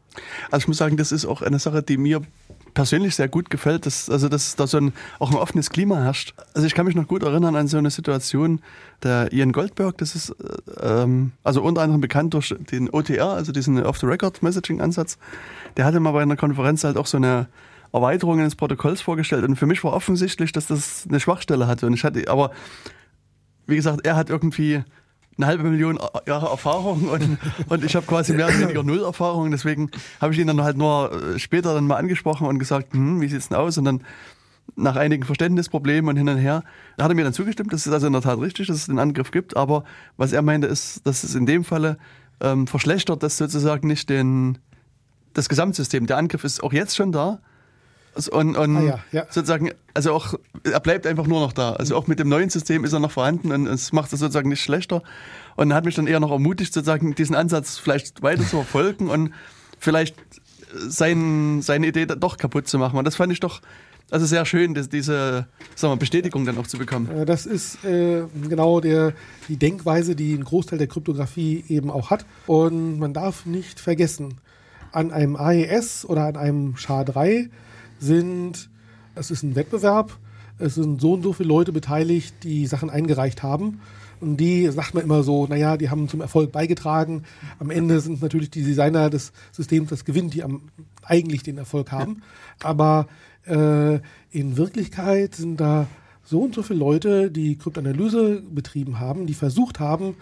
Also 0.52 0.64
ich 0.64 0.68
muss 0.68 0.78
sagen, 0.78 0.98
das 0.98 1.12
ist 1.12 1.26
auch 1.26 1.42
eine 1.42 1.60
Sache, 1.60 1.84
die 1.84 1.98
mir 1.98 2.22
persönlich 2.78 3.16
sehr 3.16 3.28
gut 3.28 3.50
gefällt, 3.50 3.88
dass, 3.88 4.08
also 4.08 4.30
dass 4.30 4.56
da 4.56 4.68
so 4.68 4.78
ein, 4.78 4.94
auch 5.18 5.32
ein 5.32 5.36
offenes 5.36 5.72
Klima 5.72 5.98
herrscht. 5.98 6.36
Also 6.54 6.68
ich 6.68 6.76
kann 6.76 6.86
mich 6.86 6.94
noch 6.94 7.08
gut 7.08 7.24
erinnern 7.24 7.56
an 7.56 7.68
so 7.68 7.80
eine 7.80 7.90
Situation, 7.90 8.62
der 9.02 9.34
Ian 9.34 9.52
Goldberg, 9.52 9.98
das 9.98 10.14
ist 10.14 10.30
äh, 10.30 10.86
ähm, 11.02 11.32
also 11.44 11.64
unter 11.64 11.82
anderem 11.82 12.02
bekannt 12.02 12.36
durch 12.36 12.54
den 12.72 12.92
OTR, 12.92 13.30
also 13.30 13.52
diesen 13.52 13.84
Off-the-Record-Messaging-Ansatz. 13.84 15.18
Der 15.76 15.86
hatte 15.86 16.00
mal 16.00 16.12
bei 16.12 16.22
einer 16.22 16.36
Konferenz 16.36 16.84
halt 16.84 16.98
auch 16.98 17.08
so 17.08 17.18
eine 17.18 17.48
Erweiterung 17.94 18.40
eines 18.40 18.56
Protokolls 18.56 19.02
vorgestellt 19.02 19.44
und 19.44 19.56
für 19.56 19.66
mich 19.66 19.84
war 19.84 19.94
offensichtlich, 19.94 20.52
dass 20.52 20.68
das 20.68 21.08
eine 21.10 21.20
Schwachstelle 21.20 21.66
hatte 21.66 21.88
und 21.88 21.96
ich 21.96 22.04
hatte, 22.04 22.30
aber 22.30 22.52
wie 23.66 23.76
gesagt, 23.76 24.06
er 24.06 24.16
hat 24.16 24.30
irgendwie 24.30 24.84
eine 25.38 25.48
halbe 25.48 25.64
Million 25.64 26.00
Jahre 26.26 26.48
Erfahrung 26.48 27.10
und, 27.10 27.38
und 27.70 27.84
ich 27.84 27.96
habe 27.96 28.06
quasi 28.06 28.34
mehr 28.34 28.48
oder 28.48 28.60
weniger 28.60 28.84
null 28.84 29.04
Erfahrung. 29.04 29.52
Deswegen 29.52 29.92
habe 30.20 30.34
ich 30.34 30.40
ihn 30.40 30.48
dann 30.48 30.62
halt 30.64 30.78
nur 30.78 31.12
äh, 31.12 31.40
später 31.40 31.74
dann 31.74 31.88
mal 31.88 31.98
angesprochen 31.98 32.48
und 32.48 32.60
gesagt, 32.60 32.94
hm, 32.94 33.22
wie 33.22 33.28
sieht's 33.28 33.50
denn 33.50 33.58
aus? 33.58 33.78
Und 33.78 33.86
dann 33.86 34.04
nach 34.76 34.96
einigen 34.96 35.24
Verständnisproblemen 35.24 36.10
und 36.10 36.18
hin 36.18 36.28
und 36.28 36.38
her, 36.38 36.64
da 36.98 37.06
hat 37.06 37.12
er 37.12 37.16
mir 37.16 37.24
dann 37.24 37.34
zugestimmt, 37.34 37.72
das 37.72 37.88
ist 37.88 37.94
also 37.94 38.08
in 38.08 38.14
der 38.14 38.22
Tat 38.22 38.40
richtig, 38.40 38.68
dass 38.68 38.78
es 38.78 38.86
den 38.88 39.00
Angriff 39.00 39.32
gibt. 39.32 39.56
Aber 39.56 39.84
was 40.18 40.34
er 40.34 40.42
meinte, 40.42 40.68
ist, 40.68 41.06
dass 41.06 41.24
es 41.24 41.36
in 41.36 41.46
dem 41.46 41.64
Falle 41.64 41.98
ähm, 42.42 42.68
verschlechtert 42.68 43.24
das 43.24 43.38
sozusagen 43.38 43.88
nicht 43.88 44.10
den, 44.10 44.58
das 45.34 45.50
Gesamtsystem. 45.50 46.08
Der 46.08 46.18
Angriff 46.18 46.44
ist 46.44 46.64
auch 46.64 46.74
jetzt 46.74 46.96
schon 46.96 47.12
da. 47.12 47.40
Und, 48.30 48.56
und 48.56 48.78
Ah 48.78 48.82
ja, 48.82 49.00
ja. 49.12 49.26
sozusagen, 49.30 49.72
also 49.94 50.14
auch, 50.14 50.34
er 50.64 50.80
bleibt 50.80 51.06
einfach 51.06 51.28
nur 51.28 51.40
noch 51.40 51.54
da. 51.54 51.74
Also 51.74 51.96
auch 51.96 52.08
mit 52.08 52.20
dem 52.20 52.30
neuen 52.30 52.50
System 52.50 52.84
ist 52.84 52.94
er 52.94 53.00
noch 53.00 53.12
vorhanden 53.12 53.52
und 53.52 53.68
es 53.68 53.94
macht 53.94 54.12
es 54.14 54.20
sozusagen 54.20 54.50
nicht 54.50 54.62
schlechter. 54.62 55.04
Und 55.56 55.74
hat 55.74 55.86
mich 55.86 55.96
dann 55.96 56.08
eher 56.08 56.20
noch 56.20 56.32
ermutigt, 56.32 56.74
sozusagen 56.74 57.16
diesen 57.16 57.36
Ansatz 57.36 57.78
vielleicht 57.78 58.22
weiter 58.22 58.44
zu 58.44 58.58
verfolgen 58.58 59.10
und 59.10 59.34
vielleicht 59.80 60.16
sein, 60.74 61.62
seine 61.62 61.88
Idee 61.88 62.06
doch 62.06 62.38
kaputt 62.38 62.68
zu 62.68 62.78
machen. 62.78 62.98
Und 62.98 63.06
das 63.06 63.16
fand 63.16 63.32
ich 63.32 63.40
doch 63.40 63.62
also 64.10 64.26
sehr 64.26 64.46
schön, 64.46 64.74
dass 64.74 64.88
diese 64.88 65.48
sagen 65.76 65.94
wir, 65.94 65.98
Bestätigung 65.98 66.46
dann 66.46 66.58
auch 66.58 66.68
zu 66.68 66.78
bekommen. 66.78 67.10
Äh, 67.12 67.26
Das 67.26 67.46
ist 67.46 67.84
äh, 67.84 68.24
genau 68.48 68.80
der, 68.80 69.14
die 69.50 69.58
Denkweise, 69.58 70.16
die 70.16 70.34
ein 70.34 70.44
Großteil 70.44 70.80
der 70.80 70.88
Kryptographie 70.88 71.64
eben 71.68 71.92
auch 71.92 72.10
hat. 72.10 72.26
Und 72.46 73.00
man 73.00 73.14
darf 73.14 73.46
nicht 73.46 73.80
vergessen, 73.80 74.36
an 74.94 75.12
einem 75.12 75.36
AES 75.36 76.06
oder 76.06 76.26
an 76.26 76.38
einem 76.38 76.76
SHA-3 76.76 77.50
sind, 78.00 78.70
es 79.16 79.32
ist 79.32 79.44
ein 79.44 79.56
Wettbewerb, 79.56 80.18
es 80.60 80.76
sind 80.76 81.02
so 81.02 81.14
und 81.14 81.24
so 81.24 81.34
viele 81.34 81.50
Leute 81.50 81.72
beteiligt, 81.72 82.36
die 82.44 82.66
Sachen 82.66 82.90
eingereicht 82.90 83.44
haben. 83.44 83.82
Und 84.20 84.38
die 84.38 84.68
sagt 84.72 84.96
man 84.96 85.04
immer 85.04 85.22
so, 85.22 85.46
naja, 85.46 85.78
die 85.78 85.90
haben 85.90 86.10
zum 86.10 86.22
Erfolg 86.22 86.52
beigetragen. 86.52 87.24
Am 87.60 87.70
Ende 87.70 88.00
sind 88.00 88.22
natürlich 88.22 88.50
die 88.50 88.64
Designer 88.64 89.12
des 89.12 89.32
Systems 89.52 89.90
das 89.90 90.06
gewinnt, 90.06 90.34
die 90.34 90.44
am, 90.44 90.64
eigentlich 91.04 91.44
den 91.44 91.60
Erfolg 91.60 91.92
haben. 91.92 92.24
Aber 92.64 93.08
äh, 93.46 94.00
in 94.32 94.58
Wirklichkeit 94.58 95.36
sind 95.36 95.60
da 95.60 95.88
so 96.24 96.42
und 96.42 96.56
so 96.56 96.64
viele 96.64 96.80
Leute, 96.80 97.32
die 97.32 97.58
Kryptanalyse 97.58 98.42
betrieben 98.42 99.00
haben, 99.00 99.28
die 99.28 99.34
versucht 99.34 99.80
haben, 99.80 100.16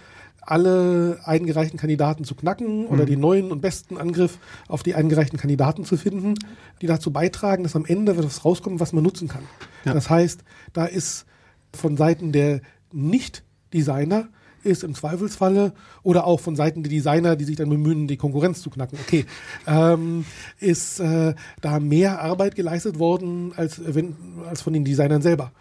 alle 0.45 1.19
eingereichten 1.23 1.79
Kandidaten 1.79 2.23
zu 2.23 2.35
knacken 2.35 2.87
oder 2.87 3.05
den 3.05 3.19
neuen 3.19 3.51
und 3.51 3.61
besten 3.61 3.97
Angriff 3.97 4.37
auf 4.67 4.83
die 4.83 4.95
eingereichten 4.95 5.39
Kandidaten 5.39 5.85
zu 5.85 5.97
finden, 5.97 6.35
die 6.81 6.87
dazu 6.87 7.11
beitragen, 7.11 7.63
dass 7.63 7.75
am 7.75 7.85
Ende 7.85 8.11
etwas 8.11 8.45
rauskommt, 8.45 8.79
was 8.79 8.93
man 8.93 9.03
nutzen 9.03 9.27
kann. 9.27 9.43
Ja. 9.85 9.93
Das 9.93 10.09
heißt, 10.09 10.43
da 10.73 10.85
ist 10.85 11.25
von 11.73 11.97
Seiten 11.97 12.31
der 12.31 12.61
Nicht-Designer 12.91 14.29
ist 14.65 14.83
im 14.83 14.95
Zweifelsfalle 14.95 15.73
oder 16.03 16.25
auch 16.25 16.39
von 16.39 16.55
Seiten 16.55 16.83
der 16.83 16.89
Designer, 16.89 17.35
die 17.35 17.45
sich 17.45 17.55
dann 17.55 17.69
bemühen, 17.69 18.07
die 18.07 18.17
Konkurrenz 18.17 18.61
zu 18.61 18.69
knacken. 18.69 18.97
Okay, 19.05 19.25
ähm, 19.67 20.25
ist 20.59 20.99
äh, 20.99 21.35
da 21.61 21.79
mehr 21.79 22.21
Arbeit 22.21 22.55
geleistet 22.55 22.99
worden 22.99 23.53
als, 23.55 23.79
wenn, 23.85 24.15
als 24.47 24.61
von 24.61 24.73
den 24.73 24.83
Designern 24.83 25.21
selber. 25.21 25.51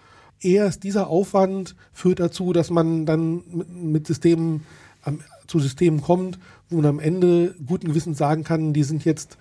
Erst 0.41 0.85
dieser 0.85 1.09
Aufwand 1.09 1.75
führt 1.93 2.21
dazu, 2.21 2.53
dass 2.53 2.71
man 2.71 3.07
dann 3.07 3.43
mit, 3.69 4.07
Systemen 4.07 4.63
am, 5.03 5.21
zu 5.47 5.59
Systemen 5.59 6.01
kommt, 6.01 6.39
wo 6.69 6.77
man 6.77 6.87
am 6.87 7.01
Ende 7.01 7.55
guten 7.67 7.89
Gewissens 7.89 8.19
sagen 8.19 8.45
kann, 8.45 8.73
die 8.73 8.85
sind 8.85 9.05
jetzt 9.05 9.39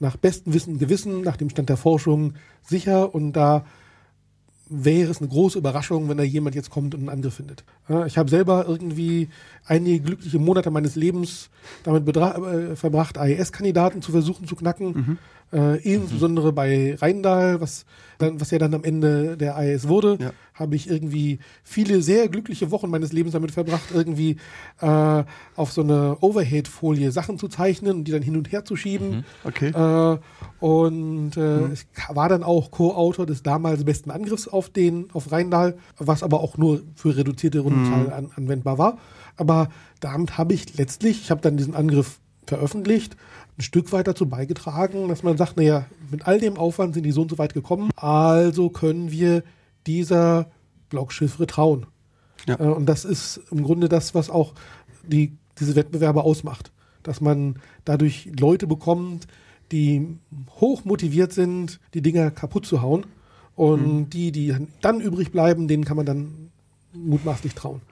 nach 0.00 0.16
bestem 0.16 0.52
Wissen 0.54 0.74
und 0.74 0.78
Gewissen, 0.78 1.22
nach 1.22 1.36
dem 1.36 1.50
Stand 1.50 1.68
der 1.68 1.76
Forschung 1.76 2.34
sicher 2.62 3.14
und 3.14 3.32
da 3.32 3.64
wäre 4.70 5.10
es 5.10 5.18
eine 5.18 5.28
große 5.28 5.58
Überraschung, 5.58 6.08
wenn 6.08 6.16
da 6.16 6.22
jemand 6.22 6.54
jetzt 6.54 6.70
kommt 6.70 6.94
und 6.94 7.00
einen 7.00 7.08
Angriff 7.08 7.34
findet. 7.34 7.64
Ich 8.06 8.16
habe 8.16 8.30
selber 8.30 8.66
irgendwie 8.68 9.28
einige 9.66 10.00
glückliche 10.00 10.38
Monate 10.38 10.70
meines 10.70 10.94
Lebens 10.94 11.50
damit 11.82 12.16
äh, 12.16 12.76
verbracht, 12.76 13.18
AES-Kandidaten 13.18 14.00
zu 14.00 14.12
versuchen 14.12 14.46
zu 14.46 14.54
knacken. 14.54 15.18
Äh, 15.52 15.78
insbesondere 15.82 16.52
bei 16.52 16.94
Rheindal, 16.94 17.60
was, 17.60 17.84
dann, 18.18 18.40
was 18.40 18.52
ja 18.52 18.58
dann 18.58 18.72
am 18.72 18.84
Ende 18.84 19.36
der 19.36 19.56
AES 19.56 19.88
wurde, 19.88 20.16
Ja. 20.20 20.30
habe 20.54 20.76
ich 20.76 20.88
irgendwie 20.88 21.40
viele 21.64 22.02
sehr 22.02 22.28
glückliche 22.28 22.70
Wochen 22.70 22.88
meines 22.88 23.12
Lebens 23.12 23.32
damit 23.32 23.50
verbracht, 23.50 23.90
irgendwie 23.92 24.36
äh, 24.80 25.24
auf 25.56 25.72
so 25.72 25.80
eine 25.82 26.18
Overhead-Folie 26.20 27.10
Sachen 27.10 27.36
zu 27.36 27.48
zeichnen 27.48 27.96
und 27.98 28.04
die 28.04 28.12
dann 28.12 28.22
hin 28.22 28.36
und 28.36 28.52
her 28.52 28.64
zu 28.64 28.76
schieben. 28.76 29.24
Okay. 29.42 29.70
Äh, 29.70 30.18
und 30.64 31.36
äh, 31.36 31.72
ich 31.72 31.86
war 32.10 32.28
dann 32.28 32.44
auch 32.44 32.70
Co-Autor 32.70 33.26
des 33.26 33.42
damals 33.42 33.84
besten 33.84 34.10
Angriffs 34.12 34.46
auf 34.46 34.68
den 34.70 35.08
auf 35.12 35.32
Rheindal, 35.32 35.78
was 35.98 36.22
aber 36.22 36.40
auch 36.40 36.58
nur 36.58 36.82
für 36.94 37.16
reduzierte 37.16 37.58
Rundenzahl 37.60 38.12
an, 38.12 38.30
anwendbar 38.36 38.78
war. 38.78 38.98
Aber 39.36 39.68
damit 40.00 40.38
habe 40.38 40.54
ich 40.54 40.76
letztlich, 40.78 41.22
ich 41.22 41.30
habe 41.32 41.40
dann 41.40 41.56
diesen 41.56 41.74
Angriff 41.74 42.20
veröffentlicht, 42.46 43.16
ein 43.58 43.62
Stück 43.62 43.92
weit 43.92 44.06
dazu 44.06 44.28
beigetragen, 44.28 45.08
dass 45.08 45.22
man 45.22 45.36
sagt, 45.36 45.56
naja, 45.56 45.86
mit 46.10 46.26
all 46.26 46.38
dem 46.38 46.56
Aufwand 46.56 46.94
sind 46.94 47.04
die 47.04 47.12
so 47.12 47.22
und 47.22 47.30
so 47.30 47.38
weit 47.38 47.54
gekommen, 47.54 47.90
also 47.96 48.70
können 48.70 49.10
wir 49.10 49.42
dieser 49.86 50.50
Blockchiffre 50.88 51.46
trauen. 51.46 51.86
Ja. 52.46 52.58
Äh, 52.58 52.64
und 52.64 52.86
das 52.86 53.04
ist 53.04 53.40
im 53.50 53.62
Grunde 53.62 53.88
das, 53.88 54.14
was 54.14 54.30
auch 54.30 54.54
die, 55.06 55.36
diese 55.58 55.76
Wettbewerbe 55.76 56.22
ausmacht. 56.22 56.72
Dass 57.02 57.20
man 57.20 57.58
dadurch 57.84 58.30
Leute 58.38 58.66
bekommt, 58.66 59.26
die 59.72 60.18
hoch 60.60 60.84
motiviert 60.84 61.32
sind, 61.32 61.80
die 61.94 62.02
Dinger 62.02 62.30
kaputt 62.30 62.66
zu 62.66 62.82
hauen. 62.82 63.06
Und 63.56 64.10
die, 64.10 64.32
die 64.32 64.56
dann 64.80 65.00
übrig 65.00 65.32
bleiben, 65.32 65.68
denen 65.68 65.84
kann 65.84 65.96
man 65.96 66.06
dann 66.06 66.50
mutmaßlich 66.94 67.54
trauen. 67.54 67.82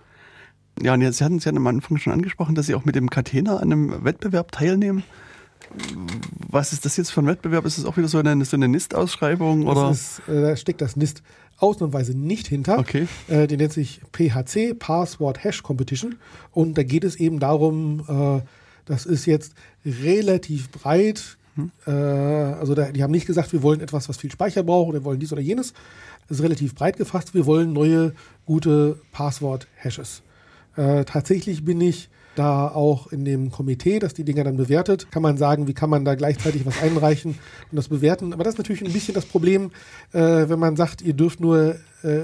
Ja, 0.82 0.94
und 0.94 1.00
jetzt, 1.00 1.18
Sie 1.18 1.24
hatten 1.24 1.36
es 1.36 1.44
ja 1.44 1.52
am 1.52 1.66
Anfang 1.66 1.98
schon 1.98 2.12
angesprochen, 2.12 2.54
dass 2.54 2.66
Sie 2.66 2.74
auch 2.74 2.84
mit 2.84 2.94
dem 2.94 3.10
Catena 3.10 3.56
an 3.56 3.72
einem 3.72 4.04
Wettbewerb 4.04 4.52
teilnehmen. 4.52 5.02
Was 6.50 6.72
ist 6.72 6.84
das 6.84 6.96
jetzt 6.96 7.10
für 7.10 7.20
ein 7.20 7.26
Wettbewerb? 7.26 7.66
Ist 7.66 7.78
das 7.78 7.84
auch 7.84 7.96
wieder 7.96 8.08
so 8.08 8.18
eine, 8.18 8.44
so 8.44 8.56
eine 8.56 8.68
NIST-Ausschreibung? 8.68 9.66
Oder? 9.66 9.90
Ist, 9.90 10.22
äh, 10.28 10.40
da 10.40 10.56
steckt 10.56 10.80
das 10.80 10.96
NIST 10.96 11.22
ausnahmsweise 11.58 12.16
nicht 12.16 12.46
hinter. 12.46 12.78
Okay. 12.78 13.06
Äh, 13.26 13.46
die 13.46 13.56
nennt 13.56 13.72
sich 13.72 14.00
PHC, 14.12 14.74
Password 14.74 15.42
Hash 15.44 15.62
Competition. 15.62 16.16
Und 16.52 16.78
da 16.78 16.82
geht 16.82 17.04
es 17.04 17.16
eben 17.16 17.38
darum, 17.38 18.04
äh, 18.08 18.42
das 18.86 19.04
ist 19.04 19.26
jetzt 19.26 19.54
relativ 19.84 20.70
breit. 20.70 21.36
Äh, 21.86 21.90
also 21.90 22.74
da, 22.74 22.90
die 22.92 23.02
haben 23.02 23.10
nicht 23.10 23.26
gesagt, 23.26 23.52
wir 23.52 23.62
wollen 23.62 23.80
etwas, 23.80 24.08
was 24.08 24.16
viel 24.16 24.30
Speicher 24.30 24.62
braucht 24.62 24.88
oder 24.88 25.00
wir 25.00 25.04
wollen 25.04 25.20
dies 25.20 25.32
oder 25.32 25.42
jenes. 25.42 25.74
Das 26.28 26.38
ist 26.38 26.44
relativ 26.44 26.74
breit 26.74 26.96
gefasst. 26.96 27.34
Wir 27.34 27.46
wollen 27.46 27.72
neue, 27.72 28.14
gute 28.46 29.00
Passwort-Hashes. 29.12 30.22
Äh, 30.78 31.04
tatsächlich 31.04 31.64
bin 31.64 31.80
ich 31.80 32.08
da 32.36 32.68
auch 32.68 33.08
in 33.08 33.24
dem 33.24 33.50
Komitee, 33.50 33.98
das 33.98 34.14
die 34.14 34.22
Dinger 34.22 34.44
dann 34.44 34.56
bewertet, 34.56 35.10
kann 35.10 35.22
man 35.22 35.36
sagen, 35.36 35.66
wie 35.66 35.74
kann 35.74 35.90
man 35.90 36.04
da 36.04 36.14
gleichzeitig 36.14 36.64
was 36.64 36.80
einreichen 36.80 37.32
und 37.32 37.76
das 37.76 37.88
bewerten. 37.88 38.32
Aber 38.32 38.44
das 38.44 38.54
ist 38.54 38.58
natürlich 38.58 38.84
ein 38.84 38.92
bisschen 38.92 39.14
das 39.14 39.26
Problem, 39.26 39.72
äh, 40.12 40.48
wenn 40.48 40.60
man 40.60 40.76
sagt, 40.76 41.02
ihr 41.02 41.14
dürft 41.14 41.40
nur, 41.40 41.74
äh, 42.04 42.18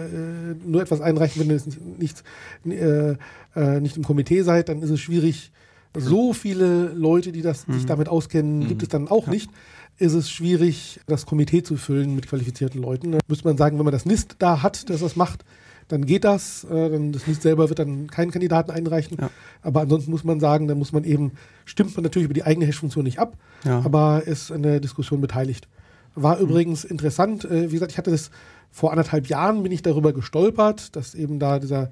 nur 0.65 0.81
etwas 0.83 1.01
einreichen, 1.01 1.43
wenn 1.43 1.51
ihr 1.51 1.61
nicht, 1.99 2.23
nicht, 2.65 2.81
äh, 2.81 3.17
äh, 3.57 3.81
nicht 3.81 3.97
im 3.97 4.05
Komitee 4.05 4.43
seid, 4.43 4.69
dann 4.69 4.83
ist 4.83 4.91
es 4.91 5.01
schwierig. 5.01 5.51
So 5.97 6.33
viele 6.33 6.89
Leute, 6.89 7.33
die 7.33 7.43
das, 7.43 7.63
sich 7.63 7.87
damit 7.87 8.09
auskennen, 8.09 8.67
gibt 8.67 8.83
es 8.83 8.89
dann 8.89 9.07
auch 9.07 9.29
nicht. 9.29 9.49
Ist 9.97 10.15
es 10.15 10.29
schwierig, 10.29 10.99
das 11.07 11.25
Komitee 11.25 11.63
zu 11.63 11.77
füllen 11.77 12.17
mit 12.17 12.27
qualifizierten 12.27 12.83
Leuten. 12.83 13.13
Da 13.13 13.19
müsste 13.29 13.47
man 13.47 13.57
sagen, 13.57 13.79
wenn 13.79 13.85
man 13.85 13.93
das 13.93 14.05
NIST 14.05 14.37
da 14.41 14.63
hat, 14.63 14.91
das 14.91 15.01
das 15.01 15.15
macht, 15.15 15.45
dann 15.89 16.07
geht 16.07 16.25
das. 16.25 16.65
Äh, 16.65 16.91
dann 16.91 17.13
das 17.13 17.27
NIST 17.27 17.43
selber 17.43 17.69
wird 17.69 17.79
dann 17.79 18.07
keinen 18.09 18.31
Kandidaten 18.31 18.71
einreichen. 18.71 19.19
Ja. 19.21 19.31
Aber 19.63 19.83
ansonsten 19.83 20.11
muss 20.11 20.25
man 20.25 20.41
sagen, 20.41 20.69
dann 20.69 20.79
muss 20.79 20.93
man 20.93 21.05
eben, 21.05 21.33
stimmt 21.65 21.95
man 21.97 22.03
natürlich 22.05 22.25
über 22.27 22.35
die 22.35 22.45
eigene 22.45 22.67
Hash-Funktion 22.67 23.05
nicht 23.05 23.19
ab, 23.19 23.37
Ja. 23.65 23.83
aber 23.85 24.23
ist 24.27 24.51
an 24.51 24.63
der 24.63 24.81
Diskussion 24.81 25.21
beteiligt. 25.21 25.69
War 26.15 26.39
übrigens 26.39 26.85
interessant, 26.85 27.45
äh, 27.45 27.71
wie 27.71 27.75
gesagt, 27.75 27.93
ich 27.93 27.99
hatte 27.99 28.11
das 28.11 28.31
vor 28.71 28.91
anderthalb 28.91 29.29
Jahren 29.29 29.63
bin 29.63 29.73
ich 29.73 29.83
darüber 29.83 30.13
gestolpert, 30.13 30.97
dass 30.97 31.15
eben 31.15 31.39
da 31.39 31.59
dieser 31.61 31.91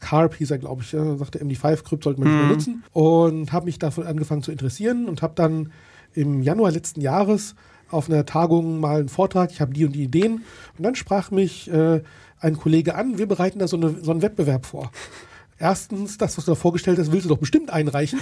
Carp 0.00 0.34
hieß 0.36 0.50
er, 0.52 0.58
glaube 0.58 0.82
ich, 0.82 0.92
ja, 0.92 1.16
sagte 1.16 1.40
MD5-Krypt 1.40 2.04
sollte 2.04 2.20
man 2.20 2.28
nicht 2.30 2.40
mehr 2.40 2.52
nutzen 2.52 2.84
und 2.92 3.52
habe 3.52 3.66
mich 3.66 3.78
davon 3.78 4.06
angefangen 4.06 4.42
zu 4.42 4.52
interessieren 4.52 5.06
und 5.08 5.22
habe 5.22 5.32
dann 5.34 5.72
im 6.14 6.42
Januar 6.42 6.70
letzten 6.70 7.00
Jahres 7.00 7.54
auf 7.90 8.08
einer 8.08 8.24
Tagung 8.24 8.80
mal 8.80 9.00
einen 9.00 9.08
Vortrag, 9.08 9.50
ich 9.50 9.60
habe 9.60 9.72
die 9.72 9.84
und 9.84 9.92
die 9.92 10.02
Ideen 10.04 10.42
und 10.76 10.84
dann 10.84 10.94
sprach 10.94 11.30
mich 11.30 11.70
äh, 11.70 12.02
ein 12.40 12.56
Kollege 12.56 12.94
an, 12.94 13.18
wir 13.18 13.26
bereiten 13.26 13.58
da 13.58 13.68
so, 13.68 13.76
eine, 13.76 13.96
so 14.02 14.10
einen 14.10 14.22
Wettbewerb 14.22 14.66
vor. 14.66 14.90
erstens, 15.58 16.18
das, 16.18 16.36
was 16.36 16.44
du 16.44 16.52
da 16.52 16.54
vorgestellt 16.54 16.98
hast, 16.98 17.12
willst 17.12 17.24
du 17.24 17.28
doch 17.28 17.38
bestimmt 17.38 17.70
einreichen. 17.70 18.20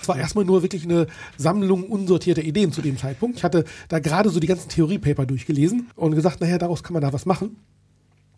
Es 0.00 0.08
war 0.08 0.18
erstmal 0.18 0.44
nur 0.44 0.60
wirklich 0.60 0.84
eine 0.84 1.06
Sammlung 1.38 1.84
unsortierter 1.84 2.42
Ideen 2.42 2.72
zu 2.72 2.82
dem 2.82 2.98
Zeitpunkt. 2.98 3.38
Ich 3.38 3.44
hatte 3.44 3.64
da 3.88 4.00
gerade 4.00 4.28
so 4.28 4.38
die 4.38 4.46
ganzen 4.46 4.68
Theoriepaper 4.68 5.24
durchgelesen 5.24 5.88
und 5.96 6.14
gesagt, 6.14 6.42
naja, 6.42 6.58
daraus 6.58 6.82
kann 6.82 6.92
man 6.92 7.00
da 7.00 7.14
was 7.14 7.24
machen. 7.24 7.56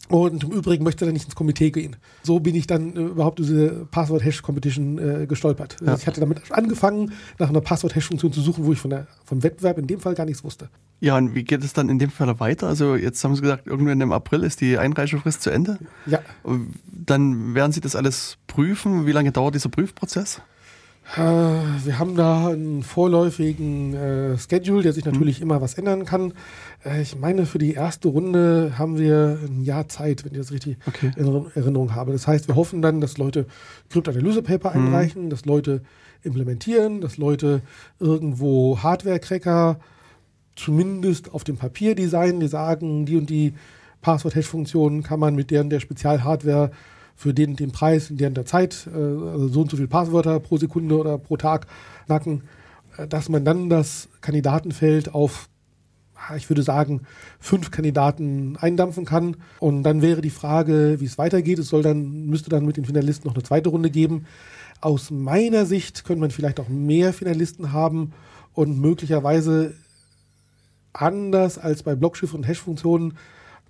Und 0.08 0.44
im 0.44 0.52
Übrigen 0.52 0.84
möchte 0.84 1.04
er 1.04 1.12
nicht 1.12 1.24
ins 1.24 1.34
Komitee 1.34 1.72
gehen. 1.72 1.96
So 2.22 2.38
bin 2.38 2.54
ich 2.54 2.68
dann 2.68 2.94
äh, 2.94 3.00
überhaupt 3.00 3.40
diese 3.40 3.86
Passwort-Hash-Competition 3.90 4.98
äh, 4.98 5.26
gestolpert. 5.26 5.78
Also 5.80 6.00
ich 6.00 6.06
hatte 6.06 6.20
damit 6.20 6.52
angefangen, 6.52 7.12
nach 7.38 7.48
einer 7.48 7.60
Passwort-Hash-Funktion 7.60 8.32
zu 8.32 8.40
suchen, 8.40 8.64
wo 8.64 8.72
ich 8.72 8.78
von 8.78 8.90
der, 8.90 9.08
vom 9.24 9.42
Wettbewerb 9.42 9.78
in 9.78 9.88
dem 9.88 9.98
Fall 9.98 10.14
gar 10.14 10.26
nichts 10.26 10.44
wusste. 10.44 10.68
Ja, 11.00 11.16
und 11.18 11.34
wie 11.34 11.44
geht 11.44 11.62
es 11.62 11.72
dann 11.74 11.88
in 11.90 11.98
dem 11.98 12.10
Fall 12.10 12.40
weiter? 12.40 12.66
Also 12.68 12.96
jetzt 12.96 13.22
haben 13.22 13.34
Sie 13.34 13.42
gesagt, 13.42 13.66
irgendwann 13.66 14.00
im 14.00 14.12
April 14.12 14.42
ist 14.44 14.60
die 14.62 14.78
Einreichefrist 14.78 15.42
zu 15.42 15.50
Ende. 15.50 15.78
Ja, 16.06 16.20
Dann 16.90 17.54
werden 17.54 17.72
Sie 17.72 17.80
das 17.82 17.94
alles 17.94 18.38
prüfen. 18.46 19.06
Wie 19.06 19.12
lange 19.12 19.30
dauert 19.30 19.54
dieser 19.54 19.68
Prüfprozess? 19.68 20.40
Äh, 21.16 21.20
wir 21.20 21.98
haben 22.00 22.16
da 22.16 22.48
einen 22.48 22.82
vorläufigen 22.82 23.94
äh, 23.94 24.38
Schedule, 24.38 24.82
der 24.82 24.92
sich 24.92 25.04
natürlich 25.04 25.40
immer 25.40 25.60
was 25.60 25.74
ändern 25.74 26.04
kann. 26.04 26.32
Äh, 26.84 27.02
ich 27.02 27.16
meine, 27.16 27.46
für 27.46 27.58
die 27.58 27.74
erste 27.74 28.08
Runde 28.08 28.72
haben 28.76 28.98
wir 28.98 29.38
ein 29.46 29.62
Jahr 29.62 29.86
Zeit, 29.88 30.24
wenn 30.24 30.32
ich 30.32 30.38
das 30.38 30.50
richtig 30.50 30.78
Okay. 30.86 31.12
in 31.14 31.24
Erinner- 31.26 31.46
Erinnerung 31.54 31.94
habe. 31.94 32.10
Das 32.12 32.26
heißt, 32.26 32.48
wir 32.48 32.56
hoffen 32.56 32.82
dann, 32.82 33.00
dass 33.00 33.18
Leute 33.18 33.46
Kryptanalyse-Paper 33.90 34.72
einreichen, 34.72 35.30
dass 35.30 35.44
Leute 35.44 35.82
implementieren, 36.24 37.00
dass 37.00 37.18
Leute 37.18 37.60
irgendwo 38.00 38.78
Hardware-Cracker 38.82 39.78
zumindest 40.56 41.32
auf 41.32 41.44
dem 41.44 41.56
Papier 41.56 41.94
designen, 41.94 42.40
die 42.40 42.48
sagen, 42.48 43.06
die 43.06 43.16
und 43.16 43.30
die 43.30 43.54
Passwort-Hash-Funktionen 44.00 45.02
kann 45.02 45.20
man 45.20 45.34
mit 45.34 45.50
deren 45.50 45.70
der 45.70 45.80
Spezial-Hardware 45.80 46.70
für 47.14 47.32
den, 47.32 47.56
den 47.56 47.72
Preis 47.72 48.10
in 48.10 48.18
deren 48.18 48.34
der 48.34 48.44
Zeit, 48.44 48.88
äh, 48.92 48.96
also 48.96 49.48
so 49.48 49.60
und 49.62 49.70
so 49.70 49.76
viele 49.76 49.88
Passwörter 49.88 50.38
pro 50.40 50.58
Sekunde 50.58 50.98
oder 50.98 51.18
pro 51.18 51.36
Tag 51.36 51.66
knacken, 52.06 52.42
äh, 52.96 53.08
dass 53.08 53.28
man 53.28 53.44
dann 53.44 53.70
das 53.70 54.08
Kandidatenfeld 54.20 55.14
auf, 55.14 55.48
ich 56.36 56.48
würde 56.48 56.62
sagen, 56.62 57.02
fünf 57.40 57.70
Kandidaten 57.70 58.56
eindampfen 58.58 59.04
kann. 59.04 59.36
Und 59.60 59.82
dann 59.82 60.02
wäre 60.02 60.20
die 60.20 60.30
Frage, 60.30 60.96
wie 61.00 61.04
es 61.04 61.18
weitergeht. 61.18 61.58
Es 61.58 61.68
soll 61.68 61.82
dann, 61.82 62.26
müsste 62.26 62.50
dann 62.50 62.66
mit 62.66 62.76
den 62.76 62.84
Finalisten 62.84 63.28
noch 63.28 63.34
eine 63.34 63.44
zweite 63.44 63.70
Runde 63.70 63.90
geben. 63.90 64.26
Aus 64.80 65.10
meiner 65.10 65.64
Sicht 65.66 66.04
könnte 66.04 66.20
man 66.20 66.30
vielleicht 66.30 66.60
auch 66.60 66.68
mehr 66.68 67.12
Finalisten 67.12 67.72
haben 67.72 68.12
und 68.52 68.78
möglicherweise 68.78 69.74
anders 71.00 71.58
als 71.58 71.82
bei 71.82 71.94
Blockschiff 71.94 72.34
und 72.34 72.46
Hash-Funktionen 72.46 73.14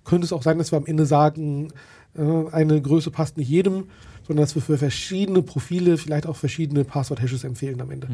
könnte 0.03 0.25
es 0.25 0.33
auch 0.33 0.43
sein, 0.43 0.57
dass 0.57 0.71
wir 0.71 0.77
am 0.77 0.85
Ende 0.85 1.05
sagen, 1.05 1.69
äh, 2.17 2.51
eine 2.51 2.81
Größe 2.81 3.11
passt 3.11 3.37
nicht 3.37 3.49
jedem, 3.49 3.85
sondern 4.25 4.43
dass 4.43 4.55
wir 4.55 4.61
für 4.61 4.77
verschiedene 4.77 5.41
Profile 5.41 5.97
vielleicht 5.97 6.27
auch 6.27 6.35
verschiedene 6.35 6.83
Passwort-Hashes 6.83 7.43
empfehlen 7.43 7.81
am 7.81 7.91
Ende. 7.91 8.07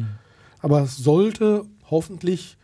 Aber 0.60 0.82
es 0.82 0.96
sollte 0.96 1.64
hoffentlich 1.90 2.56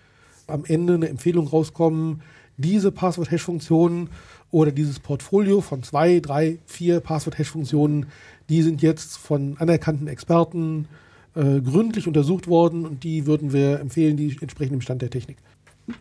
am 0.46 0.64
Ende 0.64 0.94
eine 0.94 1.08
Empfehlung 1.08 1.46
rauskommen, 1.46 2.22
diese 2.56 2.92
Passwort-Hash-Funktionen 2.92 4.10
oder 4.50 4.72
dieses 4.72 4.98
Portfolio 4.98 5.60
von 5.60 5.82
zwei, 5.82 6.20
drei, 6.20 6.58
vier 6.66 7.00
Passwort-Hash-Funktionen, 7.00 8.06
die 8.48 8.62
sind 8.62 8.82
jetzt 8.82 9.16
von 9.16 9.56
anerkannten 9.58 10.08
Experten 10.08 10.88
äh, 11.34 11.60
gründlich 11.60 12.06
untersucht 12.06 12.48
worden 12.48 12.84
und 12.84 13.04
die 13.04 13.26
würden 13.26 13.52
wir 13.52 13.80
empfehlen, 13.80 14.16
die 14.16 14.36
entsprechen 14.40 14.72
dem 14.72 14.80
Stand 14.80 15.02
der 15.02 15.10
Technik. 15.10 15.36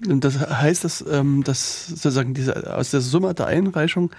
Und 0.07 0.23
das 0.23 0.39
heißt, 0.39 0.83
dass, 0.83 1.03
ähm, 1.09 1.43
dass 1.43 1.87
sozusagen 1.87 2.33
diese, 2.33 2.75
aus 2.77 2.91
der 2.91 3.01
Summe 3.01 3.33
der 3.33 3.47
Einreichung, 3.47 4.11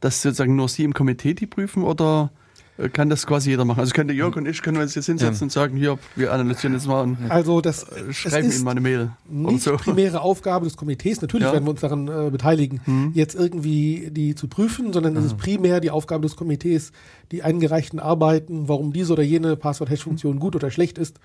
dass 0.00 0.22
sozusagen 0.22 0.56
nur 0.56 0.68
Sie 0.68 0.84
im 0.84 0.94
Komitee 0.94 1.34
die 1.34 1.46
prüfen 1.46 1.82
oder 1.84 2.30
äh, 2.78 2.88
kann 2.88 3.10
das 3.10 3.26
quasi 3.26 3.50
jeder 3.50 3.66
machen? 3.66 3.80
Also 3.80 3.92
könnte 3.92 4.14
Jörg 4.14 4.34
und 4.36 4.46
ich 4.48 4.62
können 4.62 4.78
wir 4.78 4.82
uns 4.82 4.94
jetzt 4.94 5.04
hinsetzen 5.06 5.34
Ja. 5.40 5.42
und 5.42 5.52
sagen, 5.52 5.76
hier, 5.76 5.98
wir 6.16 6.32
analysieren 6.32 6.72
jetzt 6.72 6.86
mal 6.86 7.02
und 7.02 7.18
Also 7.30 7.60
das 7.60 7.82
äh, 7.84 8.10
schreiben 8.12 8.50
Ihnen 8.50 8.64
mal 8.64 8.70
eine 8.70 8.80
Mail. 8.80 9.10
oder 9.30 9.52
nicht 9.52 9.62
so. 9.62 9.76
primäre 9.76 10.22
Aufgabe 10.22 10.64
des 10.64 10.78
Komitees, 10.78 11.20
natürlich 11.20 11.46
Ja. 11.46 11.52
werden 11.52 11.64
wir 11.66 11.70
uns 11.72 11.80
daran 11.82 12.08
äh, 12.08 12.30
beteiligen, 12.30 12.80
Mhm. 12.86 13.10
jetzt 13.14 13.34
irgendwie 13.34 14.08
die 14.10 14.34
zu 14.34 14.48
prüfen, 14.48 14.94
sondern 14.94 15.14
es 15.16 15.26
ist 15.26 15.36
primär 15.36 15.80
die 15.80 15.90
Aufgabe 15.90 16.22
des 16.26 16.36
Komitees, 16.36 16.92
die 17.30 17.42
eingereichten 17.42 18.00
Arbeiten, 18.00 18.66
warum 18.68 18.94
diese 18.94 19.12
oder 19.12 19.22
jene 19.22 19.56
Passwort-Hash-Funktion 19.56 20.38
gut 20.38 20.56
oder 20.56 20.70
schlecht 20.70 20.96
ist, 20.96 21.20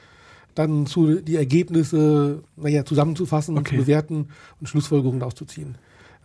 dann 0.58 0.86
zu 0.86 1.22
die 1.22 1.36
Ergebnisse 1.36 2.44
naja, 2.56 2.84
zusammenzufassen 2.86 3.56
und 3.56 3.62
Okay. 3.62 3.76
zu 3.78 3.84
bewerten 3.84 4.30
und 4.60 4.68
Schlussfolgerungen 4.68 5.22
auszuziehen. 5.22 5.76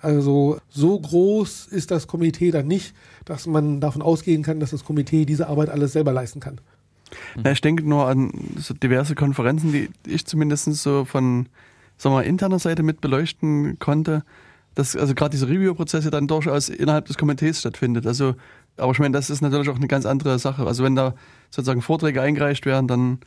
Also 0.01 0.59
so 0.69 0.99
groß 0.99 1.67
ist 1.67 1.91
das 1.91 2.07
Komitee 2.07 2.51
dann 2.51 2.67
nicht, 2.67 2.95
dass 3.25 3.47
man 3.47 3.81
davon 3.81 4.03
ausgehen 4.03 4.43
kann, 4.43 4.59
dass 4.59 4.71
das 4.71 4.85
Komitee 4.85 5.25
diese 5.27 5.49
Arbeit 5.49 5.69
alles 5.69 5.93
selber 5.93 6.13
leisten 6.13 6.41
kann. 6.41 6.61
Na, 7.37 7.53
ich 7.53 7.61
denke 7.61 7.89
nur 7.89 8.09
an 8.09 8.33
so 8.57 8.75
diverse 8.75 9.15
Konferenzen, 9.15 9.71
die 9.71 9.91
ich 10.07 10.27
zumindest 10.27 10.65
so 10.75 11.05
von 11.05 11.47
sagen 11.99 12.15
wir, 12.15 12.21
mal, 12.21 12.27
interner 12.27 12.59
Seite 12.59 12.83
mit 12.83 13.01
beleuchten 13.01 13.79
konnte, 13.79 14.25
dass 14.75 14.97
also 14.97 15.15
gerade 15.15 15.31
diese 15.31 15.49
Review-Prozesse 15.49 16.11
dann 16.11 16.27
durchaus 16.27 16.69
innerhalb 16.69 17.07
des 17.07 17.19
Komitees 17.19 17.61
stattfindet. 17.61 18.07
Also, 18.07 18.35
aber 18.77 18.93
ich 18.93 18.99
meine, 18.99 19.13
das 19.13 19.31
ist 19.31 19.41
natürlich 19.41 19.69
auch 19.69 19.77
eine 19.77 19.89
ganz 19.89 20.07
andere 20.07 20.39
Sache. 20.39 20.67
Also 20.67 20.83
wenn 20.83 20.97
da 20.97 21.15
sozusagen 21.51 21.83
Vorträge 21.83 22.23
eingereicht 22.23 22.67
werden, 22.67 22.89
dann 22.89 23.19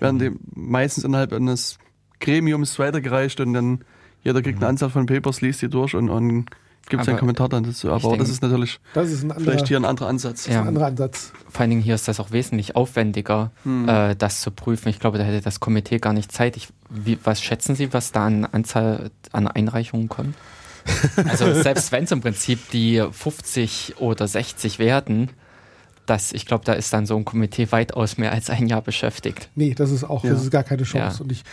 werden 0.00 0.18
die 0.18 0.30
meistens 0.54 1.04
innerhalb 1.04 1.32
eines 1.32 1.78
Gremiums 2.20 2.78
weitergereicht 2.78 3.40
und 3.40 3.52
dann 3.54 3.80
jeder 4.22 4.42
kriegt 4.42 4.58
eine 4.58 4.66
Anzahl 4.68 4.90
von 4.90 5.06
Papers, 5.06 5.40
liest 5.40 5.62
die 5.62 5.68
durch 5.68 5.94
und, 5.94 6.10
und 6.10 6.46
gibt 6.88 7.04
seinen 7.04 7.18
Kommentar 7.18 7.48
dann 7.48 7.62
dazu. 7.64 7.90
Aber 7.90 8.00
denke- 8.00 8.18
das 8.18 8.28
ist 8.30 8.42
natürlich 8.42 8.80
Das 8.94 9.10
ist 9.10 9.22
ein 9.22 9.30
anderer, 9.30 9.40
vielleicht 9.52 9.68
hier 9.68 9.76
ein 9.78 9.84
anderer 9.84 10.08
Ansatz. 10.08 10.46
Ja. 10.46 10.60
ein 10.62 10.68
anderer 10.68 10.86
Ansatz. 10.86 11.32
Vor 11.48 11.60
allen 11.62 11.70
Dingen 11.70 11.82
hier 11.82 11.94
ist 11.94 12.08
das 12.08 12.20
auch 12.20 12.30
wesentlich 12.32 12.76
aufwendiger, 12.76 13.52
äh, 13.86 14.14
das 14.16 14.40
zu 14.42 14.50
prüfen. 14.50 14.88
Ich 14.88 14.98
glaube, 14.98 15.16
da 15.18 15.24
hätte 15.24 15.40
das 15.42 15.60
Komitee 15.60 15.98
gar 15.98 16.12
nicht 16.12 16.32
Zeit. 16.32 16.56
Ich, 16.56 16.68
wie, 16.90 17.18
was 17.24 17.40
schätzen 17.42 17.74
Sie, 17.76 17.92
was 17.94 18.12
da 18.12 18.26
an 18.26 18.44
Anzahl 18.44 19.10
an 19.32 19.46
Einreichungen 19.48 20.08
kommt? 20.08 20.34
Also 21.28 21.52
selbst 21.54 21.92
wenn 21.92 22.04
es 22.04 22.10
im 22.12 22.20
Prinzip 22.22 22.70
die 22.70 23.04
50 23.10 23.96
oder 23.98 24.26
60 24.26 24.78
werden, 24.78 25.28
das, 26.10 26.32
ich 26.32 26.44
glaube, 26.44 26.64
da 26.64 26.72
ist 26.72 26.92
dann 26.92 27.06
so 27.06 27.16
ein 27.16 27.24
Komitee 27.24 27.70
weitaus 27.70 28.18
mehr 28.18 28.32
als 28.32 28.50
ein 28.50 28.66
Jahr 28.66 28.82
beschäftigt. 28.82 29.48
Nee, 29.54 29.74
das 29.74 29.90
ist 29.92 30.02
auch, 30.04 30.24
Ja. 30.24 30.30
das 30.32 30.42
ist 30.42 30.50
gar 30.50 30.64
keine 30.64 30.82
Chance. 30.82 31.18
Ja. 31.18 31.22
Und 31.22 31.30
ich, 31.32 31.44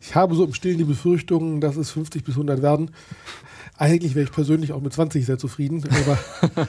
ich 0.00 0.14
habe 0.14 0.34
so 0.36 0.44
im 0.44 0.54
Stillen 0.54 0.78
die 0.78 0.84
Befürchtung, 0.84 1.60
dass 1.60 1.76
es 1.76 1.90
50 1.90 2.22
bis 2.24 2.34
100 2.34 2.62
werden. 2.62 2.92
Eigentlich 3.76 4.14
wäre 4.14 4.24
ich 4.24 4.32
persönlich 4.32 4.72
auch 4.72 4.80
mit 4.80 4.92
20 4.92 5.26
sehr 5.26 5.38
zufrieden, 5.38 5.82
aber 6.54 6.68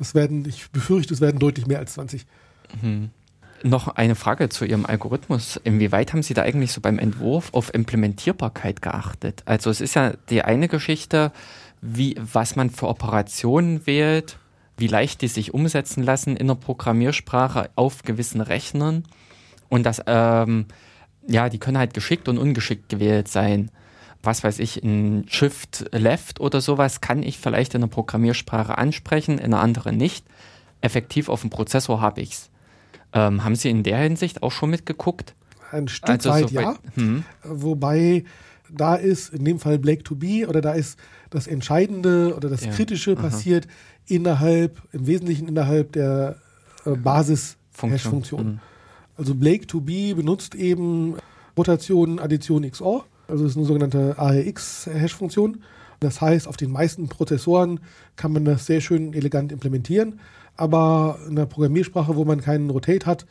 es 0.00 0.14
werden, 0.14 0.44
ich 0.48 0.70
befürchte, 0.70 1.12
es 1.14 1.20
werden 1.20 1.38
deutlich 1.38 1.66
mehr 1.66 1.78
als 1.78 1.92
20. 1.94 2.26
Noch 3.62 3.88
eine 3.88 4.14
Frage 4.14 4.48
zu 4.48 4.64
Ihrem 4.64 4.86
Algorithmus. 4.86 5.60
Inwieweit 5.62 6.12
haben 6.12 6.22
Sie 6.22 6.34
da 6.34 6.42
eigentlich 6.42 6.72
so 6.72 6.80
beim 6.80 6.98
Entwurf 6.98 7.50
auf 7.52 7.72
Implementierbarkeit 7.72 8.82
geachtet? 8.82 9.42
Also 9.44 9.70
es 9.70 9.80
ist 9.80 9.94
ja 9.94 10.14
die 10.30 10.42
eine 10.42 10.68
Geschichte, 10.68 11.32
wie, 11.80 12.16
was 12.18 12.56
man 12.56 12.70
für 12.70 12.88
Operationen 12.88 13.86
wählt, 13.86 14.38
wie 14.76 14.86
leicht 14.86 15.22
die 15.22 15.28
sich 15.28 15.54
umsetzen 15.54 16.02
lassen 16.02 16.36
in 16.36 16.48
der 16.48 16.54
Programmiersprache 16.54 17.70
auf 17.76 18.02
gewissen 18.02 18.40
Rechnern. 18.40 19.04
Und 19.68 19.84
das, 19.84 20.02
ähm, 20.06 20.66
ja, 21.26 21.48
die 21.48 21.58
können 21.58 21.78
halt 21.78 21.94
geschickt 21.94 22.28
und 22.28 22.38
ungeschickt 22.38 22.88
gewählt 22.88 23.28
sein. 23.28 23.70
Was 24.22 24.42
weiß 24.42 24.58
ich, 24.58 24.82
ein 24.82 25.26
Shift 25.28 25.86
Left 25.92 26.40
oder 26.40 26.60
sowas 26.60 27.00
kann 27.00 27.22
ich 27.22 27.38
vielleicht 27.38 27.74
in 27.74 27.82
der 27.82 27.88
Programmiersprache 27.88 28.78
ansprechen, 28.78 29.38
in 29.38 29.52
einer 29.52 29.60
anderen 29.60 29.96
nicht. 29.96 30.24
Effektiv 30.80 31.28
auf 31.28 31.42
dem 31.42 31.50
Prozessor 31.50 32.00
habe 32.00 32.20
ich's. 32.20 32.50
Ähm, 33.12 33.44
haben 33.44 33.54
Sie 33.54 33.70
in 33.70 33.82
der 33.82 33.98
Hinsicht 33.98 34.42
auch 34.42 34.50
schon 34.50 34.70
mitgeguckt? 34.70 35.34
Ein 35.70 35.88
Stück 35.88 36.10
Also 36.10 36.30
weit 36.30 36.48
so 36.48 36.54
ja. 36.54 36.76
Hm. 36.94 37.24
Wobei 37.44 38.24
da 38.70 38.96
ist 38.96 39.32
in 39.32 39.44
dem 39.44 39.58
Fall 39.58 39.78
Blake 39.78 40.02
to 40.02 40.14
be 40.14 40.46
oder 40.48 40.60
da 40.60 40.72
ist 40.72 40.98
das 41.30 41.46
Entscheidende 41.46 42.34
oder 42.34 42.48
das 42.48 42.64
Ja, 42.64 42.72
Kritische 42.72 43.12
aha. 43.12 43.22
passiert 43.22 43.66
innerhalb, 44.06 44.82
im 44.92 45.06
Wesentlichen 45.06 45.48
innerhalb 45.48 45.92
der 45.92 46.36
äh, 46.84 46.90
Basis-Hash-Funktion. 46.90 48.40
Hm. 48.40 48.60
Also 49.16 49.34
Blake 49.34 49.66
to 49.66 49.80
be 49.80 50.14
benutzt 50.14 50.54
eben 50.54 51.16
Rotation, 51.56 52.18
Addition 52.18 52.68
XOR. 52.68 53.04
Also 53.28 53.44
das 53.44 53.52
ist 53.52 53.56
eine 53.56 53.66
sogenannte 53.66 54.18
ARX-Hash-Funktion. 54.18 55.62
Das 56.00 56.20
heißt, 56.20 56.48
auf 56.48 56.56
den 56.56 56.70
meisten 56.70 57.08
Prozessoren 57.08 57.80
kann 58.16 58.32
man 58.32 58.44
das 58.44 58.66
sehr 58.66 58.80
schön 58.80 59.14
elegant 59.14 59.52
implementieren. 59.52 60.20
Aber 60.56 61.18
in 61.26 61.38
einer 61.38 61.46
Programmiersprache, 61.46 62.16
wo 62.16 62.24
man 62.24 62.40
keinen 62.40 62.70
Rotate 62.70 63.06
hat, 63.06 63.26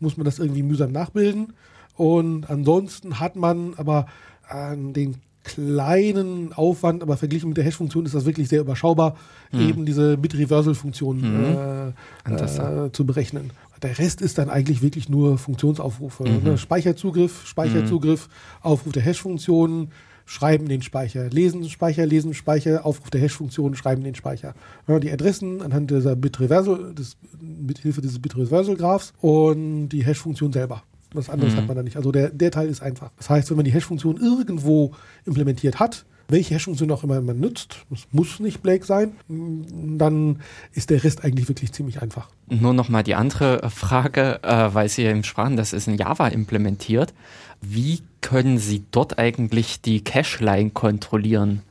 muss 0.00 0.16
man 0.16 0.24
das 0.24 0.38
irgendwie 0.38 0.62
mühsam 0.62 0.92
nachbilden. 0.92 1.52
Und 1.96 2.48
ansonsten 2.50 3.20
hat 3.20 3.36
man 3.36 3.74
aber 3.76 4.06
an 4.48 4.92
den 4.92 5.16
kleinen 5.46 6.52
Aufwand, 6.52 7.02
aber 7.02 7.16
verglichen 7.16 7.48
mit 7.48 7.56
der 7.56 7.64
Hash-Funktion 7.64 8.04
ist 8.04 8.14
das 8.14 8.26
wirklich 8.26 8.48
sehr 8.48 8.60
überschaubar, 8.60 9.16
eben 9.52 9.86
diese 9.86 10.16
Bit-Reversal-Funktion 10.18 11.20
Mhm. 11.20 12.32
äh, 12.36 12.84
äh, 12.86 12.92
zu 12.92 13.06
berechnen. 13.06 13.50
Der 13.82 13.98
Rest 13.98 14.20
ist 14.22 14.38
dann 14.38 14.50
eigentlich 14.50 14.82
wirklich 14.82 15.08
nur 15.08 15.38
Funktionsaufrufe. 15.38 16.24
Ne? 16.24 16.58
Speicherzugriff, 16.58 17.46
Speicherzugriff, 17.46 18.28
Aufruf 18.62 18.92
der 18.92 19.02
Hash-Funktion, 19.02 19.88
schreiben 20.24 20.68
den 20.68 20.82
Speicher, 20.82 21.28
lesen 21.30 21.68
Speicher, 21.68 22.04
lesen 22.04 22.34
Speicher, 22.34 22.84
Aufruf 22.84 23.10
der 23.10 23.20
Hash-Funktion, 23.20 23.76
schreiben 23.76 24.02
den 24.02 24.14
Speicher. 24.16 24.54
Ja, 24.88 24.98
die 24.98 25.12
Adressen 25.12 25.62
anhand 25.62 25.90
dieser 25.90 26.16
Bit-Reversal, 26.16 26.94
des, 26.94 27.16
mit 27.40 27.78
Hilfe 27.78 28.00
dieses 28.00 28.18
Bit-Reversal-Graphs 28.18 29.12
und 29.20 29.90
die 29.90 30.04
Hash-Funktion 30.04 30.52
selber. 30.52 30.82
Was 31.16 31.28
anderes 31.30 31.54
Mhm. 31.54 31.58
hat 31.58 31.66
man 31.68 31.76
da 31.76 31.82
nicht. 31.82 31.96
Also 31.96 32.12
der, 32.12 32.30
der 32.30 32.50
Teil 32.50 32.68
ist 32.68 32.82
einfach. 32.82 33.10
Das 33.16 33.30
heißt, 33.30 33.50
wenn 33.50 33.56
man 33.56 33.64
die 33.64 33.72
Hash-Funktion 33.72 34.16
irgendwo 34.18 34.92
implementiert 35.24 35.78
hat, 35.80 36.04
welche 36.28 36.54
Hash-Funktion 36.54 36.90
auch 36.90 37.04
immer 37.04 37.20
man 37.20 37.38
nutzt, 37.38 37.76
das 37.88 38.06
muss 38.10 38.40
nicht 38.40 38.60
Blake 38.62 38.84
sein, 38.84 39.12
dann 39.28 40.40
ist 40.72 40.90
der 40.90 41.02
Rest 41.04 41.24
eigentlich 41.24 41.48
wirklich 41.48 41.72
ziemlich 41.72 42.02
einfach. 42.02 42.28
Nur 42.48 42.72
noch 42.74 42.88
mal 42.88 43.02
die 43.02 43.14
andere 43.14 43.62
äh, 43.62 43.70
Frage, 43.70 44.40
äh, 44.42 44.74
weil 44.74 44.88
Sie 44.88 45.02
ja 45.04 45.10
eben 45.10 45.24
sprachen, 45.24 45.56
das 45.56 45.72
ist 45.72 45.86
in 45.88 45.96
Java 45.96 46.28
implementiert. 46.28 47.14
Wie 47.60 48.00
können 48.20 48.58
Sie 48.58 48.82
dort 48.90 49.18
eigentlich 49.18 49.80
die 49.80 50.02
Cache-Line 50.02 50.70
kontrollieren? 50.70 51.62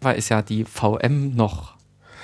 Java 0.00 0.12
ist 0.12 0.28
ja 0.30 0.42
die 0.42 0.64
VM 0.64 1.34
noch 1.36 1.74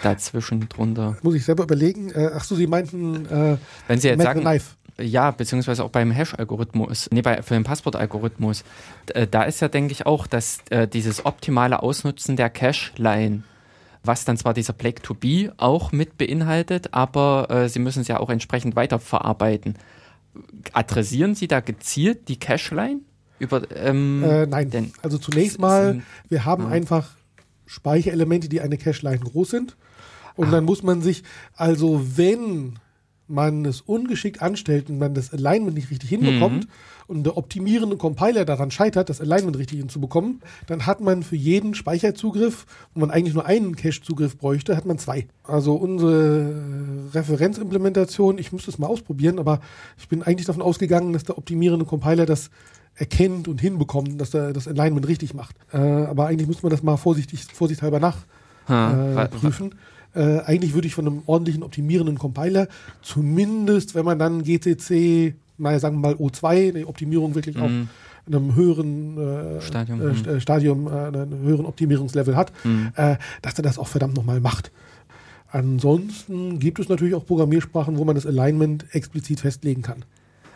dazwischen 0.02 0.68
drunter. 0.68 1.16
Muss 1.22 1.34
ich 1.34 1.44
selber 1.44 1.64
überlegen. 1.64 2.10
Äh, 2.10 2.30
ach 2.34 2.44
so, 2.44 2.54
Sie 2.56 2.66
meinten 2.66 3.26
äh, 3.26 3.56
Wenn 3.88 4.00
Sie 4.00 4.08
jetzt 4.08 4.22
sagen, 4.22 4.40
Knife. 4.40 4.72
Ja, 4.98 5.30
beziehungsweise 5.32 5.82
auch 5.84 5.90
beim 5.90 6.10
Hash-Algorithmus, 6.12 7.08
nee, 7.12 7.22
bei, 7.22 7.42
für 7.42 7.54
den 7.54 7.64
Passwort-Algorithmus, 7.64 8.64
äh, 9.14 9.26
da 9.26 9.42
ist 9.42 9.60
ja, 9.60 9.68
denke 9.68 9.92
ich, 9.92 10.06
auch, 10.06 10.26
dass 10.26 10.58
äh, 10.70 10.86
dieses 10.86 11.26
optimale 11.26 11.82
Ausnutzen 11.82 12.36
der 12.36 12.48
Cache-Line, 12.50 13.42
was 14.04 14.24
dann 14.24 14.36
zwar 14.36 14.54
dieser 14.54 14.72
Blake 14.72 15.02
to 15.02 15.14
be 15.14 15.52
auch 15.56 15.90
mit 15.92 16.16
beinhaltet, 16.18 16.92
aber 16.94 17.48
äh, 17.50 17.68
Sie 17.68 17.78
müssen 17.80 18.02
es 18.02 18.08
ja 18.08 18.20
auch 18.20 18.30
entsprechend 18.30 18.76
weiterverarbeiten. 18.76 19.76
Adressieren 20.72 21.34
Sie 21.34 21.48
da 21.48 21.60
gezielt 21.60 22.28
die 22.28 22.38
Cache-Line? 22.38 23.00
Über, 23.38 23.62
ähm, 23.76 24.22
Äh, 24.24 24.46
nein, 24.46 24.70
denn- 24.70 24.92
also 25.02 25.18
zunächst 25.18 25.58
mal, 25.58 25.92
sind- 25.94 26.02
wir 26.28 26.44
haben 26.44 26.64
ja. 26.64 26.68
einfach 26.70 27.10
Speicherelemente, 27.66 28.48
die 28.48 28.60
eine 28.60 28.76
Cache-Line 28.76 29.18
groß 29.20 29.50
sind. 29.50 29.76
Und 30.36 30.48
Ah. 30.48 30.50
dann 30.52 30.64
muss 30.64 30.82
man 30.82 31.00
sich, 31.00 31.22
also 31.56 32.04
wenn 32.16 32.78
man 33.26 33.64
es 33.64 33.80
ungeschickt 33.80 34.42
anstellt 34.42 34.90
und 34.90 34.98
man 34.98 35.14
das 35.14 35.32
Alignment 35.32 35.74
nicht 35.76 35.90
richtig 35.90 36.10
hinbekommt 36.10 36.64
Mhm. 36.64 36.70
und 37.06 37.24
der 37.24 37.36
optimierende 37.38 37.96
Compiler 37.96 38.44
daran 38.44 38.70
scheitert, 38.70 39.08
das 39.08 39.20
Alignment 39.20 39.56
richtig 39.56 39.78
hinzubekommen, 39.78 40.40
dann 40.66 40.84
hat 40.86 41.00
man 41.00 41.22
für 41.22 41.36
jeden 41.36 41.74
Speicherzugriff, 41.74 42.66
wo 42.92 43.00
man 43.00 43.10
eigentlich 43.10 43.34
nur 43.34 43.46
einen 43.46 43.76
Cache-Zugriff 43.76 44.36
bräuchte, 44.36 44.76
hat 44.76 44.84
man 44.84 44.98
zwei. 44.98 45.26
Also 45.44 45.74
unsere 45.74 46.54
Referenzimplementation, 47.14 48.38
ich 48.38 48.52
müsste 48.52 48.70
es 48.70 48.78
mal 48.78 48.86
ausprobieren, 48.86 49.38
aber 49.38 49.60
ich 49.98 50.08
bin 50.08 50.22
eigentlich 50.22 50.46
davon 50.46 50.62
ausgegangen, 50.62 51.12
dass 51.12 51.24
der 51.24 51.38
optimierende 51.38 51.84
Compiler 51.84 52.26
das 52.26 52.50
erkennt 52.96 53.48
und 53.48 53.60
hinbekommt, 53.60 54.20
dass 54.20 54.34
er 54.34 54.52
das 54.52 54.68
Alignment 54.68 55.08
richtig 55.08 55.34
macht. 55.34 55.56
Äh, 55.72 55.78
aber 55.78 56.26
eigentlich 56.26 56.46
müsste 56.46 56.62
man 56.64 56.70
das 56.70 56.82
mal 56.82 56.96
vorsichtig, 56.96 57.44
vorsichtshalber 57.52 57.98
nach 58.00 58.18
Ha, 58.68 59.24
äh, 59.24 59.28
prüfen. 59.28 59.74
Äh, 60.14 60.40
eigentlich 60.40 60.74
würde 60.74 60.86
ich 60.86 60.94
von 60.94 61.06
einem 61.06 61.22
ordentlichen 61.26 61.62
optimierenden 61.62 62.18
Compiler, 62.18 62.68
zumindest 63.02 63.94
wenn 63.94 64.04
man 64.04 64.18
dann 64.18 64.42
GCC, 64.44 65.34
naja, 65.58 65.78
sagen 65.78 65.96
wir 65.96 66.08
mal 66.10 66.14
O2, 66.14 66.72
die 66.72 66.84
Optimierung 66.86 67.34
wirklich 67.34 67.58
auf 67.58 67.70
Mhm. 67.70 67.88
einem 68.26 68.54
höheren 68.54 69.18
äh, 69.18 69.60
Stadium, 69.60 70.00
äh, 70.00 70.04
mhm. 70.12 70.24
Äh, 70.36 70.40
Stadium, 70.40 70.86
äh, 70.86 70.90
einen 70.90 71.38
höheren 71.40 71.66
Optimierungslevel 71.66 72.36
hat, 72.36 72.52
Mhm. 72.64 72.92
äh, 72.96 73.16
dass 73.42 73.54
er 73.58 73.62
das 73.62 73.78
auch 73.78 73.88
verdammt 73.88 74.14
nochmal 74.16 74.40
macht. 74.40 74.70
Ansonsten 75.50 76.58
gibt 76.58 76.80
es 76.80 76.88
natürlich 76.88 77.14
auch 77.14 77.24
Programmiersprachen, 77.24 77.96
wo 77.96 78.04
man 78.04 78.14
das 78.16 78.26
Alignment 78.26 78.86
explizit 78.92 79.40
festlegen 79.40 79.82
kann. 79.82 80.04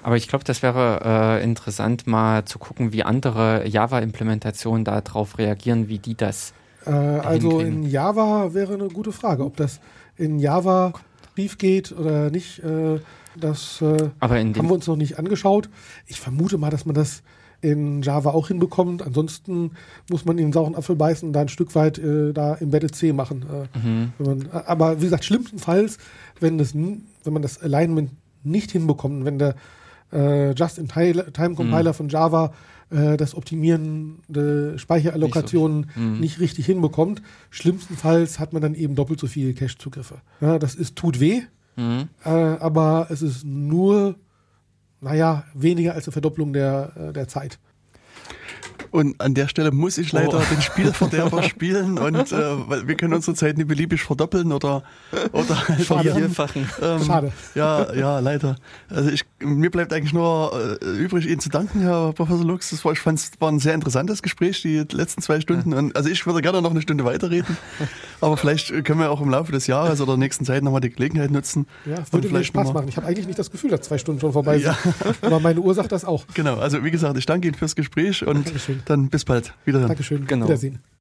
Aber 0.02 0.16
ich 0.16 0.26
glaube, 0.28 0.44
das 0.44 0.62
wäre 0.62 1.40
interessant, 1.42 2.06
mal 2.06 2.44
zu 2.44 2.58
gucken, 2.58 2.92
wie 2.92 3.02
andere 3.02 3.66
Java-Implementationen 3.68 4.84
darauf 4.84 5.38
reagieren, 5.38 5.88
wie 5.88 5.98
die 5.98 6.14
das. 6.16 6.52
Äh, 6.86 6.90
also 6.90 7.60
in 7.60 7.82
Java 7.84 8.54
wäre 8.54 8.74
eine 8.74 8.88
gute 8.88 9.12
Frage, 9.12 9.44
ob 9.44 9.56
das 9.56 9.80
in 10.16 10.38
Java 10.38 10.92
schief 11.36 11.58
geht 11.58 11.92
oder 11.92 12.30
nicht. 12.30 12.58
Äh, 12.60 13.00
das 13.36 13.80
äh, 13.82 14.10
haben 14.58 14.68
wir 14.68 14.74
uns 14.74 14.86
noch 14.86 14.96
nicht 14.96 15.18
angeschaut. 15.18 15.68
Ich 16.06 16.20
vermute 16.20 16.58
mal, 16.58 16.70
dass 16.70 16.86
man 16.86 16.94
das 16.94 17.22
in 17.60 18.02
Java 18.02 18.30
auch 18.30 18.48
hinbekommt. 18.48 19.02
Ansonsten 19.02 19.72
muss 20.10 20.24
man 20.24 20.38
in 20.38 20.46
den 20.46 20.52
sauren 20.52 20.74
Apfel 20.76 20.96
beißen 20.96 21.28
und 21.28 21.32
da 21.32 21.40
ein 21.40 21.48
Stück 21.48 21.74
weit 21.74 21.98
äh, 21.98 22.32
da 22.32 22.54
Embedded 22.54 22.94
C 22.94 23.12
machen. 23.12 23.44
Äh, 23.74 23.78
Mhm. 23.78 24.12
man, 24.18 24.48
aber 24.52 25.00
wie 25.00 25.04
gesagt, 25.04 25.24
schlimmstenfalls, 25.24 25.98
wenn, 26.40 26.58
das, 26.58 26.74
wenn 26.74 27.02
man 27.32 27.42
das 27.42 27.60
Alignment 27.60 28.10
nicht 28.44 28.70
hinbekommt, 28.70 29.24
wenn 29.24 29.38
der 29.38 29.54
äh, 30.12 30.52
Just-in-Time-Compiler 30.52 31.92
von 31.94 32.08
Java 32.08 32.52
äh, 32.90 33.16
das 33.16 33.34
Optimieren 33.34 34.20
der 34.28 34.78
Speicherallokationen 34.78 35.90
Mhm. 35.96 36.20
nicht 36.20 36.40
richtig 36.40 36.66
hinbekommt, 36.66 37.22
schlimmstenfalls 37.50 38.38
hat 38.38 38.52
man 38.52 38.62
dann 38.62 38.74
eben 38.74 38.94
doppelt 38.94 39.20
so 39.20 39.26
viele 39.26 39.54
Cache-Zugriffe. 39.54 40.16
Ja, 40.40 40.58
das 40.58 40.74
ist, 40.74 40.96
tut 40.96 41.20
weh, 41.20 41.42
Mhm. 41.76 42.08
äh, 42.24 42.28
aber 42.28 43.06
es 43.10 43.22
ist 43.22 43.44
nur, 43.44 44.16
naja, 45.00 45.44
weniger 45.54 45.94
als 45.94 46.06
eine 46.06 46.12
Verdopplung 46.12 46.52
der, 46.52 46.92
äh, 46.96 47.12
der 47.12 47.28
Zeit. 47.28 47.58
Und 48.90 49.20
an 49.20 49.34
der 49.34 49.48
Stelle 49.48 49.70
muss 49.72 49.98
ich 49.98 50.12
leider 50.12 50.38
Oh. 50.38 50.42
den 50.50 50.62
Spielverderber 50.62 51.42
spielen 51.44 51.98
und 51.98 52.32
äh, 52.32 52.68
weil 52.68 52.86
wir 52.88 52.94
können 52.96 53.14
unsere 53.14 53.34
Zeit 53.36 53.56
nicht 53.56 53.68
beliebig 53.68 54.02
verdoppeln 54.02 54.52
oder 54.52 54.82
oder 55.32 55.68
halt 55.68 55.80
Vierfachen. 55.80 56.68
ähm, 56.82 57.04
Schade. 57.04 57.32
Ja, 57.54 57.92
ja, 57.94 58.18
leider. 58.20 58.56
Also 58.88 59.10
ich, 59.10 59.24
mir 59.40 59.70
bleibt 59.70 59.92
eigentlich 59.92 60.12
nur 60.12 60.78
äh, 60.82 60.86
übrig, 60.86 61.26
Ihnen 61.26 61.40
zu 61.40 61.48
danken, 61.48 61.80
Herr 61.80 62.12
Professor 62.12 62.44
Lux. 62.44 62.70
Das 62.70 62.84
war, 62.84 62.92
ich 62.92 63.00
fand 63.00 63.18
es 63.18 63.30
war 63.38 63.50
ein 63.50 63.58
sehr 63.58 63.74
interessantes 63.74 64.22
Gespräch, 64.22 64.62
die 64.62 64.84
letzten 64.92 65.22
zwei 65.22 65.40
Stunden. 65.40 65.72
Und, 65.72 65.96
also 65.96 66.08
ich 66.08 66.24
würde 66.26 66.40
gerne 66.42 66.62
noch 66.62 66.70
eine 66.70 66.82
Stunde 66.82 67.04
weiterreden, 67.04 67.56
aber 68.20 68.36
vielleicht 68.36 68.68
können 68.84 69.00
wir 69.00 69.10
auch 69.10 69.20
im 69.20 69.30
Laufe 69.30 69.52
des 69.52 69.66
Jahres 69.66 70.00
oder 70.00 70.12
der 70.12 70.18
nächsten 70.18 70.44
Zeit 70.44 70.62
nochmal 70.62 70.80
die 70.80 70.90
Gelegenheit 70.90 71.30
nutzen. 71.30 71.66
Ja, 71.86 71.96
und 71.96 72.12
würde 72.12 72.26
mir 72.26 72.34
vielleicht 72.34 72.48
Spaß 72.48 72.72
machen. 72.72 72.88
Ich 72.88 72.96
habe 72.96 73.06
eigentlich 73.06 73.26
nicht 73.26 73.38
das 73.38 73.50
Gefühl, 73.50 73.70
dass 73.70 73.82
zwei 73.82 73.98
Stunden 73.98 74.20
schon 74.20 74.32
vorbei 74.32 74.58
sind. 74.58 74.66
Ja. 74.66 74.76
Aber 75.22 75.40
meine 75.40 75.60
Uhr 75.60 75.74
sagt 75.74 75.92
das 75.92 76.04
auch. 76.04 76.24
Genau, 76.34 76.56
also 76.58 76.84
wie 76.84 76.90
gesagt, 76.90 77.16
ich 77.18 77.26
danke 77.26 77.48
Ihnen 77.48 77.56
fürs 77.56 77.74
Gespräch 77.76 78.26
und 78.26 78.46
Dankeschön. 78.46 78.77
Dann 78.84 79.08
bis 79.08 79.24
bald. 79.24 79.54
Wiederhören. 79.64 79.88
Dankeschön. 79.88 80.26
Genau. 80.26 80.46
Wiedersehen. 80.46 80.80